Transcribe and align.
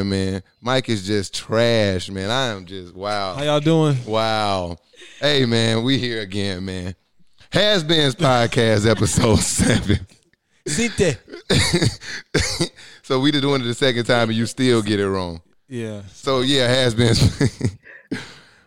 man. 0.00 0.42
Mike 0.60 0.88
is 0.88 1.06
just 1.06 1.34
trash, 1.34 2.08
man. 2.10 2.30
I 2.30 2.48
am 2.48 2.64
just 2.64 2.94
wow. 2.94 3.34
How 3.34 3.42
y'all 3.42 3.60
doing? 3.60 3.96
Wow. 4.06 4.78
Hey 5.20 5.44
man, 5.44 5.82
we 5.82 5.98
here 5.98 6.20
again, 6.20 6.64
man. 6.64 6.94
Has 7.50 7.84
Been's 7.84 8.14
podcast 8.14 8.88
episode 8.90 9.38
seven. 9.40 10.06
Sinte. 10.66 11.18
so 13.02 13.20
we 13.20 13.30
did 13.30 13.42
doing 13.42 13.60
it 13.60 13.64
the 13.64 13.74
second 13.74 14.04
time 14.06 14.30
and 14.30 14.38
you 14.38 14.46
still 14.46 14.80
get 14.80 15.00
it 15.00 15.08
wrong. 15.08 15.42
Yeah. 15.68 16.02
So 16.12 16.40
yeah, 16.40 16.66
has 16.68 16.94
been. 16.94 17.14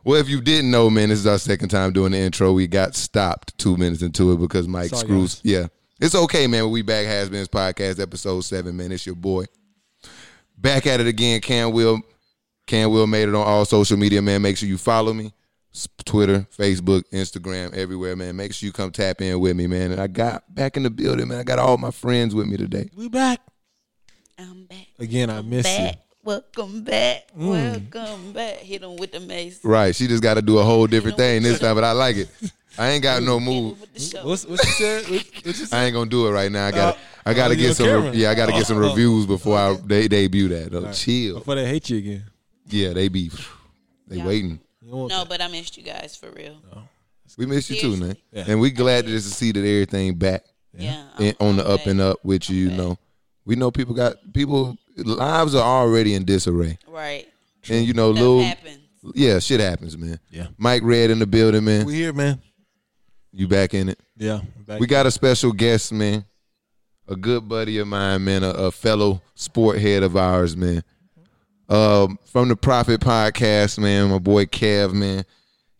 well, 0.03 0.19
if 0.19 0.29
you 0.29 0.41
didn't 0.41 0.69
know, 0.71 0.89
man, 0.89 1.09
this 1.09 1.19
is 1.19 1.27
our 1.27 1.39
second 1.39 1.69
time 1.69 1.93
doing 1.93 2.11
the 2.11 2.19
intro. 2.19 2.53
We 2.53 2.67
got 2.67 2.95
stopped 2.95 3.57
two 3.57 3.75
minutes 3.77 4.01
into 4.01 4.31
it 4.33 4.37
because 4.37 4.67
Mike 4.67 4.89
Sorry, 4.89 5.01
screws. 5.01 5.35
guys. 5.35 5.41
Yeah, 5.43 5.67
it's 5.99 6.15
okay, 6.15 6.45
man. 6.47 6.69
We 6.69 6.81
back 6.81 7.05
has 7.05 7.29
been's 7.29 7.47
podcast 7.47 7.99
episode 7.99 8.41
seven, 8.41 8.77
man. 8.77 8.91
It's 8.91 9.05
your 9.05 9.15
boy. 9.15 9.45
Back 10.57 10.87
at 10.87 10.99
it 10.99 11.07
again. 11.07 11.41
Can 11.41 11.71
Will. 11.71 12.01
Can 12.67 12.89
Will 12.91 13.07
made 13.07 13.29
it 13.29 13.35
on 13.35 13.45
all 13.45 13.65
social 13.65 13.97
media, 13.97 14.21
man. 14.21 14.41
Make 14.41 14.57
sure 14.57 14.69
you 14.69 14.77
follow 14.77 15.13
me. 15.13 15.33
Twitter, 16.05 16.47
Facebook, 16.57 17.03
Instagram, 17.11 17.73
everywhere, 17.73 18.15
man. 18.15 18.37
Make 18.37 18.53
sure 18.53 18.65
you 18.65 18.71
come 18.71 18.91
tap 18.91 19.21
in 19.21 19.39
with 19.39 19.57
me, 19.57 19.67
man. 19.67 19.91
And 19.91 19.99
I 19.99 20.07
got 20.07 20.53
back 20.53 20.77
in 20.77 20.83
the 20.83 20.89
building, 20.89 21.27
man. 21.27 21.39
I 21.39 21.43
got 21.43 21.59
all 21.59 21.77
my 21.77 21.91
friends 21.91 22.33
with 22.33 22.47
me 22.47 22.55
today. 22.55 22.89
We 22.95 23.09
back. 23.09 23.41
I'm 24.37 24.65
back. 24.65 24.87
Again, 24.99 25.29
I 25.29 25.41
miss 25.41 25.67
you. 25.77 25.89
Back. 26.25 26.43
Welcome 26.55 26.83
back. 26.83 27.27
Mm. 27.37 27.91
Welcome 27.93 28.33
back. 28.33 28.57
Hit 28.57 28.83
him 28.83 28.95
with 28.97 29.11
the 29.11 29.19
mace. 29.19 29.63
Right. 29.63 29.95
She 29.95 30.07
just 30.07 30.23
got 30.23 30.35
to 30.35 30.41
do 30.41 30.57
a 30.57 30.63
whole 30.63 30.87
different 30.87 31.17
thing 31.17 31.43
this 31.43 31.59
time, 31.59 31.75
but 31.75 31.83
I 31.83 31.91
like 31.91 32.17
it. 32.17 32.29
I 32.77 32.89
ain't 32.89 33.03
got 33.03 33.23
no 33.23 33.39
move. 33.39 33.79
With. 33.79 34.15
What's 34.23 34.45
what 34.45 34.63
you 34.63 34.71
said? 34.71 35.03
What, 35.03 35.11
what 35.11 35.45
you 35.45 35.53
said? 35.53 35.77
I 35.77 35.85
ain't 35.85 35.93
gonna 35.93 36.09
do 36.09 36.27
it 36.27 36.31
right 36.31 36.51
now. 36.51 36.65
I 36.67 36.71
got 36.71 36.93
to 36.93 36.97
uh, 36.99 37.03
I 37.27 37.33
got 37.33 37.47
to 37.47 37.53
oh, 37.53 37.57
get 37.57 37.75
some 37.75 38.03
re- 38.03 38.11
yeah, 38.11 38.31
I 38.31 38.35
got 38.35 38.47
to 38.47 38.51
get 38.51 38.65
some 38.67 38.77
Oh. 38.77 38.89
reviews 38.89 39.25
before 39.25 39.57
I 39.57 39.77
they 39.85 40.07
debut 40.07 40.49
that. 40.49 40.73
Oh, 40.75 40.91
Chill. 40.91 41.35
Before 41.39 41.55
they 41.55 41.65
hate 41.65 41.89
you 41.89 41.97
again. 41.99 42.23
Yeah, 42.67 42.93
they 42.93 43.07
be 43.07 43.31
they 44.07 44.17
Yeah. 44.17 44.25
waiting. 44.25 44.59
You 44.81 44.91
don't 44.91 44.99
want 44.99 45.11
no, 45.11 45.19
that. 45.19 45.29
but 45.29 45.41
I 45.41 45.47
missed 45.47 45.77
you 45.77 45.83
guys 45.83 46.17
for 46.17 46.29
real. 46.31 46.57
Oh, 46.75 46.81
we 47.37 47.45
miss 47.45 47.69
you 47.69 47.79
too, 47.79 47.95
man. 47.97 48.17
Yeah. 48.31 48.43
And 48.47 48.59
we 48.59 48.71
glad 48.71 49.05
just 49.05 49.29
to 49.29 49.33
see 49.33 49.51
that 49.53 49.59
everything 49.59 50.15
back 50.15 50.43
Yeah. 50.73 51.05
and 51.17 51.35
on 51.39 51.55
the 51.55 51.67
up 51.67 51.85
and 51.85 52.01
up 52.01 52.23
with 52.25 52.49
you, 52.49 52.69
you 52.69 52.75
know. 52.75 52.97
We 53.45 53.55
know 53.55 53.71
people 53.71 53.93
got 53.95 54.15
people 54.33 54.77
lives 54.97 55.55
are 55.55 55.61
already 55.61 56.13
in 56.13 56.25
disarray. 56.25 56.77
Right. 56.87 57.27
And 57.69 57.85
you 57.85 57.93
know, 57.93 58.11
Stuff 58.13 58.21
little 58.21 58.43
happens. 58.43 58.79
yeah, 59.15 59.39
shit 59.39 59.59
happens, 59.59 59.97
man. 59.97 60.19
Yeah. 60.29 60.47
Mike 60.57 60.83
Red 60.83 61.09
in 61.09 61.19
the 61.19 61.27
building, 61.27 61.63
man. 61.65 61.85
We 61.85 61.95
here, 61.95 62.13
man. 62.13 62.39
You 63.31 63.47
back 63.47 63.73
in 63.73 63.89
it. 63.89 63.99
Yeah. 64.17 64.41
Back. 64.65 64.79
We 64.79 64.87
got 64.87 65.05
a 65.05 65.11
special 65.11 65.51
guest, 65.51 65.91
man. 65.91 66.23
A 67.07 67.15
good 67.15 67.47
buddy 67.49 67.77
of 67.79 67.87
mine, 67.87 68.23
man. 68.23 68.43
A, 68.43 68.49
a 68.49 68.71
fellow 68.71 69.21
sport 69.35 69.79
head 69.79 70.03
of 70.03 70.15
ours, 70.15 70.55
man. 70.55 70.83
Um, 71.67 72.17
from 72.25 72.47
the 72.47 72.55
Profit 72.55 73.01
Podcast, 73.01 73.79
man. 73.79 74.09
My 74.09 74.19
boy 74.19 74.45
Kev, 74.45 74.93
man. 74.93 75.25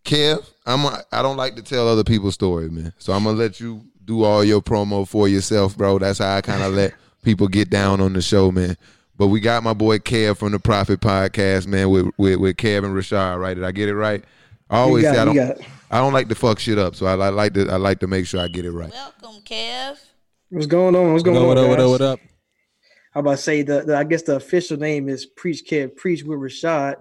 Kev, 0.03 0.45
I'm. 0.65 0.85
A, 0.85 1.03
I 1.11 1.21
don't 1.21 1.37
like 1.37 1.55
to 1.55 1.61
tell 1.63 1.87
other 1.87 2.03
people's 2.03 2.33
story, 2.33 2.69
man. 2.69 2.93
So 2.97 3.13
I'm 3.13 3.23
gonna 3.23 3.37
let 3.37 3.59
you 3.59 3.81
do 4.03 4.23
all 4.23 4.43
your 4.43 4.61
promo 4.61 5.07
for 5.07 5.27
yourself, 5.27 5.77
bro. 5.77 5.97
That's 5.99 6.19
how 6.19 6.35
I 6.35 6.41
kind 6.41 6.61
of 6.63 6.73
let 6.73 6.93
people 7.23 7.47
get 7.47 7.69
down 7.69 8.01
on 8.01 8.13
the 8.13 8.21
show, 8.21 8.51
man. 8.51 8.77
But 9.17 9.27
we 9.27 9.39
got 9.39 9.63
my 9.63 9.73
boy 9.73 9.99
Kev 9.99 10.37
from 10.37 10.51
the 10.51 10.59
Profit 10.59 10.99
Podcast, 10.99 11.67
man, 11.67 11.89
with 11.89 12.07
with, 12.17 12.37
with 12.39 12.57
Kev 12.57 12.79
and 12.79 12.93
Rashad, 12.93 13.39
right? 13.39 13.53
Did 13.53 13.63
I 13.63 13.71
get 13.71 13.87
it 13.87 13.95
right? 13.95 14.23
I 14.69 14.79
always 14.79 15.03
got 15.03 15.15
say 15.15 15.21
I 15.21 15.25
don't. 15.25 15.35
you 15.35 15.41
got 15.41 15.57
it. 15.57 15.65
I 15.89 15.99
don't 15.99 16.13
like 16.13 16.27
to 16.29 16.35
fuck 16.35 16.59
shit 16.59 16.77
up, 16.77 16.95
so 16.95 17.05
I, 17.05 17.13
I 17.13 17.29
like 17.29 17.53
to. 17.53 17.69
I 17.69 17.77
like 17.77 17.99
to 17.99 18.07
make 18.07 18.25
sure 18.25 18.41
I 18.41 18.47
get 18.47 18.65
it 18.65 18.71
right. 18.71 18.91
Welcome, 18.91 19.41
Kev. 19.43 19.99
What's 20.49 20.67
going 20.67 20.95
on? 20.95 21.13
What's 21.13 21.23
going 21.23 21.37
up, 21.37 21.43
on? 21.43 21.47
what 21.47 21.57
up, 21.57 21.67
what 21.67 21.77
guys? 21.77 21.85
up, 21.85 21.91
what 21.91 22.01
up? 22.01 22.19
How 23.13 23.19
about 23.21 23.31
to 23.31 23.37
say 23.37 23.61
the, 23.61 23.81
the 23.83 23.95
I 23.95 24.03
guess 24.03 24.23
the 24.23 24.35
official 24.35 24.77
name 24.77 25.07
is 25.07 25.25
Preach 25.25 25.63
Kev 25.65 25.95
Preach 25.95 26.23
with 26.23 26.39
Rashad. 26.39 26.95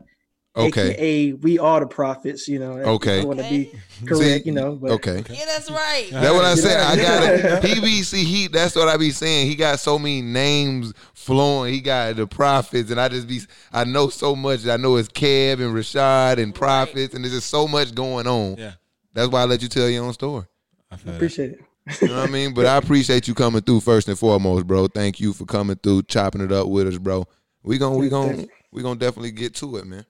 Okay. 0.57 0.91
AKA 0.95 1.33
we 1.33 1.59
are 1.59 1.81
the 1.81 1.87
prophets, 1.87 2.47
you 2.47 2.61
know. 2.61 2.73
Okay. 2.75 3.23
I 3.23 3.25
want 3.25 3.41
to 3.41 3.49
be 3.49 3.73
See, 4.01 4.07
correct, 4.07 4.47
you 4.47 4.53
know. 4.53 4.77
But 4.77 4.93
Okay. 4.93 5.23
Yeah, 5.29 5.45
that's 5.47 5.69
right. 5.71 6.09
That's 6.13 6.33
what 6.33 6.45
I 6.45 6.55
said. 6.55 6.81
I 6.81 6.97
got 6.97 7.23
Yeah. 7.23 7.57
it. 7.57 7.63
PBC. 7.63 8.23
He. 8.23 8.47
That's 8.47 8.77
what 8.77 8.87
I 8.89 8.97
be 8.97 9.11
saying. 9.11 9.49
He 9.49 9.57
got 9.57 9.81
so 9.81 9.99
many 9.99 10.23
names 10.23 10.93
flowing. 11.15 11.75
He 11.75 11.81
got 11.81 12.15
the 12.17 12.27
prophets, 12.29 12.91
and 12.93 13.01
I 13.01 13.09
just 13.09 13.27
be. 13.27 13.41
I 13.73 13.83
know 13.85 14.09
so 14.11 14.37
much. 14.37 14.67
I 14.69 14.77
know 14.77 14.95
it's 14.97 15.09
Kev 15.09 15.55
and 15.55 15.75
Rashad 15.75 16.39
and 16.41 16.55
prophets, 16.55 17.15
and 17.15 17.25
there's 17.25 17.35
just 17.35 17.51
so 17.51 17.67
much 17.67 17.93
going 17.95 18.29
on. 18.29 18.57
Yeah. 18.57 18.73
That's 19.13 19.29
why 19.31 19.43
I 19.43 19.45
let 19.47 19.61
you 19.63 19.69
tell 19.69 19.89
your 19.89 20.05
own 20.05 20.13
story. 20.13 20.45
I 20.91 20.97
feel 20.97 21.13
that. 21.13 21.17
appreciate 21.17 21.51
it. 21.53 21.61
You 22.01 22.09
know 22.09 22.21
what 22.21 22.29
I 22.29 22.33
mean? 22.33 22.55
But 22.55 22.67
I 22.67 22.77
appreciate 22.77 23.27
you 23.29 23.35
coming 23.35 23.61
through 23.61 23.81
first 23.81 24.09
and 24.09 24.19
foremost, 24.19 24.67
bro. 24.67 24.87
Thank 24.87 25.19
you 25.21 25.33
for 25.33 25.45
coming 25.47 25.77
through, 25.77 26.05
chopping 26.05 26.41
it 26.41 26.53
up 26.53 26.69
with 26.69 26.87
us, 26.87 26.97
bro. 26.97 27.27
We 27.65 27.77
gonna 27.79 27.97
we 27.97 28.09
gonna 28.09 28.47
we 28.73 28.83
gonna 28.83 28.99
definitely 28.99 29.33
get 29.33 29.55
to 29.57 29.77
it, 29.77 29.87
man. 29.87 30.07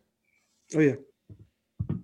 Oh 0.74 0.80
yeah. 0.80 0.94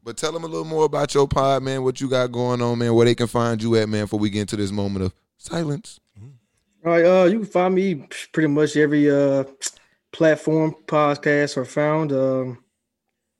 But 0.03 0.17
tell 0.17 0.33
them 0.33 0.45
a 0.45 0.49
little 0.49 0.65
more 0.65 0.85
about 0.85 1.15
your 1.15 1.29
pod, 1.29 1.63
man. 1.63 1.83
What 1.83 2.01
you 2.01 2.09
got 2.09 2.33
going 2.33 2.63
on, 2.63 2.79
man. 2.79 2.95
Where 2.95 3.07
they 3.07 3.15
can 3.15 3.27
find 3.27 3.63
you 3.63 3.77
at, 3.77 3.89
man. 3.89 4.05
Before 4.05 4.19
we 4.19 4.31
get 4.31 4.43
into 4.43 4.57
this 4.57 4.73
moment 4.73 5.05
of 5.05 5.15
silence. 5.39 6.01
All 6.85 6.93
right, 6.93 7.05
uh, 7.05 7.25
you 7.25 7.41
can 7.41 7.49
find 7.49 7.75
me 7.75 8.07
pretty 8.33 8.49
much 8.49 8.77
every 8.77 9.11
uh 9.11 9.45
platform 10.13 10.75
podcast 10.87 11.57
are 11.57 11.65
found. 11.65 12.13
Um 12.13 12.65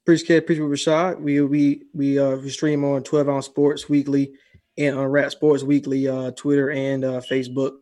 Preach 0.05 0.27
Kev 0.27 0.47
Preach 0.47 0.59
with 0.59 0.71
Rashad. 0.71 1.21
We 1.21 1.41
we 1.41 1.83
we 1.95 2.19
uh 2.19 2.37
we 2.37 2.51
stream 2.51 2.85
on 2.85 3.03
12 3.03 3.29
ounce 3.29 3.47
sports 3.47 3.89
weekly 3.89 4.33
and 4.77 4.97
on 4.97 5.07
Rap 5.07 5.31
Sports 5.31 5.63
Weekly, 5.63 6.09
uh 6.09 6.33
Twitter 6.33 6.71
and 6.71 7.05
uh 7.05 7.21
Facebook 7.21 7.79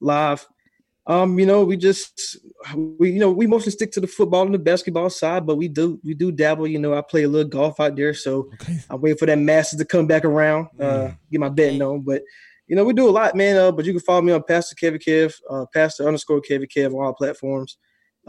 live. 0.00 0.46
Um, 1.06 1.38
you 1.38 1.46
know, 1.46 1.64
we 1.64 1.76
just 1.76 2.38
we 2.74 3.10
you 3.10 3.18
know 3.18 3.30
we 3.32 3.46
mostly 3.46 3.72
stick 3.72 3.90
to 3.92 4.00
the 4.00 4.06
football 4.06 4.42
and 4.42 4.54
the 4.54 4.58
basketball 4.58 5.10
side, 5.10 5.44
but 5.46 5.56
we 5.56 5.66
do 5.68 5.98
we 6.04 6.14
do 6.14 6.30
dabble. 6.30 6.68
You 6.68 6.78
know, 6.78 6.94
I 6.94 7.00
play 7.02 7.24
a 7.24 7.28
little 7.28 7.48
golf 7.48 7.80
out 7.80 7.96
there, 7.96 8.14
so 8.14 8.50
Okay. 8.54 8.78
I'm 8.88 9.00
waiting 9.00 9.18
for 9.18 9.26
that 9.26 9.38
Masters 9.38 9.78
to 9.80 9.84
come 9.84 10.06
back 10.06 10.24
around, 10.24 10.68
uh, 10.78 11.10
get 11.30 11.40
my 11.40 11.48
betting 11.48 11.82
on. 11.82 12.02
But 12.02 12.22
you 12.68 12.76
know, 12.76 12.84
we 12.84 12.92
do 12.92 13.08
a 13.08 13.10
lot, 13.10 13.34
man. 13.34 13.56
Uh, 13.56 13.72
but 13.72 13.84
you 13.84 13.92
can 13.92 14.00
follow 14.00 14.22
me 14.22 14.32
on 14.32 14.44
Pastor 14.44 14.76
Kevin 14.76 15.00
Kev, 15.00 15.34
uh, 15.50 15.66
Pastor 15.74 16.06
underscore 16.06 16.40
Kevin 16.40 16.68
Kev 16.68 16.94
on 16.94 17.04
all 17.04 17.12
platforms. 17.12 17.78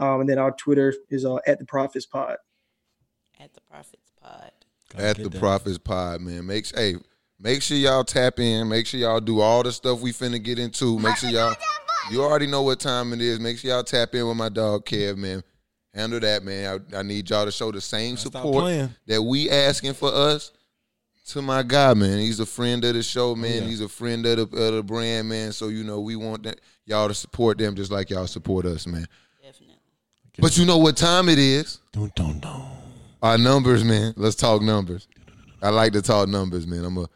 Um, 0.00 0.22
and 0.22 0.28
then 0.28 0.38
our 0.38 0.50
Twitter 0.50 0.92
is 1.10 1.24
uh, 1.24 1.36
at 1.46 1.60
the 1.60 1.64
Prophets 1.64 2.06
Pod. 2.06 2.36
At 3.38 3.54
the 3.54 3.60
Prophets 3.60 4.10
Pod. 4.20 4.50
Gotta 4.92 5.06
at 5.06 5.16
the 5.18 5.28
that. 5.28 5.38
Prophets 5.38 5.78
Pod, 5.78 6.20
man. 6.20 6.46
Make 6.46 6.66
sure, 6.66 6.78
hey, 6.78 6.96
make 7.38 7.62
sure 7.62 7.76
y'all 7.76 8.02
tap 8.02 8.40
in. 8.40 8.68
Make 8.68 8.86
sure 8.88 8.98
y'all 8.98 9.20
do 9.20 9.40
all 9.40 9.62
the 9.62 9.70
stuff 9.70 10.00
we 10.00 10.12
finna 10.12 10.42
get 10.42 10.58
into. 10.58 10.98
Make 10.98 11.16
sure 11.16 11.30
y'all, 11.30 11.54
you 12.10 12.22
already 12.22 12.46
know 12.46 12.62
what 12.62 12.80
time 12.80 13.12
it 13.12 13.20
is. 13.20 13.40
Make 13.40 13.58
sure 13.58 13.70
y'all 13.70 13.84
tap 13.84 14.14
in 14.14 14.26
with 14.26 14.36
my 14.36 14.48
dog 14.48 14.84
Kev, 14.84 15.16
man. 15.16 15.42
Handle 15.94 16.20
that, 16.20 16.42
man. 16.42 16.82
I, 16.92 16.98
I 16.98 17.02
need 17.02 17.30
y'all 17.30 17.44
to 17.44 17.52
show 17.52 17.70
the 17.70 17.80
same 17.80 18.16
support 18.16 18.90
that 19.06 19.22
we 19.22 19.48
asking 19.48 19.94
for 19.94 20.12
us 20.12 20.52
to 21.28 21.40
my 21.40 21.62
guy, 21.62 21.94
man. 21.94 22.18
He's 22.18 22.40
a 22.40 22.46
friend 22.46 22.84
of 22.84 22.94
the 22.94 23.02
show, 23.02 23.34
man. 23.34 23.62
Yeah. 23.62 23.68
He's 23.68 23.80
a 23.80 23.88
friend 23.88 24.26
of 24.26 24.50
the, 24.50 24.56
of 24.56 24.74
the 24.74 24.82
brand, 24.82 25.28
man. 25.28 25.52
So 25.52 25.68
you 25.68 25.84
know 25.84 26.00
we 26.00 26.16
want 26.16 26.42
that 26.42 26.60
y'all 26.84 27.08
to 27.08 27.14
support 27.14 27.58
them 27.58 27.74
just 27.76 27.90
like 27.90 28.10
y'all 28.10 28.26
support 28.26 28.66
us, 28.66 28.86
man. 28.86 29.06
Definitely. 29.42 29.76
But 30.38 30.58
you 30.58 30.66
know 30.66 30.78
what 30.78 30.96
time 30.96 31.28
it 31.28 31.38
is? 31.38 31.78
Dun, 31.92 32.10
dun, 32.16 32.40
dun. 32.40 32.66
Our 33.22 33.38
numbers, 33.38 33.84
man. 33.84 34.12
Let's 34.16 34.36
talk 34.36 34.60
numbers. 34.62 35.08
I 35.62 35.70
like 35.70 35.92
to 35.94 36.02
talk 36.02 36.28
numbers, 36.28 36.66
man. 36.66 36.84
I'm 36.84 36.98
a 36.98 37.08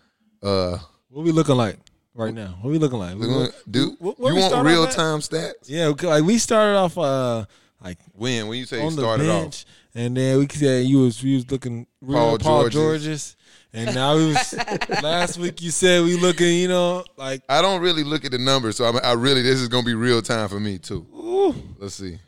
uh 0.43 0.79
What 1.11 1.25
we 1.25 1.33
looking 1.33 1.57
like 1.57 1.79
right 2.19 2.35
now? 2.35 2.59
What 2.61 2.71
we 2.71 2.79
looking 2.79 2.99
like? 2.99 3.15
We 3.15 3.21
we 3.21 3.27
gonna- 3.27 3.39
look- 3.45 3.55
do 3.71 3.91
wh- 4.01 4.21
where 4.21 4.33
you 4.35 4.41
we 4.41 4.49
want 4.49 4.67
real 4.67 4.87
time 4.87 5.21
stats? 5.21 5.53
Yeah, 5.67 5.93
like 6.03 6.25
we 6.25 6.37
started 6.39 6.77
off 6.77 6.99
uh 6.99 7.45
like 7.83 7.99
When 8.13 8.49
when 8.49 8.59
you 8.59 8.67
say 8.67 8.81
you 8.81 8.87
on 8.87 8.97
the 8.97 9.03
started 9.03 9.29
off. 9.31 9.43
bench, 9.43 9.65
and 9.95 10.17
then 10.17 10.39
we 10.39 10.49
said 10.49 10.85
you 10.85 10.99
was 11.01 11.23
you 11.23 11.37
was 11.37 11.51
looking 11.51 11.87
real 12.01 12.19
Paul 12.19 12.39
Paul, 12.39 12.69
Georges. 12.69 12.75
Georges. 12.75 13.37
and 13.73 13.95
now 13.95 14.17
we 14.17 14.27
was 14.33 14.55
last 15.03 15.39
week 15.39 15.63
you 15.63 15.71
said 15.71 16.03
we 16.03 16.17
looking, 16.17 16.55
you 16.57 16.69
know, 16.69 17.05
like 17.17 17.43
I 17.49 17.63
don't 17.63 17.81
really 17.81 18.03
look 18.05 18.25
at 18.25 18.33
the 18.33 18.39
numbers, 18.39 18.77
so 18.77 18.85
I'm, 18.85 18.97
I 19.05 19.13
really 19.13 19.43
this 19.43 19.61
is 19.61 19.69
gonna 19.69 19.87
be 19.87 19.95
real 19.95 20.21
time 20.23 20.49
for 20.49 20.59
me 20.61 20.79
too. 20.79 21.07
ooh, 21.15 21.55
Let's 21.79 21.95
see. 21.95 22.19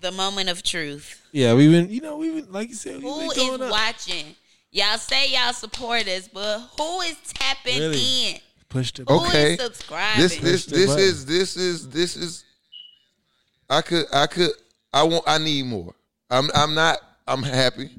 The 0.00 0.12
moment 0.12 0.48
of 0.48 0.62
truth. 0.62 1.20
yeah, 1.30 1.52
we've 1.52 1.70
been, 1.70 1.90
you 1.90 2.00
know, 2.00 2.16
we've 2.16 2.34
been 2.34 2.50
like 2.52 2.70
you 2.70 2.74
said, 2.74 2.94
we've 2.94 3.02
Who 3.02 3.18
been 3.20 3.30
is 3.32 3.36
going 3.36 3.60
up. 3.62 3.70
watching? 3.70 4.34
Y'all 4.72 4.96
say 4.96 5.30
y'all 5.32 5.52
support 5.52 6.06
us, 6.08 6.26
but 6.28 6.60
who 6.78 7.00
is 7.02 7.16
tapping 7.26 7.78
Really? 7.80 8.28
in? 8.30 8.36
Pushed 8.70 9.00
it. 9.00 9.08
Who 9.08 9.22
is 9.24 9.28
Okay. 9.28 9.56
subscribing? 9.56 10.22
This 10.22 10.36
this 10.38 10.66
this 10.66 10.96
is 10.96 11.26
this 11.26 11.56
is 11.56 11.88
this 11.90 12.16
is 12.16 12.44
I 13.68 13.82
could 13.82 14.06
I 14.12 14.26
could 14.26 14.50
I 14.92 15.02
want 15.02 15.24
I 15.26 15.38
need 15.38 15.66
more. 15.66 15.94
I'm 16.30 16.48
I'm 16.54 16.74
not 16.74 16.98
I'm 17.26 17.42
happy. 17.42 17.90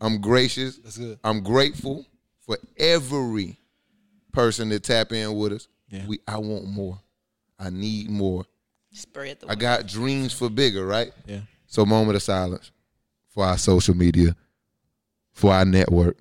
I'm 0.00 0.20
gracious. 0.20 0.76
That's 0.78 0.98
good. 0.98 1.18
I'm 1.24 1.42
grateful 1.42 2.04
for 2.40 2.58
every 2.76 3.56
person 4.32 4.68
that 4.70 4.82
tap 4.82 5.12
in 5.12 5.34
with 5.36 5.52
us. 5.52 5.68
Yeah. 5.88 6.04
We 6.06 6.18
I 6.26 6.38
want 6.38 6.66
more. 6.66 6.98
I 7.58 7.70
need 7.70 8.10
more. 8.10 8.44
Spread 8.92 9.38
the 9.40 9.50
I 9.50 9.54
got 9.54 9.86
dreams 9.86 10.32
for 10.32 10.50
bigger, 10.50 10.84
right? 10.84 11.12
Yeah. 11.26 11.40
So 11.66 11.86
moment 11.86 12.16
of 12.16 12.22
silence 12.22 12.72
for 13.28 13.44
our 13.44 13.56
social 13.56 13.96
media, 13.96 14.34
for 15.32 15.52
our 15.52 15.64
network. 15.64 16.18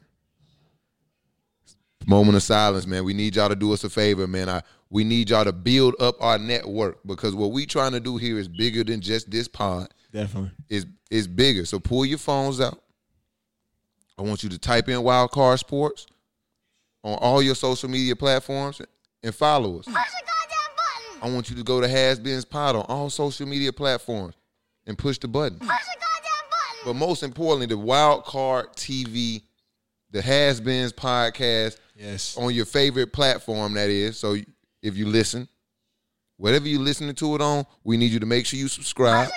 Moment 2.08 2.36
of 2.36 2.44
silence, 2.44 2.88
man. 2.88 3.04
We 3.04 3.14
need 3.14 3.36
y'all 3.36 3.50
to 3.50 3.56
do 3.56 3.74
us 3.74 3.84
a 3.84 3.90
favor, 3.90 4.28
man. 4.28 4.50
I 4.50 4.62
we 4.90 5.04
need 5.06 5.30
y'all 5.30 5.46
to 5.46 5.54
build 5.54 5.96
up 6.00 6.22
our 6.22 6.38
network 6.38 7.00
because 7.06 7.34
what 7.34 7.52
we 7.52 7.66
trying 7.66 7.94
to 7.94 8.00
do 8.00 8.18
here 8.18 8.38
is 8.38 8.48
bigger 8.50 8.84
than 8.84 9.00
just 9.00 9.32
this 9.32 9.48
pod. 9.48 9.88
Definitely. 10.12 10.52
is 10.70 10.86
is 11.10 11.28
bigger. 11.28 11.66
So 11.66 11.80
pull 11.80 12.06
your 12.06 12.18
phones 12.18 12.60
out. 12.60 12.82
I 14.18 14.24
want 14.24 14.44
you 14.44 14.50
to 14.50 14.60
type 14.60 14.90
in 14.90 15.02
Wild 15.02 15.32
Card 15.32 15.60
Sports 15.60 16.06
on 17.04 17.18
all 17.20 17.42
your 17.42 17.56
social 17.56 17.90
media 17.90 18.16
platforms 18.16 18.82
and 19.24 19.34
follow 19.34 19.80
us. 19.80 19.86
Push 19.86 19.94
the 19.94 20.02
goddamn 20.02 21.20
button. 21.22 21.32
I 21.32 21.34
want 21.34 21.50
you 21.50 21.56
to 21.56 21.64
go 21.64 21.82
to 21.82 21.88
Has 21.88 22.20
Been's 22.20 22.46
Pod 22.46 22.76
on 22.76 22.84
all 22.84 23.10
social 23.10 23.48
media 23.48 23.72
platforms 23.72 24.36
and 24.86 24.98
push 24.98 25.18
the 25.18 25.28
button. 25.28 25.58
Push 25.58 25.68
the 25.68 25.74
goddamn 25.74 26.50
button. 26.50 26.82
But 26.86 26.94
most 26.96 27.24
importantly, 27.24 27.68
the 27.68 27.78
Wild 27.78 28.26
Card 28.26 28.74
TV, 28.74 29.42
the 30.12 30.22
Has 30.22 30.60
Been's 30.60 30.94
podcast 30.94 31.78
Yes. 32.02 32.36
on 32.38 32.54
your 32.54 32.66
favorite 32.66 33.14
platform 33.14 33.74
that 33.76 33.90
is. 33.90 34.18
So 34.18 34.36
if 34.82 34.98
you 34.98 35.06
listen, 35.06 35.48
whatever 36.38 36.68
you're 36.68 36.82
listening 36.82 37.14
to 37.16 37.36
it 37.36 37.42
on, 37.42 37.66
we 37.84 37.98
need 37.98 38.12
you 38.12 38.20
to 38.20 38.26
make 38.26 38.46
sure 38.46 38.58
you 38.60 38.68
subscribe. 38.68 39.30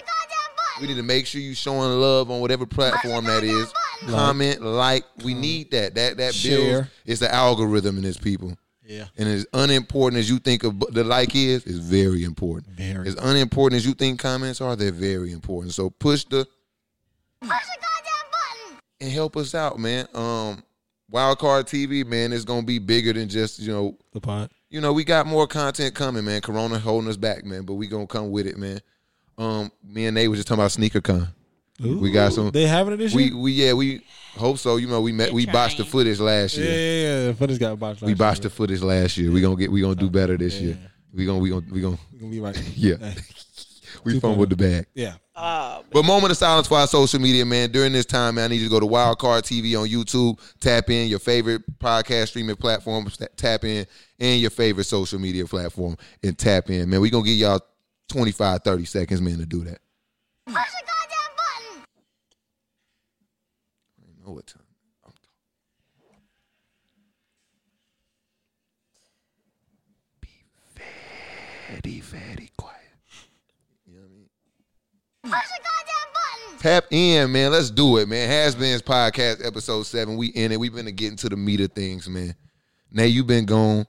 We 0.81 0.89
need 0.89 0.97
to 0.97 1.03
make 1.03 1.27
sure 1.27 1.41
you 1.41 1.55
showing 1.55 2.01
love 2.01 2.31
on 2.31 2.41
whatever 2.41 2.67
platform 2.67 3.27
that 3.27 3.45
is. 3.45 3.73
Comment, 4.09 4.61
like. 4.61 5.05
We 5.23 5.33
need 5.35 5.71
that. 5.71 5.95
That 5.95 6.17
that 6.17 6.33
builds. 6.33 6.41
Share. 6.41 6.91
It's 7.07 7.21
the 7.21 7.33
algorithm 7.33 7.97
in 7.97 8.03
this 8.03 8.17
people. 8.17 8.57
Yeah. 8.85 9.05
And 9.17 9.29
as 9.29 9.47
unimportant 9.55 10.19
as 10.19 10.29
you 10.29 10.39
think 10.41 10.65
of 10.65 10.79
the 10.93 11.05
like 11.05 11.35
is, 11.37 11.65
is 11.65 11.79
very 11.79 12.25
important. 12.25 12.75
Very. 12.75 13.07
As 13.09 13.15
unimportant 13.15 13.79
as 13.79 13.87
you 13.87 13.95
think 13.95 14.19
comments 14.21 14.61
are, 14.61 14.75
they're 14.77 14.91
very 14.91 15.33
important. 15.33 15.73
So 15.75 15.91
push 15.91 16.25
the 16.25 16.45
Push 17.41 17.49
the 17.51 17.77
goddamn 17.81 18.31
button. 18.33 18.79
and 19.01 19.11
help 19.13 19.37
us 19.37 19.55
out, 19.55 19.79
man. 19.79 20.07
Um, 20.13 20.63
Wildcard 21.13 21.65
TV, 21.65 22.05
man, 22.07 22.33
is 22.33 22.45
gonna 22.45 22.63
be 22.65 22.79
bigger 22.79 23.13
than 23.13 23.29
just 23.29 23.59
you 23.61 23.73
know 23.73 23.97
The 24.13 24.21
pod. 24.21 24.51
you 24.71 24.81
know, 24.81 24.93
we 24.93 25.05
got 25.05 25.27
more 25.27 25.47
content 25.47 25.95
coming, 25.95 26.25
man. 26.25 26.41
Corona 26.41 26.79
holding 26.79 27.09
us 27.11 27.17
back, 27.17 27.45
man, 27.45 27.63
but 27.65 27.75
we 27.75 27.87
gonna 27.87 28.07
come 28.07 28.31
with 28.31 28.47
it, 28.47 28.57
man. 28.57 28.81
Um, 29.37 29.71
me 29.85 30.07
and 30.07 30.15
Nate 30.15 30.31
was 30.31 30.39
just 30.39 30.49
talking 30.49 30.61
about 30.63 30.71
SneakerCon. 30.71 31.29
We 31.81 32.13
got 32.13 32.33
some. 32.33 32.51
They 32.51 32.67
having 32.67 32.95
it 32.95 32.99
this 32.99 33.13
We 33.15 33.25
year? 33.25 33.37
we 33.37 33.53
yeah 33.53 33.73
we 33.73 34.03
hope 34.37 34.59
so. 34.59 34.77
You 34.77 34.87
know, 34.87 35.01
we 35.01 35.11
met 35.13 35.29
They 35.31 35.35
we 35.35 35.47
botched 35.47 35.79
the 35.79 35.85
footage 35.85 36.21
last 36.21 36.57
year. 36.57 36.71
yeah, 36.71 37.27
yeah. 37.27 37.33
But 37.33 37.51
it's 37.51 37.59
got 37.59 37.79
botched. 37.79 38.01
We 38.03 38.09
last 38.13 38.19
botched 38.19 38.43
the 38.43 38.51
footage 38.51 38.81
last 38.81 39.17
year. 39.17 39.31
We 39.33 39.41
gonna 39.41 39.57
get 39.57 39.71
we 39.73 39.81
gonna 39.81 39.95
do 39.97 40.09
better 40.09 40.37
this 40.37 40.55
Yeah, 40.61 40.67
year. 40.69 40.79
We 41.13 41.27
gonna 41.27 41.39
we 41.41 41.51
gonna 41.51 41.67
we 41.71 41.81
gonna 41.81 41.99
We 42.13 42.19
gonna 42.21 42.31
be 42.31 42.41
right. 42.41 42.63
yeah. 42.77 43.13
Hey, 43.95 44.01
We 44.05 44.13
2.0. 44.15 44.21
fumbled 44.21 44.51
the 44.51 44.57
bag. 44.57 44.87
Yeah. 44.95 45.15
Oh, 45.37 45.83
But 45.91 46.05
moment 46.05 46.31
of 46.31 46.37
silence 46.37 46.69
for 46.69 46.79
our 46.79 46.87
social 46.87 47.21
media, 47.21 47.45
man. 47.45 47.71
During 47.73 47.93
this 47.93 48.07
time, 48.07 48.37
man, 48.37 48.45
I 48.45 48.49
need 48.49 48.61
you 48.61 48.69
to 48.69 48.71
go 48.71 48.79
to 48.81 48.87
Wildcard 48.87 49.43
TV 49.43 49.79
on 49.81 49.89
YouTube, 49.89 50.39
tap 50.61 50.91
in 50.91 51.09
your 51.09 51.19
favorite 51.19 51.63
podcast 51.81 52.29
streaming 52.29 52.55
platform, 52.57 53.09
tap 53.37 53.65
in, 53.65 53.85
and 54.21 54.41
your 54.41 54.51
favorite 54.51 54.85
social 54.85 55.19
media 55.19 55.45
platform, 55.47 55.97
and 56.23 56.39
tap 56.39 56.71
in, 56.71 56.89
man. 56.89 57.01
we 57.01 57.11
going 57.11 57.25
to 57.25 57.31
give 57.31 57.39
y'all 57.39 57.61
25, 58.11 58.63
30 58.63 58.85
seconds, 58.85 59.21
man, 59.21 59.39
to 59.39 59.47
do 59.47 59.65
that. 59.65 59.79
Push 60.47 60.55
the 60.55 60.61
goddamn 60.87 61.37
button. 61.37 61.85
I 63.99 64.27
know 64.27 64.35
what 64.35 64.47
time. 64.47 64.63
I'm 65.05 65.13
talking. 65.13 66.21
Be 70.21 70.29
very, 71.83 72.01
very 72.01 72.51
quiet. 72.57 72.79
You 73.87 73.95
know 73.95 74.01
what 74.03 74.11
I 74.11 74.15
mean? 74.15 74.29
Tap 76.65 76.87
in, 76.91 77.31
man. 77.31 77.53
Let's 77.53 77.69
do 77.69 77.99
it, 77.99 78.09
man. 78.09 78.27
Has 78.27 78.55
Been's 78.55 78.81
podcast, 78.81 79.47
episode 79.47 79.83
seven. 79.83 80.17
We 80.17 80.29
in 80.29 80.51
it. 80.51 80.59
We've 80.59 80.75
been 80.75 80.87
getting 80.95 81.19
to 81.19 81.29
the 81.29 81.37
meat 81.37 81.61
of 81.61 81.73
things, 81.73 82.09
man. 82.09 82.35
Nay, 82.91 83.09
you've 83.09 83.27
been 83.27 83.45
gone. 83.45 83.87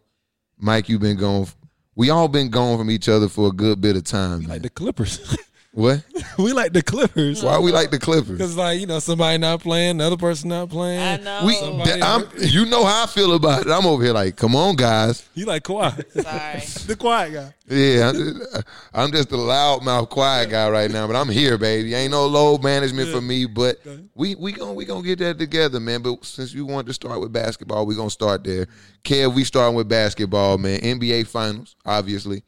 Mike, 0.58 0.90
you've 0.90 1.00
been 1.00 1.16
gone. 1.16 1.48
We 1.96 2.10
all 2.10 2.28
been 2.28 2.50
gone 2.50 2.78
from 2.78 2.92
each 2.92 3.08
other 3.08 3.30
for 3.30 3.48
a 3.48 3.52
good 3.54 3.80
bit 3.80 3.96
of 3.96 4.04
time. 4.04 4.42
Like 4.42 4.62
the 4.62 4.70
Clippers. 4.70 5.38
What? 5.76 6.06
we 6.40 6.54
like 6.54 6.72
the 6.72 6.82
Clippers. 6.82 7.44
Why 7.44 7.60
we 7.60 7.74
like 7.74 7.92
the 7.92 8.00
Clippers? 8.00 8.38
Because 8.38 8.56
like 8.56 8.80
you 8.80 8.88
know 8.88 9.00
somebody 9.00 9.38
not 9.38 9.60
playing, 9.60 9.92
another 9.92 10.16
person 10.16 10.48
not 10.48 10.70
playing. 10.70 11.02
I 11.02 11.18
know. 11.18 11.42
We, 11.46 11.54
Somebody- 11.56 12.02
I'm, 12.02 12.24
you 12.38 12.66
know 12.66 12.86
how 12.86 13.04
I 13.04 13.08
feel 13.08 13.34
about 13.34 13.66
it. 13.66 13.70
I'm 13.70 13.86
over 13.86 14.02
here 14.02 14.14
like, 14.14 14.38
come 14.38 14.56
on, 14.56 14.78
guys. 14.78 15.28
You 15.34 15.46
like 15.46 15.64
Kawhi, 15.64 15.92
Sorry. 16.24 16.88
the 16.88 16.96
quiet 16.96 17.34
guy. 17.34 17.54
Yeah, 17.68 18.08
I'm 18.08 18.16
just, 18.16 18.56
uh, 18.56 18.62
I'm 18.94 19.12
just 19.12 19.32
a 19.34 19.36
loudmouth, 19.36 20.10
quiet 20.10 20.50
guy 20.50 20.70
right 20.70 20.90
now, 20.90 21.08
but 21.08 21.18
I'm 21.18 21.28
here, 21.28 21.58
baby. 21.58 21.94
Ain't 21.94 22.12
no 22.12 22.26
load 22.26 22.64
management 22.64 23.10
for 23.10 23.20
me, 23.20 23.46
but 23.46 23.78
we 24.14 24.36
we 24.36 24.54
gonna 24.54 24.74
we 24.74 24.86
gonna 24.86 25.04
get 25.04 25.20
that 25.20 25.38
together, 25.38 25.82
man. 25.82 26.02
But 26.02 26.24
since 26.24 26.54
you 26.54 26.66
want 26.66 26.88
to 26.88 26.94
start 26.94 27.20
with 27.20 27.34
basketball, 27.34 27.86
we 27.86 27.96
gonna 27.96 28.10
start 28.10 28.46
there. 28.46 28.68
Kev, 29.04 29.36
we 29.36 29.44
starting 29.44 29.76
with 29.76 29.90
basketball, 29.90 30.58
man. 30.58 30.80
NBA 30.80 31.28
Finals, 31.28 31.76
obviously. 31.86 32.44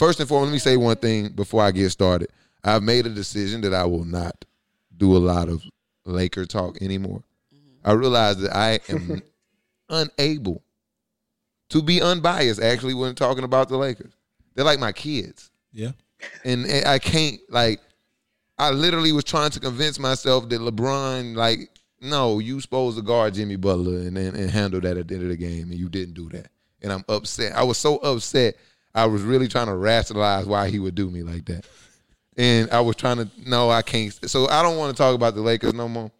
First 0.00 0.18
and 0.18 0.26
foremost, 0.26 0.48
let 0.48 0.52
me 0.54 0.58
say 0.58 0.78
one 0.78 0.96
thing 0.96 1.28
before 1.28 1.62
I 1.62 1.72
get 1.72 1.90
started. 1.90 2.30
I've 2.64 2.82
made 2.82 3.04
a 3.04 3.10
decision 3.10 3.60
that 3.60 3.74
I 3.74 3.84
will 3.84 4.06
not 4.06 4.46
do 4.96 5.14
a 5.14 5.18
lot 5.18 5.50
of 5.50 5.62
Laker 6.06 6.46
talk 6.46 6.80
anymore. 6.80 7.22
Mm-hmm. 7.54 7.86
I 7.86 7.92
realize 7.92 8.38
that 8.38 8.56
I 8.56 8.80
am 8.88 9.20
unable 9.90 10.62
to 11.68 11.82
be 11.82 12.00
unbiased 12.00 12.62
actually 12.62 12.94
when 12.94 13.14
talking 13.14 13.44
about 13.44 13.68
the 13.68 13.76
Lakers. 13.76 14.14
They're 14.54 14.64
like 14.64 14.78
my 14.78 14.92
kids. 14.92 15.50
Yeah. 15.70 15.92
And 16.46 16.64
and 16.64 16.86
I 16.86 16.98
can't 16.98 17.38
like 17.50 17.82
I 18.58 18.70
literally 18.70 19.12
was 19.12 19.24
trying 19.24 19.50
to 19.50 19.60
convince 19.60 19.98
myself 19.98 20.48
that 20.48 20.62
LeBron 20.62 21.36
like 21.36 21.68
no, 22.00 22.38
you 22.38 22.58
supposed 22.62 22.96
to 22.96 23.02
guard 23.02 23.34
Jimmy 23.34 23.56
Butler 23.56 23.98
and, 23.98 24.16
and 24.16 24.34
and 24.34 24.50
handle 24.50 24.80
that 24.80 24.96
at 24.96 25.08
the 25.08 25.14
end 25.16 25.24
of 25.24 25.28
the 25.28 25.36
game 25.36 25.70
and 25.70 25.78
you 25.78 25.90
didn't 25.90 26.14
do 26.14 26.30
that. 26.30 26.48
And 26.80 26.90
I'm 26.90 27.04
upset. 27.06 27.52
I 27.52 27.64
was 27.64 27.76
so 27.76 27.98
upset. 27.98 28.56
I 28.94 29.06
was 29.06 29.22
really 29.22 29.48
trying 29.48 29.66
to 29.66 29.74
rationalize 29.76 30.46
why 30.46 30.68
he 30.70 30.78
would 30.78 30.94
do 30.94 31.10
me 31.10 31.22
like 31.22 31.44
that. 31.46 31.64
And 32.36 32.70
I 32.70 32.80
was 32.80 32.96
trying 32.96 33.18
to 33.18 33.28
no, 33.46 33.70
I 33.70 33.82
can't. 33.82 34.12
So 34.30 34.48
I 34.48 34.62
don't 34.62 34.76
want 34.78 34.96
to 34.96 35.00
talk 35.00 35.14
about 35.14 35.34
the 35.34 35.42
Lakers 35.42 35.74
no 35.74 35.88
more 35.88 36.10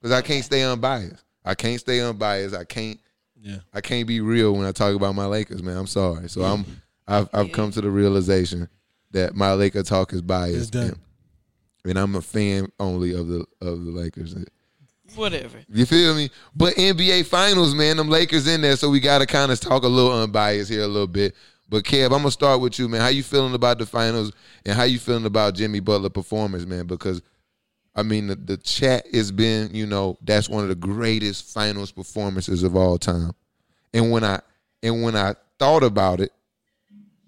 because 0.00 0.12
I 0.12 0.22
can't 0.22 0.44
stay 0.44 0.62
unbiased. 0.62 1.22
I 1.44 1.54
can't 1.54 1.80
stay 1.80 2.00
unbiased. 2.00 2.54
I 2.54 2.64
can't. 2.64 2.98
Yeah. 3.40 3.58
I 3.72 3.80
can't 3.80 4.08
be 4.08 4.20
real 4.20 4.52
when 4.54 4.66
I 4.66 4.72
talk 4.72 4.94
about 4.94 5.14
my 5.14 5.26
Lakers, 5.26 5.62
man. 5.62 5.76
I'm 5.76 5.86
sorry. 5.86 6.28
So 6.28 6.42
I'm 6.42 6.64
I've 7.06 7.28
I've 7.32 7.52
come 7.52 7.70
to 7.72 7.80
the 7.80 7.90
realization 7.90 8.68
that 9.12 9.34
my 9.34 9.52
Laker 9.52 9.82
talk 9.82 10.12
is 10.12 10.18
It's 10.20 10.26
biased. 10.26 10.72
done. 10.72 10.82
And, 11.84 11.90
and 11.90 11.98
I'm 11.98 12.16
a 12.16 12.22
fan 12.22 12.72
only 12.80 13.12
of 13.14 13.28
the 13.28 13.40
of 13.60 13.84
the 13.84 13.90
Lakers. 13.92 14.34
Whatever. 15.14 15.58
You 15.68 15.86
feel 15.86 16.14
me? 16.14 16.30
But 16.54 16.74
NBA 16.74 17.26
Finals, 17.26 17.74
man, 17.74 17.96
them 17.96 18.08
Lakers 18.08 18.46
in 18.48 18.60
there, 18.60 18.76
so 18.76 18.90
we 18.90 18.98
got 18.98 19.18
to 19.18 19.26
kind 19.26 19.52
of 19.52 19.60
talk 19.60 19.84
a 19.84 19.88
little 19.88 20.12
unbiased 20.12 20.68
here 20.70 20.82
a 20.82 20.88
little 20.88 21.06
bit. 21.06 21.34
But 21.68 21.84
Kev, 21.84 22.04
I'm 22.06 22.10
gonna 22.22 22.30
start 22.30 22.60
with 22.60 22.78
you, 22.78 22.88
man. 22.88 23.00
How 23.00 23.08
you 23.08 23.22
feeling 23.22 23.54
about 23.54 23.78
the 23.78 23.86
finals, 23.86 24.32
and 24.64 24.76
how 24.76 24.84
you 24.84 24.98
feeling 24.98 25.26
about 25.26 25.54
Jimmy 25.54 25.80
Butler 25.80 26.10
performance, 26.10 26.64
man? 26.66 26.86
Because 26.86 27.22
I 27.94 28.02
mean, 28.02 28.26
the, 28.28 28.36
the 28.36 28.56
chat 28.58 29.06
has 29.14 29.32
been, 29.32 29.74
you 29.74 29.86
know, 29.86 30.18
that's 30.22 30.48
one 30.48 30.62
of 30.62 30.68
the 30.68 30.74
greatest 30.74 31.52
finals 31.52 31.90
performances 31.90 32.62
of 32.62 32.76
all 32.76 32.98
time. 32.98 33.32
And 33.94 34.10
when 34.10 34.22
I 34.22 34.40
and 34.82 35.02
when 35.02 35.16
I 35.16 35.34
thought 35.58 35.82
about 35.82 36.20
it, 36.20 36.30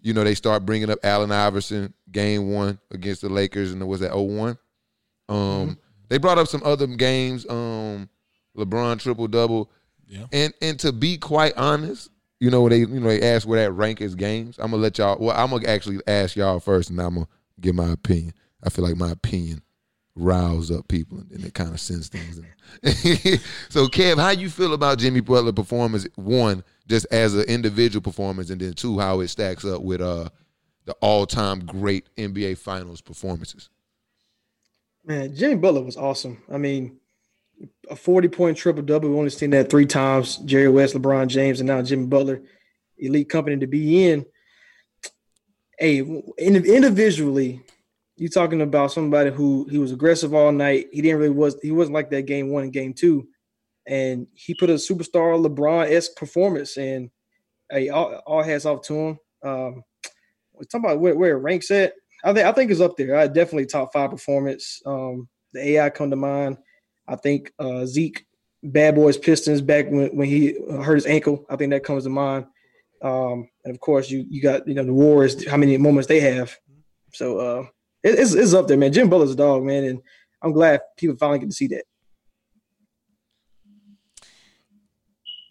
you 0.03 0.13
know, 0.13 0.23
they 0.23 0.35
start 0.35 0.65
bringing 0.67 0.91
up 0.91 0.99
Allen 1.03 1.33
Iverson 1.33 1.93
game 2.13 2.53
one 2.53 2.79
against 2.91 3.23
the 3.23 3.29
Lakers, 3.29 3.73
and 3.73 3.83
it 3.83 3.87
was 3.87 4.03
at 4.03 4.13
0-1. 4.13 4.57
Um, 5.29 5.79
they 6.09 6.19
brought 6.19 6.39
up 6.39 6.49
some 6.49 6.63
other 6.65 6.87
games, 6.87 7.45
um, 7.51 8.09
LeBron 8.57 9.01
triple 9.01 9.27
double, 9.29 9.71
Yeah. 10.07 10.27
and 10.33 10.55
and 10.63 10.79
to 10.81 10.93
be 10.93 11.17
quite 11.19 11.55
honest, 11.57 12.09
you 12.41 12.51
know, 12.51 12.69
they 12.69 12.79
you 12.79 13.01
know 13.01 13.09
they 13.09 13.23
ask 13.23 13.47
where 13.47 13.65
that 13.65 13.73
rank 13.73 14.01
is 14.01 14.15
games. 14.15 14.59
I'm 14.59 14.71
gonna 14.71 14.83
let 14.83 14.99
y'all. 14.99 15.19
Well, 15.19 15.37
I'm 15.37 15.51
gonna 15.51 15.69
actually 15.69 16.01
ask 16.07 16.37
y'all 16.37 16.61
first, 16.61 16.91
and 16.91 17.01
I'm 17.01 17.15
gonna 17.15 17.29
give 17.61 17.75
my 17.75 17.91
opinion. 17.93 18.35
I 18.63 18.71
feel 18.71 18.85
like 18.85 18.97
my 18.97 19.11
opinion 19.11 19.63
riles 20.15 20.71
up 20.71 20.89
people, 20.89 21.19
and 21.19 21.45
it 21.45 21.55
kind 21.55 21.73
of 21.73 21.81
sends 21.81 22.09
things. 22.09 22.39
In. 22.39 22.47
so, 23.69 23.87
Kev, 23.87 24.19
how 24.19 24.31
you 24.31 24.51
feel 24.51 24.75
about 24.75 24.99
Jimmy 24.99 25.21
Butler 25.21 25.53
performance? 25.53 26.07
One, 26.17 26.63
just 26.87 27.07
as 27.11 27.35
an 27.35 27.45
individual 27.45 28.03
performance, 28.03 28.51
and 28.51 28.61
then 28.61 28.75
two, 28.75 28.99
how 28.99 29.21
it 29.21 29.29
stacks 29.29 29.65
up 29.65 29.83
with 29.83 30.01
uh 30.01 30.29
the 30.85 30.95
all 31.01 31.27
time 31.27 31.61
great 31.61 32.09
NBA 32.17 32.59
Finals 32.59 33.01
performances. 33.01 33.69
Man, 35.05 35.35
Jimmy 35.35 35.57
Butler 35.57 35.83
was 35.83 35.97
awesome. 35.97 36.43
I 36.53 36.59
mean, 36.59 36.99
a 37.91 37.97
40 37.97 38.29
point 38.29 38.57
triple 38.57 38.83
double. 38.83 39.09
We've 39.09 39.19
only 39.19 39.31
seen 39.31 39.51
that 39.51 39.71
three 39.71 39.87
times. 39.87 40.37
Jerry 40.39 40.69
West, 40.69 40.95
LeBron 40.95 41.29
James, 41.29 41.61
and 41.61 41.67
now 41.67 41.83
Jimmy 41.83 42.07
Butler. 42.07 42.43
Elite 42.99 43.29
company 43.29 43.57
to 43.59 43.67
be 43.67 44.09
in. 44.09 44.27
Hey, 45.79 46.01
individually, 46.39 47.63
you're 48.17 48.29
talking 48.29 48.63
about 48.63 48.93
somebody 48.93 49.31
who 49.31 49.67
he 49.71 49.79
was 49.79 49.93
aggressive 49.93 50.35
all 50.35 50.51
night. 50.51 50.89
He 50.93 51.01
didn't 51.01 51.19
really 51.19 51.31
was 51.31 51.57
he 51.63 51.71
wasn't 51.71 51.95
like 51.95 52.11
that 52.11 52.27
game 52.27 52.51
one 52.51 52.65
and 52.65 52.73
game 52.73 52.93
two. 52.93 53.29
And 53.87 54.27
he 54.35 54.55
put 54.55 54.71
a 54.71 54.75
superstar 54.75 55.41
LeBron-esque 55.41 56.15
performance 56.17 56.77
and 56.77 57.11
hey, 57.71 57.89
all, 57.89 58.17
all 58.27 58.43
hats 58.43 58.67
off 58.67 58.83
to 58.83 58.95
him. 58.95 59.19
Um, 59.43 59.85
talking 60.71 60.85
about 60.85 61.01
where, 61.01 61.17
where 61.17 61.37
it 61.37 61.41
ranks 61.41 61.71
at. 61.71 61.93
I 62.25 62.33
think 62.33 62.47
I 62.47 62.53
think 62.53 62.71
it's 62.71 62.81
up 62.81 62.97
there. 62.97 63.17
I 63.17 63.29
definitely 63.29 63.67
top 63.67 63.93
five 63.93 64.11
performance. 64.11 64.83
Um, 64.85 65.29
the 65.53 65.61
AI 65.71 65.91
come 65.91 66.11
to 66.11 66.17
mind. 66.17 66.59
I 67.09 67.17
think 67.17 67.53
uh, 67.59 67.87
Zeke, 67.87 68.27
Bad 68.63 68.95
Boys 68.95 69.17
Pistons 69.17 69.61
back 69.63 69.87
when, 69.91 70.09
when 70.17 70.29
he 70.29 70.59
hurt 70.71 70.97
his 70.97 71.07
ankle. 71.07 71.45
I 71.49 71.57
think 71.57 71.71
that 71.71 71.83
comes 71.85 72.05
to 72.05 72.11
mind. 72.11 72.47
Um, 73.03 73.49
and 73.65 73.75
of 73.75 73.81
course, 73.81 74.11
you 74.11 74.27
you 74.29 74.43
got 74.43 74.67
you 74.69 74.75
know 74.75 74.85
the 74.85 74.93
Warriors. 74.93 75.47
How 75.49 75.57
many 75.57 75.77
moments 75.79 76.09
they 76.09 76.21
have? 76.21 76.55
So 77.15 77.39
uh, 77.39 77.63
it, 78.03 78.19
it's 78.19 78.35
it's 78.35 78.53
up 78.55 78.67
there, 78.69 78.77
man. 78.77 78.93
Jim 78.93 79.09
Butler's 79.09 79.31
a 79.33 79.37
dog, 79.37 79.65
man, 79.65 79.85
and 79.85 80.01
I'm 80.43 80.53
glad 80.53 80.81
people 80.97 81.17
finally 81.17 81.39
get 81.39 81.49
to 81.51 81.55
see 81.55 81.69
that. 81.69 81.85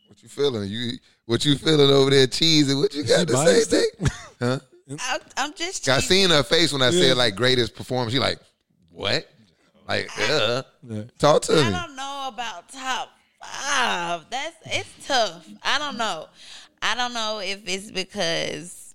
What 0.08 0.22
you 0.24 0.30
feeling? 0.30 0.70
You 0.70 0.92
what 1.26 1.46
you 1.46 1.56
feeling 1.58 1.90
over 1.90 2.10
there, 2.10 2.28
cheesy? 2.28 2.74
What 2.76 2.94
you 2.94 3.04
got 3.04 3.20
She 3.20 3.26
to 3.26 3.38
say, 3.38 3.86
biased 3.94 4.12
Huh? 4.40 4.60
I, 5.00 5.20
I'm 5.38 5.54
just. 5.54 5.88
I 5.90 6.00
seen 6.00 6.30
her 6.30 6.44
face 6.44 6.72
when 6.74 6.82
I 6.82 6.90
Yeah. 6.90 7.02
said 7.02 7.18
like 7.18 7.36
greatest 7.36 7.76
performance. 7.76 8.14
She 8.14 8.20
like, 8.20 8.40
what? 8.90 9.28
Like, 9.88 10.10
uh, 10.30 10.64
Yeah. 10.88 11.04
talk 11.18 11.42
to 11.44 11.54
him. 11.54 11.60
I 11.60 11.70
me. 11.70 11.72
don't 11.76 11.96
know 11.96 12.30
about 12.34 12.70
top 12.70 13.10
five. 13.42 14.26
That's 14.30 14.56
it's 14.66 15.08
tough. 15.08 15.48
I 15.64 15.80
don't 15.80 15.98
know. 15.98 16.28
I 16.82 16.96
don't 16.96 17.14
know 17.14 17.40
if 17.40 17.62
it's 17.68 17.90
because 17.92 18.94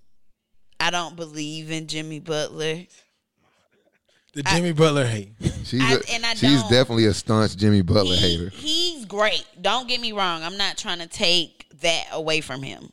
I 0.78 0.90
don't 0.90 1.16
believe 1.16 1.70
in 1.70 1.86
Jimmy 1.86 2.20
Butler. 2.20 2.82
The 4.34 4.42
Jimmy 4.44 4.72
Butler 4.72 5.06
hate. 5.06 5.32
She's 5.64 5.82
I- 5.82 5.94
a, 5.94 6.00
and 6.14 6.24
I 6.24 6.34
she's 6.34 6.60
don't- 6.62 6.70
definitely 6.70 7.04
a 7.06 7.14
staunch 7.14 7.56
Jimmy 7.56 7.82
Butler 7.82 8.14
He- 8.16 8.20
hater. 8.38 8.48
He's 8.50 9.04
great. 9.04 9.44
Don't 9.60 9.88
get 9.88 10.00
me 10.00 10.12
wrong. 10.12 10.42
I'm 10.42 10.56
not 10.56 10.78
trying 10.78 10.98
to 11.00 11.06
take 11.06 11.66
that 11.80 12.06
away 12.12 12.40
from 12.40 12.62
him. 12.62 12.90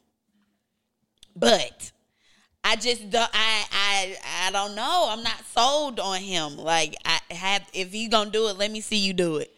But 1.35 1.91
I 2.69 2.75
just 2.75 3.09
don't 3.09 3.29
I 3.33 3.65
I 3.71 4.17
I 4.47 4.51
don't 4.51 4.75
know. 4.75 5.07
I'm 5.09 5.23
not 5.23 5.43
sold 5.45 5.99
on 5.99 6.19
him. 6.19 6.55
Like 6.55 6.95
I 7.03 7.19
have 7.33 7.63
if 7.73 7.95
you 7.95 8.09
gonna 8.09 8.29
do 8.29 8.47
it, 8.47 8.59
let 8.59 8.69
me 8.69 8.79
see 8.79 8.97
you 8.97 9.11
do 9.11 9.37
it. 9.37 9.51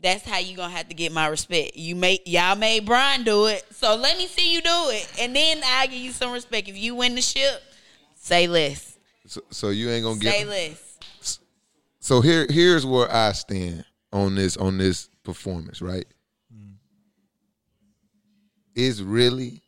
That's 0.00 0.24
how 0.24 0.38
you 0.38 0.56
gonna 0.56 0.74
have 0.74 0.88
to 0.88 0.94
get 0.94 1.12
my 1.12 1.26
respect. 1.26 1.76
You 1.76 1.94
make 1.94 2.22
y'all 2.24 2.56
made 2.56 2.86
Brian 2.86 3.24
do 3.24 3.44
it, 3.46 3.62
so 3.72 3.94
let 3.96 4.16
me 4.16 4.26
see 4.26 4.54
you 4.54 4.62
do 4.62 4.70
it, 4.88 5.06
and 5.20 5.36
then 5.36 5.60
I 5.66 5.86
give 5.86 6.00
you 6.00 6.12
some 6.12 6.32
respect. 6.32 6.66
If 6.66 6.78
you 6.78 6.94
win 6.94 7.14
the 7.14 7.20
ship, 7.20 7.62
say 8.14 8.46
less. 8.46 8.96
So, 9.26 9.42
so 9.50 9.68
you 9.68 9.90
ain't 9.90 10.04
gonna 10.04 10.18
get 10.18 10.32
Say 10.32 10.38
get. 10.40 10.48
less. 10.48 11.40
So 12.00 12.22
here, 12.22 12.46
here's 12.48 12.86
where 12.86 13.12
I 13.12 13.32
stand 13.32 13.84
on 14.14 14.34
this 14.34 14.56
on 14.56 14.78
this 14.78 15.10
performance. 15.24 15.82
Right? 15.82 16.06
Mm. 16.54 16.76
It's 18.74 19.00
really, 19.00 19.62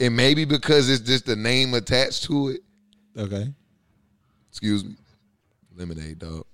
and 0.00 0.16
maybe 0.16 0.44
because 0.44 0.90
it's 0.90 1.00
just 1.00 1.26
the 1.26 1.36
name 1.36 1.74
attached 1.74 2.24
to 2.24 2.48
it. 2.48 2.60
Okay. 3.16 3.52
Excuse 4.50 4.84
me, 4.84 4.94
lemonade 5.76 6.18
dog. 6.18 6.44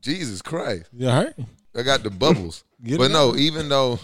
Jesus 0.00 0.42
Christ. 0.42 0.88
You 0.92 1.08
all 1.08 1.24
right? 1.24 1.34
I 1.76 1.82
got 1.82 2.02
the 2.02 2.10
bubbles. 2.10 2.64
But 2.98 3.10
no, 3.10 3.30
out. 3.30 3.36
even 3.38 3.70
though 3.70 3.98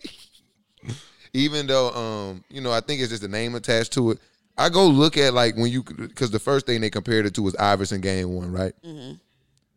even 1.32 1.68
though 1.68 1.90
um, 1.92 2.44
you 2.50 2.60
know, 2.60 2.72
I 2.72 2.80
think 2.80 3.00
it's 3.00 3.10
just 3.10 3.22
a 3.22 3.28
name 3.28 3.54
attached 3.54 3.92
to 3.92 4.10
it. 4.10 4.18
I 4.58 4.68
go 4.68 4.86
look 4.88 5.16
at 5.16 5.34
like 5.34 5.56
when 5.56 5.70
you 5.70 5.84
because 5.84 6.32
the 6.32 6.40
first 6.40 6.66
thing 6.66 6.80
they 6.80 6.90
compared 6.90 7.26
it 7.26 7.34
to 7.34 7.42
was 7.42 7.54
Iverson 7.54 8.00
game 8.00 8.34
one, 8.34 8.50
right? 8.50 8.72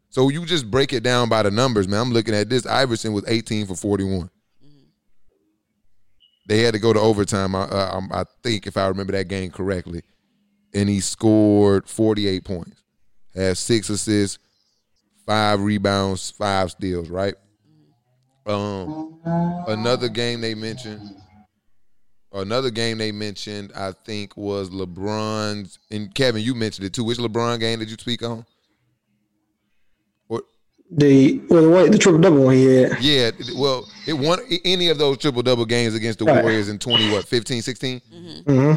So 0.09 0.29
you 0.29 0.45
just 0.45 0.69
break 0.69 0.91
it 0.91 1.03
down 1.03 1.29
by 1.29 1.43
the 1.43 1.51
numbers, 1.51 1.87
man. 1.87 2.01
I'm 2.01 2.11
looking 2.11 2.35
at 2.35 2.49
this. 2.49 2.65
Iverson 2.65 3.13
was 3.13 3.23
18 3.27 3.67
for 3.67 3.75
41. 3.75 4.29
They 6.47 6.61
had 6.61 6.73
to 6.73 6.79
go 6.79 6.93
to 6.93 6.99
overtime. 6.99 7.55
I, 7.55 7.63
um, 7.63 8.09
I 8.11 8.25
think 8.43 8.67
if 8.67 8.77
I 8.77 8.87
remember 8.87 9.13
that 9.13 9.27
game 9.27 9.49
correctly, 9.49 10.01
and 10.73 10.89
he 10.89 10.99
scored 10.99 11.87
48 11.87 12.43
points, 12.43 12.83
had 13.33 13.57
six 13.57 13.89
assists, 13.89 14.39
five 15.25 15.61
rebounds, 15.61 16.31
five 16.31 16.71
steals, 16.71 17.09
right? 17.09 17.35
Um, 18.45 19.19
another 19.67 20.09
game 20.09 20.41
they 20.41 20.53
mentioned, 20.53 21.15
another 22.33 22.71
game 22.71 22.97
they 22.97 23.11
mentioned, 23.13 23.71
I 23.73 23.93
think 23.93 24.35
was 24.35 24.69
LeBron's. 24.69 25.79
And 25.91 26.13
Kevin, 26.13 26.43
you 26.43 26.53
mentioned 26.53 26.85
it 26.87 26.93
too. 26.93 27.05
Which 27.05 27.19
LeBron 27.19 27.59
game 27.59 27.79
did 27.79 27.89
you 27.89 27.97
speak 27.97 28.21
on? 28.21 28.45
Or 30.93 30.99
The 30.99 31.41
well, 31.49 31.61
the, 31.63 31.69
one, 31.69 31.91
the 31.91 31.97
triple 31.97 32.21
double 32.21 32.43
one 32.43 32.57
yeah 32.57 32.95
yeah, 32.99 33.31
well, 33.55 33.87
it 34.05 34.13
won 34.13 34.39
any 34.63 34.89
of 34.89 34.97
those 34.97 35.17
triple 35.17 35.41
double 35.41 35.65
games 35.65 35.95
against 35.95 36.19
the 36.19 36.25
Right. 36.25 36.43
Warriors 36.43 36.69
in 36.69 36.79
20 36.79 37.11
what 37.11 37.25
15, 37.25 37.61
16? 37.61 38.01
hmm 38.45 38.73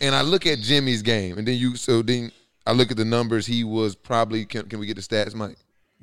And 0.00 0.14
I 0.14 0.22
look 0.22 0.46
at 0.46 0.58
Jimmy's 0.60 1.02
game, 1.02 1.38
and 1.38 1.46
then 1.46 1.56
you 1.56 1.76
so 1.76 2.02
then 2.02 2.30
I 2.66 2.72
look 2.72 2.90
at 2.90 2.96
the 2.96 3.04
numbers. 3.04 3.46
He 3.46 3.64
was 3.64 3.94
probably 3.94 4.44
can, 4.44 4.68
can 4.68 4.78
we 4.78 4.86
get 4.86 4.96
the 4.96 5.02
stats, 5.02 5.34
Mike? 5.34 5.56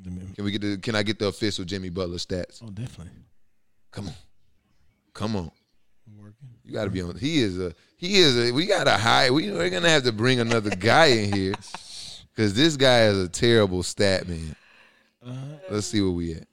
Can 0.04 0.44
we 0.44 0.52
get 0.52 0.62
the 0.62 0.78
can 0.78 0.96
I 0.96 1.04
get 1.04 1.20
the 1.20 1.28
official 1.28 1.66
Jimmy 1.66 1.90
Butler 1.90 2.18
stats? 2.18 2.62
Oh, 2.64 2.70
definitely. 2.70 3.14
Come 3.92 4.08
on, 4.08 4.14
come 5.14 5.36
on. 5.36 5.52
You 6.64 6.74
got 6.74 6.86
to 6.86 6.90
be 6.90 7.02
on. 7.02 7.18
He 7.18 7.40
is 7.42 7.60
a. 7.60 7.74
He 7.98 8.18
is 8.18 8.38
a. 8.38 8.52
We 8.54 8.66
got 8.66 8.86
to 8.86 8.92
hire. 8.98 9.34
We, 9.34 9.52
we're 9.52 9.70
gonna 9.70 9.90
have 9.90 10.04
to 10.04 10.12
bring 10.12 10.40
another 10.40 10.70
guy 10.70 11.08
in 11.08 11.34
here 11.34 11.54
because 12.36 12.54
this 12.54 12.78
guy 12.78 13.04
is 13.04 13.18
a 13.18 13.28
terrible 13.28 13.84
stat 13.84 14.28
man. 14.28 14.56
Uh-huh. 15.26 15.36
Let's 15.70 15.88
see 15.88 16.02
where 16.02 16.12
we 16.12 16.34
at. 16.34 16.48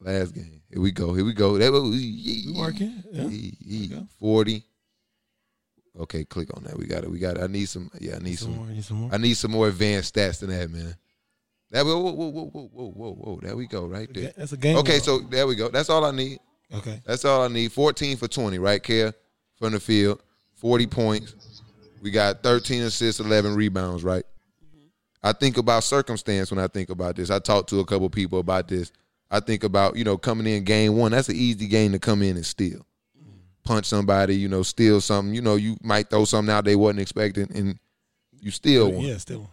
Last 0.00 0.34
game. 0.34 0.62
Here 0.70 0.80
we 0.80 0.92
go. 0.92 1.14
Here 1.14 1.24
we 1.24 1.32
go. 1.32 1.56
That 1.58 1.72
was 1.72 1.96
yeah. 1.96 2.70
Yeah. 3.12 3.28
yeah. 3.30 4.00
Forty. 4.18 4.64
Okay, 5.98 6.24
click 6.24 6.48
on 6.56 6.64
that. 6.64 6.76
We 6.76 6.86
got 6.86 7.04
it. 7.04 7.10
We 7.10 7.18
got 7.18 7.36
it. 7.36 7.42
I 7.42 7.46
need 7.46 7.68
some. 7.68 7.90
Yeah, 8.00 8.16
I 8.16 8.18
need, 8.18 8.24
need 8.24 8.38
some. 8.38 8.56
More, 8.56 8.66
need 8.66 8.84
some 8.84 8.96
more. 8.96 9.14
I 9.14 9.16
need 9.16 9.34
some 9.34 9.50
more 9.52 9.68
advanced 9.68 10.14
stats 10.14 10.40
than 10.40 10.50
that, 10.50 10.68
man. 10.70 10.96
That 11.70 11.84
whoa, 11.84 11.98
whoa, 11.98 12.12
whoa, 12.12 12.30
whoa, 12.30 12.48
whoa, 12.50 12.90
whoa, 12.90 13.12
whoa. 13.12 13.40
There 13.42 13.56
we 13.56 13.66
go, 13.66 13.86
right 13.86 14.12
there. 14.12 14.32
That's 14.36 14.52
a 14.52 14.56
game. 14.56 14.76
Okay, 14.78 14.98
so 14.98 15.20
there 15.20 15.46
we 15.46 15.54
go. 15.54 15.68
That's 15.68 15.90
all 15.90 16.04
I 16.04 16.10
need. 16.10 16.38
Okay. 16.72 17.00
That's 17.06 17.24
all 17.24 17.42
I 17.42 17.48
need. 17.48 17.72
Fourteen 17.72 18.16
for 18.16 18.28
twenty, 18.28 18.58
right, 18.58 18.82
Care 18.82 19.14
from 19.56 19.72
the 19.72 19.80
field. 19.80 20.20
Forty 20.54 20.86
points. 20.86 21.62
We 22.02 22.10
got 22.10 22.42
thirteen 22.42 22.82
assists, 22.82 23.20
eleven 23.20 23.54
rebounds, 23.54 24.02
right? 24.02 24.24
I 25.24 25.32
think 25.32 25.56
about 25.56 25.82
circumstance 25.82 26.50
when 26.50 26.60
I 26.60 26.68
think 26.68 26.90
about 26.90 27.16
this. 27.16 27.30
I 27.30 27.38
talked 27.38 27.70
to 27.70 27.80
a 27.80 27.84
couple 27.86 28.10
people 28.10 28.40
about 28.40 28.68
this. 28.68 28.92
I 29.30 29.40
think 29.40 29.64
about, 29.64 29.96
you 29.96 30.04
know, 30.04 30.18
coming 30.18 30.46
in 30.46 30.64
game 30.64 30.96
one. 30.96 31.12
That's 31.12 31.30
an 31.30 31.34
easy 31.34 31.66
game 31.66 31.92
to 31.92 31.98
come 31.98 32.20
in 32.20 32.36
and 32.36 32.44
steal. 32.44 32.86
Punch 33.64 33.86
somebody, 33.86 34.36
you 34.36 34.48
know, 34.48 34.62
steal 34.62 35.00
something. 35.00 35.34
You 35.34 35.40
know, 35.40 35.56
you 35.56 35.78
might 35.82 36.10
throw 36.10 36.26
something 36.26 36.52
out 36.52 36.66
they 36.66 36.76
wasn't 36.76 37.00
expecting 37.00 37.50
and 37.56 37.78
you 38.38 38.50
steal 38.50 38.92
one 38.92 39.00
Yeah, 39.06 39.16
still. 39.16 39.48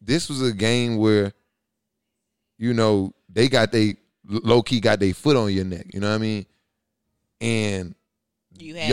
this 0.00 0.30
was 0.30 0.40
a 0.40 0.54
game 0.54 0.96
where, 0.96 1.34
you 2.56 2.72
know, 2.72 3.12
they 3.28 3.50
got 3.50 3.72
they 3.72 3.96
low 4.24 4.62
key 4.62 4.80
got 4.80 4.98
their 4.98 5.12
foot 5.12 5.36
on 5.36 5.52
your 5.52 5.66
neck. 5.66 5.88
You 5.92 6.00
know 6.00 6.08
what 6.08 6.14
I 6.14 6.18
mean? 6.18 6.46
And 7.42 7.94
You 8.58 8.74
had 8.76 8.88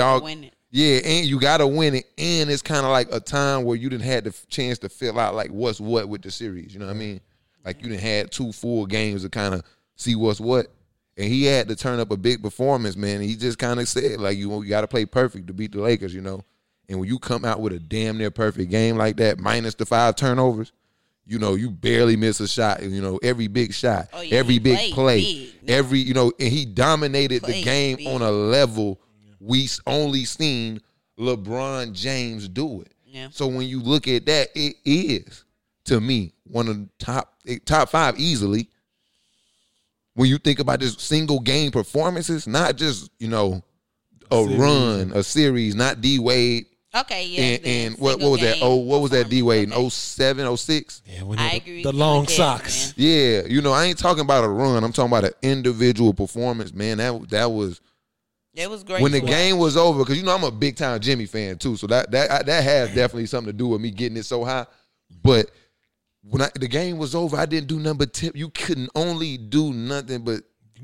Y'all- 0.73 0.87
to 0.87 0.97
win 0.97 1.03
it. 1.03 1.05
yeah, 1.05 1.17
and 1.19 1.27
you 1.27 1.39
gotta 1.39 1.67
win 1.67 1.95
it. 1.95 2.05
And 2.17 2.49
it's 2.49 2.61
kind 2.61 2.85
of 2.85 2.91
like 2.91 3.07
a 3.11 3.19
time 3.19 3.63
where 3.63 3.75
you 3.77 3.89
didn't 3.89 4.03
had 4.05 4.23
the 4.23 4.35
chance 4.47 4.79
to 4.79 4.89
fill 4.89 5.19
out 5.19 5.35
like 5.35 5.51
what's 5.51 5.79
what 5.79 6.09
with 6.09 6.21
the 6.21 6.31
series. 6.31 6.73
You 6.73 6.79
know 6.79 6.87
what 6.87 6.95
I 6.95 6.99
mean? 6.99 7.21
Like 7.65 7.81
you 7.81 7.89
didn't 7.89 8.01
had 8.01 8.31
two 8.31 8.51
full 8.51 8.85
games 8.85 9.23
to 9.23 9.29
kind 9.29 9.53
of 9.53 9.63
see 9.95 10.15
what's 10.15 10.39
what. 10.39 10.67
And 11.15 11.27
he 11.31 11.45
had 11.45 11.67
to 11.67 11.75
turn 11.75 11.99
up 11.99 12.11
a 12.11 12.17
big 12.17 12.41
performance, 12.41 12.95
man. 12.95 13.21
He 13.21 13.35
just 13.35 13.59
kind 13.59 13.79
of 13.79 13.87
said 13.87 14.19
like 14.19 14.35
you, 14.37 14.63
you 14.63 14.69
got 14.69 14.81
to 14.81 14.87
play 14.87 15.05
perfect 15.05 15.45
to 15.47 15.53
beat 15.53 15.71
the 15.71 15.79
Lakers, 15.79 16.13
you 16.13 16.21
know. 16.21 16.43
And 16.89 16.99
when 16.99 17.07
you 17.07 17.19
come 17.19 17.45
out 17.45 17.61
with 17.61 17.71
a 17.71 17.79
damn 17.79 18.17
near 18.17 18.31
perfect 18.31 18.69
game 18.71 18.97
like 18.97 19.15
that, 19.17 19.39
minus 19.39 19.75
the 19.75 19.85
five 19.85 20.15
turnovers, 20.15 20.71
you 21.25 21.39
know, 21.39 21.53
you 21.53 21.69
barely 21.69 22.17
miss 22.17 22.39
a 22.39 22.47
shot. 22.47 22.81
You 22.83 23.01
know, 23.01 23.19
every 23.23 23.47
big 23.47 23.73
shot, 23.73 24.09
Oh, 24.11 24.21
yeah, 24.21 24.35
every 24.37 24.57
big 24.59 24.91
play, 24.93 25.21
big. 25.61 25.69
every 25.69 25.99
you 25.99 26.13
know, 26.15 26.33
and 26.39 26.49
he 26.51 26.65
dominated 26.65 27.43
the 27.43 27.61
game 27.63 27.97
big. 27.97 28.07
on 28.07 28.21
a 28.23 28.31
level 28.31 28.99
we 29.43 29.65
s- 29.65 29.79
only 29.85 30.25
seen 30.25 30.81
LeBron 31.19 31.93
James 31.93 32.47
do 32.47 32.81
it. 32.81 32.93
Yeah. 33.05 33.27
So 33.31 33.47
when 33.47 33.67
you 33.67 33.79
look 33.81 34.07
at 34.07 34.25
that, 34.25 34.49
it 34.55 34.75
is 34.85 35.43
to 35.85 35.99
me 36.01 36.33
one 36.45 36.67
of 36.67 36.77
the 36.77 36.89
top 36.99 37.33
eh, 37.47 37.57
top 37.65 37.89
five 37.89 38.19
easily. 38.19 38.69
When 40.15 40.29
you 40.29 40.37
think 40.37 40.59
about 40.59 40.79
this 40.79 40.95
single 40.97 41.39
game 41.39 41.71
performances, 41.71 42.47
not 42.47 42.75
just 42.77 43.09
you 43.19 43.27
know 43.27 43.63
a 44.31 44.35
Series. 44.43 44.59
run, 44.59 45.11
a 45.13 45.23
series, 45.23 45.75
not 45.75 46.01
D 46.01 46.19
Wade 46.19 46.65
Okay, 46.95 47.25
yeah. 47.25 47.41
and, 47.41 47.65
and 47.65 47.97
what, 47.97 48.19
what 48.19 48.29
was 48.31 48.41
that? 48.41 48.57
Oh, 48.61 48.75
what 48.75 49.01
was 49.01 49.09
that 49.11 49.27
D 49.27 49.41
Wade 49.41 49.71
in 49.71 49.89
07, 49.89 50.57
06? 50.57 51.01
Yeah, 51.07 51.23
we 51.23 51.37
I 51.37 51.49
know 51.49 51.57
agree 51.57 51.71
the, 51.71 51.77
with 51.77 51.83
the 51.85 51.91
you 51.93 51.97
long 51.97 52.19
with 52.21 52.29
that, 52.29 52.35
socks. 52.35 52.93
Yeah, 52.95 53.41
you 53.47 53.63
know, 53.63 53.71
I 53.71 53.85
ain't 53.85 53.97
talking 53.97 54.21
about 54.21 54.43
a 54.43 54.47
run. 54.47 54.83
I'm 54.83 54.91
talking 54.93 55.11
about 55.11 55.23
an 55.23 55.31
individual 55.41 56.13
performance, 56.13 56.71
man. 56.71 56.97
That 56.99 57.29
that 57.31 57.51
was 57.51 57.81
It 58.55 58.69
was 58.69 58.83
great. 58.83 59.01
when 59.01 59.11
the 59.11 59.19
game 59.21 59.57
was 59.57 59.75
over, 59.77 59.99
because 59.99 60.17
you 60.17 60.23
know 60.23 60.33
I'm 60.35 60.43
a 60.43 60.51
big 60.51 60.75
time 60.75 60.99
Jimmy 60.99 61.25
fan 61.25 61.57
too, 61.57 61.75
so 61.75 61.87
that 61.87 62.11
that 62.11 62.45
that 62.45 62.63
has 62.63 62.89
definitely 62.89 63.25
something 63.25 63.51
to 63.51 63.57
do 63.57 63.67
with 63.69 63.81
me 63.81 63.89
getting 63.91 64.17
it 64.17 64.25
so 64.25 64.43
high. 64.45 64.65
But 65.23 65.49
when 66.21 66.41
I, 66.43 66.49
the 66.55 66.67
game 66.67 66.97
was 66.97 67.15
over, 67.15 67.35
I 67.35 67.45
didn't 67.45 67.67
do 67.67 67.79
nothing 67.79 67.97
but 67.97 68.13
tip. 68.13 68.35
You 68.35 68.49
couldn't 68.49 68.89
only 68.95 69.37
do 69.37 69.73
nothing 69.73 70.23
but 70.23 70.41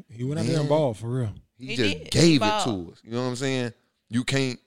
He 0.10 0.24
went 0.24 0.40
out 0.40 0.46
there 0.48 0.60
and 0.60 0.70
ball 0.70 0.94
for 0.94 1.08
real. 1.10 1.34
he, 1.58 1.68
He 1.68 1.76
just 1.76 1.94
did. 1.98 2.04
He 2.04 2.10
gave 2.10 2.42
it 2.42 2.64
to 2.64 2.92
us. 2.92 3.02
You 3.04 3.12
know 3.12 3.22
what 3.22 3.30
I'm 3.30 3.36
saying? 3.36 3.74
You 4.10 4.24
can't, 4.24 4.60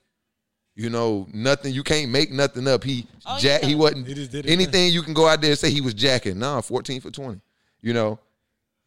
you 0.77 0.89
know, 0.89 1.27
nothing. 1.35 1.75
You 1.75 1.83
can't 1.83 2.11
make 2.11 2.31
nothing 2.31 2.67
up. 2.69 2.85
He 2.85 3.07
Oh, 3.27 3.39
jack. 3.39 3.63
yeah. 3.63 3.69
He 3.69 3.75
wasn't 3.75 4.07
He 4.07 4.15
just 4.15 4.31
did 4.31 4.45
his 4.45 4.53
anything. 4.53 4.93
You 4.93 5.03
can 5.03 5.13
go 5.15 5.27
out 5.27 5.41
there 5.41 5.51
and 5.51 5.59
say 5.59 5.71
he 5.71 5.81
was 5.81 5.95
jacking. 5.95 6.39
Nah, 6.39 6.61
14 6.61 7.01
for 7.01 7.11
20. 7.11 7.41
You 7.81 7.93
know, 7.95 8.19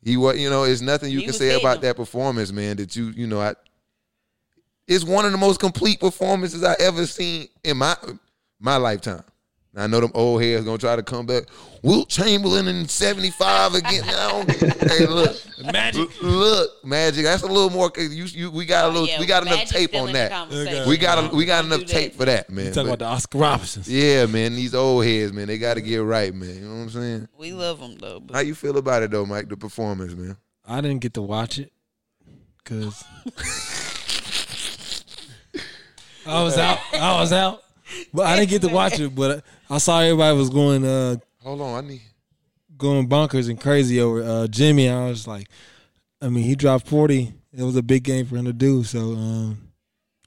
he 0.01 0.15
was. 0.17 0.39
You 0.39 0.49
know, 0.49 0.63
it's 0.63 0.81
nothing 0.81 1.11
you 1.11 1.19
He 1.19 1.25
can 1.25 1.33
say 1.33 1.59
about 1.59 1.81
them. 1.81 1.89
that 1.89 1.95
performance, 1.97 2.51
man. 2.53 2.77
That 2.77 2.95
you, 2.95 3.07
you 3.09 3.27
know, 3.27 3.41
I. 3.41 3.55
It's 4.87 5.03
one 5.03 5.25
of 5.25 5.31
the 5.31 5.37
most 5.37 5.59
complete 5.59 5.99
performances 5.99 6.63
I 6.63 6.75
ever 6.79 7.05
seen 7.05 7.47
in 7.63 7.77
my 7.77 7.95
my 8.59 8.77
lifetime. 8.77 9.23
Now, 9.73 9.83
I 9.83 9.87
know 9.87 9.99
them 9.99 10.11
old 10.13 10.41
heads 10.41 10.63
gonna 10.63 10.77
try 10.77 10.95
to 10.95 11.03
come 11.03 11.25
back. 11.25 11.43
Wilt 11.81 12.07
Chamberlain 12.07 12.67
in 12.69 12.87
'75 12.87 13.75
again. 13.75 14.03
I 14.05 14.29
don't- 14.31 14.51
hey, 14.91 15.05
look, 15.05 15.35
Magic. 15.71 16.09
L- 16.23 16.29
look, 16.29 16.85
Magic. 16.85 17.23
That's 17.25 17.43
a 17.43 17.47
little 17.47 17.69
more. 17.69 17.91
You, 17.97 18.07
you, 18.25 18.51
we 18.51 18.65
got 18.65 18.85
a 18.85 18.87
Oh, 18.87 18.91
little. 18.91 19.07
yeah, 19.07 19.19
we 19.19 19.25
got 19.25 19.45
enough 19.45 19.65
tape 19.65 19.93
on 19.93 20.13
that. 20.13 20.31
conversation. 20.31 20.87
We 20.87 20.95
got 20.97 21.31
a, 21.31 21.35
we 21.35 21.43
got 21.45 21.63
don't 21.63 21.73
enough 21.73 21.89
tape 21.89 22.13
that. 22.13 22.17
for 22.17 22.25
that, 22.25 22.49
man. 22.49 22.67
Talk 22.71 22.75
But- 22.75 22.85
about 22.85 22.99
the 22.99 23.05
Oscar 23.05 23.37
Robertsons. 23.39 23.89
yeah, 23.91 24.25
man. 24.27 24.55
These 24.55 24.73
old 24.75 25.03
heads, 25.03 25.33
man. 25.33 25.47
They 25.47 25.57
got 25.57 25.73
to 25.73 25.81
get 25.81 25.97
right, 25.97 26.33
man. 26.33 26.55
You 26.55 26.61
know 26.61 26.75
what 26.75 26.81
I'm 26.83 26.89
saying? 26.91 27.27
We 27.37 27.51
love 27.51 27.79
them 27.81 27.97
though. 27.97 28.23
How 28.31 28.39
you 28.39 28.55
feel 28.55 28.77
about 28.77 29.03
it 29.03 29.11
though, 29.11 29.25
Mike? 29.25 29.49
The 29.49 29.57
performance, 29.57 30.13
man. 30.15 30.37
I 30.65 30.79
didn't 30.79 30.99
get 30.99 31.15
to 31.15 31.21
watch 31.21 31.59
it 31.59 31.71
because 32.63 33.03
I 36.25 36.43
was 36.43 36.57
out. 36.57 36.79
I 36.93 37.19
was 37.19 37.31
out, 37.33 37.63
but 38.13 38.25
I 38.25 38.35
didn't 38.35 38.49
get 38.49 38.61
to 38.63 38.69
watch 38.69 38.99
it. 38.99 39.13
But 39.15 39.43
I 39.69 39.77
saw 39.77 39.99
everybody 39.99 40.37
was 40.37 40.49
going 40.49 40.85
uh 40.85 41.17
Hold 41.43 41.61
on, 41.61 41.83
I 41.85 41.87
need. 41.87 42.01
going 42.77 43.07
bonkers 43.07 43.49
and 43.49 43.59
crazy 43.59 43.99
over 44.01 44.23
uh 44.23 44.47
Jimmy. 44.47 44.89
I 44.89 45.07
was 45.07 45.27
like, 45.27 45.47
I 46.21 46.29
mean, 46.29 46.43
he 46.43 46.55
dropped 46.55 46.87
forty. 46.87 47.33
It 47.53 47.63
was 47.63 47.75
a 47.75 47.83
big 47.83 48.03
game 48.03 48.25
for 48.25 48.35
him 48.35 48.45
to 48.45 48.53
do. 48.53 48.83
So 48.83 48.99
um, 49.13 49.69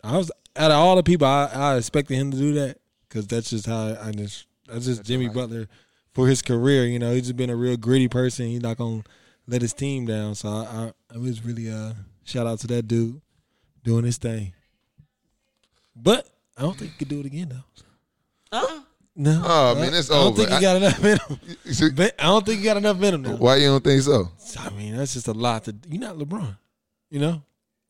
I 0.02 0.16
was 0.16 0.30
out 0.56 0.70
of 0.70 0.76
all 0.78 0.96
the 0.96 1.02
people, 1.02 1.26
I, 1.26 1.46
I 1.52 1.76
expected 1.76 2.14
him 2.14 2.30
to 2.30 2.36
do 2.36 2.54
that 2.54 2.78
because 3.08 3.26
that's 3.26 3.50
just 3.50 3.66
how 3.66 3.96
I 4.00 4.12
just 4.12 4.46
that's 4.66 4.86
just 4.86 5.04
Jimmy 5.04 5.28
Butler 5.28 5.68
for 6.14 6.26
his 6.26 6.40
career. 6.42 6.86
You 6.86 6.98
know, 6.98 7.12
he's 7.12 7.24
just 7.24 7.36
been 7.36 7.50
a 7.50 7.56
real 7.56 7.76
gritty 7.76 8.08
person. 8.08 8.46
He's 8.46 8.62
not 8.62 8.76
gonna 8.78 9.02
let 9.46 9.60
his 9.62 9.74
team 9.74 10.06
down. 10.06 10.34
So 10.36 10.48
I, 10.48 10.52
I, 11.12 11.14
I 11.14 11.18
was 11.18 11.44
really 11.44 11.70
uh 11.70 11.92
shout 12.24 12.46
out 12.46 12.60
to 12.60 12.66
that 12.68 12.86
dude 12.88 13.20
doing 13.82 14.04
his 14.04 14.16
thing. 14.18 14.52
But 16.00 16.28
I 16.56 16.62
don't 16.62 16.76
think 16.78 16.92
he 16.92 16.98
could 16.98 17.08
do 17.08 17.20
it 17.20 17.26
again 17.26 17.48
though. 17.50 18.58
uh-uh. 18.58 18.80
No, 19.20 19.42
Oh, 19.44 19.74
man, 19.74 19.92
it's 19.94 20.10
all. 20.10 20.20
I 20.20 20.22
don't 20.24 20.32
over. 20.32 20.42
think 20.44 20.50
he 20.52 20.60
got 20.60 20.76
enough 20.76 21.04
in 21.04 21.18
him. 21.18 21.92
But 21.96 22.14
I 22.20 22.22
don't 22.24 22.46
think 22.46 22.58
he 22.60 22.64
got 22.64 22.76
enough 22.76 23.02
in 23.02 23.14
him. 23.14 23.22
Now. 23.22 23.34
Why 23.36 23.56
you 23.56 23.66
don't 23.66 23.82
think 23.82 24.02
so? 24.02 24.30
I 24.60 24.70
mean, 24.70 24.96
that's 24.96 25.14
just 25.14 25.26
a 25.26 25.32
lot 25.32 25.64
to. 25.64 25.74
You're 25.88 26.00
not 26.00 26.16
LeBron, 26.16 26.56
you 27.10 27.18
know. 27.18 27.42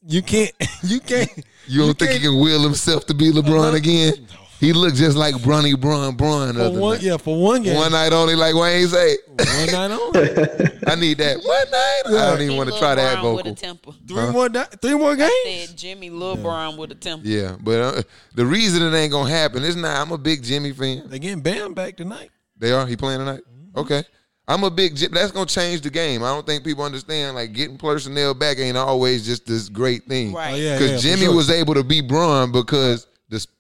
You 0.06 0.22
can't. 0.22 0.52
You 0.82 1.00
can't. 1.00 1.28
You 1.66 1.80
don't 1.82 1.98
think 1.98 2.12
he 2.12 2.18
can't- 2.20 2.32
can 2.32 2.40
will 2.40 2.62
himself 2.62 3.04
to 3.06 3.14
be 3.14 3.30
LeBron 3.30 3.74
again? 3.74 4.26
He 4.60 4.72
looked 4.72 4.96
just 4.96 5.16
like 5.16 5.34
Bronny 5.36 5.78
Bron 5.78 6.16
Bron. 6.16 6.48
the 6.48 6.54
For 6.54 6.60
other 6.62 6.80
one, 6.80 6.94
night. 6.96 7.02
yeah, 7.02 7.16
for 7.16 7.40
one 7.40 7.62
game, 7.62 7.76
One 7.76 7.92
night 7.92 8.12
only, 8.12 8.34
like 8.34 8.54
Wayne 8.54 8.88
say. 8.88 9.16
one 9.28 9.66
night 9.66 9.90
only, 9.92 10.20
I 10.86 10.94
need 10.96 11.18
that 11.18 11.36
one 11.44 11.70
night. 11.70 12.20
I 12.22 12.30
don't 12.30 12.40
even 12.42 12.56
want 12.56 12.70
to 12.72 12.78
try 12.78 12.94
that 12.96 13.20
Brown 13.20 13.34
With 13.36 13.44
vocal. 13.46 13.52
a 13.52 13.54
temper. 13.54 13.90
three 14.08 14.30
more, 14.32 14.48
di- 14.48 14.64
three 14.82 14.94
more 14.94 15.14
games. 15.14 15.68
Said 15.68 15.76
Jimmy 15.76 16.10
Lil 16.10 16.36
Brown 16.36 16.76
with 16.76 16.90
a 16.90 16.96
temper. 16.96 17.26
Yeah, 17.26 17.56
but 17.60 17.80
uh, 17.80 18.02
the 18.34 18.44
reason 18.44 18.82
it 18.82 18.96
ain't 18.96 19.12
gonna 19.12 19.30
happen 19.30 19.62
is 19.62 19.76
not. 19.76 19.96
I'm 19.96 20.10
a 20.12 20.18
big 20.18 20.42
Jimmy 20.42 20.72
fan. 20.72 21.04
They 21.08 21.18
getting 21.20 21.40
Bam 21.40 21.74
back 21.74 21.96
tonight. 21.96 22.30
They 22.56 22.72
are. 22.72 22.84
He 22.86 22.96
playing 22.96 23.20
tonight. 23.20 23.42
Okay. 23.76 24.02
I'm 24.48 24.64
a 24.64 24.70
big. 24.70 24.96
Jim- 24.96 25.12
That's 25.12 25.30
gonna 25.30 25.46
change 25.46 25.82
the 25.82 25.90
game. 25.90 26.24
I 26.24 26.28
don't 26.34 26.44
think 26.46 26.64
people 26.64 26.82
understand. 26.82 27.36
Like 27.36 27.52
getting 27.52 27.76
personnel 27.78 28.34
back 28.34 28.58
ain't 28.58 28.76
always 28.76 29.24
just 29.24 29.46
this 29.46 29.68
great 29.68 30.04
thing. 30.06 30.32
Right. 30.32 30.52
Oh 30.54 30.56
yeah, 30.56 30.78
Because 30.78 31.04
yeah, 31.04 31.10
Jimmy 31.12 31.26
sure. 31.26 31.34
was 31.36 31.50
able 31.50 31.74
to 31.74 31.84
be 31.84 32.00
Braun 32.00 32.50
because 32.50 33.04
the 33.04 33.04
s- 33.04 33.06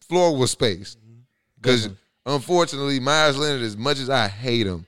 floor 0.08 0.36
was 0.36 0.50
spaced. 0.50 0.98
Because 1.60 1.88
unfortunately, 2.26 3.00
Meyers 3.00 3.36
Leonard, 3.36 3.62
as 3.62 3.76
much 3.76 3.98
as 3.98 4.08
I 4.10 4.28
hate 4.28 4.66
him, 4.66 4.86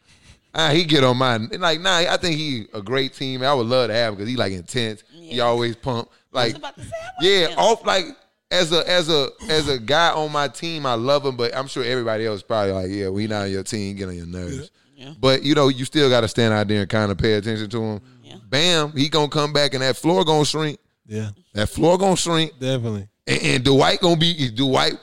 ah, 0.55 0.71
he 0.71 0.85
get 0.85 1.03
on 1.05 1.17
my 1.17 1.37
like. 1.37 1.81
Nah, 1.81 1.97
I 1.99 2.17
think 2.17 2.37
he 2.37 2.67
a 2.73 2.81
great 2.83 3.13
team. 3.15 3.43
I 3.43 3.53
would 3.55 3.67
love 3.67 3.89
to 3.89 3.95
have 3.95 4.13
him 4.13 4.17
because 4.17 4.29
he 4.29 4.37
like 4.37 4.53
intense. 4.53 5.03
He 5.13 5.41
always 5.41 5.77
pump. 5.77 6.09
Like 6.33 6.53
was 6.53 6.59
about 6.59 6.77
to 6.77 6.83
say, 6.83 6.89
like 6.91 7.13
yeah, 7.21 7.47
him. 7.49 7.59
off 7.59 7.85
like 7.85 8.05
as 8.53 8.73
a 8.73 8.89
as 8.89 9.09
a 9.09 9.31
as 9.49 9.69
a 9.69 9.79
guy 9.79 10.11
on 10.13 10.31
my 10.31 10.47
team, 10.49 10.87
I 10.87 10.95
love 10.95 11.25
him, 11.27 11.37
but 11.37 11.57
I'm 11.57 11.67
sure 11.67 11.83
everybody 11.85 12.25
else 12.27 12.43
probably 12.43 12.73
like, 12.73 12.89
yeah, 12.91 13.09
we 13.09 13.27
not 13.27 13.43
on 13.43 13.51
your 13.51 13.65
team, 13.65 13.97
get 13.97 14.09
on 14.09 14.17
your 14.17 14.27
nerves. 14.27 14.71
Yeah. 14.95 15.15
But 15.19 15.43
you 15.43 15.55
know, 15.55 15.69
you 15.69 15.85
still 15.85 16.09
got 16.09 16.21
to 16.21 16.29
stand 16.29 16.53
out 16.55 16.69
there 16.69 16.83
and 16.83 16.91
kind 16.91 17.11
of 17.11 17.19
pay 17.19 17.33
attention 17.35 17.69
to 17.71 17.83
him. 17.83 18.01
Yeah. 18.23 18.35
Bam, 18.49 18.93
he 18.93 19.09
gonna 19.09 19.29
come 19.29 19.53
back 19.53 19.75
and 19.75 19.83
that 19.83 19.97
floor 19.97 20.25
gonna 20.25 20.45
shrink. 20.45 20.79
Yeah, 21.07 21.31
That 21.55 21.69
floor 21.69 21.99
gonna 21.99 22.17
shrink, 22.17 22.53
definitely. 22.61 23.09
and, 23.27 23.43
and 23.43 23.65
Dwight 23.65 23.99
gonna 24.01 24.17
be 24.17 24.51
Dwight. 24.51 24.95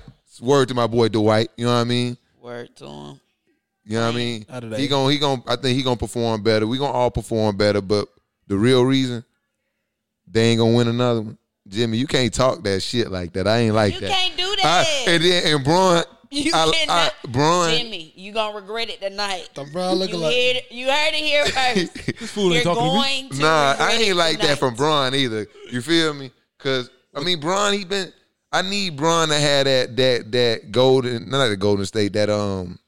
Word 0.42 0.68
to 0.70 0.74
my 0.74 0.88
boy 0.88 1.10
Dwight. 1.10 1.50
You 1.58 1.66
know 1.66 1.74
what 1.74 1.80
I 1.82 1.84
mean? 1.86 2.18
Word 2.42 2.76
to 2.78 2.86
him. 2.86 3.20
You 3.86 3.98
know 3.98 4.06
what 4.08 4.14
I 4.16 4.18
mean? 4.18 4.46
Out 4.50 4.64
of 4.64 4.70
that. 4.72 4.80
He 4.80 4.88
gonna 4.88 5.12
he 5.12 5.18
gonna 5.18 5.42
I 5.48 5.56
think 5.56 5.78
he 5.78 5.84
gonna 5.84 5.96
perform 5.96 6.44
better. 6.44 6.68
We 6.68 6.78
gonna 6.78 6.92
all 6.92 7.12
perform 7.12 7.56
better, 7.58 7.82
but 7.82 8.08
the 8.48 8.58
real 8.58 8.84
reason 8.84 9.24
they 10.30 10.50
ain't 10.50 10.60
gonna 10.60 10.76
win 10.76 10.88
another 10.88 11.22
one. 11.22 11.38
Jimmy, 11.68 11.98
you 11.98 12.08
can't 12.08 12.34
talk 12.34 12.64
that 12.64 12.82
shit 12.82 13.12
like 13.12 13.34
that. 13.34 13.48
I 13.48 13.58
ain't 13.60 13.76
like 13.76 13.94
You 13.94 14.00
that. 14.02 14.10
can't 14.12 14.38
do 14.38 14.44
I, 14.44 14.84
that. 14.84 15.04
and 15.08 15.24
then 15.24 15.54
and 15.56 15.64
Braun, 15.66 16.04
you 16.32 16.52
I, 16.54 16.72
cannot. 16.74 17.14
I, 17.24 17.28
Braun, 17.28 17.70
Jimmy, 17.78 18.14
you 18.16 18.32
gonna 18.34 18.56
regret 18.58 18.90
it 18.90 19.02
tonight. 19.02 19.50
The 19.54 19.66
Brown 19.66 19.96
looking 19.96 20.16
you, 20.16 20.22
like 20.22 20.34
heard, 20.34 20.56
it- 20.58 20.72
you 20.72 20.88
heard 20.90 21.14
it 21.14 21.16
here 21.16 21.46
first. 21.46 21.94
this 22.20 22.32
fool 22.32 22.48
You're 22.48 22.56
ain't 22.58 22.64
talking 22.64 22.84
to 22.84 22.90
me. 22.90 22.96
going 22.96 23.30
to 23.32 23.40
nah, 23.42 23.76
I 23.80 23.92
ain't 23.94 24.16
like 24.16 24.40
that 24.40 24.60
from 24.60 24.76
Braun 24.76 25.14
either. 25.16 25.48
You 25.72 25.82
feel 25.82 26.14
me? 26.14 26.32
Cause 26.58 26.90
I 27.16 27.22
mean, 27.22 27.40
Braun, 27.40 27.74
he 27.74 27.84
been. 27.86 28.12
I 28.52 28.62
need 28.62 28.96
Bron 28.96 29.30
to 29.30 29.36
have 29.36 29.66
that 29.66 29.96
that 29.98 30.32
that 30.32 30.72
golden, 30.72 31.30
not 31.30 31.50
the 31.50 31.58
Golden 31.58 31.86
State, 31.86 32.14
that 32.14 32.30
um, 32.30 32.80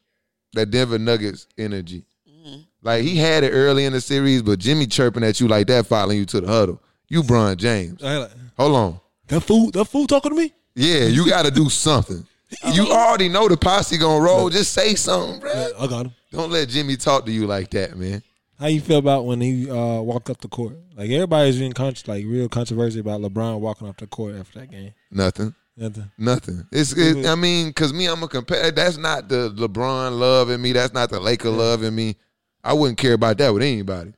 that 0.54 0.72
Denver 0.72 0.98
Nuggets 0.98 1.48
energy. 1.58 2.06
Mm-hmm. 2.30 2.62
Like 2.82 3.04
he 3.04 3.18
had 3.18 3.44
it 3.44 3.52
early 3.52 3.86
in 3.86 3.94
the 3.94 4.02
series, 4.02 4.42
but 4.42 4.60
Jimmy 4.60 4.88
chirping 4.88 5.24
at 5.24 5.40
you 5.40 5.48
like 5.48 5.68
that, 5.68 5.88
following 5.88 6.18
you 6.18 6.26
to 6.26 6.42
the 6.42 6.48
huddle. 6.48 6.82
You, 7.08 7.24
Bron 7.24 7.58
James. 7.58 8.02
Like, 8.02 8.30
Hold 8.58 8.76
on. 8.76 9.00
That 9.28 9.42
fool, 9.42 9.72
that 9.72 9.86
fool 9.86 10.08
talking 10.08 10.32
to 10.32 10.38
me. 10.38 10.54
Yeah, 10.76 11.06
you 11.06 11.28
got 11.28 11.46
to 11.46 11.52
do 11.52 11.70
something. 11.70 12.26
You 12.74 12.92
already 12.92 13.30
know 13.30 13.48
the 13.48 13.58
posse 13.58 13.98
gonna 13.98 14.24
roll. 14.24 14.50
Just 14.50 14.74
say 14.74 14.96
something, 14.96 15.40
bro. 15.40 15.52
Yeah, 15.54 15.70
I 15.80 15.88
got 15.88 16.06
him. 16.08 16.14
Don't 16.32 16.52
let 16.52 16.70
Jimmy 16.70 16.96
talk 16.96 17.26
to 17.26 17.32
you 17.32 17.46
like 17.46 17.70
that, 17.72 17.96
man. 17.96 18.24
How 18.60 18.68
you 18.68 18.82
feel 18.82 18.98
about 18.98 19.26
when 19.26 19.40
he 19.40 19.70
uh, 19.70 20.02
walked 20.02 20.30
up 20.30 20.42
the 20.42 20.50
court? 20.50 20.78
Like 20.96 21.10
everybody's 21.10 21.62
in 21.62 21.72
con- 21.72 21.94
like 22.08 22.26
real 22.26 22.50
controversy 22.50 23.00
about 23.00 23.22
LeBron 23.22 23.60
walking 23.60 23.88
off 23.88 23.98
the 23.98 24.08
court 24.08 24.36
after 24.36 24.60
that 24.60 24.70
game. 24.70 24.94
Nothing. 25.10 25.56
Nothing. 25.78 26.12
Nothing. 26.18 26.68
It's. 26.74 26.92
It, 26.92 27.26
I 27.26 27.36
mean, 27.36 27.72
cause 27.72 27.94
me, 27.94 28.08
I'm 28.08 28.22
a 28.22 28.28
competitor. 28.28 28.72
That's 28.72 28.98
not 28.98 29.30
the 29.30 29.50
LeBron 29.52 30.20
love 30.20 30.50
in 30.50 30.62
me. 30.62 30.74
That's 30.74 30.94
not 30.94 31.10
the 31.10 31.22
Laker 31.22 31.50
love 31.50 31.84
in 31.84 31.96
me. 31.96 32.18
I 32.62 32.74
wouldn't 32.74 32.98
care 32.98 33.14
about 33.14 33.38
that 33.38 33.54
with 33.54 33.64
anybody. 33.64 34.12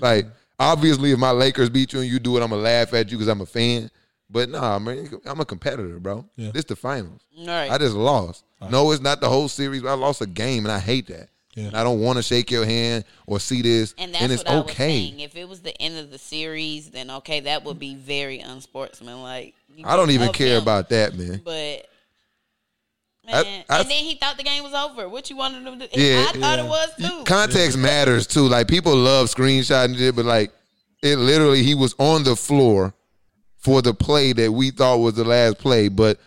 Like, 0.00 0.26
obviously, 0.60 1.10
if 1.10 1.18
my 1.18 1.32
Lakers 1.32 1.70
beat 1.70 1.92
you 1.92 2.00
and 2.00 2.08
you 2.08 2.20
do 2.20 2.36
it, 2.36 2.42
I'm 2.42 2.50
gonna 2.50 2.62
laugh 2.62 2.94
at 2.94 3.10
you 3.10 3.18
because 3.18 3.26
I'm 3.26 3.40
a 3.40 3.46
fan. 3.46 3.90
But 4.30 4.48
nah, 4.48 4.78
man, 4.78 5.10
I'm 5.26 5.40
a 5.40 5.44
competitor, 5.44 5.98
bro. 5.98 6.24
Yeah. 6.36 6.52
This 6.52 6.66
the 6.66 6.76
finals. 6.76 7.22
All 7.36 7.46
right. 7.46 7.70
I 7.70 7.78
just 7.78 7.96
lost. 7.96 8.44
No, 8.70 8.92
it's 8.92 9.02
not 9.02 9.20
the 9.20 9.28
whole 9.28 9.48
series. 9.48 9.82
But 9.82 9.88
I 9.88 9.94
lost 9.94 10.20
a 10.20 10.26
game, 10.26 10.66
and 10.66 10.72
I 10.72 10.78
hate 10.78 11.08
that. 11.08 11.30
Yeah. 11.58 11.66
And 11.68 11.76
I 11.76 11.82
don't 11.82 12.00
want 12.00 12.16
to 12.18 12.22
shake 12.22 12.50
your 12.50 12.64
hand 12.64 13.04
or 13.26 13.40
see 13.40 13.62
this. 13.62 13.94
And 13.98 14.14
that's 14.14 14.32
it's 14.32 14.44
what 14.44 14.52
I 14.52 14.54
was 14.56 14.64
okay. 14.64 14.74
saying. 14.76 15.20
If 15.20 15.34
it 15.36 15.48
was 15.48 15.60
the 15.60 15.76
end 15.82 15.98
of 15.98 16.10
the 16.10 16.18
series, 16.18 16.90
then 16.90 17.10
okay, 17.10 17.40
that 17.40 17.64
would 17.64 17.78
be 17.78 17.94
very 17.96 18.38
unsportsmanlike. 18.40 19.54
I 19.84 19.96
don't 19.96 20.10
even 20.10 20.32
care 20.32 20.56
him. 20.56 20.62
about 20.62 20.88
that, 20.90 21.16
man. 21.16 21.40
But 21.44 21.86
I- 23.28 23.42
man, 23.42 23.64
I- 23.68 23.80
and 23.80 23.90
then 23.90 24.04
he 24.04 24.14
thought 24.14 24.36
the 24.36 24.42
game 24.44 24.62
was 24.62 24.72
over. 24.74 25.08
What 25.08 25.28
you 25.30 25.36
wanted 25.36 25.66
him 25.66 25.78
to 25.80 25.86
do? 25.88 26.00
Yeah. 26.00 26.26
I 26.28 26.32
thought 26.32 26.58
Yeah. 26.58 26.64
it 26.64 26.68
was 26.68 26.88
too. 26.98 27.24
Context 27.24 27.76
matters 27.76 28.26
too. 28.26 28.46
Like 28.48 28.68
people 28.68 28.94
love 28.94 29.28
screenshotting 29.28 29.98
it, 30.00 30.14
but 30.16 30.24
like 30.24 30.52
it 31.02 31.16
literally 31.16 31.62
he 31.62 31.74
was 31.74 31.94
on 31.98 32.24
the 32.24 32.36
floor 32.36 32.94
for 33.58 33.82
the 33.82 33.92
play 33.92 34.32
that 34.32 34.52
we 34.52 34.70
thought 34.70 34.98
was 34.98 35.14
the 35.14 35.24
last 35.24 35.58
play, 35.58 35.88
but 35.88 36.18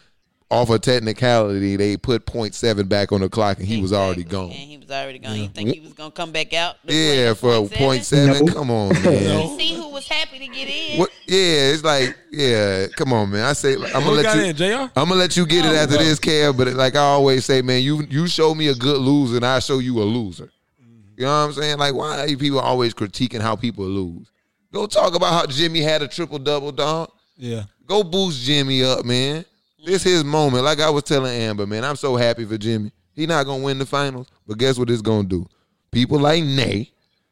off 0.52 0.70
a 0.70 0.78
technicality, 0.78 1.78
they 1.78 1.96
put 1.96 2.26
point 2.26 2.54
seven 2.54 2.88
back 2.88 3.14
on 3.14 3.22
the 3.22 3.30
clock 3.30 3.58
and 3.58 3.66
he 3.66 3.82
was 3.82 3.94
already 3.94 4.26
gone. 4.26 4.52
And 4.52 4.54
he 4.54 4.78
was 4.78 4.92
already 4.92 5.18
gone. 5.18 5.38
You 5.38 5.48
think 5.48 5.74
he 5.74 5.80
was 5.80 5.94
gonna 5.94 6.12
come 6.12 6.32
back 6.32 6.54
out? 6.54 6.76
Yeah, 6.84 7.34
for 7.34 7.54
a 7.54 7.60
point 7.60 7.74
point 7.74 8.04
seven? 8.04 8.34
seven. 8.34 8.46
No. 8.48 8.54
Come 8.54 8.70
on, 8.70 8.90
man. 9.04 9.48
You 9.48 9.58
see 9.58 9.74
who 9.74 9.90
was 9.90 10.08
happy 10.08 10.40
to 10.40 10.48
get 10.48 10.68
in? 10.68 11.00
What? 11.00 11.10
Yeah, 11.26 11.72
it's 11.72 11.84
like 11.84 12.18
yeah. 12.32 12.88
Come 12.98 13.14
on, 13.14 13.32
man. 13.32 13.46
I 13.46 13.54
say 13.54 13.76
I'm 13.76 13.82
gonna 13.82 14.02
Who 14.02 14.12
let 14.12 14.24
got 14.24 14.38
you. 14.38 14.44
in, 14.44 14.56
Jr. 14.56 14.92
I'm 14.96 15.08
gonna 15.08 15.16
let 15.16 15.38
you 15.38 15.46
get 15.46 15.66
it 15.66 15.70
oh, 15.70 15.76
after 15.76 15.98
this, 15.98 16.20
Kev. 16.20 16.58
But 16.58 16.74
like 16.74 16.96
I 16.96 17.00
always 17.00 17.46
say, 17.46 17.62
man, 17.62 17.82
you 17.82 18.04
you 18.10 18.28
show 18.28 18.54
me 18.54 18.68
a 18.68 18.76
good 18.76 18.98
loser, 18.98 19.38
and 19.38 19.46
I 19.46 19.60
show 19.60 19.80
you 19.80 20.02
a 20.02 20.04
loser. 20.04 20.52
Mm-hmm. 20.82 21.14
You 21.16 21.26
know 21.26 21.32
what 21.32 21.46
I'm 21.46 21.54
saying? 21.54 21.78
Like, 21.78 21.94
why 21.96 22.26
are 22.26 22.36
people 22.36 22.60
always 22.60 22.94
critiquing 22.94 23.40
how 23.40 23.56
people 23.56 23.86
lose? 23.86 24.30
Go 24.74 24.86
talk 24.86 25.16
about 25.16 25.32
how 25.32 25.46
Jimmy 25.46 25.80
had 25.80 26.02
a 26.02 26.10
triple 26.10 26.40
double, 26.40 26.74
dog. 26.74 27.12
Yeah. 27.38 27.64
Go 27.88 28.04
boost 28.04 28.44
Jimmy 28.44 28.84
up, 28.84 29.06
man. 29.06 29.46
This 29.84 30.04
his 30.04 30.24
moment. 30.24 30.64
Like 30.64 30.80
I 30.80 30.90
was 30.90 31.04
telling 31.04 31.32
Amber, 31.34 31.66
man, 31.66 31.84
I'm 31.84 31.96
so 31.96 32.16
happy 32.16 32.46
for 32.46 32.58
Jimmy. 32.58 32.92
He 33.14 33.26
not 33.26 33.46
gonna 33.46 33.64
win 33.64 33.78
the 33.80 33.86
finals, 33.86 34.28
but 34.48 34.58
guess 34.58 34.78
what 34.78 34.90
it's 34.90 35.02
gonna 35.02 35.28
do? 35.28 35.48
People 35.92 36.20
like 36.20 36.44
Nay 36.44 36.92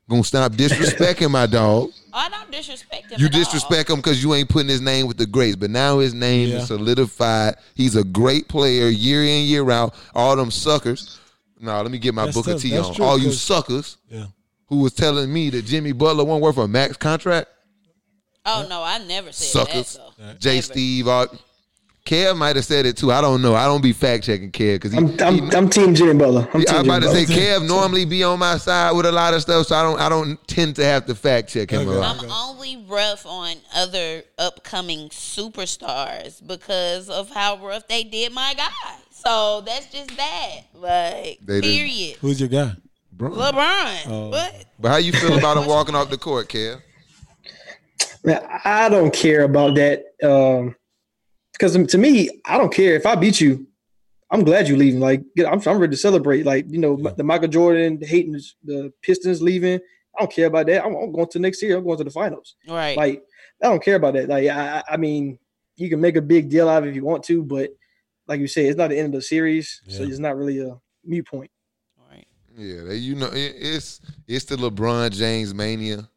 gonna 0.09 0.23
stop 0.23 0.51
disrespecting 0.53 1.29
my 1.31 1.45
dog. 1.45 1.91
I 2.13 2.27
don't 2.29 2.51
disrespect 2.51 3.11
him. 3.11 3.19
You 3.19 3.27
at 3.27 3.33
all. 3.33 3.39
disrespect 3.39 3.89
him 3.89 3.97
because 3.97 4.23
you 4.23 4.33
ain't 4.33 4.49
putting 4.49 4.67
his 4.67 4.81
name 4.81 5.07
with 5.07 5.17
the 5.17 5.25
greats, 5.27 5.55
but 5.55 5.69
now 5.69 5.99
his 5.99 6.13
name 6.13 6.49
Yeah. 6.49 6.57
is 6.57 6.67
solidified. 6.67 7.55
He's 7.75 7.95
a 7.95 8.03
great 8.03 8.47
player 8.47 8.87
year 8.89 9.23
in 9.23 9.45
year 9.45 9.69
out. 9.69 9.93
All 10.15 10.35
them 10.35 10.49
suckers. 10.51 11.19
No, 11.59 11.79
let 11.81 11.91
me 11.91 11.99
get 11.99 12.13
my 12.15 12.25
That's 12.25 12.35
Booker 12.37 12.53
tough. 12.53 12.61
T 12.61 12.71
That's 12.71 12.87
on. 12.87 12.95
true, 12.95 13.05
All 13.05 13.19
you 13.19 13.31
suckers 13.31 13.97
Yeah. 14.09 14.25
who 14.67 14.77
was 14.79 14.93
telling 14.93 15.31
me 15.31 15.49
that 15.51 15.65
Jimmy 15.65 15.91
Butler 15.91 16.23
won't 16.23 16.41
work 16.41 16.55
for 16.55 16.63
a 16.63 16.67
max 16.67 16.97
contract. 16.97 17.47
Oh 18.45 18.65
no, 18.69 18.81
I 18.81 18.97
never 18.99 19.31
said 19.31 19.65
Suckers. 19.67 19.93
that. 19.93 20.11
Though. 20.17 20.33
Jay 20.39 20.55
Never. 20.55 20.61
Steve, 20.63 21.07
all, 21.07 21.27
Kev 22.09 22.35
might 22.37 22.55
have 22.55 22.65
said 22.65 22.87
it 22.87 22.97
too. 22.97 23.11
I 23.11 23.21
don't 23.21 23.41
know. 23.43 23.53
I 23.53 23.65
don't 23.65 23.81
be 23.83 23.93
fact 23.93 24.23
checking 24.23 24.51
Kev 24.51 24.75
because 24.81 24.95
I'm, 24.95 25.15
I'm, 25.21 25.51
I'm 25.55 25.69
Team 25.69 25.93
Jimmy 25.93 26.15
Butler. 26.17 26.47
I'm 26.53 26.61
I 26.61 26.63
Team 26.63 26.77
was 26.77 26.85
about 26.87 27.01
Jimmy 27.03 27.13
to 27.13 27.25
say 27.27 27.35
Butler. 27.35 27.65
Kev 27.65 27.67
normally 27.67 28.05
be 28.05 28.23
on 28.23 28.39
my 28.39 28.57
side 28.57 28.93
with 28.93 29.05
a 29.05 29.11
lot 29.11 29.35
of 29.35 29.41
stuff, 29.43 29.67
so 29.67 29.75
I 29.75 29.83
don't 29.83 29.99
I 29.99 30.09
don't 30.09 30.47
tend 30.47 30.75
to 30.77 30.83
have 30.85 31.05
to 31.05 31.13
fact 31.13 31.49
check 31.49 31.69
him 31.69 31.87
a 31.87 31.91
Okay. 31.91 31.99
lot. 31.99 32.23
I'm 32.23 32.31
only 32.31 32.83
rough 32.87 33.27
on 33.27 33.57
other 33.75 34.23
upcoming 34.39 35.09
superstars 35.09 36.45
because 36.45 37.09
of 37.09 37.29
how 37.29 37.63
rough 37.63 37.87
they 37.87 38.03
did 38.03 38.31
my 38.33 38.55
guy. 38.57 38.95
So 39.11 39.61
that's 39.61 39.85
just 39.91 40.15
that. 40.17 40.61
Like, 40.73 41.39
They 41.45 41.61
did. 41.61 41.63
period. 41.63 42.17
Who's 42.21 42.39
your 42.39 42.49
guy? 42.49 42.71
Bro. 43.11 43.31
LeBron. 43.31 43.97
Oh. 44.07 44.29
What? 44.29 44.65
But 44.79 44.89
how 44.89 44.97
you 44.97 45.11
feel 45.11 45.37
about 45.37 45.57
him 45.57 45.67
walking 45.67 45.93
off 45.93 46.09
the 46.09 46.17
court, 46.17 46.47
Kev? 46.49 46.81
Man, 48.23 48.41
I 48.65 48.89
don't 48.89 49.13
care 49.13 49.43
about 49.43 49.75
that. 49.75 50.05
Um, 50.23 50.75
because 51.59 51.73
to 51.91 51.97
me, 51.97 52.29
I 52.45 52.57
don't 52.57 52.73
care 52.73 52.95
if 52.95 53.05
I 53.05 53.15
beat 53.15 53.41
you. 53.41 53.67
I'm 54.31 54.43
glad 54.43 54.67
you 54.67 54.75
leaving. 54.77 54.99
Like, 54.99 55.21
I'm, 55.39 55.59
I'm 55.65 55.79
ready 55.79 55.91
to 55.91 55.97
celebrate. 55.97 56.45
Like, 56.45 56.65
you 56.69 56.77
know, 56.77 56.95
the 56.97 57.23
Michael 57.23 57.47
Jordan 57.49 57.99
hating 58.01 58.31
the- 58.33 58.53
the 58.63 58.93
Pistons 59.01 59.41
leaving. 59.41 59.79
I 60.17 60.21
don't 60.21 60.31
care 60.31 60.47
about 60.47 60.67
that. 60.67 60.85
I'm, 60.85 60.95
I'm 60.95 61.11
going 61.11 61.27
to 61.29 61.39
next 61.39 61.61
year. 61.63 61.77
I'm 61.77 61.83
going 61.83 61.97
to 61.97 62.03
the 62.03 62.11
finals. 62.11 62.55
Right. 62.67 62.95
Like, 62.95 63.23
I 63.63 63.67
don't 63.67 63.83
care 63.83 63.95
about 63.95 64.13
that. 64.13 64.29
Like, 64.29 64.47
I, 64.47 64.77
I 64.79 64.83
I 64.93 64.97
mean, 64.97 65.39
you 65.77 65.89
can 65.89 65.99
make 65.99 66.15
a 66.15 66.21
big 66.21 66.49
deal 66.49 66.69
out 66.69 66.83
of 66.83 66.87
it 66.87 66.89
if 66.91 66.95
you 66.95 67.03
want 67.05 67.23
to, 67.25 67.43
but 67.43 67.71
like 68.27 68.39
you 68.39 68.47
said, 68.47 68.65
it's 68.65 68.77
not 68.77 68.89
the 68.91 68.97
end 68.99 69.07
of 69.15 69.19
the 69.21 69.25
series, 69.25 69.81
so 69.87 70.03
it's 70.03 70.19
not 70.19 70.37
really 70.37 70.59
a 70.59 70.77
mute 71.03 71.25
point. 71.27 71.49
right. 72.09 72.27
Yeah, 72.55 72.83
they, 72.83 72.95
you 72.97 73.15
know 73.15 73.27
it, 73.27 73.53
it's 73.57 73.99
it's 74.27 74.45
the 74.45 74.57
LeBron 74.57 75.11
James 75.11 75.53
mania. 75.53 76.07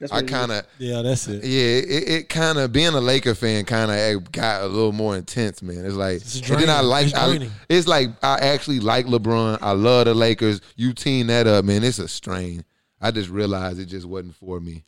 That's 0.00 0.12
I 0.12 0.16
what 0.16 0.24
it 0.24 0.26
is. 0.26 0.30
kind 0.30 0.52
of 0.52 0.66
Yeah, 0.78 1.02
that's 1.02 1.28
it. 1.28 1.44
yeah, 1.44 1.96
it, 1.96 2.08
it 2.08 2.28
kind 2.30 2.58
of 2.58 2.72
being 2.72 2.94
a 2.94 3.00
Laker 3.00 3.34
fan 3.34 3.66
kind 3.66 3.90
of 3.90 4.32
got 4.32 4.62
a 4.62 4.66
little 4.66 4.92
more 4.92 5.14
intense, 5.14 5.62
man. 5.62 5.84
It's 5.84 5.94
like 5.94 6.16
It's 6.16 6.36
and 6.48 6.62
then 6.62 6.70
I 6.70 6.80
like 6.80 7.08
It's 7.08 7.14
I, 7.14 7.50
it's 7.68 7.86
like 7.86 8.08
I 8.22 8.38
actually 8.38 8.80
like 8.80 9.04
LeBron. 9.04 9.58
I 9.60 9.72
love 9.72 10.06
the 10.06 10.14
Lakers. 10.14 10.62
You 10.74 10.94
team 10.94 11.26
that 11.26 11.46
up, 11.46 11.66
man. 11.66 11.84
It's 11.84 11.98
a 11.98 12.08
strain. 12.08 12.64
I 12.98 13.10
just 13.10 13.28
realized 13.28 13.78
it 13.78 13.86
just 13.86 14.06
wasn't 14.06 14.36
for 14.36 14.58
me. 14.58 14.84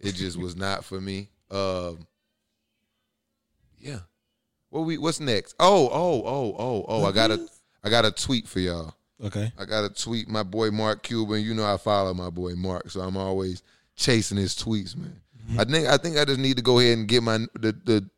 It 0.00 0.16
just 0.16 0.36
was 0.36 0.56
not 0.56 0.84
for 0.84 1.00
me. 1.00 1.28
Um, 1.50 2.06
yeah. 3.78 4.00
What 4.70 4.80
we? 4.80 4.98
What's 4.98 5.20
next? 5.20 5.54
Oh, 5.60 5.88
oh, 5.88 6.22
oh, 6.26 6.56
oh, 6.58 6.84
oh! 6.88 7.04
I 7.06 7.12
got 7.12 7.30
a, 7.30 7.48
I 7.82 7.88
got 7.88 8.04
a 8.04 8.10
tweet 8.10 8.46
for 8.46 8.60
y'all. 8.60 8.94
Okay. 9.24 9.50
I 9.58 9.64
got 9.64 9.84
a 9.84 9.88
tweet 9.88 10.28
my 10.28 10.42
boy 10.42 10.70
Mark 10.70 11.02
Cuban. 11.02 11.42
You 11.42 11.54
know 11.54 11.64
I 11.64 11.76
follow 11.78 12.12
my 12.12 12.28
boy 12.28 12.54
Mark, 12.54 12.90
so 12.90 13.00
I'm 13.00 13.16
always 13.16 13.62
chasing 13.98 14.38
his 14.38 14.54
tweets, 14.54 14.96
man. 14.96 15.20
Mm-hmm. 15.50 15.60
I 15.60 15.64
think 15.64 15.86
I 15.88 15.96
think 15.98 16.16
I 16.16 16.24
just 16.24 16.38
need 16.40 16.56
to 16.56 16.62
go 16.62 16.78
ahead 16.78 16.96
and 16.98 17.06
get 17.06 17.22
my 17.22 17.38
the 17.54 17.72
the, 17.84 18.08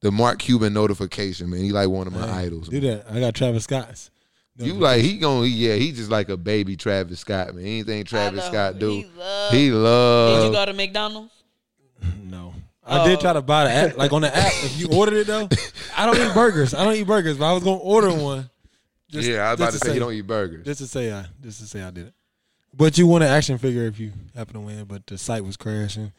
the 0.00 0.10
Mark 0.10 0.38
Cuban 0.40 0.72
notification, 0.72 1.50
man. 1.50 1.60
He 1.60 1.70
like 1.70 1.88
one 1.88 2.06
of 2.08 2.12
my 2.12 2.26
Hey, 2.26 2.46
idols. 2.46 2.68
Do 2.68 2.80
man. 2.80 2.98
that. 2.98 3.06
I 3.12 3.20
got 3.20 3.34
Travis 3.34 3.64
Scott's. 3.64 4.10
You 4.58 4.72
like 4.72 5.02
he 5.02 5.18
going 5.18 5.52
yeah, 5.52 5.74
he 5.74 5.92
just 5.92 6.10
like 6.10 6.30
a 6.30 6.36
baby 6.36 6.76
Travis 6.76 7.20
Scott, 7.20 7.54
man. 7.54 7.64
Anything 7.66 8.04
Travis 8.04 8.42
I. 8.44 8.48
Scott 8.48 8.78
do, 8.78 8.90
He 8.90 9.04
love- 9.16 9.52
he 9.52 9.58
Did 9.58 9.64
you 9.66 9.74
love. 9.76 10.52
go 10.52 10.64
to 10.66 10.72
McDonald's? 10.72 11.32
No. 12.24 12.54
I 12.88 13.04
did 13.08 13.18
try 13.20 13.32
to 13.32 13.42
buy 13.42 13.64
the 13.64 13.70
app, 13.70 13.96
like 13.96 14.12
on 14.12 14.22
the 14.22 14.28
app. 14.34 14.52
If 14.62 14.78
you 14.78 14.88
ordered 14.96 15.14
it 15.16 15.26
though, 15.26 15.48
I 15.96 16.06
don't 16.06 16.16
eat 16.16 16.32
burgers. 16.34 16.72
I 16.72 16.84
don't 16.84 16.94
eat 16.94 17.06
burgers, 17.06 17.36
but 17.36 17.50
I 17.50 17.52
was 17.52 17.64
gonna 17.64 17.78
order 17.78 18.12
one. 18.12 18.48
Just, 19.10 19.28
yeah, 19.28 19.48
I 19.48 19.50
was 19.52 19.60
about 19.60 19.66
to 19.66 19.72
just 19.72 19.84
say 19.86 19.92
he 19.94 19.98
don't 19.98 20.12
eat 20.12 20.20
burgers. 20.26 20.64
Just 20.64 20.80
to 20.80 20.86
say 20.86 21.12
I, 21.12 21.26
just 21.42 21.58
to 21.60 21.66
say 21.66 21.82
I 21.82 21.90
did 21.90 22.06
it. 22.08 22.14
But 22.76 22.98
you 22.98 23.06
want 23.06 23.24
an 23.24 23.30
action 23.30 23.56
figure 23.56 23.84
if 23.84 23.98
you 23.98 24.12
happen 24.34 24.54
to 24.54 24.60
win, 24.60 24.84
but 24.84 25.06
the 25.06 25.16
site 25.16 25.44
was 25.44 25.56
crashing. 25.56 26.12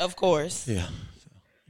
Of 0.00 0.16
course. 0.16 0.66
Yeah. 0.66 0.86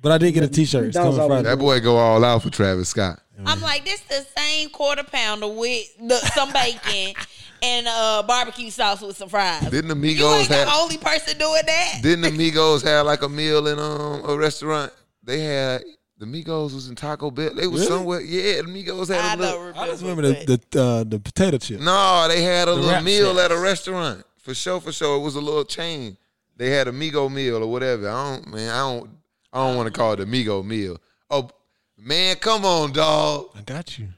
But 0.01 0.13
I 0.13 0.19
did 0.19 0.33
get 0.33 0.45
a 0.45 0.49
T-shirt. 0.49 0.87
It's 0.87 0.97
That 0.97 1.03
coming 1.03 1.27
Friday. 1.27 1.43
That 1.43 1.59
boy 1.59 1.81
go 1.81 1.97
all 1.97 2.25
out 2.25 2.43
for 2.43 2.51
Travis 2.51 2.91
Scott. 2.91 3.21
I'm 3.45 3.61
like, 3.61 3.85
this 3.85 4.01
the 4.03 4.25
same 4.37 4.69
quarter 4.71 5.03
pounder 5.05 5.49
with 5.49 5.87
the, 5.99 6.17
some 6.35 6.53
bacon 6.53 7.15
and 7.63 7.87
uh, 7.89 8.23
barbecue 8.27 8.71
sauce 8.71 9.01
with 9.01 9.17
some 9.17 9.29
fries. 9.29 9.69
Didn't 9.71 9.89
the 9.89 10.09
you 10.09 10.17
Migos 10.21 10.41
ain't 10.41 10.49
the 10.49 10.55
have? 10.57 10.69
only 10.73 10.99
person 10.99 11.39
doing 11.39 11.63
that. 11.67 11.99
Didn't 12.03 12.23
the 12.23 12.31
Migos 12.31 12.85
have 12.85 13.07
like 13.07 13.23
a 13.23 13.29
meal 13.29 13.67
in 13.69 13.79
um 13.79 14.25
a 14.29 14.37
restaurant? 14.37 14.93
They 15.23 15.41
had 15.41 15.83
the 16.19 16.27
Migos 16.27 16.75
was 16.75 16.89
in 16.89 16.95
Taco 16.97 17.31
Bell. 17.31 17.55
They 17.55 17.67
was 17.67 17.83
Really? 17.83 17.87
somewhere. 17.93 18.21
Yeah, 18.21 18.63
the 18.63 18.69
Migos 18.69 19.11
I 19.11 19.21
had 19.23 19.39
a 19.39 19.43
don't 19.43 19.51
little. 19.51 19.61
remember. 19.61 19.81
I 19.81 19.87
just 19.87 20.03
remember 20.03 20.23
the 20.23 20.61
the, 20.71 20.83
uh, 20.83 21.05
the 21.05 21.19
potato 21.21 21.59
chip. 21.59 21.81
No, 21.81 22.27
they 22.29 22.43
had 22.43 22.69
a 22.69 22.73
The 22.73 22.77
little 22.77 22.91
rap 22.91 23.05
meal 23.05 23.35
shit. 23.35 23.45
at 23.45 23.53
a 23.53 23.59
restaurant 23.59 24.25
for 24.39 24.55
sure. 24.55 24.81
For 24.81 24.93
sure, 24.93 25.17
it 25.17 25.21
was 25.23 25.37
a 25.37 25.41
little 25.41 25.65
chain. 25.65 26.17
They 26.57 26.71
had 26.71 26.89
a 26.89 26.93
Migo 26.93 27.31
meal 27.33 27.63
or 27.63 27.67
whatever. 27.71 28.09
I 28.09 28.35
don't, 28.35 28.49
man. 28.55 28.71
I 28.71 28.79
don't. 28.79 29.11
I 29.53 29.67
don't 29.67 29.77
want 29.77 29.87
to 29.87 29.93
call 29.99 30.13
it 30.13 30.21
a 30.21 30.27
Migo 30.27 30.65
meal. 30.65 30.99
Oh, 31.31 31.49
man, 31.97 32.37
come 32.37 32.65
on, 32.67 32.93
dog. 32.93 33.47
I 33.57 33.63
got 33.63 33.99
you. 33.99 34.09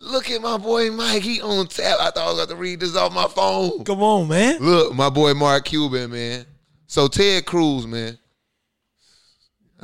Look 0.00 0.30
at 0.30 0.42
my 0.42 0.58
boy 0.58 0.90
Mike. 0.90 1.22
He 1.22 1.40
on 1.40 1.66
tap. 1.68 1.96
I 2.00 2.10
thought 2.10 2.18
I 2.18 2.26
was 2.26 2.34
about 2.38 2.48
to 2.50 2.56
read 2.56 2.80
this 2.80 2.94
off 2.94 3.14
my 3.14 3.26
phone. 3.28 3.82
Come 3.84 4.02
on, 4.02 4.28
man. 4.28 4.58
Look, 4.60 4.92
my 4.94 5.08
boy 5.08 5.32
Mark 5.34 5.64
Cuban, 5.64 6.10
man. 6.10 6.44
So 6.86 7.08
Ted 7.08 7.46
Cruz, 7.46 7.86
man. 7.86 8.18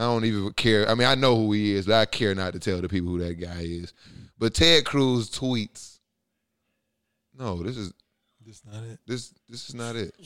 I 0.00 0.04
don't 0.04 0.24
even 0.24 0.52
care. 0.54 0.88
I 0.88 0.94
mean, 0.94 1.06
I 1.06 1.14
know 1.14 1.36
who 1.36 1.52
he 1.52 1.72
is, 1.74 1.84
but 1.86 1.94
I 1.94 2.06
care 2.06 2.34
not 2.34 2.54
to 2.54 2.58
tell 2.58 2.80
the 2.80 2.88
people 2.88 3.10
who 3.10 3.18
that 3.18 3.34
guy 3.34 3.60
is. 3.60 3.92
But 4.38 4.54
Ted 4.54 4.84
Cruz 4.86 5.28
tweets. 5.30 5.98
No, 7.38 7.62
this 7.62 7.76
is 7.76 7.92
That's 8.46 8.62
not 8.64 8.82
it. 8.84 8.98
this 9.06 9.34
this 9.48 9.68
is 9.68 9.74
not 9.74 9.96
it. 9.96 10.14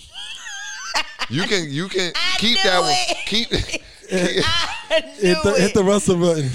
You 1.30 1.44
can 1.44 1.70
you 1.70 1.88
can 1.88 2.12
I 2.14 2.36
keep 2.36 2.58
knew 2.62 2.70
that 2.70 2.80
one. 2.80 2.90
it. 2.92 3.16
Keep 3.26 3.48
I 4.12 5.00
knew 5.00 5.28
Hit 5.28 5.42
the, 5.42 5.54
it. 5.54 5.60
hit 5.60 5.74
the 5.74 5.82
Russell 5.82 6.18
button. 6.18 6.50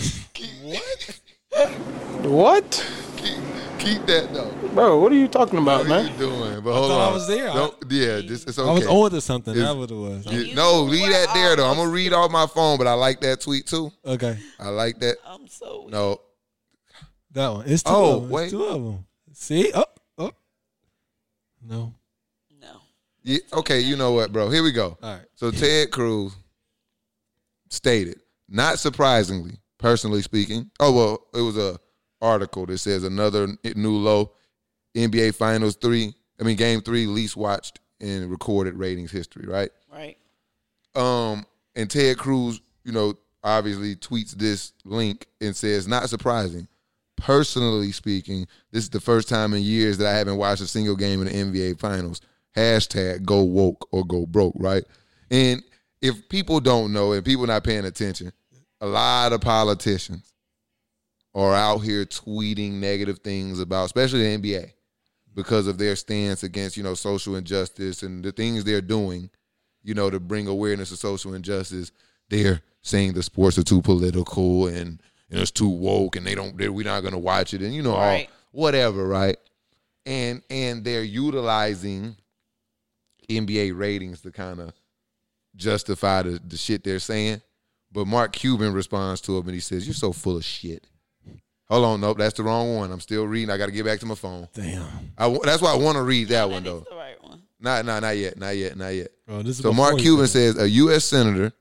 what? 0.62 1.20
What? 2.24 2.92
Keep, 3.18 3.38
keep 3.80 4.06
that 4.06 4.32
though. 4.34 4.52
Bro, 4.74 5.00
what 5.00 5.12
are 5.12 5.16
you 5.16 5.28
talking 5.28 5.60
about, 5.60 5.80
What 5.80 5.86
are 5.88 6.04
man? 6.04 6.12
you 6.12 6.18
doing? 6.18 6.62
But 6.64 6.74
hold 6.74 6.90
thought 6.92 7.02
I 7.02 7.08
on. 7.08 7.14
was 7.14 7.28
there. 7.28 7.48
Don't, 7.48 7.76
yeah, 7.90 8.22
this 8.22 8.44
it's 8.46 8.60
okay. 8.60 8.70
I 8.70 8.74
was 8.74 8.86
on 8.88 9.12
to 9.12 9.22
something. 9.22 9.54
It's- 9.54 9.66
That's 9.68 9.78
what 9.78 9.92
it 9.92 9.96
was. 9.96 10.26
You- 10.28 10.40
You 10.42 10.56
no, 10.56 10.82
leave 10.82 11.10
that 11.10 11.34
there 11.34 11.56
though. 11.56 11.70
I'm 11.70 11.78
gonna 11.78 11.90
read 11.90 12.14
off 12.14 12.30
my 12.32 12.46
phone, 12.48 12.78
but 12.78 12.88
I 12.88 12.94
like 12.94 13.22
that 13.22 13.42
tweet 13.42 13.66
too. 13.68 13.92
Okay, 14.06 14.38
I 14.60 14.70
like 14.70 15.00
that. 15.00 15.18
I'm 15.26 15.48
so 15.48 15.84
weak. 15.84 15.92
No, 15.92 16.22
that 17.32 17.48
one. 17.50 17.66
It's 17.68 17.84
two 17.84 17.92
Oh, 17.92 18.16
of 18.18 18.22
them. 18.24 18.32
wait. 18.32 18.44
It's 18.44 18.52
two 18.52 18.64
of 18.66 18.84
them. 18.84 19.06
See? 19.34 19.72
Oh, 19.74 19.86
oh. 20.18 20.32
No. 21.62 21.94
No. 22.62 22.82
Yeah, 23.24 23.40
okay, 23.54 23.80
you 23.80 23.96
know 23.96 24.12
what, 24.12 24.32
bro? 24.34 24.50
Here 24.50 24.64
we 24.64 24.72
go. 24.72 24.98
All 25.02 25.14
right. 25.16 25.26
So 25.36 25.52
Ted 25.52 25.92
Cruz 25.92 26.34
stated, 27.70 28.20
not 28.48 28.80
surprisingly, 28.80 29.60
personally 29.78 30.22
speaking. 30.22 30.70
Oh 30.80 30.92
well, 30.92 31.20
it 31.34 31.42
was 31.42 31.58
a 31.58 31.80
article 32.22 32.66
that 32.66 32.78
says 32.78 33.04
another 33.04 33.48
new 33.76 33.98
low 33.98 34.32
NBA 34.96 35.36
Finals 35.36 35.76
three. 35.76 36.14
I 36.40 36.44
mean, 36.44 36.58
Game 36.58 36.82
three 36.82 37.06
least 37.06 37.38
watched 37.38 37.80
in 38.00 38.30
recorded 38.30 38.76
ratings 38.76 39.12
history. 39.12 39.46
Right. 39.48 39.70
Right. 39.92 40.18
Um, 40.96 41.46
and 41.76 41.90
Ted 41.90 42.18
Cruz, 42.18 42.62
you 42.84 42.92
know, 42.92 43.16
obviously 43.44 43.96
tweets 43.96 44.32
this 44.32 44.74
link 44.84 45.28
and 45.42 45.56
says, 45.56 45.88
not 45.88 46.10
surprising. 46.10 46.68
Personally 47.18 47.92
speaking, 47.92 48.48
this 48.72 48.84
is 48.84 48.90
the 48.90 49.00
first 49.00 49.28
time 49.28 49.54
in 49.54 49.62
years 49.62 49.98
that 49.98 50.08
I 50.08 50.18
haven't 50.18 50.38
watched 50.38 50.62
a 50.62 50.68
single 50.68 50.96
game 50.96 51.22
in 51.22 51.52
the 51.52 51.62
NBA 51.70 51.80
Finals. 51.80 52.22
Hashtag 52.56 53.24
go 53.24 53.44
woke 53.44 53.88
or 53.92 54.06
go 54.06 54.26
broke, 54.26 54.56
right? 54.58 54.84
And 55.30 55.62
if 56.02 56.30
people 56.30 56.60
don't 56.60 56.94
know 56.94 57.12
and 57.12 57.24
people 57.24 57.46
not 57.46 57.64
paying 57.64 57.86
attention, 57.86 58.32
a 58.82 58.88
lot 58.88 59.34
of 59.34 59.42
politicians 59.42 60.29
are 61.36 61.54
out 61.54 61.80
here 61.80 62.06
tweeting 62.06 62.74
negative 62.74 63.20
things 63.20 63.60
about, 63.60 63.86
especially 63.86 64.24
the 64.24 64.38
NBA, 64.42 64.72
because 65.36 65.68
of 65.68 65.78
their 65.78 65.96
stance 65.96 66.44
against, 66.44 66.76
you 66.78 66.84
know, 66.84 66.94
social 66.96 67.36
injustice 67.36 68.04
and 68.04 68.24
the 68.24 68.32
things 68.32 68.64
they're 68.64 68.82
doing 68.82 69.30
you 69.82 69.94
know, 69.94 70.10
to 70.10 70.20
bring 70.20 70.46
awareness 70.46 70.92
of 70.92 71.00
social 71.00 71.34
injustice. 71.34 71.92
They're 72.30 72.62
saying 72.82 73.14
the 73.14 73.24
sports 73.24 73.58
are 73.58 73.64
too 73.64 73.82
political 73.82 74.68
and 74.68 75.02
know, 75.30 75.42
it's 75.42 75.52
too 75.52 75.70
woke, 75.70 76.16
and 76.16 76.26
they 76.26 76.36
don't. 76.36 76.56
We're 76.58 76.84
not 76.86 77.02
going 77.02 77.14
to 77.14 77.20
watch 77.20 77.54
it, 77.54 77.62
and 77.62 77.74
you 77.74 77.82
know, 77.82 77.94
all, 77.94 78.00
Right. 78.00 78.30
whatever, 78.52 79.08
right? 79.08 79.38
And 80.06 80.42
and 80.50 80.84
they're 80.84 81.04
utilizing 81.04 82.16
NBA 83.30 83.78
ratings 83.78 84.22
to 84.22 84.32
kind 84.32 84.60
of 84.60 84.74
justify 85.56 86.24
the, 86.24 86.40
the 86.46 86.58
shit 86.58 86.84
they're 86.84 87.00
saying. 87.00 87.42
But 87.92 88.06
Mark 88.06 88.34
Cuban 88.34 88.74
responds 88.74 89.22
to 89.22 89.38
him 89.38 89.46
and 89.48 89.54
he 89.54 89.60
says, 89.60 89.86
"You're 89.88 89.94
so 89.94 90.12
full 90.12 90.38
of 90.38 90.46
shit." 90.46 90.86
Hold 91.70 91.86
on, 91.86 92.02
nope, 92.02 92.18
that's 92.18 92.36
the 92.36 92.44
wrong 92.44 92.76
one. 92.76 92.92
I'm 92.92 93.00
still 93.00 93.26
reading. 93.28 93.52
I 93.52 93.58
got 93.58 93.68
to 93.68 93.72
get 93.72 93.86
back 93.86 94.00
to 94.00 94.06
my 94.06 94.16
phone. 94.16 94.48
Damn. 94.54 94.86
I, 95.18 95.30
that's 95.44 95.62
why 95.62 95.72
I 95.74 95.78
want 95.78 95.98
to 95.98 96.04
read 96.04 96.30
that 96.30 96.50
one 96.50 96.64
That 96.64 96.70
though. 96.70 96.78
is 96.80 96.84
the 96.90 96.96
right 96.96 97.24
one. 97.24 97.44
Not, 97.60 97.86
not, 97.86 98.02
not 98.02 98.18
yet, 98.18 98.38
not 98.38 98.56
yet, 98.58 98.76
not 98.78 98.90
yet. 98.90 99.10
Bro, 99.28 99.44
this 99.44 99.58
is 99.58 99.64
So 99.64 99.72
Mark 99.74 100.00
Cuban 100.00 100.26
said 100.28 100.56
says 100.56 100.64
a 100.64 100.70
U.S. 100.70 101.06
senator 101.06 101.52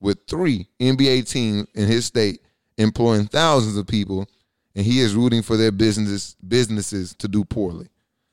with 0.00 0.18
three 0.26 0.68
NBA 0.80 1.28
teams 1.28 1.66
in 1.74 1.86
his 1.86 2.06
state 2.06 2.40
employing 2.78 3.26
thousands 3.26 3.76
of 3.76 3.86
people, 3.86 4.26
and 4.74 4.86
he 4.86 5.00
is 5.00 5.14
rooting 5.14 5.42
for 5.42 5.56
their 5.56 5.72
business 5.72 6.34
businesses 6.46 7.14
to 7.16 7.28
do 7.28 7.44
poorly. 7.44 7.88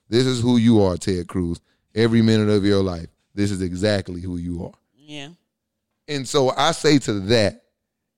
This 0.08 0.26
is 0.26 0.39
who 0.41 0.58
you 0.58 0.82
are, 0.84 0.98
Ted 0.98 1.28
Cruz. 1.28 1.60
Every 1.95 2.21
minute 2.21 2.50
of 2.50 2.63
your 2.63 2.84
life, 2.84 3.08
this 3.34 3.52
is 3.52 3.62
exactly 3.62 4.21
who 4.21 4.38
you 4.38 4.63
are. 4.65 4.74
Yeah. 4.95 5.30
And 6.08 6.28
so 6.28 6.52
I 6.56 6.71
say 6.71 7.00
to 7.00 7.13
that, 7.21 7.63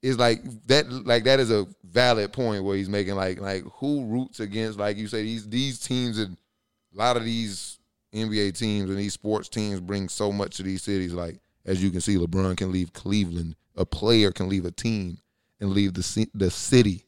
is 0.02 0.18
like 0.18 0.44
that 0.68 0.90
like 1.06 1.24
that 1.24 1.40
is 1.40 1.52
a 1.52 1.66
valid 1.84 2.32
point 2.32 2.64
where 2.64 2.78
he's 2.78 2.90
making 2.90 3.16
like 3.16 3.40
like 3.40 3.64
who 3.74 4.06
roots 4.06 4.40
against 4.40 4.78
like 4.78 4.98
you 4.98 5.08
say 5.08 5.24
these 5.24 5.50
these 5.50 5.80
teams 5.80 6.20
and 6.20 6.38
a 6.94 6.98
lot 6.98 7.18
of 7.18 7.26
these 7.26 7.80
NBA 8.14 8.58
teams 8.58 8.90
and 8.90 8.98
these 8.98 9.14
sports 9.14 9.50
teams 9.50 9.80
bring 9.80 10.10
so 10.10 10.32
much 10.32 10.58
to 10.58 10.64
these 10.64 10.82
cities. 10.82 11.14
Like 11.14 11.40
as 11.66 11.84
you 11.84 11.92
can 11.92 12.02
see 12.02 12.16
LeBron 12.16 12.58
can 12.58 12.72
leave 12.72 12.94
Cleveland. 12.94 13.56
A 13.76 13.86
player 13.86 14.32
can 14.32 14.50
leave 14.50 14.66
a 14.66 14.72
team 14.72 15.20
and 15.60 15.72
leave 15.72 15.94
the 15.94 16.28
the 16.34 16.50
city 16.50 17.04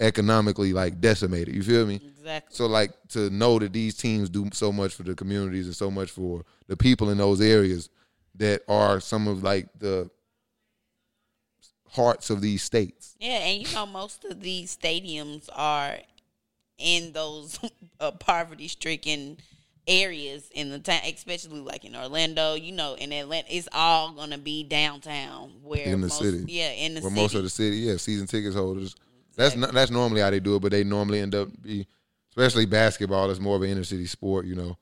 economically 0.00 0.72
like 0.72 1.00
decimated. 1.00 1.54
You 1.54 1.62
feel 1.62 1.86
me? 1.86 1.96
Exactly. 1.96 2.54
so 2.54 2.66
like 2.66 2.92
to 3.10 3.30
know 3.30 3.58
that 3.58 3.72
these 3.72 3.96
teams 3.96 4.28
do 4.28 4.48
so 4.52 4.72
much 4.72 4.94
for 4.94 5.02
the 5.02 5.14
communities 5.14 5.66
and 5.66 5.76
so 5.76 5.90
much 5.90 6.10
for 6.10 6.44
the 6.66 6.76
people 6.76 7.10
in 7.10 7.18
those 7.18 7.40
areas 7.40 7.88
that 8.36 8.62
are 8.68 9.00
some 9.00 9.28
of 9.28 9.42
like 9.42 9.68
the 9.78 10.10
hearts 11.96 12.30
of 12.30 12.40
these 12.40 12.62
states. 12.62 13.16
Yeah, 13.18 13.38
and 13.38 13.66
you 13.66 13.74
know 13.74 13.86
most 13.86 14.24
of 14.24 14.40
these 14.40 14.76
stadiums 14.76 15.48
are 15.54 15.98
in 16.78 17.12
those 17.12 17.58
uh, 18.00 18.10
poverty-stricken 18.12 19.38
areas 19.88 20.50
in 20.54 20.70
the 20.70 20.78
town, 20.78 21.00
especially 21.04 21.60
like 21.60 21.84
in 21.84 21.96
Orlando. 21.96 22.54
You 22.54 22.72
know, 22.72 22.94
in 22.94 23.12
Atlanta, 23.12 23.48
it's 23.50 23.68
all 23.72 24.12
gonna 24.12 24.38
be 24.38 24.62
downtown 24.62 25.52
where 25.62 25.86
In 25.86 26.00
the 26.02 26.08
most, 26.08 26.18
city. 26.20 26.44
Yeah, 26.46 26.70
in 26.70 26.94
the 26.94 27.00
Where 27.00 27.10
city. 27.10 27.22
most 27.22 27.34
of 27.34 27.42
the 27.42 27.50
city, 27.50 27.76
yeah, 27.78 27.96
season 27.96 28.26
tickets 28.26 28.54
holders. 28.54 28.94
That's 29.36 29.54
Exactly. 29.54 29.60
not, 29.60 29.72
that's 29.74 29.90
normally 29.90 30.20
how 30.22 30.30
they 30.30 30.40
do 30.40 30.56
it, 30.56 30.62
but 30.62 30.72
they 30.72 30.82
normally 30.84 31.20
end 31.20 31.34
up 31.34 31.48
be, 31.62 31.86
especially 32.30 32.66
basketball. 32.66 33.30
It's 33.30 33.40
more 33.40 33.56
of 33.56 33.62
an 33.62 33.68
inner 33.70 33.84
city 33.84 34.06
sport, 34.06 34.46
you 34.46 34.54
know. 34.54 34.76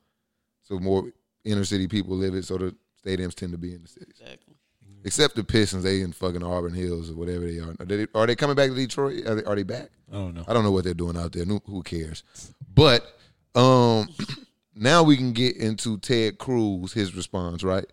So 0.63 0.79
more 0.79 1.11
inner 1.43 1.65
city 1.65 1.87
people 1.87 2.15
live 2.15 2.33
it, 2.35 2.45
so 2.45 2.57
the 2.57 2.75
stadiums 3.05 3.35
tend 3.35 3.51
to 3.51 3.57
be 3.57 3.73
in 3.73 3.81
the 3.83 3.87
cities. 3.87 4.15
Exactly. 4.19 4.54
Except 5.05 5.35
the 5.35 5.43
Pistons, 5.43 5.83
they 5.83 6.01
in 6.01 6.11
fucking 6.11 6.41
Auburn 6.41 6.73
Hills 6.73 7.11
or 7.11 7.13
whatever 7.13 7.45
they 7.45 7.59
are. 7.59 7.75
Are 7.79 7.85
they, 7.85 8.07
are 8.15 8.25
they 8.25 8.35
coming 8.35 8.55
back 8.55 8.69
to 8.69 8.75
Detroit? 8.75 9.27
Are 9.27 9.35
they, 9.35 9.43
are 9.43 9.55
they 9.55 9.61
back? 9.61 9.89
I 10.11 10.15
don't 10.15 10.33
know. 10.33 10.43
I 10.47 10.53
don't 10.53 10.63
know 10.63 10.71
what 10.71 10.83
they're 10.83 10.95
doing 10.95 11.15
out 11.15 11.31
there. 11.31 11.45
Who 11.45 11.61
who 11.67 11.83
cares? 11.83 12.23
But 12.73 13.05
um, 13.53 14.09
now 14.75 15.03
we 15.03 15.15
can 15.15 15.31
get 15.31 15.57
into 15.57 15.99
Ted 15.99 16.39
Cruz, 16.39 16.91
his 16.91 17.15
response, 17.15 17.63
right? 17.63 17.85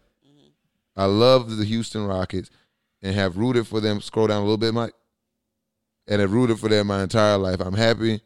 I 0.96 1.05
love 1.05 1.55
the 1.55 1.66
Houston 1.66 2.07
Rockets 2.07 2.51
and 3.03 3.14
have 3.14 3.37
rooted 3.37 3.66
for 3.66 3.81
them. 3.81 4.01
Scroll 4.01 4.29
down 4.29 4.38
a 4.38 4.44
little 4.44 4.57
bit, 4.57 4.72
Mike. 4.72 4.94
And 6.09 6.20
have 6.20 6.33
rooted 6.33 6.59
for 6.61 6.68
them 6.68 6.87
my 6.87 7.03
entire 7.03 7.37
life. 7.37 7.61
I'm 7.61 7.75
happy 7.75 8.22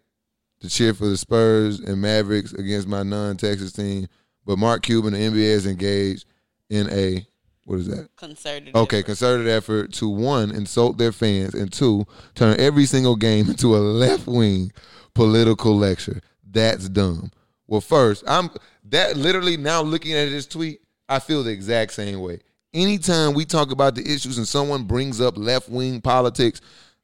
to 0.60 0.68
cheer 0.68 0.94
for 0.94 1.06
the 1.06 1.16
Spurs 1.16 1.80
and 1.80 2.00
Mavericks 2.00 2.52
against 2.52 2.86
my 2.86 3.02
non-Texas 3.02 3.72
team. 3.72 4.06
But 4.44 4.58
Mark 4.58 4.82
Cuban, 4.82 5.12
the 5.12 5.18
NBA, 5.18 5.34
is 5.36 5.66
engaged 5.66 6.24
in 6.70 6.88
a 6.90 7.26
what 7.66 7.80
is 7.80 7.88
that? 7.88 8.08
Concerted. 8.16 8.76
Okay, 8.76 8.98
effort. 8.98 9.06
concerted 9.06 9.48
effort 9.48 9.92
to 9.94 10.08
one, 10.08 10.52
insult 10.52 10.98
their 10.98 11.10
fans, 11.10 11.52
and 11.52 11.72
two, 11.72 12.06
turn 12.36 12.58
every 12.60 12.86
single 12.86 13.16
game 13.16 13.48
into 13.50 13.76
a 13.76 13.78
left 13.78 14.26
wing 14.28 14.72
political 15.14 15.76
lecture. 15.76 16.20
That's 16.48 16.88
dumb. 16.88 17.32
Well, 17.66 17.80
first, 17.80 18.22
I'm 18.28 18.50
that 18.84 19.16
literally 19.16 19.56
now 19.56 19.82
looking 19.82 20.12
at 20.12 20.30
this 20.30 20.46
tweet, 20.46 20.80
I 21.08 21.18
feel 21.18 21.42
the 21.42 21.50
exact 21.50 21.92
same 21.92 22.20
way. 22.20 22.38
Anytime 22.72 23.34
we 23.34 23.44
talk 23.44 23.72
about 23.72 23.96
the 23.96 24.02
issues 24.02 24.38
and 24.38 24.46
someone 24.46 24.84
brings 24.84 25.20
up 25.20 25.36
left 25.36 25.68
wing 25.68 26.00
politics, 26.00 26.60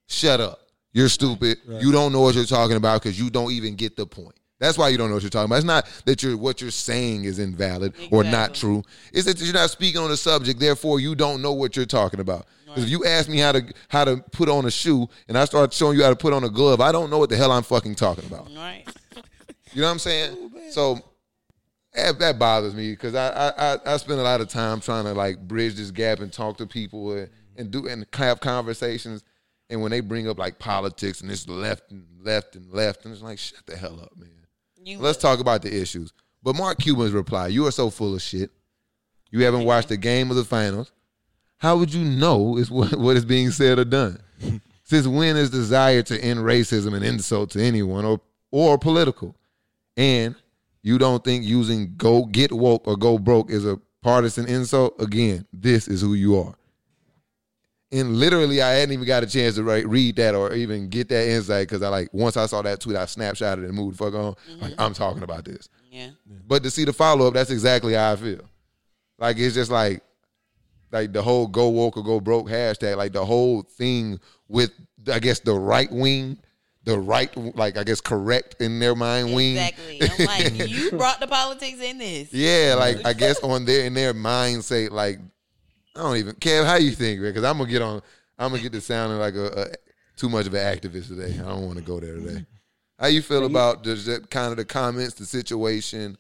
shut 0.07 0.40
up. 0.40 0.61
You're 0.92 1.09
stupid. 1.09 1.59
You 1.66 1.90
don't 1.90 2.12
know 2.12 2.20
what 2.20 2.37
you're 2.37 2.44
talking 2.44 2.77
about 2.77 3.03
because 3.03 3.18
you 3.18 3.31
don't 3.31 3.51
even 3.51 3.75
get 3.75 3.96
the 3.96 4.07
point. 4.07 4.37
That's 4.62 4.79
why 4.79 4.90
you 4.90 4.96
don't 4.96 5.09
know 5.09 5.14
what 5.14 5.25
you're 5.25 5.31
talking 5.31 5.46
about. 5.46 5.57
It's 5.57 5.64
not 5.64 5.87
that 6.05 6.22
you're 6.22 6.37
what 6.37 6.61
you're 6.61 6.70
saying 6.70 7.25
is 7.25 7.40
invalid 7.40 7.94
or 8.12 8.22
not 8.22 8.55
true. 8.55 8.85
It's 9.12 9.27
that 9.27 9.40
you're 9.40 9.53
not 9.53 9.70
speaking 9.70 10.01
on 10.01 10.09
the 10.09 10.16
subject. 10.16 10.61
Therefore, 10.61 11.01
you 11.01 11.16
don't 11.16 11.42
know 11.42 11.53
what 11.53 11.75
you're 11.77 11.85
talking 11.85 12.20
about. 12.20 12.46
'Cause 12.68 12.85
If 12.85 12.88
you 12.90 13.05
ask 13.05 13.29
me 13.29 13.38
how 13.38 13.51
to 13.53 13.64
how 13.88 14.05
to 14.05 14.18
put 14.31 14.48
on 14.48 14.64
a 14.64 14.70
shoe 14.70 15.09
and 15.27 15.37
I 15.37 15.44
start 15.46 15.72
showing 15.75 15.98
you 15.98 16.05
how 16.05 16.11
to 16.11 16.16
put 16.16 16.33
on 16.33 16.44
a 16.44 16.48
glove, 16.48 16.81
I 16.81 16.92
don't 16.92 17.11
know 17.11 17.18
what 17.18 17.29
the 17.29 17.37
hell 17.37 17.51
I'm 17.51 17.64
fucking 17.64 17.96
talking 17.96 18.25
about. 18.25 18.48
Right. 18.57 18.85
You 19.72 19.81
know 19.81 19.88
what 19.88 19.92
I'm 19.94 19.98
saying? 19.98 20.53
So 20.70 21.01
that, 21.94 22.18
that 22.20 22.38
bothers 22.38 22.72
me 22.75 22.92
because 22.92 23.14
I, 23.16 23.29
I 23.31 23.75
I 23.75 23.79
I 23.94 23.96
spend 23.96 24.20
a 24.20 24.22
lot 24.22 24.40
of 24.40 24.48
time 24.48 24.81
trying 24.81 25.05
to 25.05 25.12
like 25.12 25.40
bridge 25.40 25.75
this 25.75 25.90
gap 25.90 26.20
and 26.20 26.33
talk 26.33 26.57
to 26.59 26.66
people 26.66 27.12
and, 27.12 27.29
and 27.57 27.70
do 27.72 27.88
and 27.88 28.07
have 28.14 28.38
conversations. 28.38 29.25
And 29.68 29.83
when 29.83 29.90
they 29.90 30.01
bring 30.01 30.29
up 30.29 30.38
like 30.38 30.59
politics 30.61 31.20
and 31.20 31.31
it's 31.33 31.48
left 31.48 31.90
and 31.90 32.05
left 32.22 32.55
and 32.55 32.72
left, 32.72 33.05
and 33.05 33.12
it's 33.12 33.22
like 33.22 33.38
shut 33.40 33.66
the 33.66 33.77
hell 33.77 33.98
up, 34.01 34.12
man. 34.16 34.29
You 34.85 34.99
Let's 34.99 35.18
talk 35.18 35.40
about 35.40 35.62
the 35.62 35.75
issues. 35.75 36.12
But 36.42 36.57
Mark 36.57 36.79
Cuban's 36.79 37.12
reply: 37.12 37.49
"You 37.49 37.66
are 37.66 37.71
so 37.71 37.90
full 37.90 38.14
of 38.14 38.23
shit. 38.23 38.51
You 39.31 39.45
haven't 39.45 39.64
watched 39.64 39.88
the 39.88 39.97
game 39.97 40.31
of 40.31 40.37
the 40.37 40.45
finals. 40.45 40.92
How 41.59 41.77
would 41.77 41.95
you 41.95 42.05
know 42.05 42.57
is 42.59 42.71
what, 42.71 42.95
what 42.99 43.16
is 43.16 43.25
being 43.25 43.51
said 43.51 43.79
or 43.79 43.85
done? 43.85 44.18
Since 44.85 45.07
when 45.07 45.37
is 45.37 45.51
desire 45.51 46.03
to 46.03 46.21
end 46.21 46.40
racism 46.40 46.95
an 46.95 47.03
insult 47.03 47.51
to 47.51 47.62
anyone 47.62 48.05
or 48.05 48.21
or 48.51 48.79
political? 48.79 49.37
And 49.97 50.35
you 50.83 50.99
don't 50.99 51.23
think 51.23 51.45
using 51.45 51.95
go 51.97 52.25
get 52.25 52.53
woke 52.53 52.87
or 52.87 52.97
go 52.97 53.18
broke 53.18 53.51
is 53.51 53.64
a 53.64 53.79
partisan 54.03 54.47
insult? 54.47 55.01
Again, 55.01 55.47
this 55.53 55.87
is 55.87 56.01
who 56.01 56.14
you 56.14 56.38
are. 56.38 56.55
And 57.92 58.16
literally, 58.16 58.62
I 58.62 58.70
hadn't 58.70 58.94
even 58.94 59.07
got 59.07 59.22
a 59.22 59.26
chance 59.26 59.57
to 59.57 59.64
write, 59.64 59.87
read 59.87 60.16
that 60.16 60.35
or 60.35 60.55
even 60.55 60.88
get 60.88 61.11
that 61.11 61.28
insight 61.28 61.68
because 61.68 61.83
I 61.83 61.88
like 61.88 62.09
once 62.12 62.38
I 62.38 62.46
saw 62.46 62.62
that 62.62 62.81
tweet, 62.81 62.96
I 62.96 63.05
snapshotted 63.05 63.64
it 63.64 63.66
and 63.66 63.74
moved 63.74 63.98
the 63.98 64.05
fuck 64.05 64.14
on. 64.14 64.33
Mm-hmm. 64.33 64.62
Like 64.62 64.74
I'm 64.78 64.94
talking 64.94 65.22
about 65.22 65.44
this. 65.44 65.68
Yeah. 65.90 66.09
But 66.46 66.62
to 66.62 66.70
see 66.70 66.87
the 66.87 66.94
follow 66.94 67.28
up, 67.28 67.35
that's 67.35 67.50
exactly 67.50 67.92
how 67.92 68.12
I 68.12 68.16
feel. 68.16 68.40
Like 69.18 69.38
it's 69.38 69.55
just 69.55 69.70
like 69.70 70.02
like 70.90 71.12
the 71.12 71.22
whole 71.22 71.46
go 71.46 71.68
woke 71.68 71.98
or 71.98 72.02
go 72.02 72.18
broke 72.18 72.48
hashtag, 72.48 72.96
like 72.96 73.12
the 73.12 73.24
whole 73.24 73.62
thing 73.62 74.18
with 74.48 74.70
I 75.11 75.18
guess 75.18 75.40
the 75.40 75.55
right 75.55 75.90
wing, 75.92 76.38
the 76.85 76.98
right 76.98 77.31
like 77.57 77.76
I 77.76 77.85
guess 77.85 78.00
correct 78.00 78.57
in 78.61 78.78
their 78.78 78.94
mind 78.94 79.35
wing. 79.35 79.57
Exactly. 79.59 80.00
I'm 80.02 80.26
like, 80.26 80.68
you 80.70 80.90
brought 80.92 81.20
the 81.20 81.26
politics 81.26 81.81
in 81.81 81.98
this. 81.98 82.33
Yeah, 82.33 82.76
like 82.78 83.05
I 83.05 83.12
guess 83.12 83.38
on 83.40 83.66
their 83.66 83.85
in 83.85 83.94
their 83.94 84.14
mindset, 84.14 84.90
like 84.92 85.18
I 85.94 86.00
don't 86.00 86.16
even 86.16 86.35
Kev, 86.37 86.64
how 86.66 86.76
you 86.76 86.92
think, 86.92 87.20
man? 87.20 87.31
Because 87.31 87.44
I'm 87.44 87.59
gonna 87.59 87.70
get 87.70 87.83
on 87.83 88.02
I'm 88.38 88.50
gonna 88.50 88.62
get 88.62 88.72
to 88.72 88.81
sounding 88.81 89.18
like 89.18 89.35
a, 89.35 89.62
a 89.62 89.66
too 90.16 90.28
much 90.28 90.46
of 90.46 90.55
an 90.55 90.61
activist 90.61 91.09
today. 91.09 91.35
I 91.38 91.48
don't 91.48 91.66
want 91.66 91.78
to 91.78 91.85
go 91.85 92.00
there 92.00 92.14
today. 92.14 92.46
How 92.98 93.09
you 93.09 93.22
feel 93.22 93.46
about 93.46 93.83
just 93.83 94.07
that 94.07 94.31
kind 94.31 94.52
of 94.52 94.57
the 94.57 94.64
comments, 94.64 95.14
the 95.14 95.26
situation, 95.26 96.16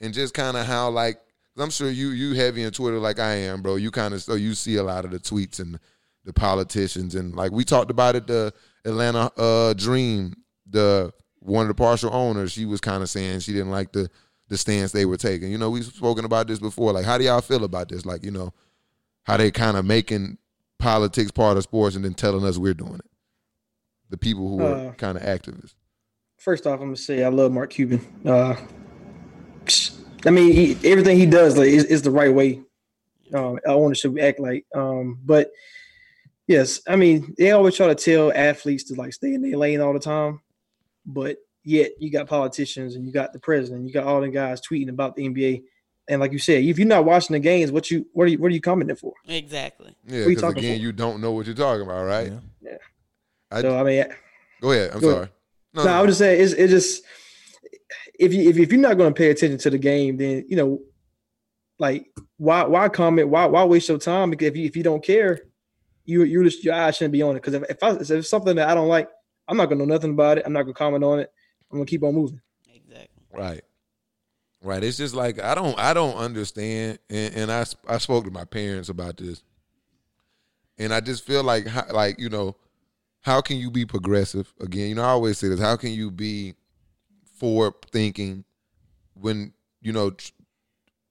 and 0.00 0.12
just 0.12 0.34
kind 0.34 0.56
of 0.56 0.66
how 0.66 0.90
like 0.90 1.20
I'm 1.58 1.70
sure 1.70 1.90
you 1.90 2.10
you 2.10 2.34
heavy 2.34 2.64
on 2.64 2.70
Twitter 2.70 2.98
like 2.98 3.18
I 3.18 3.34
am, 3.34 3.62
bro. 3.62 3.76
You 3.76 3.90
kind 3.90 4.14
of 4.14 4.22
so 4.22 4.34
you 4.34 4.54
see 4.54 4.76
a 4.76 4.82
lot 4.82 5.04
of 5.04 5.10
the 5.10 5.18
tweets 5.18 5.58
and 5.58 5.78
the 6.24 6.32
politicians 6.32 7.14
and 7.14 7.34
like 7.34 7.52
we 7.52 7.64
talked 7.64 7.90
about 7.90 8.14
it 8.14 8.26
the 8.26 8.52
Atlanta 8.84 9.30
uh, 9.36 9.72
Dream, 9.74 10.34
the 10.68 11.12
one 11.40 11.62
of 11.62 11.68
the 11.68 11.74
partial 11.74 12.12
owners, 12.14 12.52
she 12.52 12.66
was 12.66 12.80
kind 12.80 13.02
of 13.02 13.08
saying 13.08 13.40
she 13.40 13.52
didn't 13.52 13.70
like 13.70 13.92
the 13.92 14.10
the 14.48 14.56
stance 14.56 14.92
they 14.92 15.04
were 15.04 15.16
taking. 15.16 15.50
You 15.50 15.58
know, 15.58 15.70
we've 15.70 15.84
spoken 15.84 16.24
about 16.24 16.46
this 16.46 16.58
before. 16.58 16.92
Like, 16.92 17.04
how 17.04 17.18
do 17.18 17.24
y'all 17.24 17.40
feel 17.40 17.64
about 17.64 17.88
this? 17.88 18.06
Like, 18.06 18.24
you 18.24 18.30
know, 18.30 18.52
how 19.24 19.36
they 19.36 19.50
kind 19.50 19.76
of 19.76 19.84
making 19.84 20.38
politics 20.78 21.30
part 21.30 21.56
of 21.56 21.62
sports 21.62 21.96
and 21.96 22.04
then 22.04 22.14
telling 22.14 22.44
us 22.44 22.58
we're 22.58 22.74
doing 22.74 22.94
it. 22.94 23.10
The 24.10 24.16
people 24.16 24.48
who 24.48 24.62
are 24.64 24.88
Uh, 24.88 24.92
kind 24.92 25.18
of 25.18 25.24
activists. 25.24 25.74
First 26.38 26.66
off, 26.66 26.80
I'm 26.80 26.86
gonna 26.86 26.96
say 26.96 27.24
I 27.24 27.28
love 27.28 27.52
Mark 27.52 27.70
Cuban. 27.70 28.00
Uh, 28.24 28.56
I 30.26 30.30
mean, 30.30 30.52
he, 30.52 30.76
everything 30.90 31.18
he 31.18 31.26
does 31.26 31.56
like 31.56 31.68
is, 31.68 31.84
is 31.84 32.02
the 32.02 32.10
right 32.10 32.32
way. 32.32 32.60
Um, 33.34 33.58
I 33.68 33.74
want 33.74 33.96
to 33.96 34.18
act 34.18 34.40
like. 34.40 34.64
Um, 34.74 35.18
but 35.24 35.50
yes, 36.46 36.80
I 36.88 36.96
mean 36.96 37.34
they 37.36 37.50
always 37.50 37.76
try 37.76 37.88
to 37.88 37.94
tell 37.94 38.32
athletes 38.32 38.84
to 38.84 38.94
like 38.94 39.12
stay 39.12 39.34
in 39.34 39.42
their 39.42 39.58
lane 39.58 39.80
all 39.80 39.92
the 39.92 39.98
time, 39.98 40.40
but 41.04 41.36
yet 41.64 41.92
you 42.00 42.10
got 42.10 42.28
politicians 42.28 42.94
and 42.94 43.04
you 43.04 43.12
got 43.12 43.32
the 43.32 43.38
president, 43.38 43.86
you 43.86 43.92
got 43.92 44.06
all 44.06 44.20
the 44.20 44.28
guys 44.28 44.60
tweeting 44.60 44.88
about 44.88 45.16
the 45.16 45.28
NBA. 45.28 45.64
And 46.08 46.20
like 46.20 46.32
you 46.32 46.38
said, 46.38 46.64
if 46.64 46.78
you're 46.78 46.88
not 46.88 47.04
watching 47.04 47.34
the 47.34 47.40
games, 47.40 47.70
what 47.70 47.90
you 47.90 48.06
what 48.12 48.24
are 48.24 48.28
you 48.28 48.38
what 48.38 48.50
are 48.50 48.54
you 48.54 48.60
commenting 48.60 48.96
for? 48.96 49.12
Exactly. 49.26 49.94
Yeah, 50.06 50.20
you 50.20 50.28
because 50.28 50.42
talking 50.42 50.58
again, 50.58 50.76
for? 50.78 50.82
you 50.82 50.92
don't 50.92 51.20
know 51.20 51.32
what 51.32 51.46
you're 51.46 51.54
talking 51.54 51.82
about, 51.82 52.04
right? 52.04 52.32
Yeah. 52.32 52.70
Yeah. 52.70 52.76
I, 53.50 53.60
So 53.60 53.78
I 53.78 53.82
mean, 53.82 54.04
go 54.60 54.72
ahead. 54.72 54.90
I'm 54.92 55.00
go 55.00 55.10
sorry. 55.10 55.16
ahead. 55.18 55.30
No, 55.74 55.84
No, 55.84 55.90
no, 55.90 55.96
I 55.96 56.00
would 56.00 56.06
just 56.08 56.18
say 56.18 56.38
it's 56.40 56.52
it 56.54 56.68
just 56.68 57.04
if 58.18 58.32
you 58.32 58.48
if, 58.48 58.58
if 58.58 58.72
you're 58.72 58.80
not 58.80 58.96
going 58.96 59.12
to 59.12 59.18
pay 59.18 59.30
attention 59.30 59.58
to 59.58 59.70
the 59.70 59.78
game, 59.78 60.16
then 60.16 60.44
you 60.48 60.56
know, 60.56 60.80
like 61.78 62.06
why 62.38 62.64
why 62.64 62.88
comment? 62.88 63.28
Why 63.28 63.46
why 63.46 63.64
waste 63.64 63.88
your 63.88 63.98
time? 63.98 64.30
Because 64.30 64.48
if 64.48 64.56
you 64.56 64.64
if 64.64 64.76
you 64.76 64.82
don't 64.82 65.04
care, 65.04 65.40
you 66.04 66.24
you 66.24 66.42
just 66.42 66.64
your 66.64 66.74
eyes 66.74 66.96
shouldn't 66.96 67.12
be 67.12 67.22
on 67.22 67.36
it. 67.36 67.42
Because 67.42 67.54
if 67.54 67.62
if, 67.70 67.82
I, 67.82 67.90
if 67.90 68.10
it's 68.10 68.30
something 68.30 68.56
that 68.56 68.68
I 68.68 68.74
don't 68.74 68.88
like, 68.88 69.08
I'm 69.46 69.56
not 69.56 69.66
gonna 69.66 69.84
know 69.84 69.94
nothing 69.94 70.10
about 70.12 70.38
it. 70.38 70.44
I'm 70.46 70.52
not 70.52 70.62
gonna 70.62 70.74
comment 70.74 71.04
on 71.04 71.20
it. 71.20 71.30
I'm 71.70 71.78
gonna 71.78 71.86
keep 71.86 72.02
on 72.02 72.14
moving. 72.14 72.40
Exactly. 72.74 73.08
Right. 73.32 73.62
Right. 74.62 74.82
It's 74.82 74.96
just 74.96 75.14
like 75.14 75.40
I 75.40 75.54
don't 75.54 75.78
I 75.78 75.94
don't 75.94 76.16
understand 76.16 76.98
and, 77.08 77.34
and 77.34 77.52
I 77.52 77.64
I 77.86 77.98
spoke 77.98 78.24
to 78.24 78.30
my 78.30 78.44
parents 78.44 78.88
about 78.88 79.16
this. 79.16 79.42
And 80.78 80.92
I 80.92 81.00
just 81.00 81.24
feel 81.24 81.42
like 81.44 81.66
like, 81.92 82.18
you 82.18 82.28
know, 82.28 82.56
how 83.20 83.40
can 83.40 83.56
you 83.56 83.70
be 83.70 83.84
progressive? 83.84 84.52
Again, 84.60 84.88
you 84.88 84.94
know, 84.96 85.02
I 85.02 85.08
always 85.08 85.38
say 85.38 85.48
this, 85.48 85.60
how 85.60 85.76
can 85.76 85.90
you 85.90 86.10
be 86.10 86.54
forward 87.38 87.74
thinking 87.92 88.44
when, 89.14 89.52
you 89.80 89.92
know, 89.92 90.12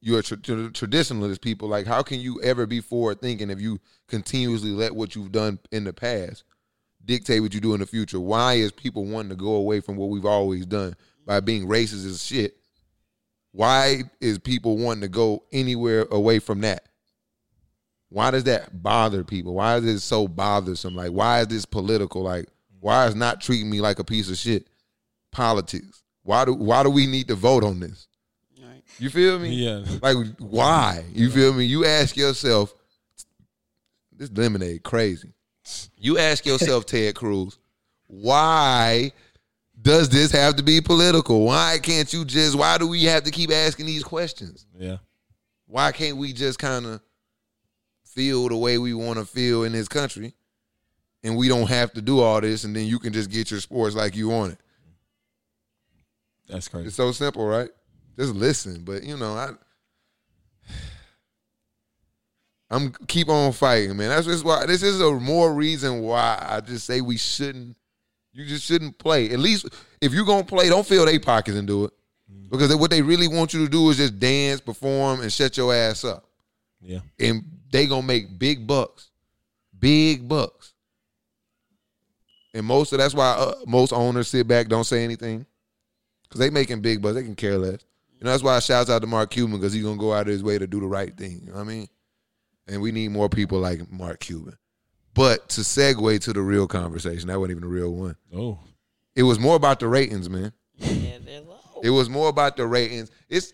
you're 0.02 0.22
tra- 0.22 0.38
traditionalist 0.38 1.42
people. 1.42 1.68
Like, 1.68 1.88
how 1.88 2.02
can 2.04 2.20
you 2.20 2.42
ever 2.42 2.66
be 2.66 2.82
forward 2.82 3.22
thinking 3.22 3.50
if 3.50 3.60
you 3.60 3.80
continuously 4.08 4.72
let 4.72 4.96
what 4.96 5.16
you've 5.16 5.32
done 5.32 5.60
in 5.72 5.84
the 5.84 5.94
past 5.94 6.44
dictate 7.04 7.42
what 7.42 7.54
you 7.54 7.60
do 7.60 7.74
in 7.74 7.80
the 7.80 7.86
future? 7.86 8.20
Why 8.20 8.54
is 8.54 8.72
people 8.72 9.06
wanting 9.06 9.30
to 9.30 9.36
go 9.36 9.56
away 9.56 9.80
from 9.80 9.96
what 9.96 10.10
we've 10.10 10.26
always 10.26 10.66
done 10.66 10.96
by 11.26 11.40
being 11.40 11.68
racist 11.68 12.06
as 12.06 12.24
shit? 12.24 12.58
Why 13.58 14.04
is 14.22 14.38
people 14.38 14.78
wanting 14.78 15.02
to 15.02 15.08
go 15.08 15.42
anywhere 15.52 16.06
away 16.12 16.38
from 16.38 16.62
that? 16.62 16.84
Why 18.10 18.30
does 18.30 18.44
that 18.44 18.84
bother 18.84 19.24
people? 19.24 19.56
Why 19.56 19.78
is 19.78 19.86
it 19.86 20.00
so 20.02 20.28
bothersome? 20.28 20.96
Like, 20.96 21.10
why 21.10 21.40
is 21.40 21.48
this 21.48 21.66
political? 21.66 22.22
Like, 22.22 22.50
why 22.80 23.08
is 23.08 23.16
not 23.16 23.42
treating 23.42 23.68
me 23.68 23.82
like 23.82 23.98
a 23.98 24.04
piece 24.04 24.30
of 24.30 24.38
shit? 24.38 24.68
Politics. 25.32 26.04
Why 26.22 26.46
do 26.46 26.54
why 26.54 26.84
do 26.84 26.92
we 26.92 27.08
need 27.08 27.30
to 27.30 27.34
vote 27.34 27.64
on 27.64 27.80
this? 27.80 28.08
Right. 28.62 28.84
You 29.00 29.10
feel 29.10 29.40
me? 29.40 29.50
Yeah. 29.50 29.84
Like, 30.04 30.18
why? 30.38 31.04
You 31.12 31.32
feel 31.32 31.52
me? 31.52 31.66
You 31.66 31.84
ask 31.84 32.16
yourself, 32.16 32.76
this 34.16 34.32
lemonade 34.32 34.84
crazy. 34.84 35.34
You 35.98 36.20
ask 36.20 36.46
yourself, 36.46 36.86
Ted 36.86 37.16
Cruz, 37.16 37.58
why 38.06 39.14
does 39.88 40.10
this 40.10 40.32
have 40.34 40.58
to 40.58 40.64
be 40.64 40.82
political? 40.82 41.46
Why 41.46 41.80
can't 41.82 42.12
you 42.12 42.26
just? 42.26 42.56
Why 42.56 42.78
do 42.78 42.88
we 42.88 43.06
have 43.06 43.24
to 43.24 43.32
keep 43.32 43.52
asking 43.52 43.86
these 43.86 44.04
questions? 44.04 44.66
Yeah. 44.78 44.98
why 45.66 45.92
can't 45.94 46.18
we 46.18 46.34
just 46.34 46.60
kind 46.60 46.86
of 46.86 47.02
feel 48.06 48.50
the 48.50 48.58
way 48.58 48.78
we 48.78 48.94
want 48.94 49.18
to 49.20 49.26
feel 49.26 49.64
in 49.64 49.72
this 49.72 49.88
country 49.88 50.34
and 51.24 51.38
we 51.38 51.48
don't 51.48 51.68
have 51.70 51.92
to 51.94 52.02
do 52.02 52.20
all 52.20 52.42
this 52.42 52.64
and 52.64 52.76
then 52.76 52.86
you 52.86 52.98
can 53.00 53.14
just 53.14 53.30
get 53.30 53.52
your 53.52 53.60
sports 53.60 53.96
like 53.96 54.16
you 54.16 54.28
want 54.30 54.54
it 54.54 54.60
That's 56.48 56.68
crazy. 56.68 56.88
it's 56.88 56.96
so 56.96 57.12
simple 57.12 57.46
right 57.46 57.70
just 58.18 58.34
listen 58.34 58.84
but 58.84 59.04
you 59.04 59.18
know 59.18 59.34
i 59.36 59.50
i'm 62.72 62.92
keep 63.08 63.30
on 63.30 63.52
fighting 63.52 63.96
man 63.96 64.10
that's 64.10 64.26
just 64.26 64.44
why 64.44 64.66
this 64.66 64.82
is 64.84 65.00
a 65.00 65.12
more 65.12 65.54
reason 65.54 66.02
why 66.02 66.38
i 66.50 66.60
just 66.60 66.86
say 66.86 67.02
we 67.02 67.18
shouldn't 67.18 67.76
you 68.38 68.46
just 68.46 68.64
shouldn't 68.66 68.98
play 68.98 69.30
at 69.32 69.40
least 69.40 69.68
if 70.00 70.14
you're 70.14 70.26
gonna 70.26 70.44
play 70.44 70.70
don't 70.70 70.86
fill 70.86 71.06
their 71.06 71.20
pockets 71.20 71.58
and 71.58 71.68
do 71.68 71.86
it 71.86 71.92
because 72.52 72.74
what 72.76 72.92
they 72.92 73.02
really 73.02 73.28
want 73.28 73.54
you 73.54 73.64
to 73.66 73.70
do 73.72 73.90
is 73.90 73.98
just 73.98 74.20
dance 74.20 74.62
perform 74.62 75.22
and 75.22 75.34
shut 75.34 75.58
your 75.58 75.74
ass 75.74 76.04
up 76.06 76.24
Yeah. 76.82 77.00
and 77.20 77.44
they 77.72 77.88
gonna 77.88 78.04
make 78.06 78.38
big 78.40 78.66
bucks, 78.68 79.10
big 79.78 80.28
bucks. 80.28 80.74
And 82.54 82.66
most 82.66 82.94
of 82.94 83.00
that's 83.00 83.14
why 83.14 83.32
uh, 83.32 83.56
most 83.68 83.92
owners 83.94 84.30
sit 84.30 84.48
back, 84.48 84.68
don't 84.68 84.86
say 84.86 85.04
anything, 85.04 85.46
because 86.24 86.40
they 86.40 86.50
making 86.50 86.82
big 86.82 87.02
bucks. 87.02 87.16
They 87.16 87.24
can 87.24 87.36
care 87.36 87.58
less. 87.58 87.82
You 88.20 88.24
know 88.26 88.32
that's 88.32 88.42
why 88.44 88.56
I 88.56 88.60
shouts 88.60 88.90
out 88.90 89.02
to 89.02 89.08
Mark 89.08 89.30
Cuban 89.32 89.58
because 89.58 89.74
he's 89.74 89.84
gonna 89.84 89.98
go 89.98 90.14
out 90.14 90.22
of 90.28 90.34
his 90.34 90.44
way 90.44 90.58
to 90.58 90.66
do 90.66 90.80
the 90.80 90.88
right 90.88 91.16
thing. 91.16 91.42
You 91.44 91.52
know 91.52 91.58
what 91.58 91.62
I 91.62 91.66
mean? 91.66 91.88
And 92.68 92.82
we 92.82 92.92
need 92.92 93.10
more 93.12 93.30
people 93.30 93.60
like 93.60 93.92
Mark 93.92 94.20
Cuban. 94.22 94.58
But 95.18 95.50
to 95.50 95.62
segue 95.62 96.22
to 96.22 96.32
the 96.32 96.42
real 96.42 96.68
conversation, 96.68 97.28
that 97.30 97.40
wasn't 97.40 97.58
even 97.58 97.64
a 97.64 97.74
real 97.74 97.92
one. 97.92 98.16
Oh. 98.36 98.60
It 99.16 99.24
was 99.24 99.40
more 99.40 99.56
about 99.56 99.80
the 99.80 99.88
ratings, 99.88 100.30
man. 100.30 100.54
Yeah, 100.76 101.18
they're 101.26 101.42
low. 101.42 101.58
It 101.82 101.90
was 101.90 102.08
more 102.08 102.30
about 102.30 102.56
the 102.56 102.68
ratings. 102.68 103.10
It's 103.28 103.52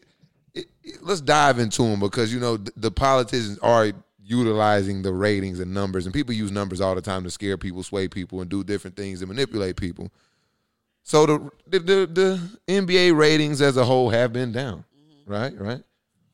it, 0.54 0.65
it- 0.84 1.02
let's 1.02 1.21
dive 1.21 1.60
into 1.60 1.84
them 1.84 2.02
because 2.02 2.34
you 2.34 2.41
know 2.41 2.58
the, 2.58 2.73
the 2.76 2.91
politicians 2.91 3.60
are 3.60 3.93
utilizing 4.21 5.04
the 5.04 5.13
ratings 5.13 5.62
and 5.62 5.73
numbers, 5.73 6.06
and 6.06 6.13
people 6.13 6.34
use 6.34 6.52
numbers 6.52 6.82
all 6.82 6.95
the 6.95 7.02
time 7.02 7.23
to 7.23 7.32
scare 7.32 7.58
people, 7.58 7.82
sway 7.82 8.10
people, 8.10 8.41
and 8.41 8.49
do 8.49 8.65
different 8.65 8.97
things 8.97 9.21
and 9.21 9.30
manipulate 9.30 9.78
people. 9.78 10.12
So 11.04 11.26
the 11.26 11.52
the 11.65 11.80
the, 11.80 12.06
the 12.08 12.60
NBA 12.67 13.15
ratings 13.15 13.62
as 13.62 13.78
a 13.78 13.86
whole 13.86 14.10
have 14.10 14.34
been 14.34 14.52
down, 14.52 14.84
mm-hmm. 14.99 15.32
right? 15.32 15.58
Right. 15.58 15.84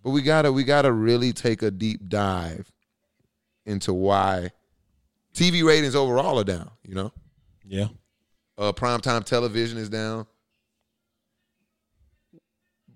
But 0.04 0.10
we 0.10 0.24
gotta 0.24 0.52
we 0.52 0.64
gotta 0.64 0.92
really 0.92 1.34
take 1.34 1.62
a 1.62 1.70
deep 1.70 2.10
dive 2.10 2.72
into 3.68 3.94
why 3.94 4.50
TV 5.34 5.64
ratings 5.64 5.96
overall 5.96 6.40
are 6.40 6.44
down. 6.44 6.70
You 6.84 6.96
know, 6.96 7.14
Yeah. 7.66 7.88
uh, 8.58 8.72
primetime 8.74 9.24
television 9.24 9.78
is 9.78 9.90
down. 9.90 10.26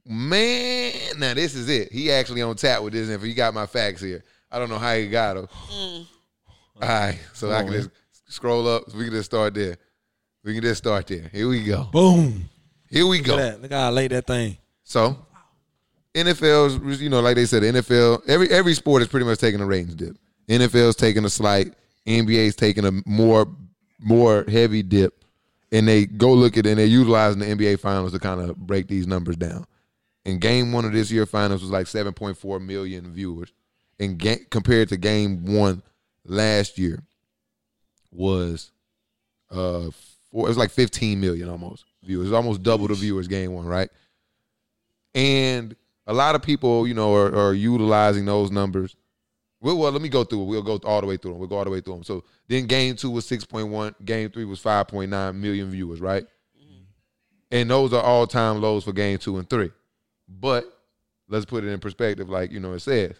Man, 0.06 0.93
now 1.17 1.34
this 1.34 1.56
is 1.56 1.69
it. 1.69 1.91
He 1.91 2.12
actually 2.12 2.41
on 2.41 2.56
tap 2.56 2.82
with 2.84 2.93
this. 2.93 3.10
info. 3.10 3.26
he 3.26 3.34
got 3.34 3.54
my 3.54 3.65
facts 3.65 4.02
here, 4.02 4.24
I 4.52 4.60
don't 4.60 4.69
know 4.69 4.78
how 4.78 4.96
he 4.96 5.08
got 5.08 5.36
them. 5.36 5.48
All 5.62 6.06
right, 6.82 7.19
so 7.34 7.52
I 7.52 7.60
can 7.63 7.67
on, 7.69 7.74
just 7.74 7.89
scroll 8.28 8.67
up. 8.67 8.89
So 8.89 8.98
we 8.98 9.06
can 9.06 9.13
just 9.13 9.26
start 9.32 9.54
there. 9.54 9.78
We 10.43 10.54
can 10.54 10.62
just 10.62 10.80
start 10.80 11.08
there. 11.08 11.30
Here 11.32 11.48
we 11.48 11.63
go. 11.63 11.84
Boom. 11.91 12.50
Here 12.89 13.08
we 13.08 13.19
Look 13.19 13.28
go. 13.28 13.34
at 13.38 13.38
that. 13.54 13.62
Look 13.62 13.72
how 13.72 13.88
I 13.88 13.89
laid 13.91 14.12
that 14.12 14.28
thing. 14.28 14.58
So, 14.84 15.17
NFL's, 16.13 17.02
you 17.02 17.10
know, 17.10 17.22
like 17.22 17.36
they 17.36 17.46
said, 17.46 17.63
NFL, 17.63 18.24
every 18.28 18.50
every 18.50 18.74
sport 18.74 19.02
is 19.04 19.08
pretty 19.08 19.26
much 19.26 19.39
taking 19.39 19.62
a 19.62 19.65
ratings 19.65 19.96
dip. 19.96 20.17
NFL's 20.50 20.98
taking 20.98 21.24
a 21.24 21.30
slight, 21.30 21.74
NBA's 22.05 22.55
taking 22.55 22.85
a 22.85 22.91
more 23.05 23.47
more 23.99 24.43
heavy 24.47 24.83
dip, 24.83 25.23
and 25.71 25.87
they 25.87 26.05
go 26.05 26.33
look 26.33 26.57
at 26.57 26.65
it 26.65 26.69
and 26.69 26.79
they're 26.79 26.85
utilizing 26.85 27.39
the 27.39 27.45
NBA 27.45 27.79
finals 27.79 28.11
to 28.11 28.19
kind 28.19 28.41
of 28.41 28.57
break 28.57 28.87
these 28.87 29.07
numbers 29.07 29.37
down. 29.37 29.65
And 30.25 30.39
game 30.39 30.71
one 30.71 30.85
of 30.85 30.93
this 30.93 31.11
year 31.11 31.25
finals 31.25 31.61
was 31.61 31.71
like 31.71 31.85
7.4 31.85 32.65
million 32.65 33.11
viewers, 33.13 33.51
and 33.99 34.17
ga- 34.17 34.45
compared 34.49 34.89
to 34.89 34.97
game 34.97 35.45
one 35.45 35.83
last 36.25 36.77
year 36.77 37.03
was 38.11 38.71
uh 39.51 39.89
four, 40.31 40.45
it 40.45 40.49
was 40.49 40.57
like 40.57 40.71
15 40.71 41.19
million 41.19 41.49
almost 41.49 41.85
viewers, 42.03 42.27
It 42.27 42.31
was 42.31 42.33
almost 42.33 42.63
double 42.63 42.87
the 42.87 42.95
viewers 42.95 43.27
game 43.27 43.53
one, 43.53 43.65
right? 43.65 43.89
And 45.15 45.75
a 46.07 46.13
lot 46.13 46.35
of 46.35 46.41
people, 46.41 46.87
you 46.87 46.93
know, 46.93 47.13
are, 47.13 47.33
are 47.35 47.53
utilizing 47.53 48.25
those 48.25 48.51
numbers. 48.51 48.95
Well, 49.63 49.78
well, 49.78 49.93
let 49.93 50.02
me 50.02 50.10
go 50.10 50.26
through 50.26 50.41
it. 50.41 50.45
We'll 50.45 50.62
go 50.62 50.78
all 50.84 50.99
the 50.99 51.08
way 51.08 51.15
through 51.15 51.32
them. 51.32 51.39
We'll 51.39 51.47
go 51.47 51.58
all 51.58 51.63
the 51.63 51.69
way 51.69 51.80
through 51.80 51.93
them. 51.93 52.04
So 52.04 52.26
then 52.49 52.67
game 52.67 52.97
two 52.97 53.10
was 53.10 53.26
6.1. 53.26 53.95
Game 54.04 54.30
three 54.30 54.43
was 54.43 54.62
5.9 54.62 55.36
million 55.36 55.71
viewers, 55.71 56.02
right? 56.02 56.23
Mm-hmm. 56.23 56.84
And 57.49 57.69
those 57.71 57.93
are 57.93 58.04
all 58.04 58.28
time 58.28 58.62
lows 58.62 58.84
for 58.84 58.91
game 58.91 59.17
two 59.19 59.38
and 59.38 59.49
three. 59.49 59.71
But 60.28 60.65
let's 61.30 61.45
put 61.45 61.63
it 61.63 61.69
in 61.69 61.80
perspective, 61.80 62.30
like, 62.30 62.52
you 62.52 62.60
know, 62.60 62.73
it 62.73 62.82
says. 62.82 63.13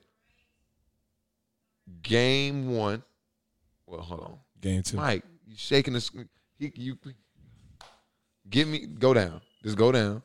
Game 2.02 2.76
one. 2.76 3.04
Well, 3.88 4.02
hold 4.02 4.22
on. 4.22 4.38
Game 4.60 4.84
two. 4.84 4.98
Mike, 4.98 5.24
you 5.48 5.56
shaking 5.56 5.94
the 5.94 6.02
screen. 6.02 6.28
He, 6.60 6.74
you 6.76 6.98
give 8.50 8.68
me 8.68 8.80
go 8.80 9.14
down. 9.14 9.40
Just 9.64 9.78
go 9.78 9.94
down. 9.94 10.22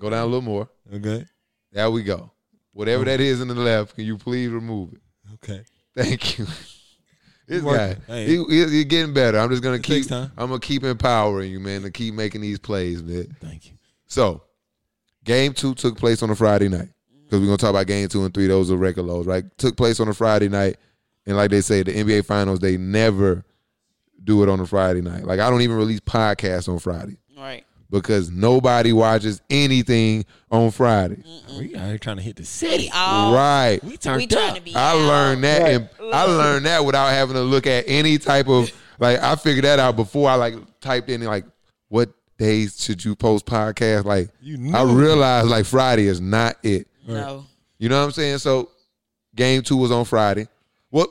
Go 0.00 0.10
down 0.10 0.22
a 0.22 0.26
little 0.26 0.42
more. 0.42 0.68
Okay. 0.92 1.24
There 1.70 1.88
we 1.88 2.02
go. 2.02 2.32
Whatever 2.72 3.04
that 3.04 3.20
is 3.20 3.40
in 3.40 3.46
the 3.46 3.54
left, 3.54 3.94
can 3.94 4.04
you 4.04 4.18
please 4.18 4.48
remove 4.48 4.92
it? 4.94 5.00
Okay. 5.34 5.62
Thank 5.96 6.38
you. 6.38 6.46
This 7.46 7.62
Working. 7.62 8.00
guy, 8.08 8.14
Hey. 8.14 8.26
he, 8.26 8.44
he, 8.48 8.68
he 8.70 8.84
getting 8.86 9.12
better. 9.12 9.38
I'm 9.38 9.50
just 9.50 9.62
gonna 9.62 9.76
It 9.76 9.82
keep. 9.82 10.10
I'm 10.10 10.30
gonna 10.38 10.58
keep 10.60 10.82
empowering 10.82 11.52
you, 11.52 11.60
man, 11.60 11.82
to 11.82 11.90
keep 11.90 12.14
making 12.14 12.40
these 12.40 12.58
plays, 12.58 13.02
man. 13.02 13.36
Thank 13.38 13.66
you. 13.66 13.72
So, 14.06 14.40
game 15.24 15.52
two 15.52 15.74
took 15.74 15.98
place 15.98 16.22
on 16.22 16.30
a 16.30 16.34
Friday 16.34 16.70
night 16.70 16.88
because 17.22 17.40
we're 17.40 17.46
gonna 17.46 17.58
talk 17.58 17.68
about 17.68 17.86
game 17.86 18.08
two 18.08 18.24
and 18.24 18.32
three. 18.32 18.46
Those 18.46 18.70
are 18.70 18.78
record 18.78 19.02
lows, 19.02 19.26
right? 19.26 19.44
Took 19.58 19.76
place 19.76 20.00
on 20.00 20.08
a 20.08 20.14
Friday 20.14 20.48
night, 20.48 20.78
and 21.26 21.36
like 21.36 21.50
they 21.50 21.60
say, 21.60 21.82
the 21.82 21.92
NBA 21.92 22.24
Finals 22.24 22.60
they 22.60 22.78
never 22.78 23.44
do 24.24 24.42
it 24.42 24.48
on 24.48 24.58
a 24.60 24.66
Friday 24.66 25.02
night. 25.02 25.24
Like 25.24 25.38
I 25.38 25.50
don't 25.50 25.60
even 25.60 25.76
release 25.76 26.00
podcasts 26.00 26.66
on 26.66 26.78
Friday 26.78 27.18
Right. 27.36 27.66
Because 28.00 28.30
nobody 28.30 28.92
watches 28.92 29.40
anything 29.48 30.24
on 30.50 30.70
Friday. 30.70 31.22
We 31.58 31.74
out 31.76 31.86
here 31.88 31.98
trying 31.98 32.16
to 32.16 32.22
hit 32.22 32.36
the 32.36 32.42
We 32.42 32.46
city. 32.46 32.90
all 32.92 33.32
Right. 33.34 33.78
We 33.82 33.90
we 33.90 33.96
turned 33.96 34.30
trying 34.30 34.50
up. 34.50 34.56
to 34.56 34.62
be. 34.62 34.74
I 34.74 34.90
out. 34.92 34.96
learned 35.06 35.44
that, 35.44 35.70
and 35.72 35.88
I 36.12 36.24
learned 36.24 36.66
that 36.66 36.84
without 36.84 37.08
having 37.10 37.34
to 37.36 37.42
look 37.42 37.66
at 37.66 37.84
any 37.86 38.18
type 38.18 38.48
of 38.48 38.70
like. 38.98 39.20
I 39.20 39.36
figured 39.36 39.64
that 39.64 39.78
out 39.78 39.96
before 39.96 40.28
I 40.28 40.34
like 40.34 40.54
typed 40.80 41.08
in 41.08 41.22
like 41.22 41.44
what 41.88 42.10
days 42.36 42.82
should 42.82 43.04
you 43.04 43.14
post 43.14 43.46
podcast. 43.46 44.04
Like 44.04 44.28
You 44.40 44.74
I 44.74 44.82
realized 44.82 45.48
like 45.48 45.64
Friday 45.64 46.06
is 46.06 46.20
not 46.20 46.56
it. 46.62 46.88
No. 47.06 47.46
You 47.78 47.88
know 47.88 47.98
what 48.00 48.06
I'm 48.06 48.12
saying? 48.12 48.38
So 48.38 48.70
game 49.34 49.62
two 49.62 49.76
was 49.76 49.90
on 49.92 50.04
Friday. 50.04 50.48
Well, 50.90 51.06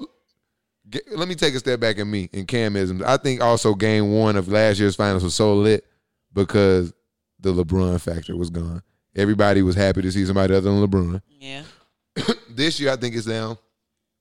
g- 0.90 1.00
let 1.16 1.28
me 1.28 1.36
take 1.36 1.54
a 1.56 1.60
step 1.60 1.80
back 1.80 1.98
at 2.00 2.06
me 2.08 2.30
and 2.34 2.48
Camisms. 2.48 3.04
I 3.04 3.18
think 3.18 3.42
also 3.42 3.74
game 3.74 4.12
one 4.12 4.36
of 4.36 4.48
last 4.48 4.80
year's 4.80 4.96
finals 4.96 5.24
was 5.24 5.36
so 5.36 5.56
lit 5.56 5.86
because 6.34 6.94
the 7.40 7.54
LeBron 7.54 8.00
factor 8.02 8.36
was 8.36 8.50
gone. 8.50 8.82
Everybody 9.16 9.62
was 9.62 9.76
happy 9.76 10.02
to 10.02 10.12
see 10.12 10.26
somebody 10.26 10.54
other 10.56 10.70
than 10.72 10.86
LeBron. 10.88 11.22
Yeah. 11.40 11.64
This 12.50 12.80
year, 12.80 12.92
I 12.92 12.96
think 12.98 13.16
it's 13.16 13.26
down 13.26 13.58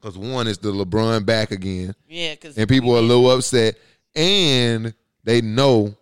because 0.00 0.16
one 0.16 0.46
is 0.48 0.56
the 0.58 0.72
LeBron 0.72 1.26
back 1.26 1.50
again, 1.50 1.94
Yeah. 2.08 2.32
Because 2.34 2.56
and 2.56 2.66
people 2.68 2.94
are 2.94 2.98
a 2.98 3.02
little 3.02 3.30
upset, 3.30 3.76
and 4.16 4.94
they 5.24 5.42
know 5.42 5.94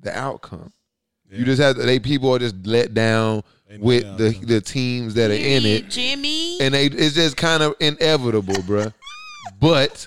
the 0.00 0.16
outcome. 0.18 0.72
You 1.30 1.44
just 1.44 1.60
have 1.60 1.76
to, 1.76 1.82
they 1.82 1.98
people 1.98 2.32
are 2.34 2.38
just 2.38 2.54
let 2.64 2.94
down 2.94 3.42
They 3.68 3.76
with 3.78 4.02
the 4.04 4.08
the 4.16 4.28
outcome. 4.28 4.46
the 4.46 4.60
teams 4.62 5.14
that 5.14 5.30
are 5.30 5.34
in 5.34 5.66
it, 5.66 5.90
Jimmy. 5.90 6.58
and 6.60 6.72
they 6.72 6.86
it's 6.86 7.14
just 7.14 7.36
kind 7.36 7.62
of 7.62 7.74
inevitable, 7.80 8.54
bruh. 8.54 8.94
But 9.60 10.06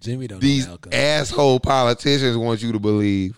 Jimmy 0.00 0.26
don't 0.28 0.40
these 0.40 0.66
know 0.66 0.72
the 0.72 0.74
outcome. 0.74 0.92
asshole 0.92 1.60
politicians 1.60 2.36
want 2.36 2.62
you 2.62 2.70
to 2.72 2.78
believe 2.78 3.36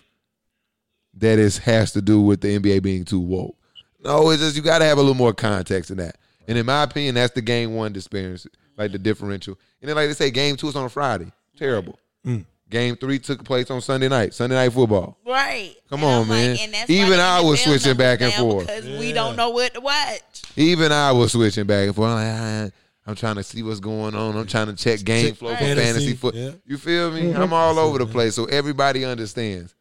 that 1.18 1.38
it 1.38 1.56
has 1.58 1.92
to 1.92 2.02
do 2.02 2.20
with 2.20 2.40
the 2.40 2.58
NBA 2.58 2.82
being 2.82 3.04
too 3.04 3.20
woke. 3.20 3.56
No, 4.02 4.30
it's 4.30 4.42
just 4.42 4.56
you 4.56 4.62
got 4.62 4.78
to 4.80 4.84
have 4.84 4.98
a 4.98 5.00
little 5.00 5.14
more 5.14 5.32
context 5.32 5.90
in 5.90 5.96
that. 5.98 6.16
And 6.46 6.58
in 6.58 6.66
my 6.66 6.82
opinion, 6.82 7.14
that's 7.14 7.32
the 7.34 7.40
game 7.40 7.74
one 7.74 7.94
experience, 7.94 8.46
like 8.76 8.92
the 8.92 8.98
differential. 8.98 9.58
And 9.80 9.88
then 9.88 9.96
like 9.96 10.08
they 10.08 10.14
say, 10.14 10.30
game 10.30 10.56
two 10.56 10.68
is 10.68 10.76
on 10.76 10.84
a 10.84 10.88
Friday. 10.90 11.32
Terrible. 11.56 11.98
Mm. 12.26 12.44
Game 12.68 12.96
three 12.96 13.18
took 13.18 13.44
place 13.44 13.70
on 13.70 13.80
Sunday 13.80 14.08
night, 14.08 14.34
Sunday 14.34 14.56
night 14.56 14.72
football. 14.72 15.16
Right. 15.24 15.74
Come 15.88 16.02
And 16.02 16.08
on, 16.12 16.22
I'm 16.22 16.28
man. 16.28 16.56
and 16.60 16.74
that's 16.74 16.90
Even 16.90 17.20
I 17.20 17.40
was 17.40 17.62
switching 17.62 17.96
back 17.96 18.20
and 18.20 18.32
forth. 18.34 18.66
because 18.66 18.84
we 18.98 19.12
don't 19.12 19.36
know 19.36 19.50
what 19.50 19.72
to 19.74 19.80
watch. 19.80 20.42
Even 20.56 20.90
I 20.92 21.12
was 21.12 21.32
switching 21.32 21.66
back 21.66 21.86
and 21.86 21.94
forth. 21.94 22.10
I'm, 22.10 22.16
like, 22.16 22.26
ah, 22.26 22.64
ah, 22.64 22.66
ah, 22.66 23.10
I'm 23.10 23.14
trying 23.14 23.36
to 23.36 23.42
see 23.42 23.62
what's 23.62 23.80
going 23.80 24.14
on. 24.14 24.36
I'm 24.36 24.46
trying 24.46 24.66
to 24.66 24.74
check 24.74 25.04
game 25.04 25.28
Check 25.28 25.36
flow 25.36 25.50
for 25.52 25.56
fantasy, 25.58 25.84
fantasy 25.86 26.14
foot. 26.14 26.34
yeah. 26.34 26.50
You 26.66 26.78
feel 26.78 27.10
me? 27.10 27.32
I'm 27.34 27.52
all 27.52 27.78
over 27.78 27.98
the 27.98 28.06
place, 28.06 28.34
so 28.34 28.46
everybody 28.46 29.04
understands. 29.04 29.74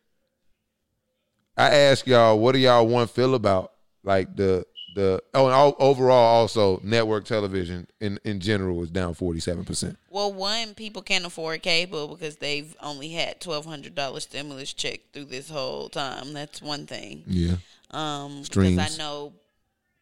I 1.58 1.70
ask 1.70 2.08
y'all, 2.08 2.39
what 2.39 2.54
do 2.54 2.60
y'all 2.60 2.88
one 2.88 3.08
feel 3.08 3.36
about 3.36 3.72
like 4.04 4.36
the 4.36 4.66
the 4.95 5.22
oh 5.34 5.45
and 5.47 5.56
all, 5.56 5.76
overall 5.80 6.36
also 6.39 6.80
network 6.84 7.26
television 7.26 7.88
in 7.99 8.20
in 8.24 8.39
general 8.39 8.84
is 8.84 8.89
down 8.91 9.14
47 9.16 9.66
percent. 9.66 9.97
Well, 10.10 10.32
one, 10.32 10.76
people 10.76 11.01
can't 11.01 11.26
afford 11.26 11.64
cable 11.64 12.08
because 12.10 12.36
they've 12.38 12.76
only 12.82 13.10
had 13.10 13.39
twelve 13.41 13.66
hundred 13.66 13.95
dollars 13.95 14.24
stimulus 14.24 14.72
check 14.74 14.99
through 15.12 15.26
this 15.26 15.49
whole 15.49 15.89
time. 15.89 16.34
That's 16.34 16.62
one 16.62 16.86
thing. 16.86 17.24
Yeah, 17.26 17.56
Um, 17.91 18.43
because 18.43 18.78
I 18.78 18.97
know 18.97 19.34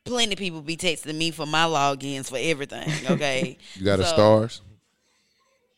plenty 0.04 0.34
of 0.34 0.39
people 0.39 0.62
be 0.62 0.76
texting 0.76 1.16
me 1.18 1.32
for 1.32 1.45
my 1.45 1.64
logins 1.64 2.30
for 2.30 2.38
everything. 2.39 2.89
Okay, 3.12 3.58
you 3.76 3.86
got 3.86 3.99
a 3.99 4.06
So, 4.06 4.14
stars. 4.14 4.62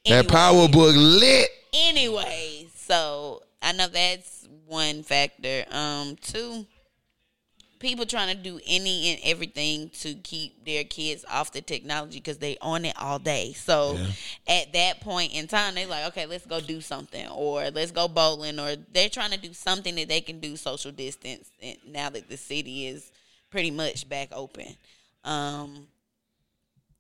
That 0.06 0.12
anyway. 0.12 0.28
power 0.32 0.68
book 0.68 0.96
lit. 0.98 1.50
Anyway, 1.74 2.68
so 2.76 3.44
I 3.62 3.72
know 3.74 3.88
that's 3.88 4.33
one 4.68 5.04
factor. 5.04 5.66
Um, 5.72 6.16
two, 6.22 6.66
people 7.80 8.06
trying 8.06 8.36
to 8.36 8.42
do 8.42 8.60
any 8.66 9.12
and 9.12 9.20
everything 9.26 9.90
to 9.90 10.14
keep 10.16 10.66
their 10.66 10.86
kids 10.86 11.26
off 11.30 11.52
the 11.52 11.62
technology 11.62 12.18
because 12.18 12.38
they 12.38 12.58
on 12.62 12.86
it 12.86 12.96
all 12.98 13.20
day. 13.20 13.52
So 13.54 13.98
at 14.48 14.72
that 14.74 15.02
point 15.02 15.36
in 15.36 15.48
time, 15.48 15.76
they're 15.76 15.86
like, 15.86 16.06
okay, 16.08 16.26
let's 16.26 16.46
go 16.46 16.62
do 16.62 16.80
something, 16.80 17.28
or 17.28 17.70
let's 17.72 17.92
go 17.92 18.08
bowling, 18.08 18.60
or 18.60 18.76
they're 18.94 19.10
trying 19.10 19.32
to 19.32 19.38
do 19.38 19.54
something 19.54 19.96
that 19.96 20.08
they 20.08 20.22
can 20.22 20.40
do 20.40 20.56
social 20.56 20.92
distance. 20.92 21.52
And 21.62 21.78
now 21.86 22.10
that 22.10 22.30
the 22.30 22.38
city 22.38 22.88
is 22.88 23.12
pretty 23.52 23.70
much 23.70 24.08
back 24.08 24.30
open, 24.32 24.78
um, 25.26 25.88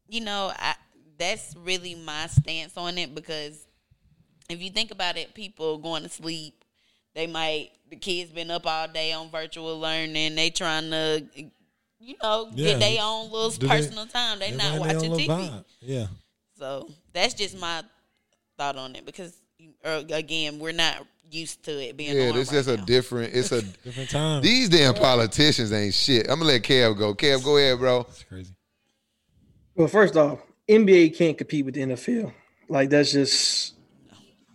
you 0.09 0.21
know, 0.21 0.51
I 0.55 0.75
that's 1.17 1.55
really 1.55 1.95
my 1.95 2.27
stance 2.27 2.75
on 2.75 2.97
it 2.97 3.15
because 3.15 3.65
if 4.49 4.61
you 4.61 4.69
think 4.69 4.91
about 4.91 5.17
it, 5.17 5.33
people 5.33 5.77
going 5.77 6.03
to 6.03 6.09
sleep, 6.09 6.62
they 7.15 7.27
might 7.27 7.69
the 7.89 7.95
kids 7.95 8.31
been 8.31 8.49
up 8.51 8.65
all 8.65 8.87
day 8.87 9.11
on 9.13 9.29
virtual 9.29 9.79
learning. 9.79 10.35
They 10.35 10.49
trying 10.49 10.89
to, 10.91 11.23
you 11.99 12.15
know, 12.23 12.49
Yeah. 12.53 12.71
get 12.71 12.79
their 12.79 12.97
own 13.03 13.31
little 13.31 13.49
Do 13.51 13.67
they- 13.67 13.67
personal 13.67 14.05
time. 14.07 14.39
They 14.39 14.51
not 14.51 14.75
Everybody 14.75 14.95
watching 14.95 15.11
TV. 15.13 15.27
vibe. 15.27 15.65
Yeah. 15.81 16.07
So 16.57 16.89
that's 17.13 17.33
just 17.33 17.57
my 17.59 17.83
thought 18.57 18.77
on 18.77 18.95
it 18.95 19.05
because 19.05 19.35
uh, 19.85 20.03
again, 20.11 20.59
we're 20.59 20.71
not 20.71 21.05
used 21.31 21.63
to 21.63 21.71
it 21.71 21.95
being. 21.97 22.15
Yeah, 22.15 22.29
on 22.29 22.35
this 22.35 22.49
right 22.51 22.57
is 22.59 22.67
a 22.67 22.77
now. 22.77 22.85
different. 22.85 23.33
It's 23.35 23.51
a 23.51 23.61
Different 23.83 24.09
time. 24.09 24.41
these 24.41 24.69
damn 24.69 24.93
politicians 24.93 25.71
ain't 25.71 25.93
shit. 25.93 26.27
I'm 26.29 26.39
gonna 26.39 26.45
let 26.51 26.63
Kev 26.63 26.97
go. 26.97 27.13
Kev, 27.15 27.43
go 27.43 27.57
ahead, 27.57 27.79
bro. 27.79 28.01
It's 28.01 28.23
crazy. 28.23 28.53
Well, 29.75 29.87
first 29.87 30.15
off, 30.15 30.39
NBA 30.69 31.15
can't 31.17 31.37
compete 31.37 31.65
with 31.65 31.73
the 31.75 31.81
NFL. 31.81 32.31
Like 32.69 32.89
that's 32.89 33.11
just 33.11 33.73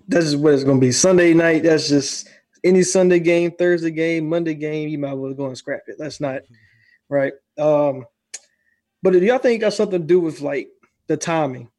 that's 0.06 0.26
just 0.26 0.36
what 0.38 0.54
it's 0.54 0.64
gonna 0.64 0.78
be. 0.80 0.92
Sunday 0.92 1.34
night, 1.34 1.62
that's 1.64 1.88
just 1.88 2.28
any 2.64 2.82
Sunday 2.82 3.20
game, 3.20 3.50
Thursday 3.52 3.90
game, 3.90 4.28
Monday 4.28 4.54
game, 4.54 4.88
you 4.88 4.98
might 4.98 5.12
as 5.12 5.16
well 5.18 5.34
go 5.34 5.46
and 5.46 5.58
scrap 5.58 5.82
it. 5.86 5.96
That's 5.98 6.20
not 6.20 6.42
right. 7.08 7.32
Um, 7.58 8.06
but 9.02 9.12
do 9.12 9.20
y'all 9.20 9.38
think 9.38 9.56
it 9.56 9.58
got 9.64 9.72
something 9.72 10.00
to 10.00 10.06
do 10.06 10.20
with 10.20 10.40
like 10.40 10.68
the 11.06 11.16
timing? 11.16 11.70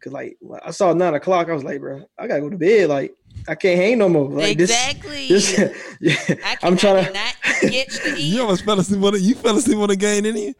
Cause 0.00 0.12
like 0.12 0.36
I 0.64 0.70
saw 0.70 0.92
nine 0.92 1.14
o'clock, 1.14 1.48
I 1.48 1.54
was 1.54 1.64
like, 1.64 1.80
bro, 1.80 2.08
I 2.16 2.28
gotta 2.28 2.40
go 2.40 2.50
to 2.50 2.56
bed. 2.56 2.88
Like 2.88 3.14
I 3.48 3.56
can't 3.56 3.80
hang 3.80 3.98
no 3.98 4.08
more. 4.08 4.30
Like 4.30 4.50
exactly. 4.58 5.26
this, 5.26 5.56
this 5.56 5.96
yeah, 6.00 6.36
I 6.44 6.56
I'm 6.62 6.76
trying 6.76 7.04
to. 7.04 7.12
not 7.12 7.34
get 7.62 7.90
to 7.90 8.10
eat. 8.16 8.34
You 8.34 8.42
almost 8.42 8.64
fell 8.64 8.78
asleep 8.78 9.02
on 9.02 9.16
it. 9.16 9.22
You 9.22 9.34
fell 9.34 9.56
asleep 9.56 9.78
on 9.78 9.88
the 9.88 9.96
game, 9.96 10.22
didn't 10.22 10.40
you? 10.40 10.54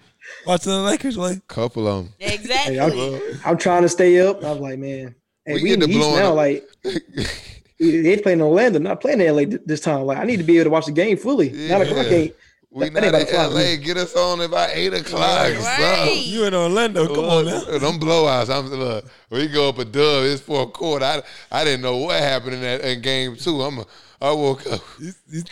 Watching 0.45 0.73
the 0.73 0.81
Lakers, 0.81 1.17
like 1.17 1.47
Couple 1.47 1.87
of 1.87 2.05
them. 2.05 2.15
Exactly. 2.19 2.77
Hey, 2.77 2.81
I'm, 2.81 3.41
I'm 3.45 3.57
trying 3.59 3.83
to 3.83 3.89
stay 3.89 4.21
up. 4.21 4.43
I 4.43 4.51
was 4.51 4.61
like, 4.61 4.79
man, 4.81 5.15
hey, 5.47 5.55
We 5.55 5.63
we, 5.63 5.69
get 5.69 5.75
in 5.75 5.81
the 5.81 5.89
East 5.89 5.99
blowing 5.99 6.17
now. 6.17 6.31
up. 6.31 6.35
Like 6.37 6.69
they 7.79 8.17
playing 8.19 8.39
in 8.41 8.45
Orlando, 8.45 8.79
not 8.79 9.01
playing 9.01 9.21
in 9.21 9.35
LA 9.35 9.45
this 9.67 9.81
time. 9.81 10.03
Like 10.03 10.19
I 10.19 10.25
need 10.25 10.39
to 10.39 10.43
be 10.45 10.57
able 10.59 10.65
to 10.65 10.71
watch 10.71 10.87
the 10.87 10.93
game 10.93 11.17
fully. 11.17 11.51
Nine 11.51 11.83
o'clock 11.83 12.07
Yeah. 12.07 12.13
ain't. 12.17 12.35
We 12.71 12.91
that 12.91 12.93
not 12.93 13.15
ain't 13.15 13.29
in 13.31 13.35
LA. 13.37 13.49
five. 13.51 13.83
Get 13.83 13.97
us 13.97 14.15
on 14.15 14.41
about 14.43 14.71
eight 14.75 14.93
o'clock. 14.93 15.55
Right. 15.59 16.23
you 16.23 16.45
in 16.45 16.55
Orlando. 16.55 17.07
Come 17.15 17.25
on 17.25 17.45
now. 17.47 17.63
Look, 17.65 17.81
Them 17.81 17.99
blowouts. 17.99 18.51
I'm 18.55 18.69
look. 18.71 19.05
We 19.31 19.49
go 19.49 19.71
up 19.71 19.79
a 19.79 19.85
dub. 19.87 20.25
It's 20.25 20.43
fourth 20.43 20.73
quarter. 20.75 21.05
I, 21.05 21.23
I 21.51 21.65
didn't 21.65 21.81
know 21.83 21.97
what 21.97 22.21
happened 22.21 22.55
in 22.55 22.61
that 22.61 22.83
in 22.83 23.01
game 23.01 23.37
two. 23.37 23.63
I'm 23.63 23.79
a, 23.79 23.87
I 24.21 24.33
woke 24.33 24.67
up. 24.71 24.81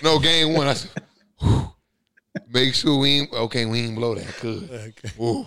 No 0.03 0.19
game 0.19 0.53
one. 0.55 0.67
I 0.69 0.75
said, 0.75 0.91
make 2.51 2.75
sure 2.75 2.99
we 2.99 3.21
ain't 3.21 3.33
okay. 3.33 3.65
We 3.67 3.81
ain't 3.81 3.95
blow 3.97 4.15
that 4.15 4.39
good. 4.41 4.69
Okay. 4.71 5.11
Woo. 5.17 5.47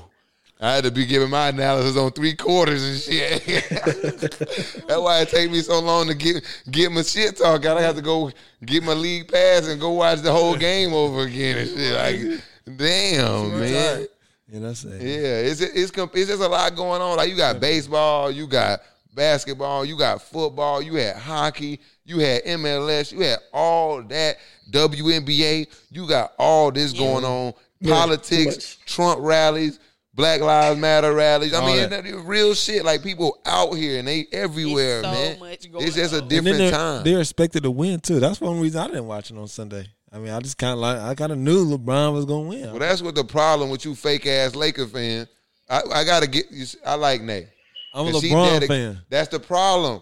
I 0.62 0.74
had 0.74 0.84
to 0.84 0.92
be 0.92 1.06
giving 1.06 1.30
my 1.30 1.50
analysis 1.50 1.96
on 1.96 2.12
three 2.12 2.36
quarters 2.36 2.84
and 2.84 3.00
shit. 3.00 3.46
That's 3.70 5.00
why 5.00 5.22
it 5.22 5.30
take 5.30 5.50
me 5.50 5.62
so 5.62 5.80
long 5.80 6.08
to 6.08 6.14
get 6.14 6.44
get 6.70 6.92
my 6.92 7.02
shit 7.02 7.38
talk 7.38 7.64
out. 7.66 7.78
I 7.78 7.82
have 7.82 7.96
to 7.96 8.02
go 8.02 8.30
get 8.66 8.84
my 8.84 8.94
league 8.94 9.32
pass 9.32 9.68
and 9.68 9.80
go 9.80 9.92
watch 9.92 10.20
the 10.20 10.34
whole 10.34 10.58
game 10.58 10.94
over 10.94 11.22
again 11.22 11.60
and 11.60 11.70
shit. 11.70 11.96
Like, 11.96 12.44
damn, 12.78 13.60
man. 13.60 14.08
You 14.52 14.60
know 14.60 14.62
what 14.62 14.68
I'm 14.70 14.76
saying? 14.76 15.02
Yeah, 15.02 15.40
it's 15.40 15.62
it's 15.62 15.92
it's 15.96 16.28
just 16.30 16.42
a 16.42 16.48
lot 16.48 16.76
going 16.76 17.02
on. 17.02 17.16
Like 17.18 17.30
you 17.30 17.38
got 17.38 17.62
baseball, 17.62 18.30
you 18.30 18.46
got 18.46 18.82
basketball, 19.14 19.86
you 19.86 19.98
got 19.98 20.22
football, 20.22 20.82
you 20.82 20.96
had 20.96 21.16
hockey, 21.16 21.80
you 22.04 22.20
had 22.20 22.44
MLS, 22.44 23.14
you 23.14 23.22
had 23.22 23.40
all 23.54 24.02
that 24.04 24.38
WNBA. 24.72 25.68
You 25.92 26.08
got 26.08 26.34
all 26.38 26.72
this 26.72 26.92
going 26.92 27.24
on. 27.24 27.54
Politics, 27.82 28.56
much. 28.56 28.80
Trump 28.86 29.22
rallies, 29.22 29.80
Black 30.20 30.42
Lives 30.42 30.80
Matter 30.80 31.14
rallies. 31.14 31.54
I 31.54 31.62
All 31.62 31.68
mean, 31.68 31.78
that. 31.78 31.90
that 31.92 32.06
is 32.06 32.16
real 32.16 32.54
shit. 32.54 32.84
Like 32.84 33.02
people 33.02 33.40
out 33.46 33.74
here 33.74 34.00
and 34.00 34.08
they 34.08 34.28
everywhere, 34.34 35.00
It's 35.00 35.08
so 35.08 35.12
man. 35.14 35.40
much 35.40 35.72
going 35.72 35.88
It's 35.88 35.96
just 35.96 36.14
a 36.14 36.18
on. 36.18 36.22
And 36.24 36.32
then 36.32 36.44
different 36.44 36.58
they're, 36.60 36.72
time. 36.72 37.04
they're 37.06 37.20
expected 37.22 37.64
to 37.64 37.72
win 37.72 38.00
too. 38.02 38.20
That's 38.20 38.42
one 38.42 38.60
reason 38.60 38.82
I 38.82 38.88
didn't 38.88 39.08
watch 39.08 39.32
it 39.32 39.38
on 39.38 39.48
Sunday. 39.48 39.88
I 40.12 40.18
mean, 40.20 40.32
I 40.32 40.40
just 40.42 40.58
kind 40.58 40.74
of 40.74 40.80
like 40.80 40.98
I 40.98 41.16
kind 41.16 41.32
of 41.32 41.38
knew 41.38 41.66
LeBron 41.66 42.14
was 42.14 42.26
gonna 42.26 42.48
win. 42.50 42.64
Well, 42.70 42.80
that's 42.80 43.02
what 43.02 43.16
the 43.16 43.24
problem 43.24 43.70
with 43.70 43.86
you 43.86 43.96
fake 43.96 44.26
ass 44.26 44.56
Laker 44.56 44.88
fan. 44.88 45.28
I, 45.70 45.82
I 45.94 46.04
gotta 46.04 46.28
get 46.28 46.52
you. 46.52 46.66
I 46.86 46.96
like 46.96 47.22
Nate. 47.22 47.48
I'm 47.94 48.08
a 48.08 48.12
'Cause 48.12 48.22
he 48.24 48.30
LeBron 48.32 48.60
dedic- 48.60 48.68
fan. 48.68 49.02
That's 49.10 49.30
the 49.30 49.40
problem. 49.40 50.02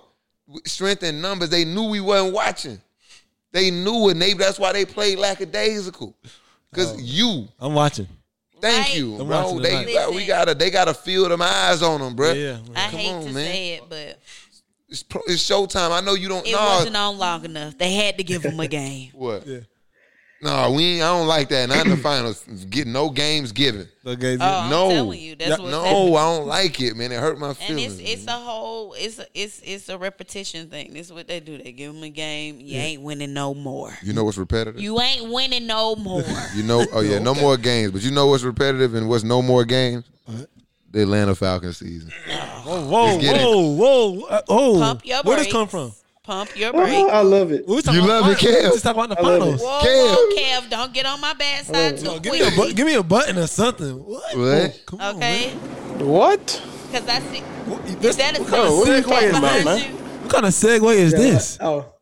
Strength 0.66 1.04
in 1.04 1.22
numbers. 1.22 1.50
They 1.50 1.66
knew 1.66 1.90
we 1.90 2.00
wasn't 2.00 2.34
watching. 2.34 2.82
They 3.52 3.70
knew 3.70 4.10
it. 4.10 4.16
They, 4.16 4.34
that's 4.34 4.58
why 4.60 4.72
they 4.74 4.86
played 4.86 5.20
lackadaisical. 5.20 6.16
Cause 6.74 6.94
Oh. 6.96 7.00
you, 7.02 7.48
I'm 7.60 7.74
watching. 7.74 8.08
Thank 8.62 8.88
Right. 8.88 8.96
you, 8.98 9.18
I'm 9.20 9.28
bro. 9.28 9.42
watching 9.44 9.62
They, 9.62 9.70
tonight. 9.70 9.94
got- 9.94 10.14
we 10.14 10.26
gotta, 10.26 10.56
they 10.56 10.70
gotta 10.72 10.94
feel 10.94 11.28
them 11.30 11.42
eyes 11.42 11.82
on 11.82 12.02
them, 12.02 12.16
bro. 12.16 12.34
Yeah. 12.34 12.58
I 12.76 12.90
Come 12.90 13.00
hate 13.00 13.12
on, 13.14 13.22
to 13.26 13.32
man. 13.32 13.46
say 13.46 13.70
it, 13.74 13.84
but 13.90 14.20
It's, 14.90 15.04
pro, 15.04 15.22
it's 15.28 15.44
showtime. 15.50 15.92
I 15.92 16.02
know 16.02 16.14
you 16.14 16.28
don't 16.30 16.46
it 16.48 16.52
know 16.54 16.60
wasn't 16.64 16.96
on 16.96 17.18
long 17.18 17.44
enough. 17.46 17.78
They 17.78 17.94
had 17.94 18.18
to 18.18 18.24
give 18.24 18.44
him 18.44 18.60
a 18.60 18.68
game. 18.68 19.10
what. 19.14 19.46
Yeah. 19.46 19.60
No, 20.40 20.72
we. 20.72 21.02
I 21.02 21.08
don't 21.18 21.28
like 21.28 21.50
that. 21.50 21.68
Not 21.68 21.86
in 21.86 21.92
the 21.92 21.98
finals. 22.12 22.44
Get 22.70 22.86
no 22.86 23.10
games 23.10 23.52
given. 23.52 23.90
Okay. 24.06 24.38
Oh, 24.40 24.46
I'm 24.46 24.70
no, 24.70 24.90
telling 24.90 25.20
you, 25.20 25.36
that's 25.36 25.50
Yeah, 25.50 25.58
what's 25.58 25.72
no, 25.72 25.84
happening. 25.84 26.16
I 26.16 26.20
don't 26.38 26.48
like 26.48 26.80
it, 26.80 26.96
man. 26.96 27.12
It 27.12 27.20
hurt 27.20 27.40
my 27.40 27.48
And 27.50 27.58
feelings. 27.58 28.00
it's 28.00 28.10
it's 28.12 28.28
a 28.28 28.32
whole 28.34 28.94
it's 28.94 29.18
a, 29.18 29.26
it's 29.34 29.62
it's 29.66 29.90
a 29.90 29.98
repetition 29.98 30.70
thing. 30.70 30.94
This 30.94 31.08
is 31.08 31.14
what 31.14 31.28
they 31.28 31.40
do. 31.40 31.58
They 31.58 31.72
give 31.72 31.92
them 31.94 32.04
a 32.04 32.10
game. 32.10 32.60
You 32.60 32.78
ain't 32.78 33.02
winning 33.02 33.34
no 33.34 33.56
more. 33.56 33.98
you 34.04 34.14
know 34.14 34.24
what's 34.26 34.38
repetitive? 34.38 34.80
You 34.80 35.00
ain't 35.02 35.32
winning 35.32 35.66
no 35.66 35.96
more. 35.96 36.24
You 36.56 36.64
know, 36.64 36.86
oh 36.94 37.02
yeah, 37.02 37.18
no 37.20 37.34
more 37.34 37.58
games. 37.58 37.92
But 37.92 38.04
you 38.04 38.12
know 38.12 38.28
what's 38.28 38.44
repetitive 38.44 38.94
and 38.94 39.10
what's 39.10 39.24
no 39.24 39.42
more 39.42 39.66
games? 39.66 40.06
The 40.92 41.02
Atlanta 41.02 41.36
Falcons 41.36 41.78
season. 41.78 42.12
Whoa, 42.64 42.86
whoa, 42.88 43.04
Let's 43.06 43.22
get 43.24 43.36
it. 43.36 43.44
whoa, 43.44 43.60
whoa, 43.76 44.26
uh, 44.28 44.42
oh! 44.50 44.80
Pump 44.80 45.06
your 45.06 45.18
Where 45.24 45.36
brakes. 45.36 45.46
this 45.48 45.52
come 45.54 45.68
from? 45.68 45.92
Pump 46.28 46.58
your 46.58 46.72
Oh, 46.76 46.84
brakes. 46.84 47.10
I 47.10 47.22
love 47.22 47.52
it. 47.54 47.66
We 47.66 47.76
You 47.76 48.02
love 48.06 48.30
it. 48.30 48.38
Kev? 48.38 48.62
Just 48.74 48.84
talk 48.84 48.96
about 48.98 49.08
the 49.08 49.18
I 49.18 49.22
love 49.22 49.36
it. 49.36 49.40
finals. 49.40 49.62
Whoa, 49.62 49.80
Kev. 49.80 50.16
whoa, 50.16 50.36
Kev, 50.36 50.70
don't 50.70 50.94
get 50.94 51.06
on 51.06 51.22
my 51.22 51.34
bad 51.34 51.66
side 51.66 51.98
too 51.98 52.04
No, 52.04 52.20
give 52.20 52.34
me 52.34 52.42
a 52.42 52.52
bu- 52.52 52.74
give 52.74 52.86
me 52.86 52.96
a 52.96 53.02
button 53.04 53.38
or 53.38 53.48
something. 53.48 53.94
What? 54.04 54.36
What? 54.38 54.82
Come 54.86 55.00
Okay, 55.02 55.54
man. 55.98 56.06
What? 56.06 56.62
because 56.92 57.08
I 57.08 57.20
see. 57.22 57.40
What, 57.64 57.88
Is 57.88 57.96
this, 57.96 58.16
that 58.18 58.38
a 58.38 58.42
what, 58.42 58.50
kind 58.50 58.64
of 58.64 58.70
Oh, 58.74 58.78
what 58.80 58.88
segue, 58.90 59.04
talking 59.04 59.30
about, 59.30 59.64
man? 59.64 59.80
you? 59.80 59.98
what 60.22 60.32
kind 60.34 60.46
of 60.46 60.52
segue 60.54 60.96
is 60.96 61.12
Yeah, 61.14 61.18
this? 61.18 61.58
Oh, 61.62 61.94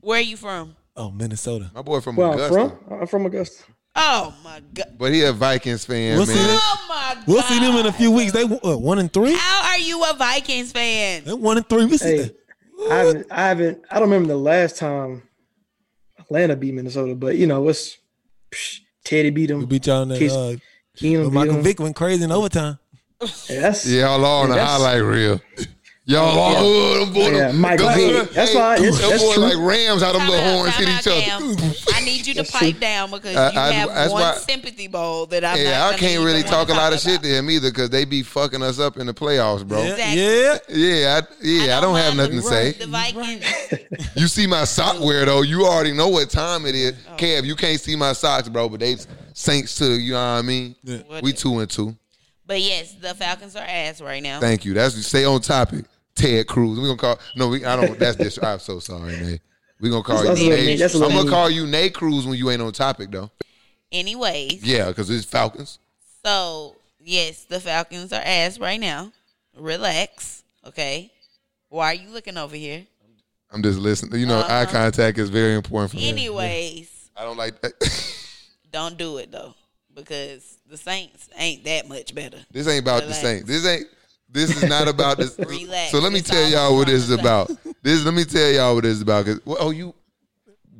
Where 0.00 0.18
are 0.18 0.22
you 0.22 0.36
from? 0.36 0.76
Oh, 0.94 1.10
Minnesota. 1.10 1.70
My 1.74 1.80
boy 1.80 2.00
from 2.00 2.16
where 2.16 2.26
I'm 2.28 2.34
Augusta. 2.34 2.76
from? 2.88 3.00
I'm 3.00 3.06
from 3.06 3.24
Augusta. 3.24 3.64
Oh 3.96 4.34
my 4.44 4.60
god. 4.74 4.96
But 4.98 5.12
he 5.12 5.22
a 5.22 5.32
Vikings 5.32 5.84
fan, 5.86 6.16
We'll 6.16 6.26
see 6.26 6.34
man. 6.34 6.46
that. 6.46 6.60
Oh 6.62 6.86
my 6.88 7.14
god. 7.14 7.24
We'll 7.26 7.42
see 7.42 7.58
them 7.58 7.74
in 7.76 7.86
a 7.86 7.92
few 7.92 8.10
weeks. 8.10 8.32
They 8.32 8.42
uh, 8.42 8.76
one 8.76 8.98
and 8.98 9.10
three. 9.12 9.34
How 9.34 9.70
are 9.70 9.78
you 9.78 10.02
a 10.04 10.14
Vikings 10.14 10.72
fan? 10.72 11.24
They 11.24 11.32
one 11.32 11.56
and 11.58 11.66
three. 11.68 11.84
We 11.86 11.96
see 11.98 12.16
Hey, 12.16 12.30
I 12.90 12.94
haven't, 12.96 13.26
I 13.30 13.48
haven't, 13.48 13.84
I 13.90 13.94
don't 13.98 14.10
remember 14.10 14.28
the 14.28 14.36
last 14.38 14.76
time 14.76 15.22
Atlanta 16.18 16.56
beat 16.56 16.74
Minnesota, 16.74 17.14
but 17.14 17.36
you 17.36 17.46
know, 17.46 17.68
it's 17.68 17.98
psh, 18.50 18.80
Teddy 19.04 19.30
beat 19.30 19.46
them. 19.46 19.58
we 19.58 19.62
them. 19.62 19.68
beat 19.68 19.86
y'all 19.86 20.02
in 20.02 20.08
that 20.10 20.18
Case- 20.18 20.32
uh, 20.32 20.56
Keenum 20.96 21.24
beat 21.24 21.32
Michael 21.32 21.54
him. 21.56 21.62
Vick 21.62 21.80
went 21.80 21.96
crazy 21.96 22.22
in 22.24 22.32
overtime. 22.32 22.78
That's 23.48 23.86
Y'all 23.88 24.24
all 24.24 24.42
on 24.42 24.48
the 24.50 24.56
That's- 24.56 24.70
highlight 24.80 25.02
reel. 25.02 25.40
Y'all 26.04 26.36
all 26.36 26.54
oh, 26.58 27.04
them 27.04 27.14
boy, 27.14 27.30
Yeah, 27.30 27.46
them- 27.48 27.60
Michael 27.60 27.86
them 27.86 27.96
Vick. 27.96 28.28
boy- 28.28 28.34
That's 28.34 28.50
hey, 28.50 28.58
fine. 28.58 28.78
It's- 28.82 29.00
them 29.00 29.10
that's 29.10 29.22
boy 29.22 29.34
true. 29.34 29.42
like 29.44 29.56
Rams 29.58 30.02
how 30.02 30.10
them 30.12 30.20
Time 30.22 30.30
little 30.30 30.52
horns 30.58 30.74
time 30.74 30.86
hit 30.86 30.98
each 30.98 31.06
other. 31.06 31.74
I 31.94 32.00
need 32.04 32.26
you 32.26 32.34
to 32.34 32.38
That's 32.40 32.50
pipe 32.50 32.70
true. 32.72 32.80
down 32.80 33.10
because 33.12 33.36
I- 33.36 33.50
you 33.52 33.58
I- 33.60 33.72
have 33.72 33.88
that's 33.90 34.10
one 34.12 34.20
why- 34.22 34.34
sympathy 34.34 34.88
bowl 34.88 35.26
that 35.26 35.44
I'm 35.44 35.58
Yeah, 35.58 35.78
not 35.78 35.94
I 35.94 35.98
can't 35.98 36.24
really 36.24 36.42
talk 36.42 36.70
a 36.70 36.72
lot 36.72 36.92
of 36.92 36.98
talk 36.98 37.08
shit 37.08 37.18
about. 37.20 37.22
to 37.28 37.34
him 37.38 37.50
either 37.50 37.70
because 37.70 37.90
they 37.90 38.04
be 38.04 38.24
fucking 38.24 38.62
us 38.64 38.80
up 38.80 38.96
in 38.96 39.06
the 39.06 39.14
playoffs, 39.14 39.64
bro. 39.64 39.80
Yeah, 39.80 39.92
Exactly. 39.92 40.74
yeah. 40.74 40.98
Yeah, 40.98 41.20
I, 41.20 41.34
yeah, 41.40 41.78
I 41.78 41.80
don't, 41.80 41.96
have 41.96 42.16
nothing 42.16 42.36
to 42.36 42.42
say. 42.42 42.72
The 42.72 42.86
Vikings. 42.88 43.44
You 44.16 44.26
see 44.26 44.48
my 44.48 44.64
sock 44.64 44.98
wear 44.98 45.24
though, 45.24 45.42
you 45.42 45.64
already 45.66 45.92
know 45.92 46.08
what 46.08 46.30
time 46.30 46.66
it 46.66 46.74
is. 46.74 46.94
Oh. 47.08 47.16
Kev, 47.16 47.44
you 47.44 47.54
can't 47.54 47.80
see 47.80 47.94
my 47.94 48.12
socks, 48.12 48.48
bro, 48.48 48.68
but 48.68 48.80
they 48.80 48.96
Saints 49.34 49.76
to 49.76 49.92
you 49.92 50.12
know 50.12 50.18
what 50.18 50.38
I 50.38 50.42
mean. 50.42 50.74
What 51.06 51.22
We 51.22 51.32
two 51.32 51.60
and 51.60 51.70
two. 51.70 51.96
But 52.44 52.60
yes, 52.60 52.92
the 53.00 53.14
Falcons 53.14 53.56
are 53.56 53.64
ass 53.64 54.00
right 54.00 54.22
now. 54.22 54.40
Thank 54.40 54.64
you. 54.64 54.74
That's 54.74 54.94
stay 55.06 55.24
on 55.24 55.40
topic. 55.40 55.84
Ted 56.14 56.46
Cruz. 56.46 56.78
We're 56.78 56.86
gonna 56.88 56.98
call 56.98 57.18
no. 57.36 57.48
We 57.48 57.64
I 57.64 57.76
don't. 57.76 57.98
That's 57.98 58.16
this. 58.16 58.38
I'm 58.42 58.58
so 58.58 58.78
sorry, 58.78 59.16
Nate. 59.16 59.40
We 59.80 59.90
gonna 59.90 60.02
call 60.02 60.22
That's 60.22 60.40
you 60.40 60.48
little 60.50 60.58
Nate. 60.64 60.66
mean. 60.68 60.78
That's 60.78 60.94
a 60.94 60.98
I'm 60.98 61.02
gonna 61.10 61.22
mean. 61.22 61.28
call 61.28 61.50
you 61.50 61.66
Nate 61.66 61.94
Cruz 61.94 62.26
when 62.26 62.36
you 62.38 62.50
ain't 62.50 62.62
on 62.62 62.72
topic 62.72 63.10
though. 63.10 63.30
Anyways, 63.90 64.62
Yeah, 64.64 64.88
because 64.88 65.10
it's 65.10 65.24
Falcons. 65.26 65.78
so 66.24 66.76
yes, 67.00 67.44
the 67.44 67.60
Falcons 67.60 68.12
are 68.12 68.22
ass 68.24 68.58
right 68.58 68.80
now. 68.80 69.12
Relax, 69.56 70.44
okay? 70.66 71.12
Why 71.68 71.86
are 71.88 71.94
you 71.94 72.08
looking 72.10 72.36
over 72.38 72.56
here? 72.56 72.86
I'm 73.50 73.62
just 73.62 73.78
listening. 73.78 74.18
You 74.18 74.26
know, 74.26 74.38
Uh-huh. 74.38 74.60
eye 74.60 74.64
contact 74.66 75.18
is 75.18 75.28
very 75.28 75.54
important 75.54 75.90
for 75.90 75.98
me. 75.98 76.08
Anyways, 76.08 77.10
I 77.16 77.24
don't 77.24 77.36
like 77.36 77.60
that. 77.60 77.72
don't 78.72 78.96
do 78.96 79.18
it 79.18 79.30
though, 79.30 79.54
because 79.94 80.56
the 80.70 80.78
Saints 80.78 81.28
ain't 81.36 81.64
that 81.64 81.86
much 81.88 82.14
better. 82.14 82.38
this 82.50 82.66
ain't 82.66 82.82
about 82.82 83.02
Relax. 83.02 83.18
the 83.20 83.26
Saints. 83.26 83.46
This 83.48 83.66
ain't. 83.66 83.86
This 84.32 84.62
is 84.62 84.68
not 84.68 84.88
about 84.88 85.18
this. 85.18 85.38
Relax. 85.38 85.92
So 85.92 85.98
let 86.00 86.12
me 86.12 86.20
It's 86.20 86.30
tell 86.30 86.48
y'all 86.48 86.74
what 86.76 86.86
this 86.86 87.02
is 87.02 87.08
the 87.08 87.18
about. 87.18 87.50
This 87.82 88.04
let 88.04 88.14
me 88.14 88.24
tell 88.24 88.48
y'all 88.48 88.76
what 88.76 88.84
this 88.84 88.94
is 88.94 89.02
about. 89.02 89.24
Cause 89.26 89.40
well, 89.44 89.56
oh, 89.58 89.70
you 89.70 89.92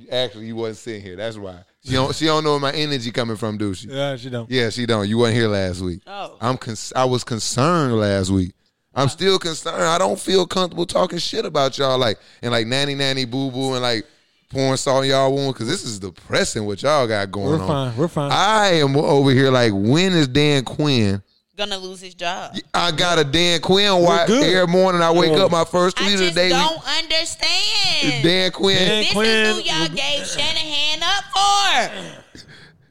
actually 0.09 0.47
you 0.47 0.55
wasn't 0.55 0.79
sitting 0.79 1.03
here. 1.03 1.17
That's 1.17 1.37
why 1.37 1.65
she 1.85 1.93
don't. 1.93 2.15
She 2.15 2.27
don't 2.27 2.45
know 2.45 2.53
where 2.53 2.61
my 2.61 2.73
energy 2.73 3.11
coming 3.11 3.37
from, 3.37 3.59
do 3.59 3.75
she? 3.75 3.89
Yeah, 3.89 4.17
she 4.17 4.31
don't. 4.31 4.49
Yeah, 4.49 4.71
she 4.71 4.87
don't. 4.87 5.09
You 5.09 5.19
wasn't 5.19 5.39
here 5.39 5.49
last 5.49 5.81
week. 5.81 6.03
Oh. 6.07 6.37
I'm. 6.41 6.57
Cons- 6.57 6.93
I 6.95 7.05
was 7.05 7.25
concerned 7.25 7.99
last 7.99 8.31
week. 8.31 8.55
I'm 8.95 9.09
still 9.09 9.39
concerned. 9.39 9.83
I 9.83 9.99
don't 9.99 10.19
feel 10.19 10.47
comfortable 10.47 10.87
talking 10.87 11.19
shit 11.19 11.45
about 11.45 11.77
y'all 11.77 11.99
like 11.99 12.19
and 12.41 12.53
like 12.53 12.67
nanny 12.67 12.95
nanny 12.95 13.25
boo 13.25 13.51
boo 13.51 13.73
and 13.73 13.83
like 13.83 14.07
pouring 14.51 14.77
salt 14.77 15.05
in 15.05 15.11
y'all 15.11 15.35
wound 15.35 15.55
because 15.55 15.67
this 15.67 15.83
is 15.83 15.99
depressing 15.99 16.67
what 16.67 16.83
y'all 16.83 17.09
got 17.09 17.31
going 17.33 17.47
on. 17.47 17.59
We're 17.59 17.65
on. 17.65 17.91
fine. 17.91 17.99
We're 17.99 18.09
fine. 18.09 18.31
I 18.31 18.67
am 18.75 18.97
over 18.97 19.31
here 19.31 19.51
like 19.51 19.73
when 19.75 20.13
is 20.13 20.29
Dan 20.29 20.65
Quinn? 20.65 21.23
Gonna 21.55 21.77
lose 21.77 22.01
his 22.01 22.15
job. 22.15 22.57
I 22.73 22.93
got 22.93 23.19
a 23.19 23.25
Dan 23.25 23.61
Quinn 23.61 24.01
watch 24.03 24.31
every 24.31 24.67
morning. 24.73 25.03
I 25.03 25.11
wake 25.11 25.33
up 25.33 25.51
my 25.51 25.65
first 25.67 26.01
I 26.01 26.05
tweet 26.09 26.15
of 26.15 26.21
the 26.21 26.31
day. 26.31 26.49
don't 26.49 26.83
understand. 26.99 28.23
Dan 28.23 28.51
Quinn. 28.53 28.77
Dan- 28.79 29.03
this 29.05 29.13
Quinn- 29.13 29.27
is 29.29 29.57
who 29.57 29.63
y'all 29.63 29.89
gave 29.89 30.27
Shanahan 30.27 31.03
up 31.03 31.25
for. 31.35 32.47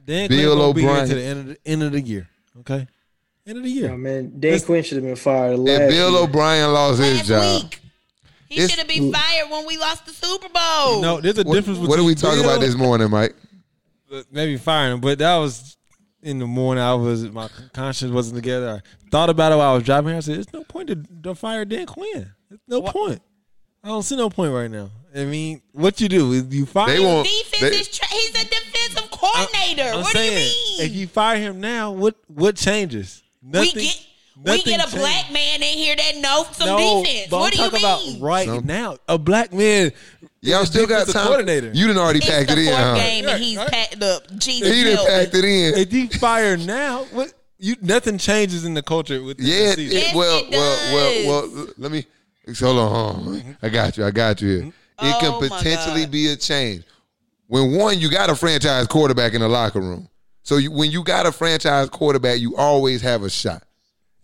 Dan 0.06 0.28
Bill 0.28 0.54
Quinn 0.54 0.58
gonna 0.58 0.74
be 0.74 0.80
here 0.82 0.90
O'Brien. 0.90 1.08
to 1.08 1.14
the 1.16 1.22
end 1.22 1.40
of 1.40 1.46
the 1.46 1.58
end 1.66 1.82
of 1.82 1.92
the 1.92 2.00
year. 2.00 2.28
Okay, 2.60 2.86
end 3.48 3.58
of 3.58 3.64
the 3.64 3.70
year. 3.70 3.90
Oh 3.90 3.96
man, 3.96 4.30
Dan 4.38 4.52
This- 4.52 4.64
Quinn 4.64 4.84
should 4.84 4.96
have 4.98 5.04
been 5.06 5.16
fired 5.16 5.58
last 5.58 5.80
And 5.80 5.90
Bill 5.90 6.10
year. 6.12 6.20
O'Brien 6.20 6.72
lost 6.72 7.00
his 7.00 7.26
job. 7.26 7.62
week. 7.64 7.80
He 8.48 8.54
It's- 8.56 8.70
should 8.70 8.78
have 8.78 8.88
been 8.88 9.12
fired 9.12 9.50
when 9.50 9.66
we 9.66 9.76
lost 9.76 10.06
the 10.06 10.12
Super 10.12 10.48
Bowl. 10.48 11.00
No, 11.02 11.20
there's 11.20 11.36
a 11.38 11.42
What, 11.42 11.54
difference. 11.54 11.80
what 11.80 11.98
are 11.98 12.04
we 12.04 12.14
between 12.14 12.30
talking 12.30 12.44
about 12.44 12.60
this 12.60 12.76
morning, 12.76 13.10
Mike? 13.10 13.34
Maybe 14.30 14.56
firing 14.56 14.92
him, 14.94 15.00
but 15.00 15.18
that 15.18 15.36
was 15.38 15.76
in 16.22 16.38
the 16.38 16.46
morning. 16.46 16.82
I 16.82 16.94
was 16.94 17.24
my 17.30 17.48
conscience 17.72 18.12
wasn't 18.12 18.36
together. 18.36 18.82
I 18.84 19.08
thought 19.10 19.30
about 19.30 19.52
it 19.52 19.56
while 19.56 19.72
I 19.72 19.74
was 19.74 19.82
driving 19.84 20.08
here. 20.10 20.16
I 20.18 20.20
said, 20.20 20.36
"There's 20.36 20.52
no 20.52 20.64
point 20.64 20.88
to, 20.88 20.96
to 21.24 21.34
fire 21.34 21.64
Dan 21.64 21.86
Quinn. 21.86 22.30
There's 22.48 22.60
no 22.68 22.82
point. 22.82 23.20
I 23.84 23.88
don't 23.88 24.02
see 24.02 24.16
no 24.16 24.30
point 24.30 24.52
right 24.52 24.70
now. 24.70 24.90
I 25.14 25.24
mean, 25.24 25.60
what 25.72 26.00
you 26.00 26.08
do 26.08 26.32
is 26.32 26.46
you 26.54 26.64
fire. 26.66 26.86
They 26.88 26.96
him. 26.96 27.04
won't- 27.04 27.26
Defense 27.28 27.60
they- 27.60 27.80
is 27.80 27.88
tra- 27.88 28.06
he's 28.08 28.30
a 28.30 28.44
defensive 28.48 29.10
coordinator. 29.10 29.90
I'm 29.94 30.00
what 30.02 30.12
saying, 30.12 30.30
do 30.30 30.40
you 30.40 30.78
mean? 30.78 30.86
if 30.90 30.96
you 30.96 31.06
fire 31.08 31.36
him 31.38 31.60
now, 31.60 31.90
what 31.92 32.14
what 32.28 32.56
changes? 32.56 33.22
we 33.42 33.50
Nothing. 33.50 33.74
get 33.82 34.06
we 34.44 34.62
get 34.62 34.80
a 34.80 34.82
changes. 34.84 34.94
black 34.94 35.32
man 35.32 35.56
in 35.56 35.62
here 35.76 35.96
that 35.96 36.16
knows 36.18 36.56
some 36.56 36.68
no, 36.68 37.02
defense. 37.02 37.30
What 37.30 37.42
I'm 37.44 37.50
do 37.50 37.56
you 37.58 37.70
talking 37.70 37.82
mean? 38.06 38.16
about 38.16 38.26
right 38.26 38.46
So- 38.46 38.60
now. 38.60 38.96
A 39.08 39.18
black 39.18 39.52
man. 39.52 39.92
Y'all 40.42 40.64
still 40.66 40.86
got 40.86 41.06
defensive 41.06 41.14
time. 41.14 41.26
Coordinator. 41.28 41.70
You 41.72 41.86
didn't 41.86 42.02
already 42.02 42.18
it's 42.18 42.28
packed 42.28 42.48
the 42.48 42.52
it 42.54 42.58
in, 42.58 42.64
fourth 42.66 42.78
huh? 42.78 42.94
game 42.96 43.28
and 43.28 43.42
he's 43.42 43.58
packed 43.58 44.02
up. 44.02 44.38
Jesus 44.38 44.72
He 44.74 44.82
done 44.84 44.92
help 44.94 45.08
me. 45.08 45.14
packed 45.14 45.34
it 45.36 45.44
in. 45.44 45.74
if 45.78 45.92
you 45.92 46.08
fire 46.08 46.56
now, 46.56 47.04
what 47.04 47.32
you 47.58 47.76
nothing 47.80 48.18
changes 48.18 48.64
in 48.64 48.74
the 48.74 48.82
culture 48.82 49.22
with 49.22 49.38
the 49.38 49.44
Yeah, 49.44 49.74
season. 49.74 49.84
it- 49.84 49.92
Yes, 50.02 50.14
well, 50.16 50.38
it 50.40 50.50
well, 50.50 50.94
well, 51.26 51.26
well. 51.56 51.66
Let 51.78 51.92
me 51.92 52.04
hold 52.58 52.78
on. 52.78 52.90
Hold 53.24 53.26
on. 53.36 53.56
I 53.62 53.68
got 53.68 53.96
you. 53.96 54.04
I 54.04 54.10
got 54.10 54.42
you 54.42 54.48
here. 54.48 54.66
It 54.66 54.72
Oh, 54.98 55.18
can 55.20 55.48
my 55.50 55.58
potentially 55.58 56.02
God. 56.02 56.10
be 56.10 56.26
a 56.28 56.36
change. 56.36 56.84
When 57.46 57.76
one, 57.76 58.00
you 58.00 58.10
got 58.10 58.28
a 58.30 58.34
franchise 58.34 58.86
quarterback 58.88 59.34
in 59.34 59.42
the 59.42 59.48
locker 59.48 59.80
room. 59.80 60.08
So 60.42 60.56
you, 60.56 60.72
when 60.72 60.90
you 60.90 61.04
got 61.04 61.24
a 61.24 61.30
franchise 61.32 61.88
quarterback, 61.88 62.40
you 62.40 62.56
always 62.56 63.00
have 63.02 63.22
a 63.22 63.30
shot. 63.30 63.62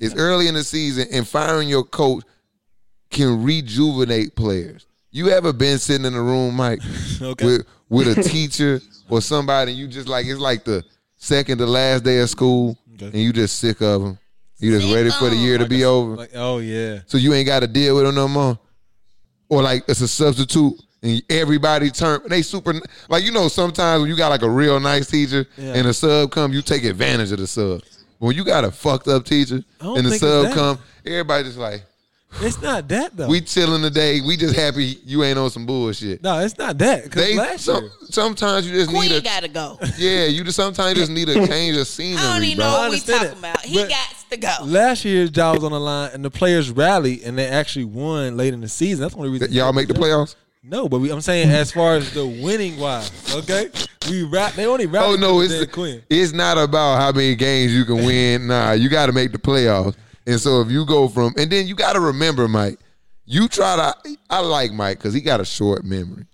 It's 0.01 0.15
early 0.17 0.49
in 0.49 0.55
the 0.55 0.65
season, 0.65 1.07
and 1.13 1.27
firing 1.29 1.69
your 1.69 1.85
coach 1.85 2.25
can 3.11 3.43
rejuvenate 3.45 4.35
players. 4.35 4.87
You 5.19 5.31
ever 5.31 5.53
been 5.53 5.79
sitting 5.81 6.05
in 6.07 6.15
a 6.15 6.23
room, 6.23 6.55
Mike, 6.55 6.79
Okay. 7.21 7.45
with 7.45 7.67
with 7.89 8.19
a 8.19 8.23
teacher 8.23 8.81
or 9.11 9.21
somebody, 9.21 9.73
and 9.73 9.81
you 9.81 9.89
just 9.89 10.07
like 10.07 10.27
it's 10.27 10.39
like 10.39 10.63
the 10.63 10.85
second 11.17 11.59
to 11.59 11.67
last 11.67 12.05
day 12.05 12.21
of 12.21 12.31
school, 12.31 12.79
Okay. 12.95 13.07
and 13.07 13.17
you 13.17 13.33
just 13.33 13.59
sick 13.59 13.81
of 13.81 14.01
them. 14.03 14.19
You 14.61 14.79
just 14.79 14.95
ready 14.95 15.11
for 15.11 15.29
the 15.29 15.35
year 15.37 15.59
to 15.59 15.67
be 15.67 15.85
over. 15.85 16.15
Like, 16.17 16.31
oh 16.37 16.59
yeah. 16.59 17.01
So 17.07 17.19
you 17.19 17.35
ain't 17.35 17.47
got 17.47 17.61
to 17.61 17.67
deal 17.67 17.97
with 17.97 18.05
them 18.05 18.15
no 18.15 18.29
more. 18.29 18.59
Or 19.49 19.61
like 19.61 19.83
it's 19.89 20.01
a 20.03 20.07
substitute 20.09 20.75
and 21.03 21.21
everybody 21.31 21.91
turn 21.91 22.21
they 22.29 22.43
super 22.43 22.75
like 23.09 23.25
you 23.25 23.33
know 23.33 23.49
sometimes 23.49 24.01
when 24.03 24.11
you 24.11 24.17
got 24.17 24.29
like 24.29 24.43
a 24.43 24.51
real 24.51 24.79
nice 24.79 25.09
teacher 25.09 25.47
Yeah. 25.57 25.75
and 25.75 25.87
a 25.89 25.95
sub 25.95 26.31
come 26.31 26.53
you 26.53 26.63
take 26.63 26.85
advantage 26.85 27.33
of 27.33 27.39
the 27.39 27.47
sub. 27.49 27.83
When 28.19 28.37
you 28.37 28.45
got 28.45 28.63
a 28.65 28.71
fucked 28.71 29.09
up 29.09 29.25
teacher 29.25 29.63
and 29.81 30.07
the 30.07 30.17
sub 30.17 30.53
come, 30.55 30.79
everybody 31.05 31.43
just 31.45 31.59
like 31.59 31.83
It's 32.41 32.61
not 32.61 32.87
that 32.89 33.17
though. 33.17 33.27
we 33.29 33.41
chilling 33.41 33.83
today. 33.83 34.21
We 34.21 34.37
just 34.37 34.55
happy 34.55 34.99
you 35.05 35.25
ain't 35.25 35.39
on 35.39 35.51
some 35.51 35.65
bullshit. 35.67 36.23
no, 36.23 36.39
it's 36.41 36.59
not 36.59 36.77
that. 36.79 37.05
Because 37.05 37.23
They 37.25 37.35
last 37.37 37.65
some, 37.65 37.85
year, 37.85 37.93
sometimes 38.11 38.69
you 38.71 38.75
just 38.77 38.91
Queen 38.91 39.11
need 39.11 39.17
a 39.17 39.21
gotta 39.23 39.49
go. 39.49 39.79
yeah. 39.97 40.27
You 40.27 40.45
just 40.45 40.57
sometimes 40.57 40.99
just 40.99 41.11
need 41.11 41.29
a 41.31 41.47
change 41.49 41.77
of 41.77 41.87
scenery, 41.89 42.21
I 42.23 42.35
don't 42.35 42.45
even 42.45 42.59
bro. 42.59 42.67
know 42.67 42.73
what 42.73 42.81
we 42.91 42.97
understand 42.97 43.21
talking 43.21 43.33
it, 43.33 43.39
about. 43.39 43.61
He 43.65 43.75
got 43.89 44.15
to 44.31 44.37
go. 44.37 44.55
last 44.67 45.05
year's 45.07 45.31
job 45.31 45.57
was 45.57 45.65
on 45.65 45.73
the 45.73 45.81
line, 45.81 46.11
and 46.13 46.25
the 46.25 46.31
players 46.31 46.71
rallied, 46.71 47.23
and 47.23 47.37
they 47.39 47.47
actually 47.47 47.87
won 47.87 48.37
late 48.37 48.53
in 48.53 48.61
the 48.61 48.69
season. 48.69 49.01
That's 49.03 49.15
the 49.15 49.21
only 49.21 49.31
reason. 49.33 49.51
Y'all 49.53 49.73
make 49.73 49.89
the 49.89 49.95
playoffs. 49.95 50.37
No, 50.63 50.87
but 50.89 50.99
we, 50.99 51.11
I'm 51.11 51.23
saying 51.23 51.49
as 51.51 51.73
far 51.73 51.95
as 51.97 52.13
the 52.13 52.27
winning 52.27 52.79
wise, 52.79 53.11
okay, 53.35 53.71
we 54.11 54.25
rap. 54.25 54.53
They 54.53 54.67
only 54.67 54.85
rap. 54.87 55.05
Oh 55.07 55.17
no, 55.17 55.41
Dan 55.41 55.63
it's 55.63 55.73
Quinn. 55.73 56.03
it's 56.11 56.33
not 56.33 56.59
about 56.59 57.01
how 57.01 57.11
many 57.13 57.35
games 57.37 57.73
you 57.73 57.87
can 57.87 57.97
win. 58.05 58.49
Nah, 58.49 58.73
you 58.73 58.91
got 58.91 59.07
to 59.07 59.13
make 59.13 59.33
the 59.33 59.39
playoffs. 59.39 59.97
And 60.29 60.39
so 60.39 60.61
if 60.61 60.71
you 60.71 60.85
go 60.85 61.09
from, 61.09 61.33
and 61.39 61.51
then 61.51 61.67
you 61.67 61.75
got 61.75 61.95
to 61.95 62.01
remember, 62.01 62.47
Mike. 62.47 62.79
You 63.25 63.49
try 63.49 63.77
to. 63.77 64.17
I 64.31 64.41
like 64.41 64.73
Mike 64.73 64.99
because 64.99 65.15
he 65.15 65.21
got 65.21 65.41
a 65.41 65.45
short 65.45 65.85
memory. 65.85 66.27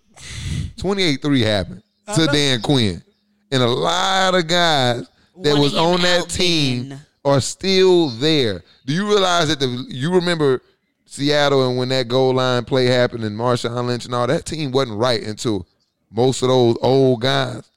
Twenty 0.77 1.03
eight 1.05 1.23
three 1.23 1.41
happened 1.41 1.83
to 2.15 2.27
Dan 2.27 2.61
Quinn, 2.61 3.03
and 3.51 3.63
a 3.63 3.69
lot 3.69 4.35
of 4.35 4.47
guys 4.47 5.09
that 5.43 5.57
was 5.57 5.77
on 5.77 6.01
that 6.03 6.29
team 6.29 6.95
are 7.25 7.41
still 7.41 8.11
there. 8.11 8.63
Do 8.85 8.93
you 8.93 9.09
realize 9.09 9.49
that 9.49 9.61
the 9.61 9.87
you 9.89 10.13
remember 10.13 10.61
Seattle 11.07 11.69
and 11.69 11.79
when 11.79 11.89
that 11.91 12.09
goal 12.09 12.35
line 12.35 12.65
play 12.65 12.87
happened 12.87 13.25
and 13.25 13.39
Marshawn 13.39 13.87
Lynch 13.87 14.05
and 14.05 14.15
all 14.15 14.27
that 14.27 14.45
team 14.45 14.73
wasn't 14.73 14.99
right 14.99 15.23
until 15.23 15.67
most 16.11 16.43
of 16.43 16.49
those 16.49 16.77
old 16.83 17.21
guys 17.21 17.69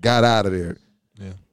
got 0.00 0.24
out 0.24 0.46
of 0.46 0.52
there. 0.52 0.76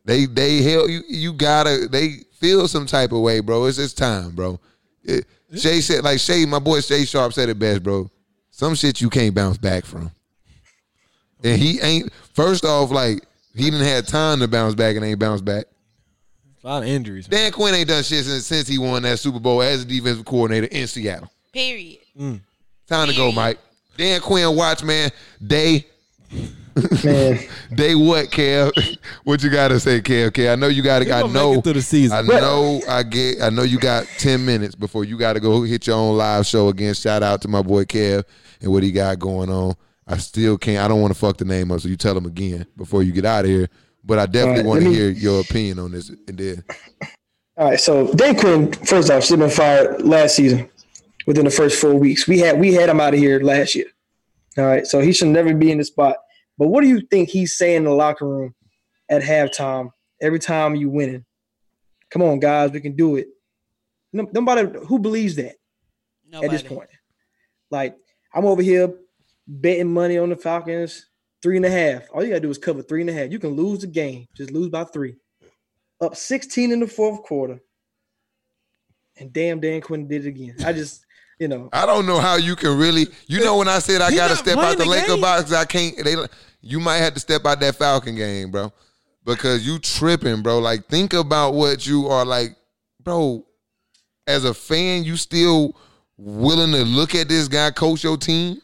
Yeah. 0.10 0.16
They 0.16 0.26
they 0.26 0.62
held 0.62 0.90
you. 0.90 1.02
You 1.08 1.34
gotta. 1.34 1.88
They 1.90 2.22
feel 2.34 2.68
some 2.68 2.86
type 2.86 3.12
of 3.12 3.22
way, 3.22 3.40
bro. 3.40 3.66
It's 3.66 3.78
just 3.78 3.98
time, 3.98 4.32
bro. 4.32 4.60
It, 5.04 5.26
Shay 5.56 5.82
said, 5.82 6.04
like 6.04 6.20
Shay, 6.20 6.46
my 6.46 6.60
boy 6.60 6.82
Shay 6.82 7.06
Sharpe 7.06 7.34
said 7.34 7.50
it 7.50 7.58
best, 7.58 7.84
bro. 7.84 8.10
Some 8.52 8.76
shit 8.76 9.02
you 9.02 9.10
can't 9.10 9.34
bounce 9.34 9.58
back 9.58 9.86
from. 9.86 10.12
And 11.44 11.60
he 11.60 11.80
ain't. 11.82 12.12
First 12.34 12.66
off, 12.66 12.92
like 12.92 13.26
he 13.56 13.70
didn't 13.70 13.86
have 13.86 14.08
time 14.08 14.40
to 14.40 14.48
bounce 14.48 14.76
back 14.76 14.96
and 14.96 15.06
ain't 15.06 15.20
bounce 15.20 15.42
back. 15.42 15.66
A 16.64 16.68
lot 16.68 16.84
of 16.84 16.90
injuries. 16.90 17.30
man. 17.30 17.40
Dan 17.40 17.52
Quinn 17.54 17.74
ain't 17.74 17.88
done 17.88 18.04
shit 18.04 18.26
since, 18.26 18.46
since 18.46 18.68
he 18.68 18.78
won 18.78 19.02
that 19.04 19.18
Super 19.18 19.40
Bowl 19.40 19.62
as 19.62 19.84
a 19.84 19.86
defensive 19.86 20.26
coordinator 20.26 20.68
in 20.68 20.88
Seattle. 20.88 21.32
Period. 21.54 22.00
Mm. 22.20 22.42
Time 22.86 23.08
to 23.08 23.16
go, 23.16 23.32
Mike. 23.32 23.60
Dan 23.96 24.20
Quinn, 24.20 24.56
watch, 24.56 24.84
man. 24.84 25.10
Day, 25.46 25.86
Man, 27.04 27.40
day 27.74 27.96
what, 27.96 28.28
Kev? 28.28 28.98
what 29.24 29.44
you 29.44 29.50
gotta 29.50 29.80
say, 29.80 30.02
Kev? 30.02 30.32
Kev, 30.32 30.52
I 30.54 30.56
know 30.56 30.68
you 30.68 30.82
gotta. 30.84 31.06
He 31.06 31.12
I 31.12 31.22
know. 31.28 31.62
through 31.62 31.74
the 31.74 31.82
season. 31.82 32.18
I 32.18 32.22
know. 32.22 32.82
I 32.88 33.04
get. 33.04 33.42
I 33.42 33.50
know 33.50 33.64
you 33.64 33.80
got 33.80 34.06
ten 34.18 34.46
minutes 34.46 34.76
before 34.76 35.04
you 35.06 35.18
got 35.18 35.34
to 35.34 35.40
go 35.40 35.62
hit 35.64 35.88
your 35.88 35.96
own 35.98 36.18
live 36.18 36.46
show 36.46 36.70
again. 36.70 36.94
Shout 36.94 37.24
out 37.24 37.42
to 37.44 37.48
my 37.48 37.62
boy 37.62 37.86
Kev 37.86 38.24
and 38.62 38.72
what 38.72 38.84
he 38.84 38.92
got 38.92 39.20
going 39.20 39.50
on. 39.50 39.76
I 40.08 40.18
still 40.18 40.58
can't. 40.58 40.84
I 40.84 40.88
don't 40.88 41.02
want 41.02 41.14
to 41.14 41.20
fuck 41.20 41.38
the 41.38 41.46
name 41.46 41.72
up, 41.72 41.82
so 41.82 41.88
you 41.88 41.96
tell 41.96 42.18
him 42.18 42.26
again 42.26 42.66
before 42.78 43.04
you 43.04 43.12
get 43.12 43.26
out 43.26 43.46
of 43.46 43.52
here. 43.52 43.70
but 44.04 44.18
I 44.20 44.26
definitely 44.26 44.50
All 44.50 44.56
right, 44.58 44.66
want 44.66 44.82
to 44.82 44.90
me- 44.90 44.96
hear 44.96 45.10
your 45.10 45.42
opinion 45.42 45.80
on 45.80 45.92
this. 45.92 46.10
And 46.10 46.38
then 46.38 46.64
All 47.58 47.70
right, 47.70 47.80
so 47.80 48.12
Dan 48.14 48.36
Quinn, 48.38 48.72
first 48.74 49.12
off, 49.12 49.24
should 49.24 49.40
have 49.40 49.50
been 49.50 49.56
fired 49.56 50.02
last 50.02 50.36
season 50.36 50.68
within 51.28 51.46
the 51.46 51.52
first 51.52 51.80
four 51.80 51.94
weeks. 51.94 52.28
We 52.28 52.40
had 52.40 52.60
we 52.60 52.74
had 52.74 52.90
him 52.90 53.00
out 53.00 53.14
of 53.14 53.20
here 53.20 53.40
last 53.42 53.76
year. 53.76 53.86
All 54.58 54.66
right, 54.66 54.88
so 54.88 55.00
he 55.00 55.14
should 55.14 55.28
never 55.28 55.54
be 55.54 55.72
in 55.72 55.78
the 55.78 55.84
spot. 55.86 56.16
But 56.60 56.68
what 56.68 56.82
do 56.82 56.90
you 56.90 57.02
think 57.10 57.30
he's 57.30 57.58
saying 57.58 57.78
in 57.78 57.84
the 57.86 57.92
locker 57.92 58.28
room 58.28 58.54
at 59.10 59.24
halftime 59.24 59.90
every 60.22 60.40
time 60.40 60.76
you 60.76 60.90
winning? 60.90 61.26
Come 62.12 62.22
on, 62.22 62.40
guys, 62.40 62.72
we 62.72 62.82
can 62.82 62.96
do 62.96 63.16
it. 63.16 63.28
Nobody 64.12 64.78
who 64.86 65.00
believes 65.00 65.36
that 65.38 65.56
Nobody. 66.30 66.46
at 66.46 66.52
this 66.52 66.70
point. 66.70 66.90
Like 67.72 67.96
I'm 68.34 68.46
over 68.46 68.62
here 68.62 68.94
betting 69.48 69.94
money 69.94 70.18
on 70.18 70.30
the 70.30 70.36
Falcons 70.36 71.08
three 71.42 71.56
and 71.56 71.66
a 71.66 71.70
half. 71.70 72.04
All 72.14 72.24
you 72.24 72.30
gotta 72.30 72.42
do 72.42 72.50
is 72.50 72.58
cover 72.58 72.82
three 72.82 73.02
and 73.02 73.10
a 73.10 73.14
half. 73.14 73.32
You 73.32 73.40
can 73.40 73.52
lose 73.52 73.80
the 73.80 73.88
game, 73.88 74.28
just 74.36 74.52
lose 74.52 74.70
by 74.70 74.84
three. 74.84 75.16
Up 76.02 76.16
16 76.16 76.72
in 76.72 76.80
the 76.80 76.88
fourth 76.88 77.24
quarter, 77.24 77.60
and 79.18 79.34
damn, 79.34 79.60
Dan 79.60 79.82
Quinn 79.82 80.08
did 80.08 80.26
it 80.26 80.30
again. 80.30 80.56
I 80.66 80.72
just, 80.72 81.06
you 81.40 81.48
know, 81.48 81.70
I 81.74 81.86
don't 81.86 82.06
know 82.06 82.20
how 82.20 82.38
you 82.38 82.56
can 82.56 82.78
really. 82.78 83.08
You 83.28 83.42
know, 83.42 83.58
when 83.58 83.68
I 83.68 83.80
said 83.80 84.02
I 84.02 84.16
got 84.16 84.30
to 84.30 84.36
step 84.38 84.58
out 84.58 84.78
the 84.78 84.86
the 84.86 84.90
Laker 84.90 85.18
box, 85.18 85.52
I 85.52 85.66
can't. 85.66 85.96
They, 86.04 86.16
you 86.62 86.80
might 86.80 86.98
have 86.98 87.14
to 87.14 87.20
step 87.20 87.46
out 87.46 87.60
that 87.60 87.76
Falcon 87.76 88.16
game, 88.16 88.52
bro, 88.52 88.72
because 89.26 89.66
you 89.66 89.80
tripping, 89.80 90.42
bro. 90.42 90.60
Like, 90.60 90.88
think 90.88 91.14
about 91.14 91.54
what 91.54 91.86
you 91.86 92.08
are 92.08 92.26
like, 92.26 92.56
bro. 93.04 93.46
As 94.28 94.46
a 94.46 94.54
fan, 94.54 95.04
you 95.04 95.18
still 95.18 95.76
willing 96.18 96.72
to 96.72 96.84
look 96.84 97.16
at 97.16 97.28
this 97.30 97.48
guy 97.48 97.72
coach 97.72 98.04
your 98.04 98.18
team? 98.18 98.62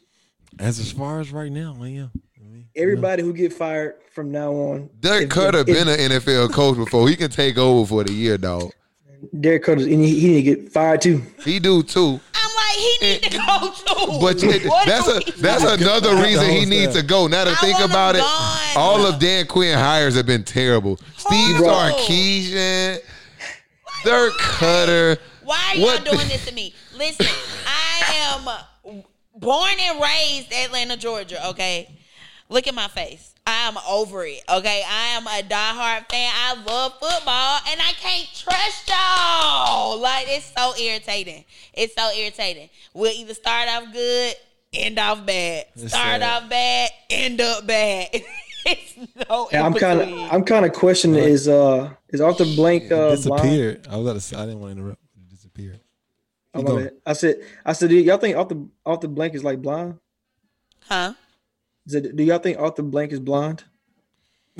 As 0.59 0.79
as 0.79 0.91
far 0.91 1.19
as 1.19 1.31
right 1.31 1.51
now, 1.51 1.75
I 1.81 1.87
am. 1.87 2.11
I 2.39 2.43
mean, 2.43 2.67
everybody 2.75 3.23
who 3.23 3.33
get 3.33 3.51
fired 3.51 3.95
from 4.13 4.31
now 4.31 4.51
on. 4.53 4.89
Derek 4.99 5.23
if- 5.23 5.29
Koetter 5.29 5.65
been 5.65 5.87
an 5.87 5.97
NFL 6.11 6.53
coach 6.53 6.77
before. 6.77 7.09
He 7.09 7.15
can 7.15 7.31
take 7.31 7.57
over 7.57 7.87
for 7.87 8.03
the 8.03 8.13
year, 8.13 8.37
dog. 8.37 8.71
Derek 9.39 9.63
Koetter, 9.65 9.83
and 9.91 10.03
he, 10.03 10.19
he 10.19 10.27
need 10.27 10.35
to 10.35 10.41
get 10.43 10.71
fired 10.71 11.01
too. 11.01 11.21
He 11.43 11.59
do 11.59 11.83
too. 11.83 12.19
I'm 12.33 12.55
like, 12.55 12.75
he 12.75 12.97
need 13.01 13.23
to 13.23 13.37
go 13.37 13.71
too. 13.73 14.19
But 14.19 14.67
What 14.69 14.85
that's 14.87 15.07
a 15.07 15.31
that's 15.41 15.63
another 15.63 16.15
reason 16.21 16.49
he 16.49 16.65
needs 16.65 16.93
to 16.95 17.03
go. 17.03 17.27
Now 17.27 17.43
to 17.45 17.51
I 17.51 17.55
think 17.55 17.79
about 17.79 18.15
it, 18.15 18.19
gone. 18.19 18.59
all 18.75 19.05
of 19.05 19.19
Dan 19.19 19.47
Quinn 19.47 19.77
hires 19.77 20.15
have 20.15 20.25
been 20.25 20.43
terrible. 20.43 20.97
Steve 21.17 21.57
Horrible. 21.57 21.97
Sarkisian, 21.99 22.99
Dirk 24.03 24.33
Koetter. 24.33 25.17
Why 25.43 25.73
are 25.73 25.75
y'all 25.75 26.03
doing 26.03 26.27
this 26.27 26.45
to 26.47 26.53
me? 26.53 26.73
Listen, 26.97 27.27
I 27.67 28.33
am 28.33 29.01
born 29.35 29.73
and 29.79 30.01
raised 30.01 30.51
Atlanta, 30.51 30.97
Georgia. 30.97 31.47
Okay, 31.49 31.89
look 32.49 32.67
at 32.67 32.73
my 32.73 32.87
face. 32.87 33.34
I 33.47 33.67
am 33.67 33.77
over 33.87 34.25
it. 34.25 34.41
Okay, 34.49 34.83
I 34.89 35.07
am 35.17 35.27
a 35.27 35.41
diehard 35.47 36.09
fan. 36.09 36.31
I 36.35 36.55
love 36.65 36.93
football, 36.93 37.59
and 37.69 37.79
I 37.79 37.91
can't 37.99 38.27
trust 38.33 38.89
y'all. 38.89 39.99
Like 39.99 40.25
it's 40.29 40.51
so 40.57 40.73
irritating. 40.81 41.45
It's 41.73 41.93
so 41.95 42.09
irritating. 42.17 42.69
We'll 42.93 43.11
either 43.13 43.33
start 43.35 43.69
off 43.69 43.93
good, 43.93 44.33
end 44.73 44.97
off 44.97 45.25
bad. 45.25 45.65
It's 45.75 45.89
start 45.93 46.21
sad. 46.21 46.43
off 46.43 46.49
bad, 46.49 46.89
end 47.09 47.39
up 47.41 47.67
bad. 47.67 48.09
it's 48.65 48.97
no. 49.29 49.47
And 49.51 49.63
I'm 49.63 49.73
kind 49.75 50.01
of. 50.01 50.09
I'm 50.33 50.43
kind 50.43 50.65
of 50.65 50.73
questioning 50.73 51.23
is 51.23 51.47
uh 51.47 51.91
is 52.09 52.21
Arthur 52.21 52.45
Blank 52.45 52.85
it 52.85 52.91
uh 52.93 53.15
blind? 53.15 53.23
disappeared. 53.23 53.87
I 53.89 53.97
was 53.97 54.05
about 54.07 54.13
to 54.13 54.21
say 54.21 54.37
I 54.37 54.45
didn't 54.45 54.59
want 54.61 54.73
to 54.75 54.79
interrupt. 54.81 55.01
It 55.21 55.29
disappeared. 55.29 55.81
Oh, 56.55 56.59
Keep 56.59 56.65
my 56.67 56.71
going. 56.71 56.83
bad. 56.85 56.93
I 57.05 57.13
said 57.13 57.35
I 57.63 57.73
said 57.73 57.91
y'all 57.91 58.17
think 58.17 58.37
Arthur 58.37 58.57
Arthur 58.85 59.07
Blank 59.07 59.35
is 59.35 59.43
like 59.43 59.61
blind? 59.61 59.99
huh? 60.87 61.13
Is 61.87 61.95
it, 61.95 62.15
do 62.15 62.23
y'all 62.23 62.39
think 62.39 62.57
Arthur 62.59 62.81
Blank 62.83 63.11
is 63.11 63.19
blind? 63.19 63.63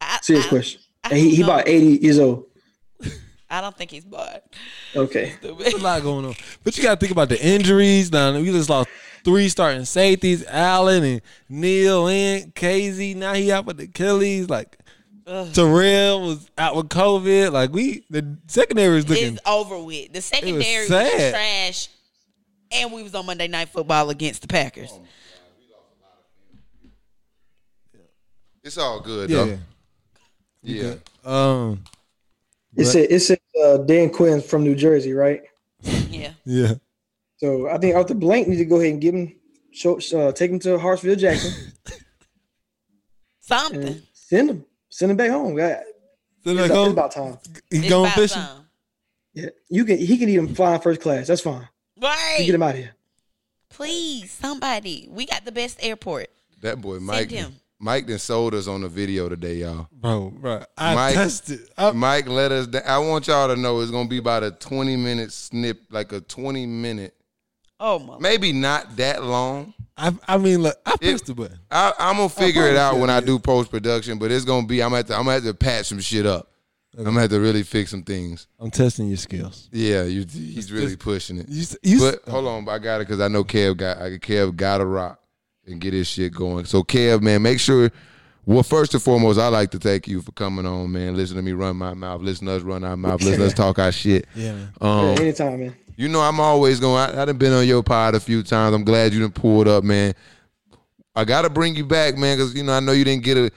I, 0.00 0.18
Serious 0.22 0.46
I- 0.46 0.48
question. 0.48 0.80
I 1.02 1.08
And 1.10 1.18
he, 1.18 1.34
he 1.36 1.42
know. 1.42 1.48
about 1.48 1.68
80 1.68 1.86
years 2.04 2.18
old. 2.18 2.46
I 3.50 3.60
don't 3.60 3.76
think 3.76 3.90
he's 3.90 4.04
blind. 4.04 4.40
Okay. 4.96 5.34
There's 5.42 5.74
a 5.74 5.78
lot 5.78 6.02
going 6.02 6.24
on. 6.24 6.34
But 6.64 6.76
you 6.76 6.82
got 6.82 6.94
to 6.94 7.00
think 7.00 7.12
about 7.12 7.28
the 7.28 7.40
injuries. 7.46 8.10
Now 8.10 8.32
we 8.32 8.46
just 8.46 8.70
lost 8.70 8.88
three 9.22 9.48
starting 9.48 9.84
safeties: 9.84 10.44
Allen 10.48 11.04
and 11.04 11.20
Neal 11.48 12.08
and 12.08 12.52
Kazee. 12.54 13.14
Now 13.14 13.34
he 13.34 13.52
out 13.52 13.66
with 13.66 13.76
the 13.76 13.84
Achilles. 13.84 14.48
Like 14.50 14.78
Terrell 15.52 16.22
was 16.22 16.50
out 16.58 16.74
with 16.74 16.88
COVID. 16.88 17.52
Like 17.52 17.70
we, 17.72 18.04
the 18.10 18.38
secondary 18.48 18.98
is 18.98 19.08
looking. 19.08 19.34
It's 19.34 19.42
over 19.46 19.78
with. 19.80 20.12
The 20.12 20.22
secondary 20.22 20.60
was, 20.80 20.88
sad. 20.88 21.32
trash, 21.32 21.88
and 22.72 22.92
we 22.92 23.02
was 23.04 23.14
on 23.14 23.26
Monday 23.26 23.46
Night 23.46 23.68
Football 23.68 24.10
against 24.10 24.42
the 24.42 24.48
Packers. 24.48 24.90
Oh, 24.92 25.04
It's 28.64 28.78
all 28.78 29.00
good 29.00 29.30
Yeah. 29.30 29.44
though. 29.44 29.58
Yeah. 30.62 30.94
Um. 31.24 31.84
It 32.76 32.86
said 32.86 33.06
it 33.10 33.20
said 33.20 33.38
uh, 33.62 33.76
Dan 33.78 34.10
Quinn 34.10 34.40
from 34.40 34.64
New 34.64 34.74
Jersey, 34.74 35.12
right? 35.12 35.42
Yeah, 36.10 36.32
Yeah. 36.44 36.74
So 37.36 37.68
I 37.68 37.78
think 37.78 37.94
Arthur 37.94 38.14
Blank 38.14 38.48
needs 38.48 38.60
to 38.60 38.64
go 38.64 38.76
ahead 38.80 38.92
and 38.92 39.00
give 39.00 39.14
him, 39.14 39.34
show, 39.72 39.98
uh, 40.14 40.32
take 40.32 40.50
him 40.50 40.58
to 40.60 40.78
Hartsfield 40.78 41.18
Jackson 41.18 41.52
something. 43.40 44.00
send 44.12 44.50
him, 44.50 44.64
send 44.88 45.10
him 45.10 45.16
back 45.16 45.30
home. 45.30 45.58
Yeah, 45.58 45.82
So 46.42 46.50
It's, 46.50 46.60
like, 46.60 46.70
it's 46.70 46.92
about 46.92 47.12
time. 47.12 47.38
he 47.70 47.78
It's 47.78 47.88
going 47.88 48.10
fishing. 48.12 48.40
time. 48.42 48.66
Yeah, 49.34 49.48
you 49.68 49.84
can. 49.84 49.98
He 49.98 50.16
can 50.16 50.28
even 50.28 50.54
fly 50.54 50.76
in 50.76 50.80
first 50.80 51.00
class. 51.00 51.26
That's 51.26 51.40
fine. 51.42 51.68
Right. 52.00 52.36
You 52.38 52.46
get 52.46 52.54
him 52.54 52.62
out 52.62 52.70
of 52.70 52.76
here. 52.76 52.94
Please, 53.68 54.30
somebody. 54.30 55.08
We 55.10 55.26
got 55.26 55.44
the 55.44 55.52
best 55.52 55.78
airport. 55.82 56.28
That 56.62 56.80
boy 56.80 56.98
Mike. 57.00 57.30
Send 57.30 57.32
him. 57.32 57.54
Mike 57.84 58.06
then 58.06 58.18
sold 58.18 58.54
us 58.54 58.66
on 58.66 58.80
the 58.80 58.88
video 58.88 59.28
today, 59.28 59.56
y'all. 59.56 59.86
Bro, 59.92 60.30
bro, 60.40 60.64
I 60.78 60.94
Mike- 60.94 61.14
tested. 61.16 61.60
I, 61.76 61.92
Mike 61.92 62.26
let 62.26 62.50
us. 62.50 62.66
down. 62.66 62.80
I 62.86 62.96
want 62.96 63.26
y'all 63.26 63.46
to 63.48 63.56
know 63.56 63.78
it's 63.80 63.90
gonna 63.90 64.08
be 64.08 64.16
about 64.16 64.42
a 64.42 64.52
twenty 64.52 64.96
minute 64.96 65.30
snip, 65.32 65.82
like 65.90 66.10
a 66.12 66.20
twenty 66.22 66.64
minute, 66.64 67.14
Oh 67.78 67.98
my! 67.98 68.16
maybe 68.18 68.54
not 68.54 68.96
that 68.96 69.22
long. 69.22 69.74
I, 69.98 70.14
I 70.26 70.38
mean, 70.38 70.62
look, 70.62 70.78
I 70.86 70.92
It- 70.94 71.00
pressed 71.00 71.26
the 71.26 71.34
button. 71.34 71.58
I, 71.70 71.92
I'm 71.98 72.16
gonna 72.16 72.30
figure 72.30 72.66
it 72.66 72.76
out 72.76 72.96
when 72.98 73.10
it 73.10 73.12
I 73.12 73.20
do 73.20 73.38
post 73.38 73.70
production, 73.70 74.18
but 74.18 74.30
it's 74.32 74.46
gonna 74.46 74.66
be. 74.66 74.82
I'm 74.82 74.86
gonna 74.88 74.96
have 74.96 75.06
to. 75.08 75.14
I'm 75.16 75.24
gonna 75.24 75.32
have 75.34 75.44
to 75.44 75.52
patch 75.52 75.84
some 75.86 76.00
shit 76.00 76.24
up. 76.24 76.50
I'm 76.96 77.04
gonna 77.04 77.20
have 77.20 77.30
to 77.30 77.40
really 77.40 77.64
fix 77.64 77.90
some 77.90 78.02
things. 78.02 78.46
I'm 78.58 78.70
testing 78.70 79.08
your 79.08 79.16
skills. 79.18 79.68
Yeah, 79.72 80.04
you, 80.04 80.24
he's 80.32 80.72
really 80.72 80.96
pushing 80.96 81.36
it. 81.38 81.48
You, 81.50 81.66
you, 81.82 81.98
But 81.98 82.22
hold 82.30 82.46
on, 82.46 82.66
I 82.66 82.78
got 82.78 83.02
it 83.02 83.08
because 83.08 83.20
I 83.20 83.28
know 83.28 83.44
Kev 83.44 83.76
got. 83.76 83.98
I 84.00 84.10
Kev 84.16 84.56
got 84.56 84.78
to 84.78 84.86
rock 84.86 85.20
and 85.66 85.80
get 85.80 85.92
his 85.92 86.06
shit 86.06 86.32
going. 86.32 86.64
So 86.64 86.82
Kev, 86.82 87.22
man, 87.22 87.42
make 87.42 87.60
sure. 87.60 87.90
Well, 88.46 88.62
first 88.62 88.92
and 88.92 89.02
foremost, 89.02 89.38
I 89.38 89.48
like 89.48 89.70
to 89.70 89.78
thank 89.78 90.06
you 90.06 90.20
for 90.20 90.30
coming 90.32 90.66
on, 90.66 90.92
man. 90.92 91.16
Listen 91.16 91.36
to 91.36 91.42
me 91.42 91.52
run 91.52 91.76
my 91.76 91.94
mouth. 91.94 92.20
Listen 92.20 92.46
to 92.46 92.52
us 92.52 92.62
run 92.62 92.84
our 92.84 92.96
mouth. 92.96 93.22
Listen 93.22 93.40
to 93.40 93.46
us 93.46 93.54
talk 93.54 93.78
our 93.78 93.90
shit. 93.90 94.26
yeah, 94.34 94.52
man. 94.52 94.72
Um, 94.82 95.04
yeah, 95.06 95.20
anytime, 95.20 95.60
man. 95.60 95.74
you 95.96 96.08
know, 96.08 96.20
I'm 96.20 96.38
always 96.40 96.78
going. 96.78 96.98
I, 96.98 97.22
I 97.22 97.24
done 97.24 97.38
been 97.38 97.54
on 97.54 97.66
your 97.66 97.82
pod 97.82 98.14
a 98.14 98.20
few 98.20 98.42
times. 98.42 98.74
I'm 98.74 98.84
glad 98.84 99.14
you 99.14 99.20
done 99.20 99.32
pulled 99.32 99.66
up, 99.66 99.82
man. 99.82 100.14
I 101.16 101.24
gotta 101.24 101.48
bring 101.48 101.74
you 101.74 101.86
back, 101.86 102.18
man, 102.18 102.36
because 102.36 102.54
you 102.54 102.62
know 102.64 102.72
I 102.72 102.80
know 102.80 102.92
you 102.92 103.04
didn't 103.04 103.22
get 103.22 103.38
a 103.38 103.50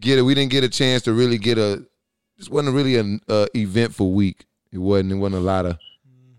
get 0.00 0.18
it. 0.18 0.22
We 0.22 0.34
didn't 0.34 0.50
get 0.50 0.64
a 0.64 0.68
chance 0.68 1.02
to 1.04 1.12
really 1.12 1.38
get 1.38 1.56
a. 1.56 1.84
This 2.36 2.48
wasn't 2.48 2.74
really 2.74 2.96
an 2.96 3.20
uh, 3.28 3.46
eventful 3.54 4.12
week. 4.12 4.46
It 4.72 4.78
wasn't. 4.78 5.12
It 5.12 5.16
wasn't 5.16 5.42
a 5.42 5.44
lot 5.44 5.66
of. 5.66 5.78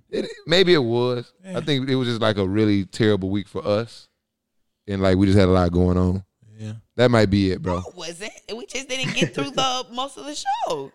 It, 0.10 0.30
maybe 0.46 0.74
it 0.74 0.84
was. 0.84 1.32
I 1.56 1.62
think 1.62 1.90
it 1.90 1.96
was 1.96 2.08
just 2.08 2.22
like 2.22 2.38
a 2.38 2.48
really 2.48 2.86
terrible 2.86 3.30
week 3.30 3.48
for 3.48 3.66
us, 3.66 4.10
and 4.92 5.02
like 5.02 5.18
we 5.18 5.26
just 5.26 5.38
had 5.38 5.48
a 5.48 5.52
lot 5.52 5.72
going 5.72 5.98
on. 5.98 6.24
Yeah. 6.58 6.74
That 6.96 7.10
might 7.12 7.30
be 7.30 7.52
it, 7.52 7.62
bro. 7.62 7.78
It 7.80 7.96
wasn't. 7.96 8.32
We 8.56 8.66
just 8.66 8.88
didn't 8.90 9.16
get 9.16 9.34
through 9.34 9.52
the 9.52 9.86
most 9.92 10.18
of 10.18 10.26
the 10.26 10.36
show. 10.36 10.92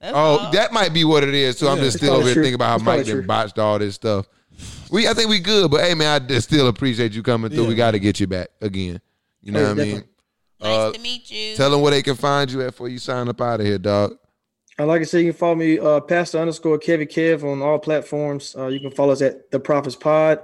That's 0.00 0.14
Oh, 0.14 0.38
all. 0.38 0.52
that 0.52 0.72
might 0.72 0.94
be 0.94 1.04
what 1.04 1.22
it 1.24 1.34
is 1.34 1.58
too. 1.58 1.68
I'm 1.68 1.78
just 1.78 1.98
still 1.98 2.10
over 2.14 2.20
probably 2.22 2.32
here 2.34 2.42
thinking 2.42 2.54
about 2.54 2.68
how 2.68 2.74
It's 2.76 2.84
Mike 2.84 3.06
done 3.06 3.26
botched 3.26 3.58
all 3.58 3.78
this 3.78 3.94
stuff. 3.96 4.26
We, 4.90 5.06
I 5.08 5.12
think 5.14 5.28
we 5.30 5.38
good, 5.40 5.70
but 5.70 5.82
hey 5.82 5.94
man, 5.94 6.22
I 6.22 6.26
just 6.26 6.48
still 6.48 6.68
appreciate 6.68 7.12
you 7.12 7.22
coming 7.22 7.50
through. 7.50 7.64
Yeah. 7.64 7.68
We 7.68 7.74
got 7.74 7.90
to 7.92 7.98
get 7.98 8.18
you 8.20 8.26
back 8.26 8.48
again. 8.60 9.00
You 9.42 9.52
know 9.52 9.60
Oh, 9.60 9.62
yeah, 9.62 9.68
what 9.68 9.72
I 9.72 9.84
mean? 9.84 9.86
definitely. 9.86 10.08
nice 10.62 10.70
uh, 10.78 10.92
to 10.92 10.98
meet 11.00 11.30
you. 11.30 11.56
Tell 11.56 11.70
them 11.70 11.80
where 11.82 11.90
they 11.92 12.02
can 12.02 12.16
find 12.16 12.50
you 12.50 12.60
at 12.62 12.66
before 12.68 12.88
you 12.88 12.98
sign 12.98 13.28
up 13.28 13.40
out 13.40 13.60
of 13.60 13.66
here, 13.66 13.78
dog. 13.78 14.16
And 14.78 14.88
like 14.88 15.02
I 15.02 15.04
said, 15.04 15.18
you 15.18 15.32
can 15.32 15.38
follow 15.38 15.54
me, 15.56 15.78
uh, 15.78 16.00
Pastor 16.00 16.38
underscore 16.38 16.78
Kevin 16.78 17.06
Kev 17.06 17.42
on 17.44 17.60
all 17.60 17.78
platforms. 17.78 18.56
Uh, 18.56 18.68
you 18.68 18.80
can 18.80 18.90
follow 18.90 19.12
us 19.12 19.20
at 19.20 19.50
the 19.50 19.60
Prophets 19.60 19.96
Pod, 19.96 20.40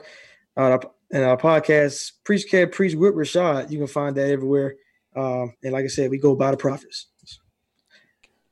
uh, 0.57 0.79
and 1.17 1.25
our 1.25 1.39
podcast 1.39 2.13
Preach 2.25 2.45
Kev 2.51 2.73
Preach 2.73 2.95
with 2.95 3.15
Rashad. 3.15 3.71
You 3.71 3.79
can 3.79 3.87
find 3.87 4.15
that 4.17 4.29
everywhere. 4.29 4.77
Um, 5.17 5.55
and 5.63 5.73
like 5.73 5.85
I 5.85 5.89
said, 5.89 6.11
we 6.11 6.19
go 6.19 6.35
by 6.35 6.51
the 6.51 6.59
prophets. 6.59 7.07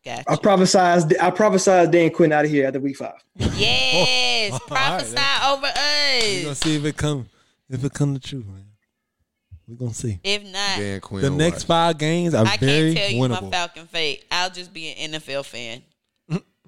Gotcha. 0.02 0.24
I 0.26 0.36
prophesized. 0.36 1.14
I 1.20 1.30
prophesized 1.30 1.90
Dan 1.92 2.10
Quinn 2.10 2.32
out 2.32 2.44
of 2.46 2.50
here 2.50 2.66
after 2.66 2.80
week 2.80 2.96
five. 2.96 3.22
Yes, 3.36 4.52
All 4.52 4.58
right, 4.58 4.68
prophesy 4.68 5.14
then. 5.14 5.42
over 5.50 5.62
We're 5.62 6.42
gonna 6.42 6.54
see 6.54 6.76
if 6.76 6.84
it 6.84 6.96
come, 6.96 7.28
if 7.68 7.84
it 7.84 7.92
come 7.92 8.14
to 8.14 8.20
true, 8.20 8.44
man. 8.46 8.66
We're 9.66 9.76
gonna 9.76 9.94
see. 9.94 10.20
If 10.22 10.42
not, 10.44 10.78
Dan 10.78 11.00
Quinn. 11.00 11.22
The 11.22 11.30
next 11.30 11.62
watch. 11.62 11.66
five 11.66 11.98
games 11.98 12.34
are 12.34 12.46
I 12.46 12.56
very 12.56 12.94
can't 12.94 12.96
tell 12.96 13.10
you 13.10 13.22
winnable. 13.22 13.42
my 13.44 13.50
Falcon 13.50 13.86
fate. 13.86 14.24
I'll 14.30 14.50
just 14.50 14.72
be 14.72 14.90
an 14.90 15.12
NFL 15.12 15.44
fan. 15.44 15.82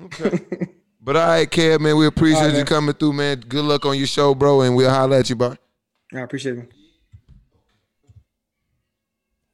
Okay. 0.02 0.46
but 1.00 1.16
all 1.16 1.26
right, 1.26 1.50
Kev, 1.50 1.80
man, 1.80 1.96
we 1.96 2.06
appreciate 2.06 2.38
All 2.38 2.44
right, 2.44 2.52
you 2.52 2.58
man. 2.58 2.66
coming 2.66 2.94
through, 2.94 3.14
man. 3.14 3.40
Good 3.40 3.64
luck 3.64 3.84
on 3.86 3.96
your 3.96 4.06
show, 4.06 4.34
bro, 4.34 4.60
and 4.62 4.76
we'll 4.76 4.90
holler 4.90 5.16
at 5.16 5.28
you, 5.30 5.36
bro. 5.36 5.56
I 6.18 6.22
appreciate 6.22 6.58
it. 6.58 6.72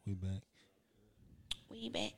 we 0.07 0.15
back. 0.15 0.41
We 1.71 1.89
back. 1.89 2.13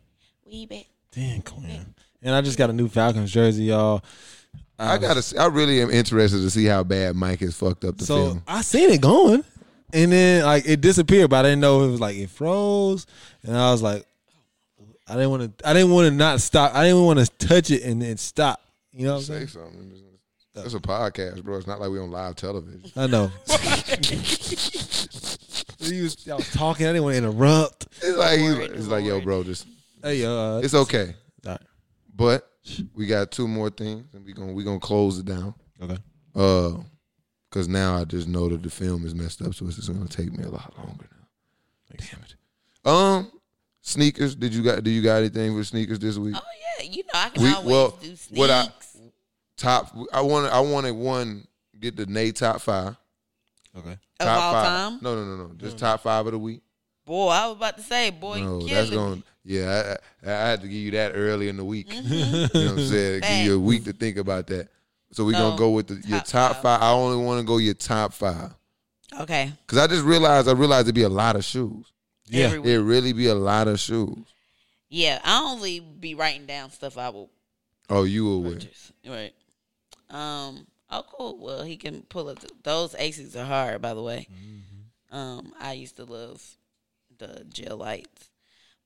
Wee 0.47 0.67
bet. 0.67 0.87
Damn, 1.13 1.43
Quinn. 1.43 1.95
And 2.23 2.35
I 2.35 2.41
just 2.41 2.59
got 2.59 2.71
a 2.71 2.73
new 2.73 2.89
Falcons 2.89 3.31
jersey, 3.31 3.65
y'all. 3.65 4.03
I 4.79 4.95
uh, 4.95 4.99
gotta. 4.99 5.23
See, 5.23 5.37
I 5.37 5.47
really 5.47 5.81
am 5.81 5.91
interested 5.91 6.39
to 6.39 6.51
see 6.51 6.65
how 6.65 6.83
bad 6.83 7.15
Mike 7.17 7.41
has 7.41 7.57
fucked 7.57 7.85
up 7.85 7.97
the 7.97 8.05
So 8.05 8.15
film. 8.17 8.43
I 8.49 8.63
seen 8.63 8.91
it 8.91 9.01
going, 9.01 9.45
and 9.93 10.13
then 10.13 10.45
like 10.45 10.67
it 10.67 10.81
disappeared, 10.81 11.31
but 11.31 11.45
I 11.45 11.51
didn't 11.51 11.61
know 11.61 11.83
if 11.83 11.89
it 11.89 11.91
was 11.93 12.01
like 12.01 12.17
it 12.17 12.31
froze, 12.31 13.07
and 13.45 13.57
I 13.57 13.71
was 13.71 13.83
like, 13.83 14.05
I 15.07 15.15
didn't 15.15 15.31
want 15.31 15.59
to. 15.59 15.69
I 15.69 15.73
didn't 15.75 15.93
want 15.93 16.07
to 16.09 16.11
not 16.15 16.41
stop. 16.41 16.75
I 16.75 16.85
didn't 16.85 17.05
want 17.05 17.21
to 17.21 17.47
touch 17.47 17.71
it 17.71 17.83
and 17.85 18.03
then 18.03 18.17
stop. 18.17 18.61
You 18.93 19.07
know 19.07 19.15
what 19.15 19.19
I'm 19.19 19.25
Say 19.25 19.35
saying? 19.35 19.49
something. 19.49 20.04
It's 20.57 20.75
a 20.75 20.79
podcast, 20.81 21.43
bro. 21.43 21.57
It's 21.57 21.67
not 21.67 21.81
like 21.81 21.91
we 21.91 21.99
on 21.99 22.11
live 22.13 22.37
television. 22.37 22.85
I 22.97 23.07
know. 23.09 23.27
he 25.81 26.03
was, 26.03 26.25
y'all 26.27 26.37
was 26.37 26.53
talking. 26.53 26.87
I 26.87 26.91
didn't 26.93 27.03
want 27.05 27.15
to 27.15 27.19
interrupt. 27.19 27.87
It's 28.03 28.17
like 28.17 28.39
he's, 28.39 28.55
Lord, 28.57 28.71
it's 28.71 28.87
like, 28.87 29.05
yo, 29.05 29.21
bro, 29.21 29.43
just 29.43 29.67
Hey, 30.03 30.25
uh, 30.25 30.59
it's 30.59 30.75
okay. 30.75 31.15
all 31.47 31.53
right. 31.53 31.61
But 32.15 32.49
we 32.95 33.07
got 33.07 33.31
two 33.33 33.49
more 33.49 33.69
things, 33.71 34.07
and 34.15 34.25
we 34.25 34.33
gonna 34.33 34.53
we 34.53 34.63
gonna 34.65 34.79
close 34.79 35.19
it 35.19 35.27
down. 35.27 35.55
okay. 35.83 35.99
Uh, 36.37 36.75
cause 37.51 37.67
now 37.69 37.97
I 37.97 38.05
just 38.05 38.29
know 38.29 38.49
that 38.49 38.63
the 38.63 38.71
film 38.71 39.05
is 39.07 39.15
messed 39.15 39.43
up, 39.43 39.55
so 39.55 39.67
it's 39.67 39.77
just 39.77 39.93
gonna 39.93 40.07
take 40.09 40.33
me 40.37 40.45
a 40.45 40.49
lot 40.51 40.73
longer 40.79 41.07
now. 41.11 41.97
Damn 41.99 42.21
it. 42.23 42.35
Um, 42.89 43.33
sneakers. 43.81 44.35
Did 44.37 44.55
you 44.55 44.63
got? 44.63 44.85
Do 44.85 44.91
you 44.91 45.03
got 45.03 45.17
anything 45.17 45.55
with 45.57 45.67
sneakers 45.67 45.99
this 45.99 46.17
week? 46.17 46.35
Oh 46.37 46.41
yeah, 46.79 46.85
you 46.91 47.03
know 47.05 47.11
I 47.15 47.29
can 47.31 47.43
We- 47.43 47.51
always 47.53 47.67
well, 47.71 47.91
do 48.01 48.07
sneaks. 48.17 48.31
what 48.31 48.51
I- 48.51 48.69
Top. 49.65 49.97
I 50.13 50.21
wanted. 50.21 50.53
I 50.53 50.61
wanted 50.61 50.93
one. 50.93 51.47
Get 51.81 51.97
the 51.97 52.07
Nay 52.07 52.33
top 52.33 52.61
five. 52.61 52.97
Okay. 53.77 53.91
of 53.91 53.99
top 54.21 54.43
all 54.43 54.53
five. 54.53 54.67
time. 54.67 54.99
No, 55.03 55.15
no, 55.17 55.25
no, 55.37 55.47
no. 55.49 55.55
Just 55.55 55.79
top 55.79 56.01
five 56.03 56.25
of 56.27 56.33
the 56.33 56.39
week. 56.39 56.63
Boy, 57.05 57.29
I 57.29 57.47
was 57.49 57.57
about 57.57 57.77
to 57.77 57.83
say, 57.83 58.11
boy, 58.11 58.41
no, 58.41 58.61
you 58.61 58.69
that's 58.75 58.89
killing 58.89 59.05
going. 59.05 59.19
me. 59.19 59.25
Yeah, 59.45 59.97
I, 60.25 60.31
I, 60.31 60.33
I 60.33 60.49
had 60.51 60.61
to 60.63 60.69
give 60.69 60.77
you 60.79 60.91
that 60.93 61.13
early 61.15 61.49
in 61.49 61.57
the 61.59 61.65
week. 61.65 61.91
Mm-hmm. 61.91 62.13
you 62.59 62.65
know 62.65 62.71
what 62.73 62.79
I'm 62.81 62.87
saying? 62.87 63.21
Give 63.21 63.47
you 63.47 63.57
a 63.57 63.59
week 63.59 63.85
to 63.85 63.93
think 63.93 64.17
about 64.17 64.47
that. 64.47 64.69
So 65.13 65.25
we 65.25 65.33
No, 65.33 65.41
gonna 65.51 65.59
go 65.59 65.71
with 65.71 65.89
the, 65.89 65.95
your 66.09 66.21
top 66.21 66.27
top 66.27 66.53
five. 66.63 66.81
five. 66.81 66.83
I 66.83 66.93
only 66.93 67.23
want 67.23 67.41
to 67.41 67.47
go 67.47 67.59
your 67.59 67.75
top 67.75 68.13
five 68.15 68.55
Okay. 69.21 69.53
because 69.67 69.79
I 69.79 69.87
just 69.87 70.03
realized 70.05 70.49
I 70.49 70.53
realized 70.53 70.87
it'd 70.87 70.95
be 70.95 71.03
a 71.03 71.09
lot 71.11 71.37
of 71.37 71.45
shoes. 71.45 71.93
Yeah. 72.27 72.47
Every 72.47 72.59
week. 72.61 72.69
It 72.71 72.81
really 72.81 73.13
be 73.13 73.27
a 73.27 73.35
lot 73.35 73.69
of 73.69 73.79
shoes. 73.79 74.17
Yeah, 74.89 75.21
I 75.25 75.43
only 75.43 75.81
be 75.81 76.15
writing 76.15 76.47
down 76.47 76.71
stuff 76.71 76.97
I 76.97 77.11
will 77.11 77.29
Oh, 77.91 78.05
you 78.05 78.25
will 78.25 78.43
win. 78.43 78.55
purchase. 78.55 78.93
Right. 79.07 79.35
Um. 80.15 80.67
Oh, 80.91 81.03
cool. 81.11 81.39
Well, 81.39 81.63
he 81.65 81.77
can 81.77 82.03
pull 82.09 82.29
up. 82.29 82.39
The, 82.41 82.49
those 82.63 82.95
aces 82.97 83.35
are 83.35 83.45
hard, 83.45 83.83
by 83.83 83.95
the 83.95 84.03
way. 84.03 84.29
Mm-hmm. 84.33 85.17
Um, 85.17 85.53
I 85.61 85.73
used 85.73 85.97
to 85.97 86.05
love 86.05 86.43
the 87.19 87.45
gel 87.49 87.77
lights, 87.79 88.29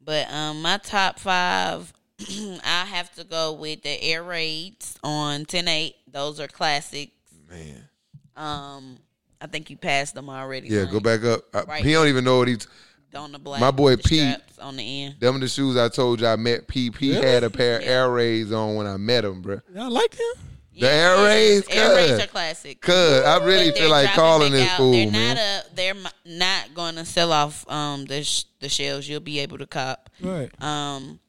but 0.00 0.30
um, 0.30 0.62
my 0.62 0.76
top 0.78 1.18
five, 1.18 1.92
I 2.64 2.84
have 2.86 3.12
to 3.16 3.24
go 3.24 3.52
with 3.54 3.82
the 3.82 4.02
air 4.02 4.22
raids 4.22 4.98
on 5.02 5.44
10-8. 5.46 5.94
Those 6.10 6.38
are 6.40 6.46
classics. 6.48 7.12
Man, 7.50 7.88
Um, 8.36 8.98
I 9.40 9.46
think 9.46 9.70
you 9.70 9.76
passed 9.78 10.14
them 10.14 10.28
already. 10.28 10.68
yeah, 10.68 10.82
Mike. 10.84 10.92
go 10.92 11.00
back 11.00 11.24
up. 11.24 11.40
I- 11.54 11.62
Right. 11.62 11.84
He 11.84 11.92
don't 11.92 12.08
even 12.08 12.24
know 12.24 12.38
what 12.38 12.48
he's. 12.48 12.66
on 13.14 13.32
the 13.32 13.38
black. 13.38 13.60
My 13.60 13.70
boy 13.70 13.92
with 13.92 14.02
the 14.02 14.08
Pete. 14.08 14.20
straps 14.34 14.58
on 14.58 14.76
the 14.76 15.02
end. 15.04 15.16
Them 15.20 15.40
the 15.40 15.48
shoes 15.48 15.76
I 15.78 15.88
told 15.88 16.20
you 16.20 16.26
I 16.26 16.36
met. 16.36 16.68
P. 16.68 16.90
P. 16.90 17.12
Really? 17.12 17.26
had 17.26 17.42
a 17.44 17.50
pair 17.50 17.78
of 17.78 17.84
Air 17.84 18.10
Raids 18.10 18.52
on 18.52 18.74
when 18.76 18.86
I 18.86 18.98
met 18.98 19.24
him, 19.24 19.40
bro. 19.42 19.60
Y'all 19.74 19.90
like 19.90 20.10
them? 20.12 20.44
The 20.80 20.90
Air 20.90 21.16
yes. 21.16 21.26
Raids, 21.26 21.66
Air 21.70 21.94
raids 21.96 22.24
are 22.24 22.26
classic. 22.28 22.80
Cause 22.80 23.24
I 23.24 23.44
really 23.44 23.72
feel 23.72 23.90
like 23.90 24.10
calling 24.10 24.52
back 24.52 24.60
this 24.60 24.70
out. 24.70 24.76
fool, 24.76 24.92
they're 24.92 25.10
man. 25.10 25.36
Not 25.36 25.42
a, 25.42 25.74
they're 25.74 25.94
not 26.24 26.74
going 26.74 26.94
to 26.96 27.04
sell 27.04 27.32
off 27.32 27.68
um 27.70 28.04
the 28.06 28.22
sh- 28.22 28.44
the 28.60 28.68
shells. 28.68 29.08
You'll 29.08 29.20
be 29.20 29.40
able 29.40 29.58
to 29.58 29.66
cop. 29.66 30.10
Right. 30.20 30.50
Um, 30.62 31.20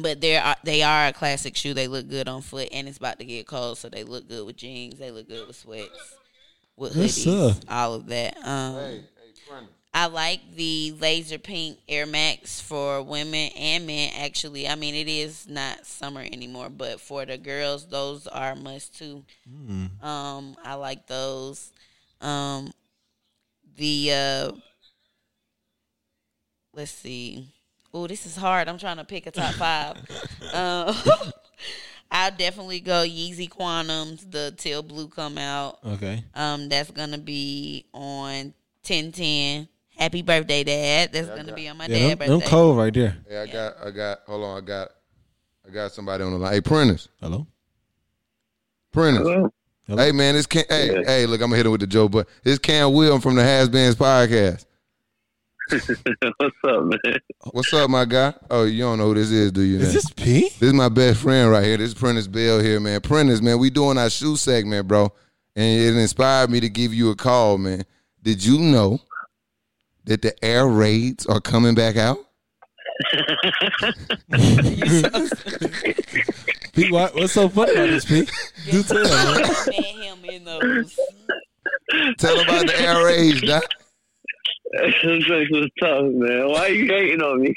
but 0.00 0.20
they 0.20 0.36
are 0.36 0.56
they 0.64 0.82
are 0.82 1.08
a 1.08 1.12
classic 1.12 1.56
shoe. 1.56 1.74
They 1.74 1.88
look 1.88 2.08
good 2.08 2.28
on 2.28 2.42
foot, 2.42 2.68
and 2.72 2.88
it's 2.88 2.98
about 2.98 3.18
to 3.18 3.24
get 3.24 3.46
cold, 3.46 3.78
so 3.78 3.88
they 3.88 4.04
look 4.04 4.28
good 4.28 4.46
with 4.46 4.56
jeans. 4.56 4.98
They 4.98 5.10
look 5.10 5.28
good 5.28 5.46
with 5.46 5.56
sweats, 5.56 6.16
with 6.76 6.94
Yes, 6.94 7.18
hoodies, 7.24 7.64
all 7.68 7.94
of 7.94 8.06
that. 8.06 8.36
Um, 8.46 9.00
I 9.94 10.06
like 10.06 10.40
the 10.54 10.94
laser 11.00 11.38
pink 11.38 11.78
Air 11.88 12.06
Max 12.06 12.60
for 12.60 13.02
women 13.02 13.50
and 13.56 13.86
men. 13.86 14.12
Actually, 14.18 14.68
I 14.68 14.74
mean 14.74 14.94
it 14.94 15.08
is 15.08 15.48
not 15.48 15.86
summer 15.86 16.20
anymore, 16.20 16.68
but 16.68 17.00
for 17.00 17.24
the 17.24 17.38
girls, 17.38 17.86
those 17.86 18.26
are 18.26 18.54
must 18.54 18.98
too. 18.98 19.24
Um, 20.02 20.56
I 20.62 20.74
like 20.74 21.06
those. 21.06 21.72
Um, 22.20 22.70
the 23.76 24.12
uh, 24.12 24.52
let's 26.74 26.90
see. 26.92 27.48
Oh, 27.92 28.06
this 28.06 28.26
is 28.26 28.36
hard. 28.36 28.68
I'm 28.68 28.78
trying 28.78 28.98
to 28.98 29.04
pick 29.04 29.26
a 29.26 29.30
top 29.30 29.54
five. 29.54 29.96
um, 30.52 30.94
I'll 32.10 32.30
definitely 32.30 32.80
go 32.80 33.04
Yeezy 33.04 33.48
Quantums. 33.48 34.30
The 34.30 34.54
Teal 34.56 34.82
Blue 34.82 35.08
come 35.08 35.38
out. 35.38 35.78
Okay. 35.84 36.24
Um, 36.34 36.68
that's 36.68 36.90
gonna 36.90 37.18
be 37.18 37.86
on 37.92 38.54
ten 38.82 39.12
ten. 39.12 39.68
Happy 39.98 40.22
birthday, 40.22 40.62
Dad. 40.64 41.12
That's 41.12 41.28
gonna 41.28 41.52
be 41.54 41.68
on 41.68 41.76
my 41.76 41.86
Yeah, 41.86 41.98
dad 42.10 42.18
them, 42.20 42.28
them 42.28 42.38
birthday. 42.38 42.50
cold 42.50 42.78
right 42.78 42.94
there. 42.94 43.16
Hey, 43.28 43.38
I 43.38 43.46
got, 43.46 43.74
I 43.84 43.90
got. 43.90 44.18
Hold 44.26 44.44
on, 44.44 44.58
I 44.58 44.60
got, 44.64 44.88
I 45.66 45.70
got 45.72 45.92
somebody 45.92 46.22
on 46.22 46.32
the 46.32 46.38
line. 46.38 46.52
Hey, 46.52 46.60
Prentice, 46.60 47.08
Hello. 47.20 47.46
Prentice. 48.92 49.26
Hello? 49.26 49.50
Hey, 49.96 50.12
man, 50.12 50.34
this 50.34 50.46
can. 50.46 50.64
Hey, 50.68 50.92
Yeah. 50.92 51.02
hey, 51.04 51.26
look, 51.26 51.40
I'm 51.40 51.48
gonna 51.48 51.56
hit 51.56 51.66
him 51.66 51.72
with 51.72 51.80
the 51.80 51.86
joke, 51.86 52.12
but 52.12 52.28
this 52.44 52.58
Cam 52.58 52.92
Will 52.92 53.18
from 53.20 53.34
the 53.34 53.42
Has 53.42 53.68
Beens 53.68 53.96
podcast. 53.96 54.66
What's 55.70 56.56
up, 56.66 56.82
man? 56.84 57.14
What's 57.50 57.72
up, 57.74 57.90
my 57.90 58.04
guy? 58.04 58.32
Oh, 58.50 58.64
you 58.64 58.82
don't 58.84 58.98
know 58.98 59.06
who 59.08 59.14
this 59.14 59.30
is, 59.30 59.52
do 59.52 59.60
you? 59.62 59.78
This 59.78 59.88
is 59.88 59.94
man? 59.94 60.02
this 60.16 60.24
P? 60.24 60.40
This 60.60 60.68
is 60.68 60.72
my 60.74 60.88
best 60.88 61.20
friend 61.20 61.50
right 61.50 61.64
here. 61.64 61.76
This 61.76 61.88
is 61.88 61.94
Prentice 61.94 62.26
Bell 62.26 62.60
here, 62.60 62.78
man. 62.80 63.00
Prentice, 63.00 63.42
man, 63.42 63.58
we 63.58 63.68
doing 63.68 63.98
our 63.98 64.08
shoe 64.08 64.36
segment, 64.36 64.86
bro. 64.88 65.12
And 65.56 65.80
it 65.80 65.96
inspired 66.00 66.50
me 66.50 66.60
to 66.60 66.68
give 66.68 66.94
you 66.94 67.10
a 67.10 67.16
call, 67.16 67.58
man. 67.58 67.84
Did 68.22 68.42
you 68.44 68.58
know 68.58 69.00
that 70.08 70.22
the 70.22 70.44
air 70.44 70.66
raids 70.66 71.26
are 71.26 71.40
coming 71.40 71.74
back 71.74 71.96
out? 71.96 72.18
P, 76.72 76.90
what, 76.90 77.14
what's 77.14 77.32
so 77.32 77.48
funny 77.48 77.72
about 77.72 77.90
this, 77.90 78.04
P? 78.04 78.26
Do 78.70 78.82
tell, 78.82 79.04
man. 79.04 79.44
Him 79.72 80.24
in 80.24 80.44
those. 80.44 80.98
Tell 82.18 82.40
about 82.40 82.66
the 82.66 82.80
air 82.80 83.04
raids, 83.04 83.42
doc. 83.42 83.62
this 84.72 84.94
is 85.04 85.66
tough, 85.80 86.02
man. 86.02 86.48
Why 86.48 86.60
are 86.60 86.68
you 86.70 86.86
hating 86.86 87.22
on 87.22 87.40
me? 87.42 87.54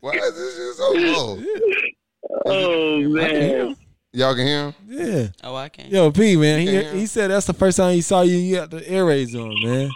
Why 0.00 0.12
is 0.12 0.34
this 0.34 0.56
shit 0.56 0.74
so 0.76 0.92
low? 0.92 1.42
oh 2.46 3.00
man. 3.00 3.76
Y'all 4.12 4.34
can 4.34 4.46
hear 4.46 4.64
him? 4.66 4.74
Yeah. 4.86 5.28
Oh, 5.44 5.54
I 5.54 5.68
can't. 5.68 5.90
Yo, 5.90 6.10
P, 6.10 6.36
man. 6.36 6.60
He, 6.60 7.00
he 7.00 7.06
said 7.06 7.30
that's 7.30 7.46
the 7.46 7.52
first 7.52 7.76
time 7.76 7.94
he 7.94 8.00
saw 8.00 8.22
you. 8.22 8.36
You 8.36 8.56
got 8.56 8.70
the 8.70 8.88
air 8.88 9.04
raids 9.04 9.34
on, 9.34 9.54
man. 9.62 9.90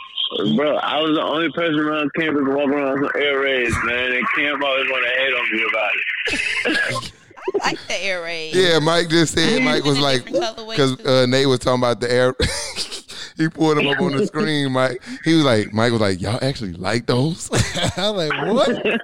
Bro, 0.57 0.77
I 0.77 1.01
was 1.01 1.17
the 1.17 1.23
only 1.23 1.51
person 1.53 1.79
around 1.81 2.11
campus 2.15 2.43
walking 2.47 2.73
around 2.75 2.99
some 3.05 3.23
air 3.23 3.41
raids, 3.41 3.75
man, 3.85 4.13
and 4.13 4.27
Camp 4.37 4.63
always 4.63 4.91
want 4.91 5.07
to 5.07 5.13
hate 5.21 5.35
on 5.35 5.53
me 5.53 5.65
about 5.71 5.91
it. 5.97 7.13
I 7.63 7.65
like 7.71 7.79
the 7.89 8.05
air 8.05 8.23
raid. 8.23 8.55
Yeah, 8.55 8.79
Mike 8.79 9.09
just 9.09 9.35
said. 9.35 9.63
Mike 9.63 9.85
was 9.85 9.99
like, 9.99 10.25
because 10.25 11.01
uh, 11.05 11.27
Nate 11.27 11.49
was 11.49 11.59
talking 11.61 11.81
about 11.81 12.01
the 12.01 12.11
air. 12.13 12.35
he 13.37 13.49
pulled 13.49 13.79
him 13.79 13.87
up 13.89 14.01
on 14.01 14.13
the 14.13 14.27
screen, 14.27 14.73
Mike. 14.73 15.03
He 15.25 15.35
was 15.35 15.45
like, 15.45 15.73
Mike 15.73 15.93
was 15.93 16.01
like, 16.01 16.21
y'all 16.21 16.39
actually 16.43 16.75
like 16.75 17.07
those? 17.07 17.49
I'm 17.97 18.17
like, 18.17 18.33
what? 18.53 19.01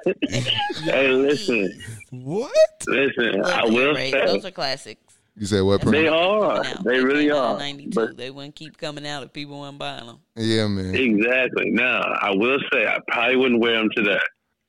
Hey, 0.85 1.09
listen, 1.11 1.73
What? 2.11 2.53
listen. 2.87 3.41
Love 3.41 3.53
I 3.53 3.65
will 3.65 3.95
say 3.95 4.11
Those 4.13 4.45
are 4.45 4.51
classics. 4.51 5.06
You 5.39 5.47
said 5.47 5.61
what? 5.63 5.83
they 5.83 6.09
are. 6.09 6.63
Now, 6.63 6.75
They 6.85 7.01
really 7.05 7.31
are. 7.31 7.59
92. 7.59 7.91
But 7.95 8.17
They 8.17 8.31
wouldn't 8.31 8.55
keep 8.55 8.79
coming 8.79 9.07
out 9.07 9.23
if 9.23 9.33
people 9.35 9.61
weren't 9.61 9.79
buying 9.79 10.07
them. 10.07 10.19
Yeah, 10.35 10.67
man. 10.67 10.95
exactly. 10.95 11.71
Now, 11.71 12.01
I 12.01 12.31
will 12.35 12.59
say 12.73 12.87
I 12.87 12.99
probably 13.09 13.37
wouldn't 13.37 13.61
wear 13.61 13.77
them 13.79 13.91
today. 13.95 14.19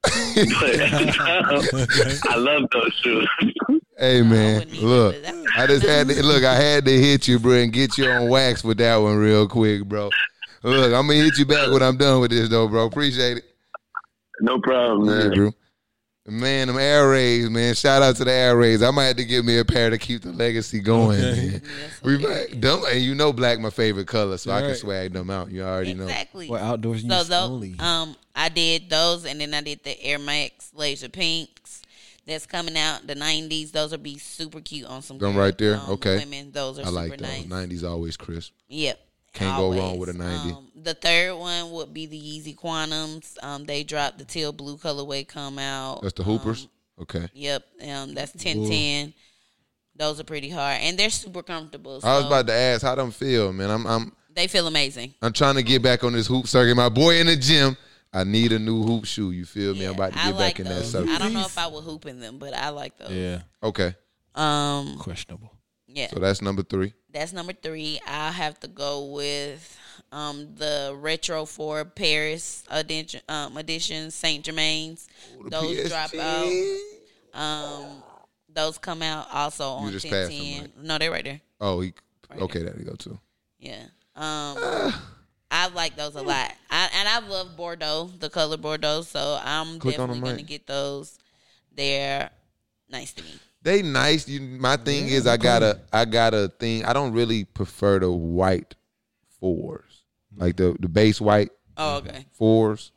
But 0.35 0.79
I 2.29 2.35
love 2.37 2.63
those 2.71 2.93
shoes. 3.03 3.27
Hey 3.97 4.21
man, 4.21 4.67
look, 4.81 5.15
I 5.57 5.65
just 5.65 5.83
had 5.85 6.07
to 6.09 6.23
look. 6.23 6.43
I 6.43 6.53
had 6.53 6.85
to 6.85 6.91
hit 6.91 7.27
you, 7.27 7.39
bro, 7.39 7.53
and 7.53 7.73
get 7.73 7.97
you 7.97 8.07
on 8.07 8.29
wax 8.29 8.63
with 8.63 8.77
that 8.77 8.97
one 8.97 9.17
real 9.17 9.47
quick, 9.47 9.83
bro. 9.85 10.11
Look, 10.63 10.93
I'm 10.93 11.07
gonna 11.07 11.13
hit 11.15 11.37
you 11.39 11.45
back 11.45 11.71
when 11.71 11.81
I'm 11.81 11.97
done 11.97 12.21
with 12.21 12.29
this, 12.31 12.47
though, 12.49 12.67
bro. 12.67 12.85
Appreciate 12.85 13.37
it, 13.37 13.45
No 14.41 14.59
problem, 14.61 15.07
man. 15.07 15.33
bro. 15.33 15.51
Man, 16.29 16.67
them 16.67 16.77
air 16.77 17.09
raids, 17.09 17.49
man. 17.49 17.73
Shout 17.73 18.01
out 18.01 18.17
to 18.17 18.25
the 18.25 18.31
air 18.33 18.57
raids. 18.57 18.83
I 18.83 18.91
might 18.91 19.05
have 19.05 19.15
to 19.15 19.23
give 19.25 19.45
me 19.45 19.59
a 19.59 19.65
pair 19.65 19.89
to 19.89 19.97
keep 19.97 20.23
the 20.23 20.33
legacy 20.33 20.79
going. 20.81 21.23
Okay. 21.23 21.47
Man. 21.47 21.61
We 22.03 22.17
hilarious. 22.17 22.49
back. 22.51 22.59
Them, 22.61 22.81
and 22.91 23.01
you 23.01 23.15
know, 23.15 23.31
black 23.31 23.59
my 23.59 23.69
favorite 23.69 24.07
color, 24.07 24.37
so 24.37 24.51
I 24.51 24.59
can 24.59 24.69
Right. 24.69 24.77
swag 24.77 25.13
them 25.13 25.29
out. 25.29 25.49
You 25.51 25.63
already 25.63 25.93
know. 25.93 26.03
Exactly. 26.03 26.49
Well, 26.49 26.61
outdoors 26.63 27.01
So 27.01 27.07
use 27.07 27.27
those, 27.29 27.49
only. 27.49 27.75
um, 27.79 28.15
I 28.35 28.49
did 28.49 28.89
those, 28.89 29.25
and 29.25 29.39
then 29.39 29.53
I 29.53 29.61
did 29.61 29.83
the 29.85 30.01
Air 30.03 30.19
Max 30.19 30.69
Laser 30.75 31.07
Pinks. 31.09 31.81
That's 32.25 32.45
coming 32.45 32.77
out 32.77 33.07
the 33.07 33.15
'90s. 33.15 33.71
Those 33.71 33.91
will 33.91 33.97
be 33.99 34.17
super 34.17 34.59
cute 34.59 34.85
on 34.87 35.01
some. 35.01 35.17
Them 35.17 35.31
girls, 35.31 35.37
right 35.45 35.57
there? 35.57 35.75
um, 35.77 35.91
Okay. 35.91 36.17
Women, 36.17 36.51
those 36.51 36.77
are 36.77 36.81
I 36.81 36.85
super 36.87 36.91
like 36.93 37.09
those. 37.19 37.21
nice. 37.21 37.45
'90s 37.45 37.83
always 37.89 38.17
crisp. 38.17 38.51
Yep. 38.67 38.99
Can't 39.37 39.57
go 39.57 39.73
wrong 39.73 39.97
with 39.97 40.09
a 40.09 40.13
90. 40.13 40.51
Um, 40.51 40.67
the 40.75 40.93
third 40.93 41.35
one 41.35 41.71
would 41.71 41.93
be 41.93 42.05
the 42.05 42.17
Yeezy 42.19 42.55
Quantums. 42.55 43.35
Um, 43.43 43.65
they 43.65 43.83
dropped 43.83 44.17
the 44.19 44.25
teal 44.25 44.51
blue 44.51 44.77
colorway 44.77 45.27
come 45.27 45.59
out. 45.59 46.01
That's 46.01 46.13
the 46.13 46.23
Hoopers. 46.23 46.63
Um, 46.63 47.03
okay. 47.03 47.27
yep. 47.33 47.63
Um, 47.87 48.13
that's 48.13 48.31
ten 48.31 48.67
ten. 48.67 49.13
Those 49.95 50.19
are 50.19 50.23
pretty 50.23 50.49
hard, 50.49 50.79
and 50.81 50.97
they're 50.97 51.09
super 51.09 51.41
comfortable. 51.43 51.99
I 52.03 52.17
was 52.17 52.25
about 52.25 52.47
to 52.47 52.53
ask 52.53 52.83
how 52.83 52.95
them 52.95 53.11
feel, 53.11 53.51
man. 53.51 53.69
I'm 53.69 53.85
I'm 53.87 54.11
They 54.33 54.47
feel 54.47 54.67
amazing. 54.67 55.13
I'm 55.21 55.33
trying 55.33 55.55
to 55.55 55.63
get 55.63 55.81
back 55.81 56.03
on 56.03 56.13
this 56.13 56.27
hoop 56.27 56.47
circuit. 56.47 56.75
My 56.75 56.89
boy 56.89 57.19
in 57.19 57.27
the 57.27 57.35
gym. 57.35 57.75
I 58.13 58.23
need 58.23 58.53
a 58.53 58.57
new 58.59 58.83
hoop 58.83 59.03
shoe. 59.05 59.31
You 59.31 59.43
feel 59.45 59.73
me? 59.73 59.81
Yeah, 59.81 59.89
I'm 59.89 59.95
about 59.95 60.13
to 60.13 60.17
get 60.17 60.35
like 60.35 60.55
back 60.55 60.59
in 60.61 60.65
that 60.67 60.75
those. 60.75 60.91
circuit. 60.91 61.09
I 61.11 61.17
don't 61.19 61.33
know 61.33 61.41
if 61.41 61.57
I 61.57 61.67
would 61.67 61.83
hoop 61.83 62.05
in 62.05 62.19
them, 62.21 62.37
but 62.39 62.53
I 62.53 62.69
like 62.69 62.97
those. 62.97 63.11
Yeah, 63.11 63.41
Okay. 63.61 63.95
Um. 64.33 64.97
questionable. 64.97 65.51
Yeah. 65.87 66.07
So 66.11 66.19
that's 66.19 66.41
number 66.41 66.63
three. 66.63 66.93
That's 67.11 67.33
number 67.33 67.53
three. 67.53 67.99
I'll 68.05 68.31
have 68.31 68.59
to 68.61 68.67
go 68.67 69.05
with 69.05 69.77
um, 70.11 70.55
the 70.55 70.95
Retro 70.97 71.45
for 71.45 71.85
Paris 71.85 72.63
edition, 72.69 73.21
um, 73.29 73.57
edition 73.57 74.11
Saint 74.11 74.43
Germain's. 74.43 75.07
Those 75.49 75.89
drop 75.89 76.13
out. 76.15 76.51
Um, 77.33 78.03
those 78.53 78.77
come 78.77 79.01
out 79.01 79.27
also 79.31 79.65
on 79.69 79.91
just 79.91 80.07
10 80.07 80.11
passed 80.11 80.31
10. 80.31 80.53
them, 80.53 80.61
right? 80.61 80.83
No, 80.83 80.97
they're 80.97 81.11
right 81.11 81.23
there. 81.23 81.41
Oh, 81.61 81.79
he 81.81 81.93
Right 82.29 82.41
okay. 82.41 82.63
There 82.63 82.75
you 82.77 82.85
go 82.85 82.95
too. 82.95 83.17
Yeah. 83.59 83.83
Um, 84.15 84.57
I 85.51 85.69
like 85.73 85.95
those 85.95 86.15
a 86.15 86.21
lot. 86.21 86.53
I, 86.69 86.89
and 86.93 87.07
I 87.07 87.25
love 87.27 87.55
Bordeaux, 87.55 88.11
the 88.19 88.29
color 88.29 88.57
Bordeaux. 88.57 89.01
So 89.01 89.39
I'm 89.41 89.79
definitely 89.79 89.97
them, 89.97 90.07
going 90.07 90.23
right? 90.33 90.37
to 90.39 90.43
get 90.45 90.67
those. 90.67 91.17
They're 91.73 92.29
nice 92.89 93.13
to 93.13 93.23
me. 93.23 93.31
They 93.61 93.81
nice. 93.81 94.27
You, 94.27 94.39
my 94.41 94.77
thing 94.77 95.07
is, 95.07 95.27
I 95.27 95.37
got 95.37 95.63
a, 95.63 95.79
I 95.91 96.05
got 96.05 96.33
a 96.33 96.47
thing. 96.47 96.85
I 96.85 96.93
don't 96.93 97.13
really 97.13 97.43
prefer 97.43 97.99
the 97.99 98.11
white 98.11 98.75
fours, 99.39 100.03
like 100.35 100.55
the 100.57 100.75
the 100.79 100.87
base 100.87 101.19
white 101.19 101.49
Oh, 101.75 101.97
okay. 101.97 102.25
fours. 102.33 102.91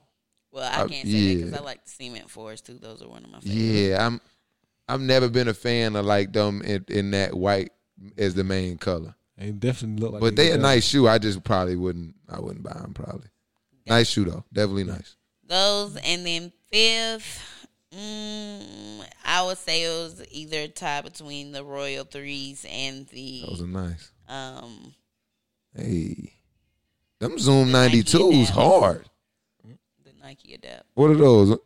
Well, 0.52 0.64
I 0.64 0.82
Uh, 0.82 0.88
can't 0.88 1.06
say 1.06 1.34
that 1.34 1.44
because. 1.44 1.60
I 1.60 1.64
like 1.64 1.84
the 1.84 1.90
cement 1.90 2.30
fours 2.30 2.60
too. 2.60 2.78
Those 2.78 3.02
are 3.02 3.08
one 3.08 3.24
of 3.24 3.30
my 3.30 3.40
favorites. 3.40 3.60
Yeah, 3.60 4.06
I'm. 4.06 4.20
I've 4.88 5.00
never 5.00 5.28
been 5.28 5.46
a 5.48 5.54
fan 5.54 5.94
of 5.94 6.04
like 6.04 6.32
them 6.32 6.62
in, 6.62 6.84
in 6.88 7.10
that 7.12 7.34
white 7.34 7.70
as 8.18 8.34
the 8.34 8.42
main 8.42 8.76
color. 8.76 9.14
They 9.38 9.52
definitely 9.52 10.02
look 10.02 10.12
like. 10.14 10.20
But 10.20 10.36
they 10.36 10.50
a 10.52 10.58
nice 10.58 10.84
shoe. 10.84 11.06
I 11.08 11.18
just 11.18 11.44
probably 11.44 11.76
wouldn't. 11.76 12.14
I 12.28 12.40
wouldn't 12.40 12.64
buy 12.64 12.72
them. 12.74 12.92
Probably 12.94 13.28
nice 13.86 14.08
shoe 14.10 14.24
though. 14.24 14.44
Definitely 14.52 14.84
nice. 14.84 15.16
Those 15.46 15.96
and 15.96 16.26
then 16.26 16.52
fifth, 16.72 17.59
mm, 17.94 19.04
I 19.24 19.44
would 19.44 19.58
say 19.58 19.84
it 19.84 19.88
was 19.88 20.22
either 20.30 20.68
tie 20.68 21.02
between 21.02 21.52
the 21.52 21.64
Royal 21.64 22.04
Threes 22.04 22.64
and 22.68 23.06
the 23.08 23.44
Those 23.48 23.62
are 23.62 23.66
nice. 23.66 24.10
um 24.28 24.94
Hey, 25.76 26.32
them 27.20 27.38
Zoom 27.38 27.66
The 27.66 27.72
Nike 27.72 27.96
ninety 27.98 28.02
twos 28.02 28.48
hard. 28.48 29.08
the 29.64 30.12
Nike 30.22 30.54
Adapt. 30.54 30.84
What 30.94 31.10
are 31.10 31.14
those? 31.16 31.58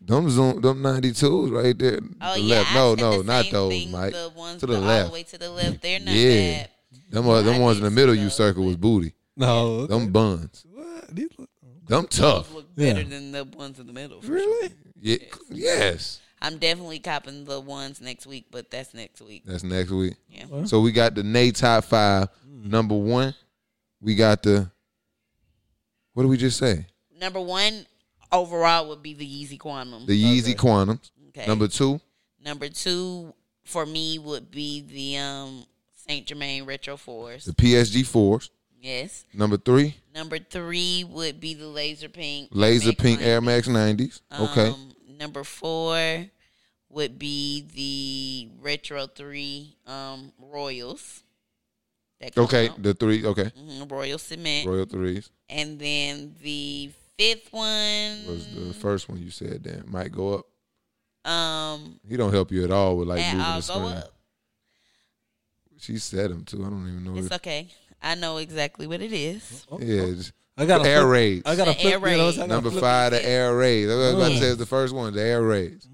Them 0.00 0.28
Zoom, 0.30 0.60
them 0.60 0.82
ninety 0.82 1.12
twos 1.12 1.50
right 1.50 1.76
there. 1.78 2.00
Oh 2.20 2.34
the 2.34 2.40
yeah, 2.40 2.56
left. 2.58 2.74
No, 2.74 2.94
no, 2.94 3.18
the 3.22 3.24
not 3.24 3.46
those, 3.50 3.70
thing, 3.72 3.90
Mike. 3.90 4.12
The 4.12 4.30
ones 4.36 4.60
To 4.60 4.66
the 4.66 4.74
go 4.74 4.80
all 4.80 4.86
left. 4.86 5.08
the 5.08 5.12
way 5.14 5.22
to 5.24 5.38
the 5.38 5.50
left. 5.50 5.82
They're 5.82 6.00
not 6.00 6.14
Yeah. 6.14 6.58
bad. 6.58 6.70
Them, 7.10 7.28
uh, 7.28 7.42
them 7.42 7.60
ones 7.60 7.78
in 7.78 7.84
the 7.84 7.90
middle 7.90 8.14
you 8.14 8.30
circle 8.30 8.64
was 8.64 8.76
booty. 8.76 9.14
no. 9.36 9.86
Them 9.86 10.12
buns. 10.12 10.64
What? 10.70 11.14
These 11.14 11.30
look, 11.38 11.48
Them 11.88 12.06
tough. 12.08 12.52
Look 12.54 12.66
Yeah. 12.76 12.92
better 12.94 13.08
than 13.08 13.32
the 13.32 13.44
ones 13.44 13.78
in 13.80 13.86
the 13.86 13.92
middle. 13.92 14.20
for 14.20 14.32
really? 14.32 14.68
sure. 14.68 14.76
Yeah, 15.00 15.16
yes. 15.50 16.20
I'm 16.40 16.58
definitely 16.58 16.98
copping 16.98 17.44
the 17.44 17.60
ones 17.60 18.00
next 18.00 18.26
week, 18.26 18.46
but 18.50 18.70
that's 18.70 18.92
next 18.94 19.20
week. 19.20 19.42
That's 19.46 19.64
next 19.64 19.90
week. 19.90 20.14
Yeah. 20.28 20.64
So 20.64 20.80
we 20.80 20.92
got 20.92 21.14
the 21.14 21.22
Nate 21.22 21.56
top 21.56 21.84
five. 21.84 22.28
Number 22.46 22.94
one, 22.94 23.34
we 24.00 24.14
got 24.14 24.42
the. 24.42 24.70
What 26.12 26.22
did 26.22 26.28
we 26.28 26.36
just 26.36 26.58
say? 26.58 26.86
Number 27.18 27.40
one 27.40 27.86
overall 28.32 28.88
would 28.88 29.02
be 29.02 29.14
the 29.14 29.26
Yeezy 29.26 29.58
Quantum. 29.58 30.06
The 30.06 30.22
Yeezy 30.22 30.54
Quantums. 30.54 31.10
okay. 31.28 31.46
Number 31.46 31.68
two, 31.68 32.00
Number 32.44 32.68
two 32.68 33.34
for 33.64 33.84
me 33.84 34.18
would 34.18 34.50
be 34.50 34.80
the 34.82 35.18
um 35.18 35.64
Saint 35.94 36.26
Germain 36.26 36.64
Retro 36.64 36.96
Fours. 36.96 37.44
the 37.44 37.52
PSG 37.52 38.06
fours. 38.06 38.50
Yes. 38.80 39.24
Number 39.34 39.56
three, 39.56 39.96
Number 40.14 40.38
three 40.38 41.04
would 41.04 41.40
be 41.40 41.54
the 41.54 41.66
Laser 41.66 42.08
Pink. 42.08 42.48
laser 42.52 42.88
Max 42.88 43.00
pink 43.02 43.20
90. 43.20 43.24
Air 43.30 43.40
Max 43.40 43.68
nineties. 43.68 44.20
Okay. 44.38 44.68
Um, 44.68 44.92
number 45.18 45.44
four 45.44 46.26
would 46.90 47.18
be 47.18 47.66
the 47.74 48.48
Retro 48.62 49.06
Three 49.06 49.76
um 49.86 50.32
Royals. 50.38 51.22
That 52.20 52.36
Okay. 52.38 52.68
out. 52.68 52.82
The 52.82 52.94
three. 52.94 53.24
Okay. 53.26 53.50
Mhm, 53.58 53.90
Royal 53.90 54.18
Cement. 54.18 54.66
Royal 54.68 54.86
threes 54.86 55.30
And 55.50 55.78
then 55.78 56.34
the 56.40 56.90
fifth 57.18 57.52
one 57.52 58.26
was 58.26 58.46
the 58.54 58.72
first 58.74 59.08
one 59.08 59.20
you 59.22 59.30
said. 59.30 59.64
Then 59.64 59.84
might 59.86 60.12
go 60.12 60.34
up. 60.34 60.46
um 61.30 61.98
He 62.08 62.16
don't 62.16 62.32
help 62.32 62.52
you 62.52 62.62
at 62.64 62.70
all 62.70 62.96
with 62.96 63.08
like 63.08 63.18
moving 63.24 63.40
I'll 63.40 63.60
the 63.60 63.66
go 63.66 63.74
screen. 63.74 63.92
up. 63.98 64.12
She 65.78 65.98
said 65.98 66.30
them 66.30 66.44
too. 66.44 66.64
I 66.64 66.70
don't 66.70 66.88
even 66.88 67.04
know. 67.04 67.16
It's 67.18 67.26
If, 67.26 67.32
okay. 67.34 67.68
I 68.02 68.14
know 68.14 68.36
exactly 68.38 68.86
what 68.86 69.00
it 69.00 69.12
is. 69.12 69.66
yeah. 69.80 70.14
I 70.58 70.64
got 70.64 70.82
The 70.84 70.88
air 70.88 71.06
raids. 71.06 71.42
I 71.44 71.54
got 71.56 71.68
a 71.68 71.72
The 71.72 71.80
air 71.84 71.98
flip. 72.00 72.10
You 72.12 72.16
know, 72.18 72.24
raids. 72.26 72.38
I 72.38 72.40
gotta 72.40 72.48
Number 72.54 72.70
flip- 72.70 72.80
five, 72.82 73.10
the 73.12 73.28
air 73.28 73.54
raids. 73.56 73.90
I 73.90 73.94
was 73.94 74.14
about 74.14 74.28
to 74.28 74.34
Mm. 74.34 74.38
say 74.40 74.46
it's 74.46 74.58
the 74.58 74.64
first 74.66 74.94
one, 74.94 75.12
the 75.12 75.22
air 75.22 75.42
raids. 75.42 75.86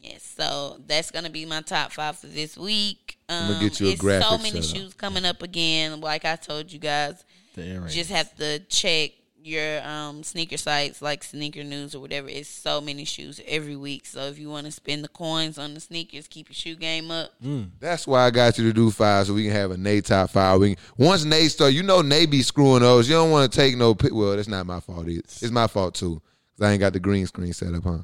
Yes, 0.00 0.22
so 0.38 0.80
that's 0.86 1.10
gonna 1.10 1.28
be 1.30 1.44
my 1.44 1.60
top 1.62 1.92
five 1.92 2.16
for 2.18 2.28
this 2.28 2.56
week. 2.56 3.18
Um, 3.28 3.50
I'ma 3.50 3.60
get 3.60 3.80
you 3.80 3.88
a 3.88 3.90
it's 3.90 4.00
graphic 4.00 4.28
so 4.28 4.38
many 4.38 4.62
set 4.62 4.70
up. 4.70 4.76
shoes 4.76 4.94
coming 4.94 5.24
up 5.24 5.42
again. 5.42 6.00
Like 6.00 6.24
I 6.24 6.36
told 6.36 6.72
you 6.72 6.78
guys, 6.78 7.22
The 7.56 7.64
air 7.64 7.80
raid. 7.82 7.90
just 7.92 8.10
have 8.10 8.34
to 8.36 8.60
check 8.60 9.10
your 9.48 9.86
um, 9.86 10.22
sneaker 10.22 10.56
sites 10.56 11.00
like 11.02 11.24
Sneaker 11.24 11.64
News 11.64 11.94
or 11.94 12.00
whatever. 12.00 12.28
It's 12.28 12.48
so 12.48 12.80
many 12.80 13.04
shoes 13.04 13.40
every 13.46 13.74
week. 13.76 14.06
So 14.06 14.20
if 14.26 14.38
you 14.38 14.48
want 14.50 14.66
to 14.66 14.72
spend 14.72 15.02
the 15.02 15.08
coins 15.08 15.58
on 15.58 15.74
the 15.74 15.80
sneakers, 15.80 16.28
keep 16.28 16.48
your 16.48 16.54
shoe 16.54 16.76
game 16.76 17.10
up. 17.10 17.30
That's 17.80 18.06
why 18.06 18.26
I 18.26 18.30
got 18.30 18.58
you 18.58 18.64
to 18.68 18.72
do 18.72 18.90
five 18.90 19.26
so 19.26 19.34
we 19.34 19.44
can 19.44 19.52
have 19.52 19.70
a 19.70 19.76
Nate 19.76 20.04
top 20.04 20.30
five. 20.30 20.60
We 20.60 20.74
can, 20.76 20.84
once 20.96 21.24
Nate 21.24 21.50
start, 21.50 21.72
you 21.72 21.82
know 21.82 22.02
Nate 22.02 22.30
be 22.30 22.42
screwing 22.42 22.82
those. 22.82 23.08
You 23.08 23.14
don't 23.16 23.30
want 23.30 23.50
to 23.50 23.56
take 23.58 23.76
no 23.76 23.94
pic. 23.94 24.14
Well, 24.14 24.36
that's 24.36 24.48
not 24.48 24.66
my 24.66 24.80
fault 24.80 25.08
either. 25.08 25.20
It's 25.20 25.50
my 25.50 25.66
fault 25.66 25.94
too. 25.94 26.20
'Cause 26.56 26.66
I 26.66 26.72
ain't 26.72 26.80
got 26.80 26.92
the 26.92 27.00
green 27.00 27.26
screen 27.26 27.52
set 27.52 27.72
up, 27.74 27.84
huh? 27.84 27.98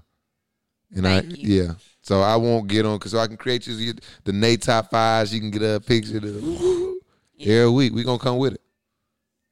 And 0.95 1.07
I 1.07 1.21
you. 1.23 1.63
yeah. 1.65 1.73
So 2.03 2.21
I 2.21 2.37
won't 2.37 2.69
get 2.69 2.87
on 2.87 2.99
because 2.99 3.13
so 3.13 3.19
I 3.19 3.27
can 3.27 3.37
create 3.37 3.67
you 3.67 3.95
the 4.25 4.33
Nate 4.33 4.63
top 4.63 4.91
fives. 4.91 5.35
You 5.35 5.41
can 5.41 5.51
get 5.51 5.63
a 5.63 5.81
picture 5.81 6.19
of 6.19 6.25
every 7.41 7.71
week. 7.71 7.93
We 7.95 8.05
gonna 8.05 8.19
come 8.19 8.39
with 8.39 8.55
it. 8.55 8.61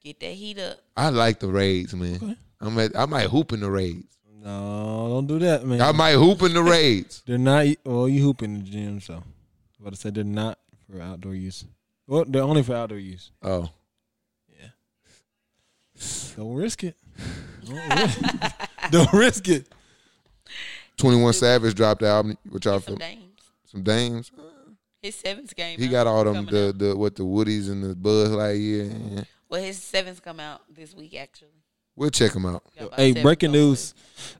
Get 0.04 0.18
that 0.20 0.32
heat 0.32 0.58
up. 0.58 0.78
I 0.96 1.10
like 1.10 1.38
the 1.38 1.48
raids, 1.48 1.94
man. 1.94 2.36
I'm 2.60 2.78
at, 2.78 2.96
I 2.96 3.06
might 3.06 3.28
hoop 3.28 3.52
in 3.52 3.60
the 3.60 3.70
raids. 3.70 4.16
no, 4.40 5.08
don't 5.08 5.26
do 5.26 5.38
that, 5.40 5.64
man. 5.64 5.80
I 5.80 5.92
might 5.92 6.14
hoop 6.14 6.42
in 6.42 6.54
the 6.54 6.62
raids. 6.74 7.22
They're 7.26 7.38
not. 7.38 7.66
Well, 7.84 8.08
you 8.08 8.22
hoop 8.22 8.42
in 8.42 8.54
the 8.64 8.70
gym, 8.70 9.00
so. 9.00 9.14
But 9.14 9.22
I'm 9.22 9.82
about 9.82 9.94
to 9.94 10.00
say 10.00 10.10
they're 10.10 10.24
not 10.24 10.58
for 10.90 11.00
outdoor 11.00 11.34
use. 11.34 11.64
Well, 12.06 12.24
they're 12.26 12.42
only 12.42 12.62
for 12.62 12.74
outdoor 12.74 12.98
use. 12.98 13.30
Oh, 13.42 13.70
Yeah. 14.60 14.68
Don't 16.36 16.54
risk 16.54 16.82
it. 16.84 16.96
Don't 17.64 17.98
risk, 17.98 18.18
it. 18.22 18.52
don't 18.90 19.12
risk 19.12 19.48
it. 19.48 19.66
Twenty 20.96 21.20
One 21.22 21.32
Savage 21.32 21.74
dropped 21.74 22.00
the 22.00 22.08
album. 22.08 22.36
What 22.48 22.64
y'all 22.64 22.78
Get 22.78 22.84
some 22.86 22.96
feel? 22.96 23.08
dames. 23.08 23.40
Some 23.66 23.82
dames. 23.82 24.30
His 25.00 25.14
seventh 25.16 25.54
game. 25.56 25.78
He 25.78 25.88
got 25.88 26.06
all 26.06 26.24
them 26.24 26.46
Coming 26.46 26.50
the 26.54 26.72
the 26.76 26.96
what 26.96 27.14
the 27.16 27.22
Woodies 27.24 27.70
and 27.70 27.82
the 27.82 27.94
Buzz 27.94 28.30
Lightyear. 28.30 29.14
Yeah. 29.16 29.24
Well, 29.52 29.62
his 29.62 29.76
seventh 29.82 30.22
come 30.22 30.40
out 30.40 30.62
this 30.74 30.94
week 30.94 31.14
actually. 31.14 31.50
We'll 31.94 32.08
check 32.08 32.32
him 32.34 32.46
out. 32.46 32.62
Got 32.78 32.94
Hey, 32.94 33.12
breaking 33.12 33.52
news. 33.52 33.92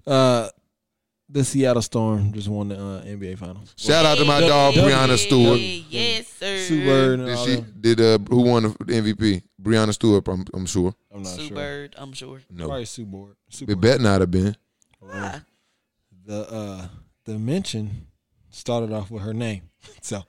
Uh, 0.06 0.48
the 1.28 1.44
Seattle 1.44 1.82
Storm 1.82 2.32
just 2.32 2.48
won 2.48 2.68
the 2.68 2.76
uh, 2.76 3.02
NBA 3.02 3.36
Finals. 3.36 3.74
Shout 3.76 4.06
out 4.06 4.16
to 4.16 4.24
my 4.24 4.40
Hey, 4.40 4.48
dog 4.48 4.72
Breanna 4.74 5.18
Stewart. 5.18 5.60
Yes, 5.60 6.28
sir. 6.28 6.58
Sue 6.60 6.84
Bird 6.86 7.18
and 7.18 7.28
Did 7.28 7.36
all 7.36 7.44
she 7.46 7.54
them. 7.56 7.74
did 7.78 8.00
uh 8.00 8.18
who 8.26 8.40
won 8.40 8.62
the 8.62 8.68
MVP? 8.70 9.42
Breanna 9.62 9.92
Stewart. 9.92 10.26
I'm, 10.28 10.46
I'm 10.54 10.64
sure. 10.64 10.94
I'm 11.14 11.22
not 11.24 11.32
Sue 11.34 11.48
sure. 11.48 11.56
Bird, 11.56 11.94
I'm 11.98 12.14
sure. 12.14 12.40
No, 12.50 12.64
Probably 12.68 12.86
Sue 12.86 13.04
Board. 13.04 13.36
Sue 13.50 13.64
it 13.64 13.68
Board. 13.68 13.80
bet 13.82 14.00
not 14.00 14.22
have 14.22 14.30
been. 14.30 14.56
Why? 14.98 15.42
The 16.24 16.50
uh, 16.50 16.88
the 17.26 17.38
mention 17.38 18.06
started 18.48 18.92
off 18.94 19.10
with 19.10 19.22
her 19.24 19.34
name, 19.34 19.68
so 20.00 20.22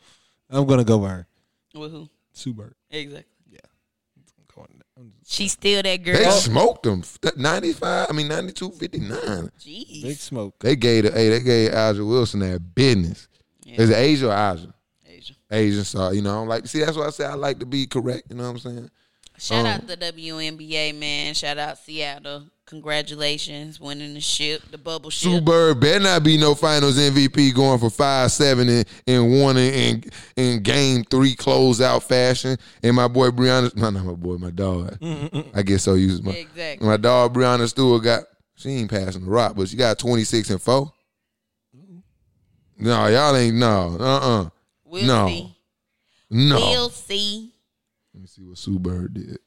I'm 0.50 0.66
gonna 0.66 0.84
go 0.84 0.98
with 0.98 1.12
her. 1.12 1.28
With 1.74 1.92
who? 1.92 2.10
Sue 2.34 2.54
Bird. 2.54 2.76
Exactly. 2.90 3.30
I'm 3.56 4.46
going- 4.56 4.68
I'm 4.70 4.78
just- 4.78 4.93
She's 5.26 5.54
still 5.54 5.82
that 5.82 6.04
girl. 6.04 6.18
They 6.18 6.30
smoked 6.32 6.84
them. 6.84 7.04
95. 7.38 8.08
I 8.10 8.14
mean 8.14 8.28
92, 8.28 8.72
59. 8.72 9.52
Big 9.66 10.18
smoke. 10.18 10.56
They 10.60 10.76
gave 10.76 11.06
the 11.06 11.12
hey, 11.12 11.30
they 11.30 11.40
gave 11.40 11.74
Aja 11.74 12.04
Wilson 12.06 12.42
that 12.42 12.76
business. 12.76 13.28
Yeah. 13.64 13.82
Is 13.82 13.90
it 13.90 13.98
Asia 13.98 14.28
or 14.30 14.34
Aja? 14.34 14.74
Asia. 15.08 15.34
Asian, 15.52 15.84
so 15.84 16.12
you 16.12 16.22
know, 16.22 16.32
I 16.32 16.34
don't 16.36 16.48
like 16.48 16.68
see 16.68 16.80
that's 16.80 16.98
why 16.98 17.08
I 17.08 17.10
say 17.12 17.26
I 17.26 17.36
like 17.36 17.60
to 17.60 17.66
be 17.66 17.88
correct. 17.88 18.24
You 18.30 18.36
know 18.36 18.44
what 18.44 18.50
I'm 18.50 18.60
saying? 18.60 18.92
Shout 19.44 19.60
Um, 19.60 19.66
out 19.68 19.88
the 19.88 19.98
WNBA 19.98 20.96
man. 20.98 21.34
Shout 21.34 21.58
out 21.58 21.78
Seattle. 21.78 22.46
Congratulations, 22.66 23.78
winning 23.78 24.14
the 24.14 24.22
ship, 24.22 24.62
the 24.72 24.78
bubble 24.78 25.12
Sue 25.12 25.32
ship. 25.36 25.44
Bird 25.44 25.82
better 25.82 26.00
not 26.00 26.24
be 26.24 26.38
no 26.38 26.56
Finals 26.56 26.98
MVP 26.98 27.54
going 27.54 27.78
for 27.78 27.90
five 27.90 28.32
seven 28.32 28.70
and, 28.70 28.86
and 29.06 29.42
one 29.42 29.58
in, 29.58 29.74
in 29.74 30.04
in 30.38 30.64
game 30.64 31.04
three 31.04 31.36
closeout 31.36 32.04
fashion. 32.04 32.58
And 32.82 32.96
my 32.96 33.10
boy 33.10 33.32
Breanna, 33.32 33.76
no, 33.76 33.90
not 33.90 34.06
my 34.06 34.14
boy, 34.14 34.38
my 34.38 34.50
dog. 34.50 34.98
I 35.54 35.62
guess 35.62 35.84
so. 35.84 35.96
Use 35.96 36.24
my 36.24 36.32
Exactly. 36.32 36.88
my 36.88 36.96
dog 36.96 37.34
Breanna 37.34 37.68
Stewart 37.68 38.02
got 38.04 38.24
she 38.56 38.70
ain't 38.70 38.90
passing 38.90 39.26
the 39.26 39.30
rock, 39.32 39.56
but 39.58 39.68
she 39.68 39.76
got 39.76 40.00
twenty 40.00 40.24
six 40.24 40.50
and 40.50 40.62
four. 40.62 40.94
No, 42.78 43.08
y'all 43.08 43.36
ain't 43.36 43.56
no. 43.58 43.98
Uh 44.00 44.04
uh 44.46 44.50
We'll 44.86 45.06
No. 45.06 45.28
see. 45.28 45.56
No. 46.30 46.56
We'll 46.56 46.90
see. 46.90 47.53
Let 48.14 48.22
me 48.22 48.28
see 48.28 48.44
what 48.44 48.58
Sue 48.58 48.80
Bird 48.80 49.14
did. 49.16 49.40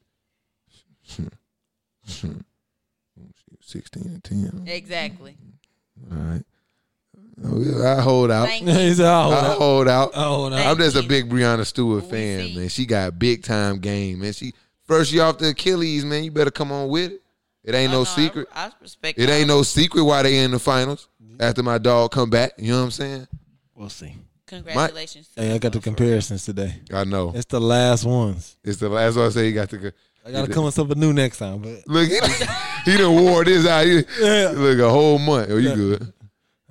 Sixteen 3.61 4.05
and 4.07 4.23
ten. 4.25 4.65
Exactly. 4.67 5.37
All 6.11 6.17
right. 6.19 6.43
Oh, 7.45 7.61
yeah, 7.61 7.97
I 7.99 8.01
hold 8.01 8.31
out. 8.31 8.47
Thank 8.49 8.63
you. 8.67 8.73
He 8.73 8.95
said, 8.95 9.07
"Oh, 9.07 9.31
I 9.31 9.55
hold 9.55 9.89
out. 9.89 10.11
oh. 10.15 10.53
I'm 10.53 10.77
just 10.79 10.97
a 10.97 11.03
big 11.03 11.29
Breanna 11.29 11.67
Stewart 11.67 12.05
We 12.05 12.11
fan, 12.11 12.47
see. 12.47 12.57
man. 12.57 12.69
She 12.69 12.87
got 12.87 13.19
big 13.19 13.43
time 13.43 13.79
game, 13.79 14.21
man. 14.21 14.33
She 14.33 14.53
first 14.87 15.13
year 15.13 15.25
off 15.25 15.39
the 15.39 15.49
Achilles, 15.51 16.05
man. 16.05 16.25
You 16.25 16.31
better 16.31 16.51
come 16.51 16.71
on 16.73 16.89
with 16.89 17.13
it. 17.13 17.23
It 17.65 17.75
ain't 17.75 17.93
Oh, 17.93 17.97
no 17.97 18.01
I- 18.03 18.05
secret. 18.05 18.49
I, 18.55 18.71
respect 18.81 19.19
It 19.19 19.29
ain't 19.29 19.49
no 19.49 19.63
secret 19.63 20.03
why 20.05 20.23
they 20.23 20.39
in 20.39 20.53
the 20.53 20.59
finals 20.59 21.09
after 21.41 21.63
my 21.63 21.79
dog 21.79 22.13
come 22.13 22.31
back. 22.31 22.53
You 22.59 22.73
know 22.73 22.79
what 22.79 22.85
I'm 22.85 22.91
saying? 22.93 23.29
We'll 23.75 23.89
see. 23.91 24.15
Congratulations. 24.47 25.29
to 25.29 25.43
Hey, 25.43 25.55
I 25.55 25.59
got 25.59 25.73
the 25.73 25.79
both. 25.79 25.85
comparisons 25.85 26.45
today. 26.45 26.75
I 26.93 27.05
know. 27.05 27.33
It's 27.35 27.47
the 27.47 27.61
last 27.61 28.05
ones. 28.05 28.57
It's 28.65 28.79
the 28.79 28.89
last 28.89 29.17
one 29.17 29.27
I 29.27 29.29
say. 29.31 29.47
You 29.49 29.53
got 29.55 29.71
to 29.71 29.93
I 30.27 30.33
gotta 30.33 30.53
come 30.53 30.65
with 30.65 30.75
something 30.75 30.99
new 30.99 31.13
next 31.13 31.39
time, 31.39 31.59
but 31.63 31.87
look. 31.87 32.09
He, 32.09 32.19
he 32.91 32.97
done 32.97 33.15
wore 33.15 33.45
this 33.45 33.67
out. 33.67 33.87
He, 33.87 34.03
Yeah. 34.21 34.53
Look 34.57 34.79
a 34.81 34.91
whole 34.91 35.19
month. 35.19 35.51
Oh, 35.51 35.57
you 35.57 35.75
good? 35.75 36.13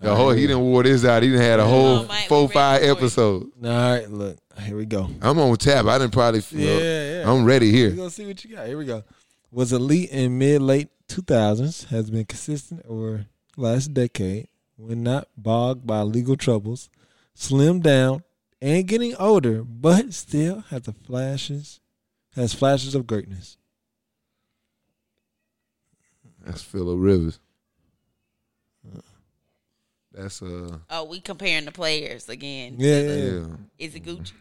The 0.02 0.14
whole 0.14 0.32
he 0.32 0.46
done 0.48 0.60
wore 0.62 0.84
this 0.84 1.06
out. 1.06 1.24
He 1.24 1.30
didn't 1.30 1.42
had 1.42 1.60
a 1.62 1.66
whole 1.66 2.00
Oh, 2.00 2.06
Mike, 2.06 2.28
four 2.28 2.50
five 2.50 2.82
for 2.82 2.88
it. 2.88 2.92
episodes. 2.92 3.46
all 3.64 3.70
right. 3.70 4.10
Look, 4.12 4.38
here 4.60 4.76
we 4.76 4.86
go. 4.86 5.10
I'm 5.22 5.40
on 5.40 5.56
tap. 5.58 5.86
I 5.86 5.98
didn't 5.98 6.12
probably. 6.14 6.44
Yeah, 6.52 7.20
yeah. 7.22 7.32
I'm 7.32 7.46
ready 7.46 7.72
We're 7.72 7.78
here. 7.78 7.92
gonna 7.92 8.10
see 8.10 8.26
what 8.26 8.44
you 8.44 8.56
got. 8.56 8.68
Here 8.68 8.78
we 8.78 8.86
go. 8.86 9.04
Was 9.52 9.72
elite 9.72 10.10
in 10.12 10.38
mid 10.38 10.62
late 10.62 10.90
two 11.08 11.22
thousands, 11.22 11.86
has 11.86 12.10
been 12.10 12.26
consistent 12.26 12.86
over 12.90 13.26
last 13.56 13.94
decade 13.94 14.50
when 14.76 15.02
not 15.02 15.30
bogged 15.38 15.88
by 15.88 16.02
legal 16.02 16.36
troubles, 16.36 16.90
slimmed 17.36 17.84
down 17.84 18.24
and 18.62 18.88
getting 18.88 19.16
older, 19.18 19.64
but 19.64 20.14
still 20.14 20.62
has 20.70 20.84
the 20.84 20.94
flashes 20.94 21.80
has 22.36 22.54
flashes 22.54 22.96
of 22.96 23.08
greatness. 23.08 23.58
That's 26.46 26.62
Philip 26.62 26.98
Rivers. 27.00 27.40
That's 30.12 30.42
uh 30.42 30.78
Oh, 30.90 31.04
we 31.06 31.20
comparing 31.20 31.66
the 31.66 31.72
players 31.72 32.30
again. 32.30 32.76
Yeah, 32.78 33.02
the- 33.02 33.08
yeah, 33.08 33.16
yeah. 33.16 33.32
yeah. 33.48 33.56
Is 33.78 33.96
it 33.96 34.04
Gucci? 34.06 34.32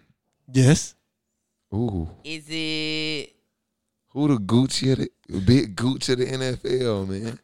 Yes. 0.53 0.95
Ooh, 1.75 2.09
Is 2.23 2.45
it 2.49 3.35
who 4.11 4.29
the 4.29 4.37
Gucci 4.37 4.93
of 4.93 4.99
the 4.99 5.41
big 5.41 5.75
Gucci 5.75 6.11
of 6.11 6.19
the 6.19 6.27
NFL, 6.27 7.09
man? 7.09 7.39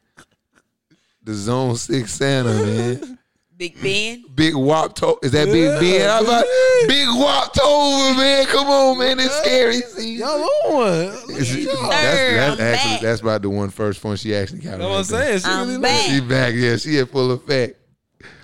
The 1.23 1.33
Zone 1.33 1.75
Six 1.75 2.13
Santa, 2.13 2.53
man. 2.53 3.19
Big 3.61 3.79
Ben? 3.79 4.23
Big 4.33 4.55
Wop 4.55 4.95
to- 4.95 5.19
Is 5.21 5.33
that 5.33 5.45
Big 5.45 5.79
Ben? 5.79 6.09
How 6.09 6.23
about 6.23 6.45
Big 6.87 7.07
Wop 7.09 7.55
over, 7.63 8.17
man? 8.17 8.45
Come 8.47 8.65
on, 8.67 8.97
man. 8.97 9.19
It's 9.19 9.35
scary. 9.37 9.73
See? 9.81 10.15
Y'all 10.15 10.29
on 10.65 10.73
one. 10.73 10.89
Is 11.37 11.53
it- 11.55 11.69
Sir, 11.69 11.75
that's, 11.75 11.79
that's 11.87 12.59
I'm 12.59 12.65
actually 12.67 12.91
back. 12.93 13.01
that's 13.01 13.21
about 13.21 13.41
the 13.43 13.51
one 13.51 13.69
first 13.69 14.03
one 14.03 14.15
she 14.17 14.33
actually 14.33 14.61
got. 14.61 14.79
That's 14.79 14.89
what 14.89 14.97
I'm 14.97 15.03
saying. 15.03 15.39
She 15.41 15.45
I'm 15.45 15.67
really 15.67 15.81
back. 15.81 16.09
She 16.09 16.21
back, 16.21 16.53
yeah. 16.55 16.75
She 16.77 16.97
in 16.97 17.05
full 17.05 17.31
effect. 17.33 17.77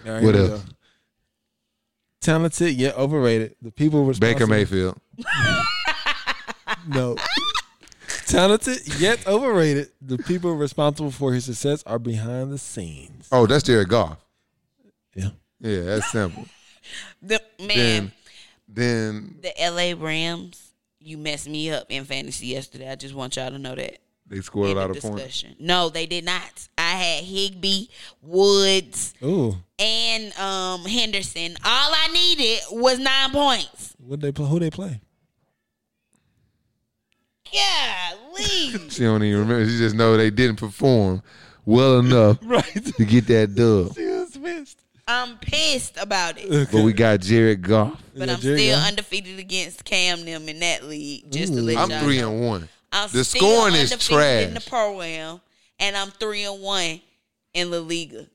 All 0.05 0.11
right, 0.13 0.24
What 0.24 0.36
here 0.36 0.43
we 0.43 0.51
else? 0.51 0.61
go. 0.63 0.70
Talented 2.22 2.74
yet 2.76 2.95
overrated. 2.95 3.55
The 3.59 3.72
people 3.72 4.05
responsible. 4.05 4.34
Baker 4.36 4.47
Mayfield. 4.47 4.99
No. 6.88 7.15
Talented 8.28 8.99
yet 8.99 9.26
overrated. 9.28 9.89
The 10.01 10.18
people 10.18 10.55
responsible 10.55 11.11
for 11.11 11.34
his 11.34 11.45
success 11.45 11.84
are 11.86 11.99
behind 11.99 12.51
the 12.51 12.57
scenes. 12.57 13.28
Oh, 13.32 13.45
that's 13.47 13.63
Jared 13.63 13.89
Goff. 13.89 14.18
Yeah. 15.18 15.30
Yeah, 15.59 15.82
that's 15.84 16.11
simple. 16.11 16.45
The 17.22 17.41
man, 17.59 18.13
Then, 18.70 19.39
then 19.39 19.39
the 19.41 19.51
LA 19.72 20.01
Rams, 20.01 20.72
you 21.01 21.18
messed 21.18 21.49
me 21.49 21.70
up 21.70 21.88
in 21.89 22.05
fantasy 22.05 22.47
yesterday. 22.47 22.89
I 22.89 22.95
just 22.95 23.13
want 23.13 23.36
y'all 23.36 23.49
to 23.51 23.59
know 23.59 23.76
that. 23.76 23.97
they 24.26 24.39
scored 24.39 24.70
a 24.70 24.74
the 24.74 24.80
lot 24.80 24.89
of 24.91 25.01
points. 25.01 25.43
No, 25.59 25.89
they 25.89 26.05
did 26.05 26.24
not. 26.24 26.68
I 26.78 26.91
had 26.91 27.24
Higbee, 27.26 27.88
Woods, 28.22 29.15
Ooh. 29.22 29.57
and 29.78 30.32
um 30.39 30.86
Henderson. 30.86 31.57
All 31.65 31.91
I 31.93 32.07
needed 32.13 32.59
was 32.72 32.99
nine 32.99 33.32
points. 33.32 33.93
What 33.99 34.22
they 34.22 34.32
play? 34.32 34.47
Who 34.47 34.59
they 34.59 34.70
play? 34.70 35.01
Golly. 37.51 38.89
She 38.89 39.03
don't 39.03 39.24
even 39.24 39.39
remember. 39.41 39.65
She 39.70 39.78
just 39.78 39.95
know 39.95 40.15
they 40.15 40.30
didn't 40.30 40.57
perform 40.57 41.22
well 41.65 41.99
enough 41.99 42.38
Right. 42.43 42.86
to 42.97 43.05
get 43.05 43.28
that 43.28 43.55
dub. 43.55 43.95
She 43.95 44.05
was 44.05 44.38
pissed. 44.38 44.80
I'm 45.08 45.38
pissed 45.38 45.97
about 45.97 46.36
it. 46.38 46.70
But 46.72 46.84
we 46.84 46.91
got 46.93 47.22
Jared 47.22 47.62
Goff. 47.62 48.01
But 48.16 48.28
Yeah, 48.28 48.34
I'm 48.36 48.39
Jerry 48.41 48.58
still 48.60 48.78
Goff. 48.78 48.88
undefeated 48.89 49.39
against 49.39 49.86
Cam 49.86 50.26
them 50.26 50.49
in 50.49 50.60
that 50.60 50.84
league. 50.84 51.32
Just 51.32 51.53
to 51.53 51.62
let 51.62 51.78
I'm 51.78 51.89
y'all 51.89 52.01
three 52.03 52.20
know. 52.20 52.32
and 52.32 52.45
one. 52.45 52.70
I'm 52.91 53.10
The 53.12 53.24
still 53.24 53.41
scoring 53.41 53.76
is 53.76 53.91
undefeated 53.91 54.47
in 54.49 54.53
the 54.55 54.60
trash. 54.60 54.70
program, 54.70 55.41
and 55.80 55.95
I'm 55.95 56.12
three 56.12 56.43
and 56.43 56.62
one 56.62 56.99
in 57.53 57.72
La 57.72 57.78
Liga. 57.80 58.28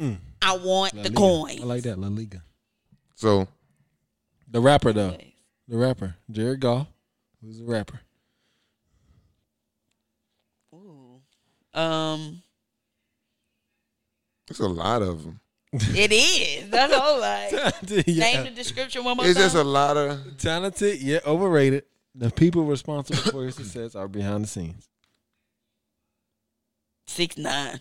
Mm. 0.00 0.18
I 0.42 0.56
want 0.58 0.94
La 0.94 1.02
the 1.02 1.08
Liga. 1.08 1.14
coin. 1.16 1.60
I 1.62 1.64
like 1.64 1.82
that. 1.84 1.98
La 1.98 2.08
Liga. 2.08 2.42
So 3.16 3.48
The 4.48 4.60
rapper, 4.60 4.92
though. 4.92 5.16
The 5.68 5.76
rapper. 5.76 6.14
Jared 6.30 6.60
Goff. 6.60 6.86
Who's 7.42 7.58
the 7.58 7.64
rapper? 7.64 8.00
Ooh. 10.74 11.20
Um, 11.78 12.42
it's 14.48 14.60
a 14.60 14.68
lot 14.68 15.02
of 15.02 15.24
them. 15.24 15.40
it 15.96 16.12
is. 16.12 16.70
That's 16.70 16.92
all 16.92 17.20
like. 17.20 17.50
Talented, 17.50 18.06
Name 18.06 18.44
the 18.44 18.50
description 18.50 19.04
one 19.04 19.16
more 19.16 19.26
It's 19.26 19.34
time. 19.34 19.44
just 19.44 19.54
a 19.56 19.64
lot 19.64 19.96
of. 19.96 20.36
talented 20.38 21.00
yet 21.00 21.26
overrated. 21.26 21.84
The 22.14 22.30
people 22.30 22.64
responsible 22.64 23.30
for 23.30 23.44
his 23.44 23.56
success 23.56 23.94
are 23.94 24.08
behind 24.08 24.44
the 24.44 24.48
scenes. 24.48 24.88
Six 27.06 27.36
nine. 27.36 27.80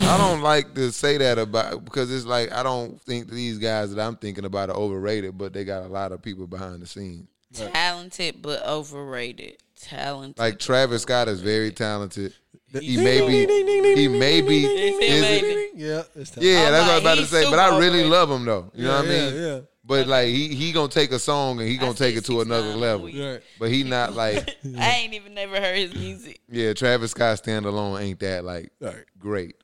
I 0.00 0.18
don't 0.18 0.42
like 0.42 0.74
to 0.74 0.92
say 0.92 1.16
that 1.18 1.38
about 1.38 1.84
because 1.84 2.12
it's 2.12 2.26
like 2.26 2.52
I 2.52 2.62
don't 2.62 3.00
think 3.02 3.30
these 3.30 3.58
guys 3.58 3.94
that 3.94 4.02
I'm 4.06 4.16
thinking 4.16 4.44
about 4.44 4.68
are 4.70 4.76
overrated, 4.76 5.38
but 5.38 5.52
they 5.52 5.64
got 5.64 5.84
a 5.84 5.88
lot 5.88 6.12
of 6.12 6.20
people 6.20 6.46
behind 6.46 6.82
the 6.82 6.86
scenes. 6.86 7.28
Talented 7.54 8.42
but 8.42 8.62
overrated. 8.66 9.56
Talented. 9.80 10.38
Like 10.38 10.58
Travis 10.58 11.02
Scott 11.02 11.28
is 11.28 11.40
very 11.40 11.70
talented. 11.70 12.34
He 12.72 12.96
Ding, 12.96 13.04
may 13.04 13.26
be. 13.26 13.38
He 13.40 13.94
ding, 14.08 14.18
may 14.18 14.40
be. 14.42 14.64
it- 14.64 15.00
ding, 15.00 15.42
ding. 15.42 15.70
Yeah. 15.76 16.02
Yeah, 16.36 16.66
I'm 16.66 16.72
that's 16.72 16.86
what 16.86 16.90
I 16.90 16.94
was 16.94 17.00
about 17.00 17.14
to 17.18 17.26
say. 17.26 17.44
But 17.50 17.58
I 17.58 17.68
really 17.78 17.86
overrated. 18.00 18.10
love 18.10 18.30
him 18.30 18.44
though. 18.44 18.70
You 18.74 18.84
know 18.84 18.96
what 18.96 19.06
I 19.06 19.08
Yeah, 19.12 19.30
mean? 19.30 19.42
Yeah, 19.42 19.60
But 19.84 20.06
like 20.08 20.28
he 20.28 20.48
he 20.48 20.72
gonna 20.72 20.88
take 20.88 21.12
a 21.12 21.18
song 21.18 21.60
and 21.60 21.68
he 21.68 21.76
gonna 21.76 21.92
I 21.92 21.94
take 21.94 22.16
it 22.16 22.24
to 22.26 22.40
another 22.40 22.74
level. 22.74 23.06
Right. 23.06 23.40
But 23.60 23.70
he 23.70 23.84
not 23.84 24.14
like 24.14 24.56
I 24.78 24.90
ain't 24.96 25.14
even 25.14 25.34
never 25.34 25.56
heard 25.60 25.76
his 25.76 25.94
music. 25.94 26.40
yeah. 26.50 26.72
Travis 26.72 27.12
Scott 27.12 27.40
standalone 27.42 28.00
ain't 28.02 28.18
that 28.20 28.44
like 28.44 28.72
Right. 28.80 29.04
great. 29.18 29.56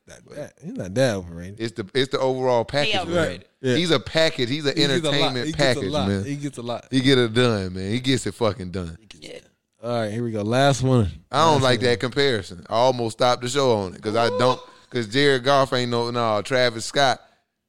He's 0.63 0.73
not 0.73 0.93
that 0.95 1.15
overrated. 1.15 1.59
It's 1.59 1.73
the 1.73 1.85
it's 1.93 2.11
the 2.11 2.19
overall 2.19 2.63
package. 2.63 3.05
with 3.05 3.15
him. 3.15 3.41
Yeah. 3.61 3.75
He's 3.75 3.91
a 3.91 3.99
package. 3.99 4.49
He's 4.49 4.65
an 4.65 4.77
He 4.77 4.87
gets 4.87 4.93
a 4.93 4.95
lot. 5.09 5.13
entertainment 5.13 5.45
He 5.47 5.51
gets 5.53 5.59
a 5.59 5.75
package, 5.75 5.91
man. 5.91 6.23
He 6.25 6.35
gets 6.35 6.57
a 6.57 6.61
lot. 6.61 6.85
He 6.91 7.01
get 7.01 7.17
it 7.17 7.33
done, 7.33 7.73
man. 7.73 7.91
He 7.91 7.99
gets 7.99 8.25
it 8.27 8.33
fucking 8.33 8.71
done. 8.71 8.97
Yeah. 9.83 9.89
All 9.89 9.99
right, 10.01 10.11
here 10.11 10.23
we 10.23 10.31
go. 10.31 10.41
Last 10.41 10.81
one. 10.81 11.11
I 11.31 11.45
don't 11.45 11.55
Last 11.55 11.63
like 11.63 11.79
one. 11.79 11.85
that 11.89 11.99
comparison. 11.99 12.65
I 12.69 12.75
almost 12.75 13.17
stopped 13.17 13.41
the 13.41 13.49
show 13.49 13.71
on 13.73 13.93
it 13.93 13.95
because 13.95 14.15
I 14.15 14.29
don't. 14.37 14.59
Because 14.89 15.07
Jared 15.07 15.43
Goff 15.43 15.73
ain't 15.73 15.91
no 15.91 16.11
no 16.11 16.41
Travis 16.41 16.85
Scott. 16.85 17.19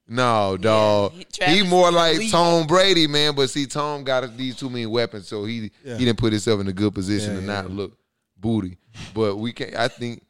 No, 0.06 0.58
dog. 0.58 1.12
he- 1.12 1.56
he, 1.56 1.62
more 1.62 1.90
like 1.90 2.16
elite. 2.16 2.30
Tom 2.30 2.66
Brady, 2.66 3.06
man. 3.06 3.34
But 3.34 3.48
see, 3.48 3.64
Tom 3.64 4.04
got 4.04 4.36
these 4.36 4.54
too 4.56 4.68
many 4.68 4.84
weapons, 4.84 5.26
so 5.26 5.46
he 5.46 5.70
Yeah. 5.82 5.96
he 5.96 6.04
didn't 6.04 6.18
put 6.18 6.32
himself 6.32 6.60
in 6.60 6.68
a 6.68 6.72
good 6.74 6.92
position 6.94 7.30
Yeah, 7.34 7.40
to 7.40 7.46
yeah, 7.46 7.52
not 7.62 7.70
look 7.70 7.92
booty. 8.36 8.76
But 9.14 9.36
we 9.36 9.52
can't. 9.54 9.74
I 9.74 9.88
think, 9.88 10.22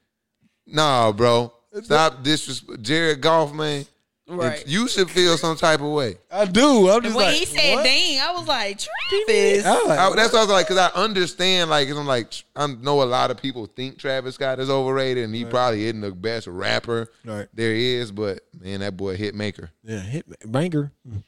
nah, 0.67 1.11
bro. 1.11 1.53
Stop 1.83 2.23
disrespect. 2.23 2.83
Jared 2.83 3.21
Goff, 3.21 3.53
man. 3.53 3.85
Right. 4.27 4.67
You 4.67 4.89
should 4.89 5.11
feel 5.11 5.37
some 5.37 5.55
type 5.57 5.81
of 5.81 5.89
way. 5.93 6.17
I 6.31 6.47
do. 6.47 6.89
I'm 6.89 6.95
And 6.97 7.03
just 7.05 7.17
when 7.17 7.27
like, 7.27 7.35
he 7.37 7.45
said 7.45 7.75
what? 7.75 7.85
ding, 7.85 8.21
I 8.21 8.33
was 8.33 8.49
like, 8.49 8.79
Travis. 8.79 9.67
I 9.67 9.75
was 9.77 9.87
like, 9.87 9.99
I, 9.99 10.17
that's 10.17 10.33
what 10.33 10.39
I 10.39 10.43
was 10.43 10.51
like, 10.51 10.67
because 10.67 10.79
I 10.79 10.89
understand, 10.99 11.69
like, 11.69 11.87
'cause 11.89 11.99
I'm 11.99 12.07
like, 12.07 12.33
I 12.57 12.67
know 12.69 13.03
a 13.03 13.05
lot 13.05 13.31
of 13.31 13.37
people 13.37 13.67
think 13.67 13.99
Travis 13.99 14.37
Scott 14.37 14.61
is 14.61 14.71
overrated, 14.71 15.25
and 15.25 15.35
he 15.35 15.45
probably 15.45 15.85
isn't 15.85 16.01
the 16.01 16.11
best 16.11 16.47
rapper 16.47 17.09
Right. 17.23 17.49
there 17.53 17.75
is, 17.75 18.11
but 18.13 18.41
man, 18.59 18.81
that 18.81 18.97
boy 18.97 19.17
hit 19.17 19.35
maker. 19.35 19.71
Yeah, 19.83 20.01
hit 20.01 20.25
banger. 20.51 20.91
Hmm. 21.07 21.19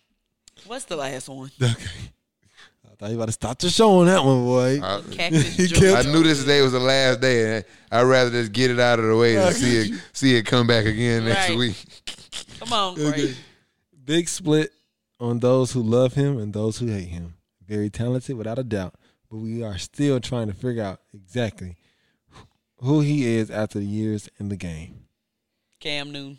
What's 0.67 0.87
the 0.87 0.97
last 0.97 1.29
one? 1.29 1.51
Okay. 1.63 1.75
I 2.91 2.99
thought 2.99 3.11
you 3.11 3.17
about 3.17 3.27
to 3.27 3.33
stop 3.33 3.59
the 3.59 3.69
show 3.69 3.99
on 3.99 4.07
that 4.07 4.25
one, 4.25 4.43
boy. 4.47 4.81
I, 4.83 5.03
Cactus 5.13 5.49
He 5.57 5.67
Joe. 5.67 5.97
I 5.97 6.03
knew 6.05 6.23
this 6.23 6.43
day 6.47 6.63
was 6.63 6.73
the 6.73 6.81
last 6.81 7.21
day, 7.21 7.57
and 7.57 7.65
I'd 7.93 8.05
rather 8.05 8.31
just 8.31 8.53
get 8.53 8.71
it 8.71 8.81
out 8.81 8.99
of 8.99 9.05
the 9.05 9.15
way 9.15 9.37
and 9.37 9.55
see 9.55 9.77
it 9.93 10.01
see 10.15 10.35
it 10.35 10.45
come 10.47 10.67
back 10.67 10.87
again 10.87 11.27
next 11.27 11.51
Right. 11.51 11.59
week. 11.59 11.85
Come 12.69 12.73
on, 12.73 12.95
Gray. 12.97 13.35
Big 14.05 14.29
split 14.29 14.73
on 15.21 15.39
those 15.39 15.73
who 15.73 15.83
love 15.83 16.15
him 16.15 16.39
and 16.39 16.53
those 16.53 16.79
who 16.79 16.87
hate 16.89 17.09
him. 17.09 17.35
Very 17.67 17.91
talented, 17.91 18.37
without 18.37 18.59
a 18.59 18.65
doubt, 18.65 18.95
but 19.31 19.39
we 19.39 19.63
are 19.63 19.79
still 19.79 20.21
trying 20.21 20.49
to 20.49 20.55
figure 20.55 20.83
out 20.83 21.01
exactly 21.15 21.77
who 22.79 23.01
he 23.01 23.27
is 23.37 23.51
after 23.51 23.79
the 23.79 23.85
years 23.87 24.29
in 24.39 24.49
the 24.49 24.57
game. 24.57 25.05
Cam 25.81 26.11
Newton. 26.13 26.39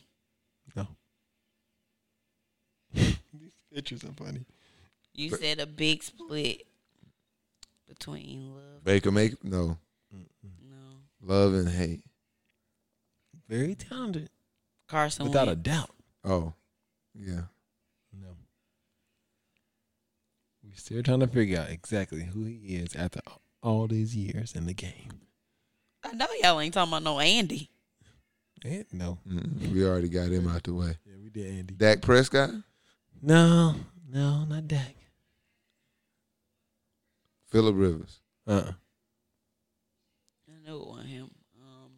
No. 0.76 0.88
These 2.94 3.18
pictures 3.74 4.04
are 4.04 4.14
funny. 4.14 4.46
You 5.14 5.30
said 5.32 5.60
a 5.60 5.66
big 5.66 6.04
split 6.04 6.64
between 7.88 8.54
love. 8.54 8.84
Baker 8.84 9.12
make 9.12 9.44
no 9.44 9.78
No. 10.12 10.98
love 11.22 11.54
and 11.54 11.70
hate. 11.70 12.04
Very 13.50 13.76
talented, 13.76 14.30
Carson 14.88 15.26
without 15.26 15.48
a 15.48 15.56
doubt. 15.56 15.90
Oh, 16.28 16.54
yeah. 17.16 17.44
No. 18.12 18.28
We're 20.62 20.76
still 20.76 21.02
trying 21.02 21.22
to 21.22 21.28
figure 21.28 21.60
out 21.62 21.70
exactly 21.70 22.26
who 22.26 22.44
he 22.44 22.76
is 22.76 22.96
after 22.96 23.22
all 23.64 23.88
these 23.88 24.14
years 24.14 24.54
in 24.54 24.66
the 24.66 24.74
game. 24.74 25.22
I 26.04 26.12
know 26.14 26.28
y'all 26.42 26.60
ain't 26.60 26.74
talking 26.74 26.92
about 26.92 27.04
no 27.04 27.20
Andy. 27.20 27.70
Eh, 28.66 28.84
no. 28.92 29.20
Mm, 29.28 29.72
we 29.72 29.86
already 29.86 30.10
got 30.10 30.30
him 30.30 30.48
out 30.50 30.64
the 30.64 30.74
way. 30.74 30.98
Yeah, 31.06 31.14
we 31.24 31.30
did 31.30 31.60
Andy. 31.60 31.74
Dak 31.76 32.02
Prescott, 32.02 32.50
No, 33.22 33.76
no, 34.10 34.44
not 34.46 34.68
Dak. 34.68 34.96
Philip 37.50 37.76
Rivers. 37.78 38.20
Uh-uh. 38.46 38.74
I 40.50 40.68
know 40.70 40.82
it 40.82 40.88
wasn't 40.88 41.08
him. 41.08 41.30
Um, 41.64 41.92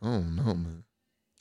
I 0.00 0.06
don't 0.06 0.36
know, 0.36 0.54
man. 0.54 0.83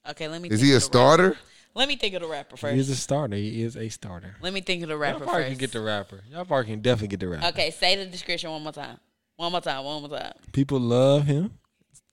Okay, 0.09 0.27
let 0.27 0.41
me. 0.41 0.49
Is 0.49 0.59
think 0.59 0.69
he 0.71 0.75
a 0.75 0.79
starter? 0.79 1.29
rapper. 1.29 1.37
Let 1.75 1.87
me 1.87 1.95
think 1.95 2.13
of 2.13 2.21
the 2.21 2.27
rapper 2.27 2.55
He 2.71 2.77
is 2.79 2.89
a 2.91 2.95
starter. 2.95 3.35
He 3.35 3.63
is 3.63 3.75
a 3.75 3.89
starter. 3.89 4.35
Let 4.41 4.53
me 4.53 4.61
think 4.61 4.83
of 4.83 4.89
the 4.89 4.97
rapper 4.97 5.13
Y'all 5.13 5.19
rapper 5.21 5.25
probably 5.25 5.43
first. 5.45 5.49
can 5.53 5.59
get 5.59 5.71
the 5.71 5.81
rapper. 5.81 6.21
Y'all 6.31 6.45
probably 6.45 6.65
can 6.65 6.81
definitely 6.81 7.07
get 7.07 7.19
the 7.19 7.27
rapper. 7.29 7.47
okay, 7.47 7.71
say 7.71 7.95
the 7.95 8.05
description 8.05 8.51
one 8.51 8.61
more 8.61 8.71
time. 8.73 8.97
One 9.37 9.51
more 9.51 9.61
time. 9.61 9.83
One 9.83 10.01
more 10.01 10.09
time. 10.19 10.33
People 10.51 10.79
love 10.79 11.25
him, 11.25 11.57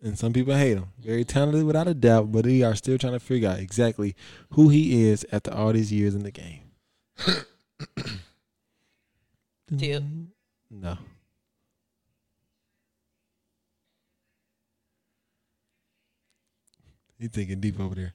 and 0.03 0.19
some 0.19 0.33
people 0.33 0.55
hate 0.55 0.79
him. 0.79 0.87
Very 0.99 1.25
talented, 1.25 1.65
without 1.65 1.89
a 1.89 1.93
doubt, 1.95 2.33
but 2.33 2.47
we 2.47 2.63
are 2.63 2.75
still 2.75 2.97
trying 2.97 3.13
to 3.13 3.21
figure 3.21 3.51
out 3.51 3.59
exactly 3.59 4.17
who 4.53 4.71
he 4.71 5.05
is 5.05 5.27
after 5.31 5.53
all 5.53 5.75
these 5.75 5.93
years 5.93 6.15
in 6.15 6.23
the 6.23 6.31
game. 6.31 6.63
Tip. 9.79 10.03
No. 10.71 10.97
He 17.21 17.29
thinking 17.29 17.61
deep 17.61 17.79
over 17.79 17.95
there. 17.95 18.15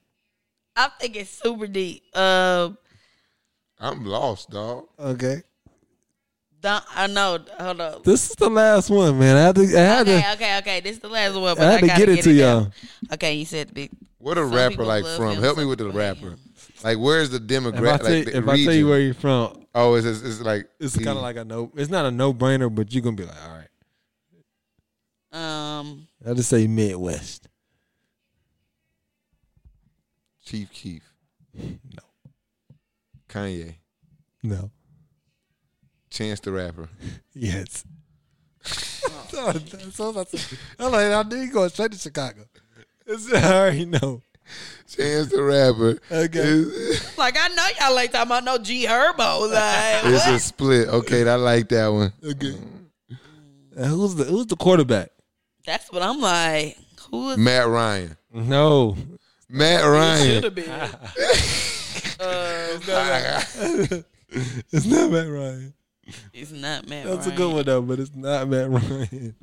I'm 0.74 0.90
thinking 1.00 1.24
super 1.24 1.66
deep. 1.68 2.02
Uh, 2.12 2.70
I'm 3.78 4.04
lost, 4.04 4.50
dog. 4.50 4.86
Okay. 4.98 5.42
don't, 6.60 6.84
I 6.94 7.06
know. 7.06 7.38
Hold 7.60 7.80
on. 7.80 8.02
This 8.04 8.30
is 8.30 8.36
the 8.36 8.50
last 8.50 8.90
one, 8.90 9.18
man. 9.18 9.36
I 9.36 9.40
had 9.40 9.54
to. 9.54 9.62
I 9.62 9.80
had 9.80 10.00
Okay, 10.08 10.20
to. 10.20 10.32
okay, 10.32 10.58
okay. 10.58 10.80
This 10.80 10.96
is 10.96 10.98
the 11.00 11.08
last 11.08 11.34
one. 11.34 11.56
But 11.56 11.60
I 11.66 11.70
had 11.72 11.80
to 11.82 11.86
gotta 11.86 12.00
get 12.06 12.08
it 12.18 12.22
to 12.22 12.36
down. 12.36 12.62
y'all. 12.62 12.72
Okay, 13.14 13.34
you 13.34 13.44
said 13.44 13.72
big. 13.72 13.90
What 14.18 14.38
a 14.38 14.44
rapper 14.44 14.84
like 14.84 15.04
from? 15.06 15.36
him, 15.36 15.42
Help 15.42 15.58
me 15.58 15.64
with 15.64 15.78
the 15.78 15.90
rapper. 15.90 16.30
him. 16.30 16.40
Like, 16.82 16.98
where's 16.98 17.30
the 17.30 17.36
If 17.36 17.42
I 17.42 17.46
demographic? 17.46 17.98
tell, 17.98 18.10
like 18.16 18.24
the 18.24 18.36
if 18.38 18.48
I 18.48 18.64
tell 18.64 18.74
you 18.74 18.88
where 18.88 19.00
you're 19.00 19.14
from, 19.14 19.66
Oh, 19.74 19.94
it's 19.94 20.06
it's, 20.06 20.22
it's 20.22 20.40
like 20.40 20.68
it's 20.80 20.96
kind 20.96 21.08
of 21.16 21.22
like 21.22 21.36
a 21.36 21.44
no. 21.44 21.70
It's 21.76 21.90
not 21.90 22.06
a 22.06 22.10
no 22.10 22.34
brainer, 22.34 22.74
but 22.74 22.92
you're 22.92 23.02
gonna 23.02 23.16
be 23.16 23.24
like, 23.24 23.36
all 23.48 23.56
right. 23.56 23.68
Um, 25.78 26.08
I'll 26.26 26.34
just 26.34 26.48
say 26.50 26.66
Midwest. 26.66 27.46
Chief 30.46 30.70
Keef, 30.72 31.02
No. 31.54 32.02
Kanye, 33.28 33.74
No. 34.42 34.70
Chance 36.08 36.40
the 36.40 36.52
Rapper. 36.52 36.88
Yes. 37.34 37.84
so, 38.64 39.52
so 39.92 40.12
that's 40.12 40.54
I'm 40.78 40.90
like, 40.90 41.12
I 41.12 41.22
knew 41.24 41.36
you 41.36 41.52
going 41.52 41.68
straight 41.68 41.92
to 41.92 41.98
Chicago. 41.98 42.44
It's, 43.06 43.30
I 43.32 43.52
already 43.54 43.84
know. 43.84 44.22
Chance 44.88 45.28
the 45.30 45.42
Rapper. 45.42 45.98
Okay. 46.10 46.40
It's, 46.40 47.18
like 47.18 47.36
I 47.38 47.48
know 47.48 47.66
y'all 47.80 47.98
ain't 47.98 48.12
talking 48.12 48.28
about 48.28 48.44
no 48.44 48.56
G 48.58 48.86
Herbo. 48.86 49.52
Like 49.52 50.04
it's 50.14 50.26
a 50.26 50.38
split. 50.38 50.88
Okay, 50.88 51.28
I 51.28 51.34
like 51.34 51.68
that 51.68 51.88
one. 51.88 52.12
Okay. 52.24 52.56
And 53.76 53.86
who's 53.86 54.14
the 54.14 54.24
who's 54.24 54.46
the 54.46 54.56
quarterback? 54.56 55.10
That's 55.66 55.90
what 55.92 56.02
I'm 56.02 56.20
like. 56.20 56.78
Who 57.10 57.30
is? 57.30 57.38
Matt 57.38 57.68
Ryan. 57.68 58.16
No. 58.32 58.96
Matt 59.48 59.80
Should 59.80 59.90
Ryan. 59.90 60.42
have 60.42 60.54
been. 60.54 60.68
uh, 62.20 62.78
It's 64.72 64.86
not 64.86 65.10
Matt 65.10 65.28
Ryan. 65.28 65.74
it's 66.32 66.52
not 66.52 66.88
Matt. 66.88 67.04
Ryan. 67.06 67.16
That's 67.16 67.26
a 67.26 67.30
good 67.32 67.52
one 67.54 67.64
though, 67.64 67.82
but 67.82 67.98
it's 68.00 68.14
not 68.14 68.48
Matt 68.48 68.70
Ryan. 68.70 69.34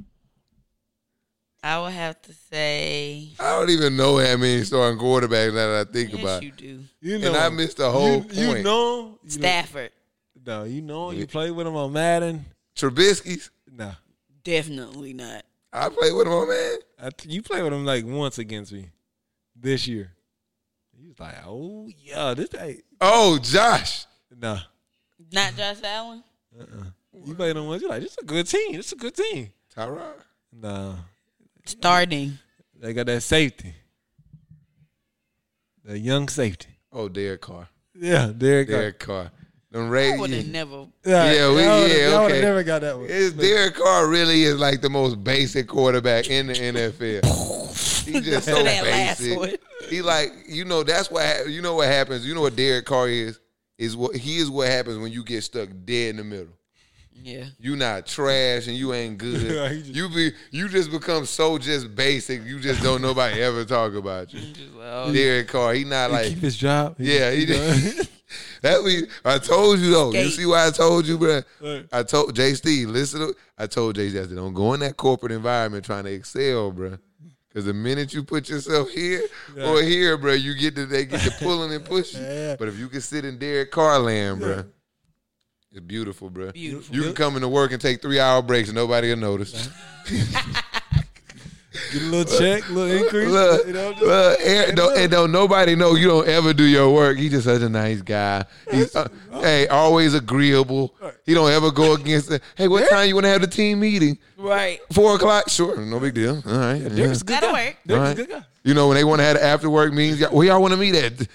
I 1.66 1.80
would 1.80 1.94
have 1.94 2.22
to 2.24 2.34
say. 2.34 3.30
I 3.40 3.58
don't 3.58 3.70
even 3.70 3.96
know 3.96 4.18
how 4.18 4.36
many 4.36 4.64
starting 4.64 5.00
quarterbacks 5.00 5.54
now 5.54 5.68
that 5.72 5.88
I 5.88 5.92
think 5.92 6.12
Yes, 6.12 6.22
about. 6.22 6.44
you 6.44 6.52
do. 6.52 6.80
You 7.00 7.20
know, 7.20 7.28
And 7.30 7.38
I 7.38 7.48
missed 7.50 7.78
the 7.78 7.90
whole 7.90 8.18
you, 8.18 8.26
you 8.34 8.48
point. 8.48 8.64
know 8.66 9.00
him? 9.00 9.06
You 9.06 9.12
know- 9.14 9.18
Stafford, 9.28 9.92
no, 10.46 10.64
you 10.66 10.82
know. 10.82 11.12
You 11.12 11.26
played 11.26 11.52
with 11.52 11.66
him 11.66 11.76
on 11.78 11.94
Madden. 11.94 12.46
Trubisky's. 12.76 13.50
No, 13.72 13.94
definitely 14.44 15.14
not. 15.14 15.46
I 15.72 15.88
played 15.90 16.14
with 16.14 16.28
him 16.28 16.34
on 16.34 16.50
man. 16.50 16.78
I 17.00 17.10
th- 17.12 17.34
you 17.34 17.42
played 17.42 17.64
with 17.64 17.72
him 17.74 17.86
like 17.86 18.06
once 18.06 18.38
against 18.38 18.72
me 18.74 18.90
this 19.64 19.88
year. 19.88 20.12
He 20.96 21.08
was 21.08 21.20
like, 21.20 21.36
"Oh 21.46 21.90
yeah, 22.04 22.34
this 22.36 22.50
hey, 22.52 22.82
Oh, 23.02 23.40
Josh. 23.40 24.06
no." 24.38 24.60
Not 25.32 25.56
Josh 25.56 25.78
Allen. 25.84 26.24
Uh, 26.60 26.66
you 27.26 27.34
played 27.34 27.56
him 27.56 27.66
once. 27.66 27.82
You're 27.82 27.90
like, 27.90 28.02
"This 28.04 28.12
is 28.12 28.18
a 28.22 28.26
good 28.26 28.46
team. 28.46 28.74
This 28.74 28.88
is 28.88 28.94
a 28.94 28.96
good 28.98 29.16
team." 29.16 29.52
Tyrod. 29.76 30.14
No, 30.52 30.96
Starting. 31.66 32.38
they 32.80 32.94
got 32.94 33.08
that 33.08 33.22
safety, 33.22 33.74
the 35.84 35.98
young 35.98 36.28
safety. 36.30 36.70
Oh, 36.92 37.10
Derek 37.10 37.42
Carr. 37.42 37.70
Yeah, 37.96 38.32
Derek. 38.38 38.68
Carr. 38.70 38.78
Derek 38.80 39.00
Carr. 39.00 39.32
Them 39.74 39.88
I 39.88 39.90
Ray. 39.90 40.18
would 40.18 40.30
have 40.30 40.48
never. 40.48 40.86
Yeah, 41.04 41.50
we- 41.50 41.64
y'all 41.64 41.88
yeah, 41.88 42.10
y'all 42.10 42.22
would've 42.24 42.38
okay. 42.38 42.42
never 42.42 42.64
got 42.64 42.82
that 42.82 42.96
one. 42.96 43.08
Is 43.08 43.34
Derek 43.34 43.74
Carr 43.74 44.08
really 44.08 44.44
is 44.44 44.60
like 44.60 44.82
the 44.82 44.90
most 44.90 45.24
basic 45.24 45.68
quarterback 45.68 46.30
in 46.30 46.46
the 46.48 46.54
NFL? 46.54 48.06
He's 48.06 48.22
just 48.26 48.46
so 48.46 48.64
basic. 48.64 49.38
one. 49.38 49.56
He 49.90 50.04
like 50.04 50.32
you 50.48 50.64
know 50.64 50.84
that's 50.84 51.10
what 51.10 51.50
you 51.50 51.64
know 51.64 51.74
what 51.76 51.88
happens. 51.88 52.26
You 52.26 52.36
know 52.36 52.42
what 52.42 52.56
Derek 52.56 52.86
Carr 52.86 53.10
is 53.10 53.40
is 53.80 53.98
what 53.98 54.16
he 54.16 54.38
is 54.38 54.50
what 54.50 54.68
happens 54.68 55.00
when 55.00 55.12
you 55.12 55.24
get 55.24 55.44
stuck 55.44 55.70
dead 55.86 56.12
in 56.12 56.18
the 56.18 56.24
middle. 56.24 56.54
Yeah. 57.16 57.46
You 57.60 57.76
not 57.76 58.06
trash 58.06 58.68
and 58.68 58.76
you 58.76 58.94
ain't 58.94 59.18
good. 59.18 59.40
just- 59.84 59.86
you 59.96 60.10
be 60.10 60.32
you 60.52 60.68
just 60.70 60.92
become 60.92 61.26
so 61.26 61.58
just 61.58 61.96
basic. 61.96 62.44
You 62.44 62.60
just 62.60 62.82
don't 62.84 63.02
nobody 63.02 63.42
ever 63.42 63.64
talk 63.66 63.94
about 63.94 64.34
you. 64.34 64.40
Just 64.54 64.74
like, 64.74 64.88
oh, 64.90 65.14
Derek 65.14 65.48
Carr, 65.48 65.74
he 65.74 65.84
not 65.84 66.10
He 66.10 66.16
like 66.16 66.28
keep 66.30 66.40
his 66.40 66.58
job. 66.58 66.96
yeah, 67.00 67.32
he 67.32 67.46
did. 67.46 68.10
That 68.64 68.82
we 68.82 69.04
I 69.24 69.38
told 69.38 69.80
you 69.80 69.92
though. 69.92 70.12
You 70.14 70.30
see 70.30 70.46
why 70.46 70.66
I 70.68 70.72
told 70.72 71.06
you, 71.06 71.18
bro? 71.20 71.42
Right. 71.62 71.86
I 71.92 72.02
told 72.04 72.34
Jay 72.36 72.54
Steve, 72.54 72.90
listen. 72.90 73.20
To, 73.20 73.36
I 73.58 73.68
told 73.68 73.96
Jay 73.96 74.10
Steve, 74.10 74.34
don't 74.36 74.54
go 74.54 74.74
in 74.74 74.80
that 74.80 74.98
corporate 74.98 75.34
environment 75.34 75.86
trying 75.86 76.06
to 76.06 76.12
excel, 76.12 76.72
bro. 76.72 76.98
Because 77.48 77.66
the 77.66 77.74
minute 77.74 78.14
you 78.14 78.24
put 78.24 78.50
yourself 78.50 78.90
here 78.90 79.22
or 79.64 79.82
here, 79.84 80.18
bro, 80.18 80.32
you 80.34 80.56
get 80.56 80.76
to 80.76 80.88
they 80.88 81.06
get 81.06 81.22
to 81.22 81.32
pulling 81.40 81.72
and 81.74 81.86
pushing. 81.86 82.24
Yeah. 82.24 82.56
But 82.58 82.70
if 82.70 82.80
you 82.80 82.88
can 82.90 83.02
sit 83.02 83.24
in 83.26 83.38
Derek 83.38 83.70
Carr 83.70 84.00
land, 84.00 84.40
bro, 84.40 84.64
it's 85.74 85.80
beautiful, 85.82 86.30
bro. 86.30 86.52
Beautiful. 86.52 86.96
You 86.96 87.02
can 87.04 87.14
come 87.14 87.36
into 87.36 87.48
work 87.50 87.72
and 87.72 87.82
take 87.82 88.02
three 88.02 88.20
hour 88.20 88.42
breaks 88.42 88.70
and 88.70 88.76
nobody 88.76 89.10
will 89.10 89.18
notice. 89.18 89.70
Get 91.92 92.02
a 92.04 92.06
little 92.06 92.38
check, 92.40 92.70
little 92.70 93.04
increase. 93.04 93.30
Look, 93.30 93.66
you 93.68 93.74
know, 93.74 93.92
just- 93.94 94.04
look, 94.04 94.40
and, 94.46 94.78
don't, 94.78 94.96
and 94.98 95.12
don't 95.12 95.32
nobody 95.32 95.76
know 95.76 95.96
you 95.96 96.08
don't 96.08 96.28
ever 96.28 96.54
do 96.54 96.64
your 96.64 96.94
work. 96.94 97.18
He's 97.18 97.32
just 97.32 97.46
such 97.46 97.64
a 97.64 97.70
nice 97.70 98.02
guy. 98.02 98.46
He's 98.70 98.96
uh, 98.96 99.08
hey, 99.32 99.68
always 99.68 100.14
agreeable. 100.14 100.94
He 101.26 101.34
don't 101.34 101.50
ever 101.52 101.72
go 101.72 101.94
against 101.94 102.32
it. 102.32 102.44
Hey, 102.56 102.68
what 102.68 102.88
time 102.92 103.08
you 103.08 103.16
want 103.16 103.26
to 103.26 103.30
have 103.30 103.42
the 103.42 103.48
team 103.48 103.80
meeting? 103.80 104.20
right. 104.38 104.80
Four 104.92 105.16
o'clock. 105.16 105.50
Sure, 105.50 105.76
no 105.78 106.00
big 106.00 106.14
deal. 106.14 106.44
All 106.46 106.58
right. 106.60 106.76
yeah. 106.80 106.90
Derek's 106.90 107.22
a 107.22 107.26
good 107.26 107.34
That'll 107.42 107.52
guy. 107.54 107.66
work. 107.66 107.76
Derek's 107.88 108.00
All 108.00 108.06
a 108.06 108.08
right. 108.08 108.18
good 108.18 108.30
guy. 108.30 108.46
You 108.64 108.74
know 108.74 108.88
when 108.88 108.96
they 108.96 109.04
want 109.04 109.20
to 109.20 109.26
have 109.26 109.36
the 109.38 109.44
after 109.44 109.70
work 109.70 109.92
meetings, 109.94 110.20
y'all- 110.22 110.32
where 110.34 110.48
y'all 110.48 110.62
want 110.62 110.72
to 110.72 110.78
meet 110.78 110.96
at? 110.96 111.28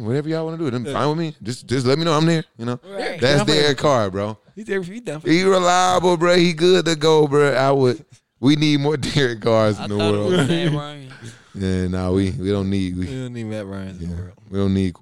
Whatever 0.00 0.28
y'all 0.28 0.46
want 0.46 0.58
to 0.58 0.64
do, 0.64 0.70
then 0.70 0.92
fine 0.92 1.08
with 1.08 1.18
me. 1.18 1.34
Just 1.42 1.66
just 1.66 1.84
let 1.84 1.98
me 1.98 2.04
know 2.04 2.12
I'm 2.12 2.26
there. 2.26 2.44
You 2.58 2.66
know, 2.66 2.80
Right. 2.88 3.20
that's 3.20 3.38
Definitely. 3.38 3.54
Derek 3.62 3.78
Carr, 3.78 4.10
bro. 4.10 4.38
He's 4.54 4.66
there 4.66 4.82
for 4.82 4.92
you, 4.92 5.00
down 5.00 5.20
for 5.20 5.28
He 5.28 5.42
reliable, 5.42 6.16
bro. 6.16 6.36
He 6.36 6.52
good 6.52 6.84
to 6.86 6.94
go, 6.96 7.26
bro. 7.26 7.52
I 7.54 7.70
would. 7.72 8.04
We 8.38 8.54
need 8.56 8.80
more 8.80 8.96
Derek 8.96 9.40
Carrs 9.40 9.78
I 9.80 9.84
in 9.84 9.90
the 9.90 9.98
thought 9.98 10.14
it 10.14 10.18
world. 10.18 10.32
was 10.32 10.48
Matt 10.48 10.72
Ryan. 10.74 11.12
Yeah, 11.54 11.88
no, 11.88 12.12
we 12.12 12.30
we 12.30 12.50
don't 12.50 12.70
need 12.70 12.96
we, 12.96 13.08
You 13.08 13.22
don't 13.24 13.32
need 13.32 13.44
Matt 13.44 13.66
Ryan 13.66 13.98
in 14.00 14.10
the 14.10 14.14
world. 14.16 14.32
we 14.48 14.58
don't 14.58 14.72
need. 14.72 14.94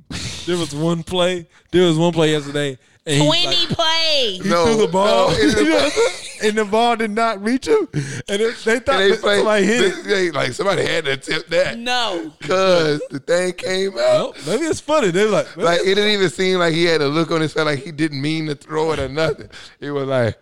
There 0.46 0.56
was 0.56 0.74
one 0.74 1.02
play. 1.02 1.46
There 1.70 1.86
was 1.86 1.98
one 1.98 2.12
play 2.14 2.30
yesterday. 2.32 2.78
And 3.08 3.16
he, 3.22 3.26
Twenty 3.26 3.46
like, 3.46 3.68
plays. 3.70 4.42
he 4.42 4.48
No, 4.50 4.66
threw 4.66 4.86
the 4.86 4.92
ball, 4.92 5.30
no, 5.30 5.36
it- 5.38 6.38
and 6.44 6.58
the 6.58 6.64
ball 6.66 6.94
did 6.94 7.10
not 7.10 7.42
reach 7.42 7.66
him. 7.66 7.88
And 8.28 8.42
it, 8.42 8.56
they 8.66 8.80
thought 8.80 9.00
And 9.00 9.00
they 9.00 9.10
that 9.12 9.20
play, 9.22 9.36
somebody 9.38 9.64
hit 9.64 9.80
it. 9.84 10.04
they- 10.04 10.10
they- 10.10 10.30
like 10.30 10.52
somebody 10.52 10.82
had 10.84 11.06
to 11.06 11.16
tip 11.16 11.48
that 11.48 11.78
No. 11.78 12.30
because 12.38 13.00
the 13.10 13.18
thing 13.18 13.54
came 13.54 13.92
out. 13.92 13.96
Well, 13.98 14.34
maybe 14.46 14.64
it's 14.66 14.80
funny. 14.80 15.10
They're 15.10 15.26
like, 15.30 15.56
Like 15.56 15.80
it 15.80 15.94
didn't 15.94 16.10
even 16.10 16.28
seem 16.28 16.58
like 16.58 16.74
he 16.74 16.84
had 16.84 17.00
a 17.00 17.08
look 17.08 17.30
on 17.30 17.40
his 17.40 17.54
face 17.54 17.64
like 17.64 17.78
he 17.78 17.92
didn't 17.92 18.20
mean 18.20 18.46
to 18.48 18.54
throw 18.54 18.92
it 18.92 18.98
or 18.98 19.08
nothing. 19.08 19.48
It 19.80 19.90
was 19.90 20.06
like, 20.06 20.36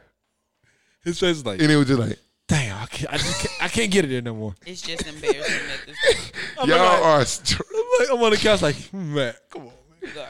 his 1.04 1.20
face 1.20 1.36
is 1.36 1.46
like, 1.46 1.60
and 1.62 1.70
it 1.70 1.76
was 1.76 1.86
just 1.86 2.00
like, 2.00 2.18
damn, 2.48 2.82
I 2.82 2.86
can't, 2.86 3.12
I, 3.12 3.16
just 3.18 3.40
can't, 3.46 3.62
I 3.62 3.68
can't 3.68 3.90
get 3.92 4.04
it 4.06 4.08
there 4.08 4.22
no 4.22 4.34
more. 4.34 4.54
It's 4.66 4.82
just 4.82 5.06
embarrassing 5.06 5.40
at 5.72 5.86
this 5.86 6.30
point. 6.56 6.68
Y'all 6.68 6.78
like, 6.78 7.02
are. 7.04 7.24
Str- 7.24 7.62
I'm, 7.72 7.84
like, 8.00 8.08
I'm 8.18 8.22
on 8.24 8.30
the 8.32 8.36
couch 8.36 8.60
like, 8.62 8.74
hmm, 8.86 9.14
man, 9.14 9.34
come 9.50 9.62
on, 9.62 9.66
man. 9.68 9.74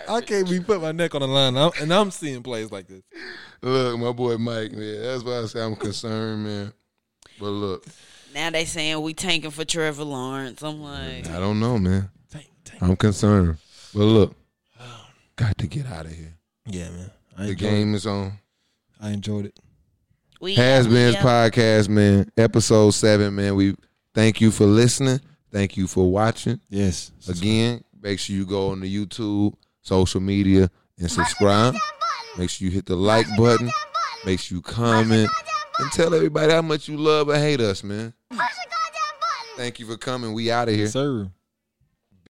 I 0.09 0.21
can't 0.21 0.49
be 0.49 0.61
put 0.61 0.81
my 0.81 0.93
neck 0.93 1.15
on 1.15 1.21
the 1.21 1.29
line, 1.29 1.57
I'm, 1.57 1.71
and 1.81 1.93
I'm 1.93 2.11
seeing 2.11 2.43
plays 2.43 2.71
like 2.71 2.87
this. 2.89 3.03
look, 3.63 3.99
my 3.99 4.13
boy 4.13 4.37
Mike, 4.39 4.73
man. 4.73 5.03
That's 5.03 5.25
why 5.25 5.41
I 5.41 5.47
say 5.47 5.63
I'm 5.63 5.77
concerned, 5.77 6.45
man. 6.45 6.73
But 7.39 7.51
look, 7.51 7.87
Now 8.35 8.51
they 8.51 8.65
saying 8.65 9.01
we 9.03 9.15
tanking 9.15 9.51
for 9.51 9.65
Trevor 9.65 10.05
Lawrence. 10.05 10.63
I'm 10.63 10.81
like, 10.81 11.29
I 11.29 11.39
don't 11.39 11.61
know, 11.61 11.79
man. 11.79 12.11
Dang, 12.31 12.43
dang. 12.65 12.79
I'm 12.81 12.97
concerned. 12.97 13.59
But 13.95 14.05
look, 14.05 14.35
got 15.37 15.57
to 15.59 15.67
get 15.67 15.87
out 15.87 16.07
of 16.07 16.13
here. 16.13 16.35
Yeah, 16.67 16.91
man. 16.91 17.11
I 17.39 17.47
The 17.47 17.55
game 17.55 17.95
is 17.95 18.07
on. 18.07 18.33
I 19.01 19.11
enjoyed 19.11 19.47
it. 19.47 19.59
we 20.41 20.55
Has 20.55 20.87
Been's 20.87 21.15
yeah. 21.15 21.23
podcast, 21.23 21.89
man. 21.89 22.31
Episode 22.37 22.91
seven, 22.91 23.35
man. 23.35 23.55
We 23.55 23.77
thank 24.15 24.41
you 24.41 24.51
for 24.51 24.65
listening. 24.65 25.21
Thank 25.53 25.77
you 25.77 25.87
for 25.87 26.11
watching. 26.11 26.61
Yes. 26.69 27.13
Again, 27.29 27.85
make 28.01 28.19
sure 28.19 28.35
you 28.37 28.47
go 28.47 28.71
on 28.71 28.81
the 28.81 28.95
YouTube, 28.95 29.55
social 29.87 30.21
media, 30.21 30.69
and 30.99 31.11
subscribe. 31.11 31.75
Make 32.37 32.51
sure 32.51 32.67
you 32.67 32.73
hit 32.73 32.87
the 32.87 32.97
like 32.97 33.27
button. 33.37 33.71
Make 34.25 34.41
sure 34.41 34.57
you 34.57 34.63
comment 34.63 35.31
and 35.79 35.93
tell 35.93 36.13
everybody 36.15 36.53
how 36.53 36.63
much 36.63 36.89
you 36.89 36.97
love 36.97 37.29
or 37.29 37.37
hate 37.37 37.61
us, 37.61 37.85
man. 37.85 38.13
Thank 39.57 39.79
you 39.79 39.87
for 39.87 39.97
coming. 39.97 40.33
We 40.33 40.51
out 40.51 40.69
of 40.69 40.75
here. 40.75 40.89
Sir. 40.89 41.31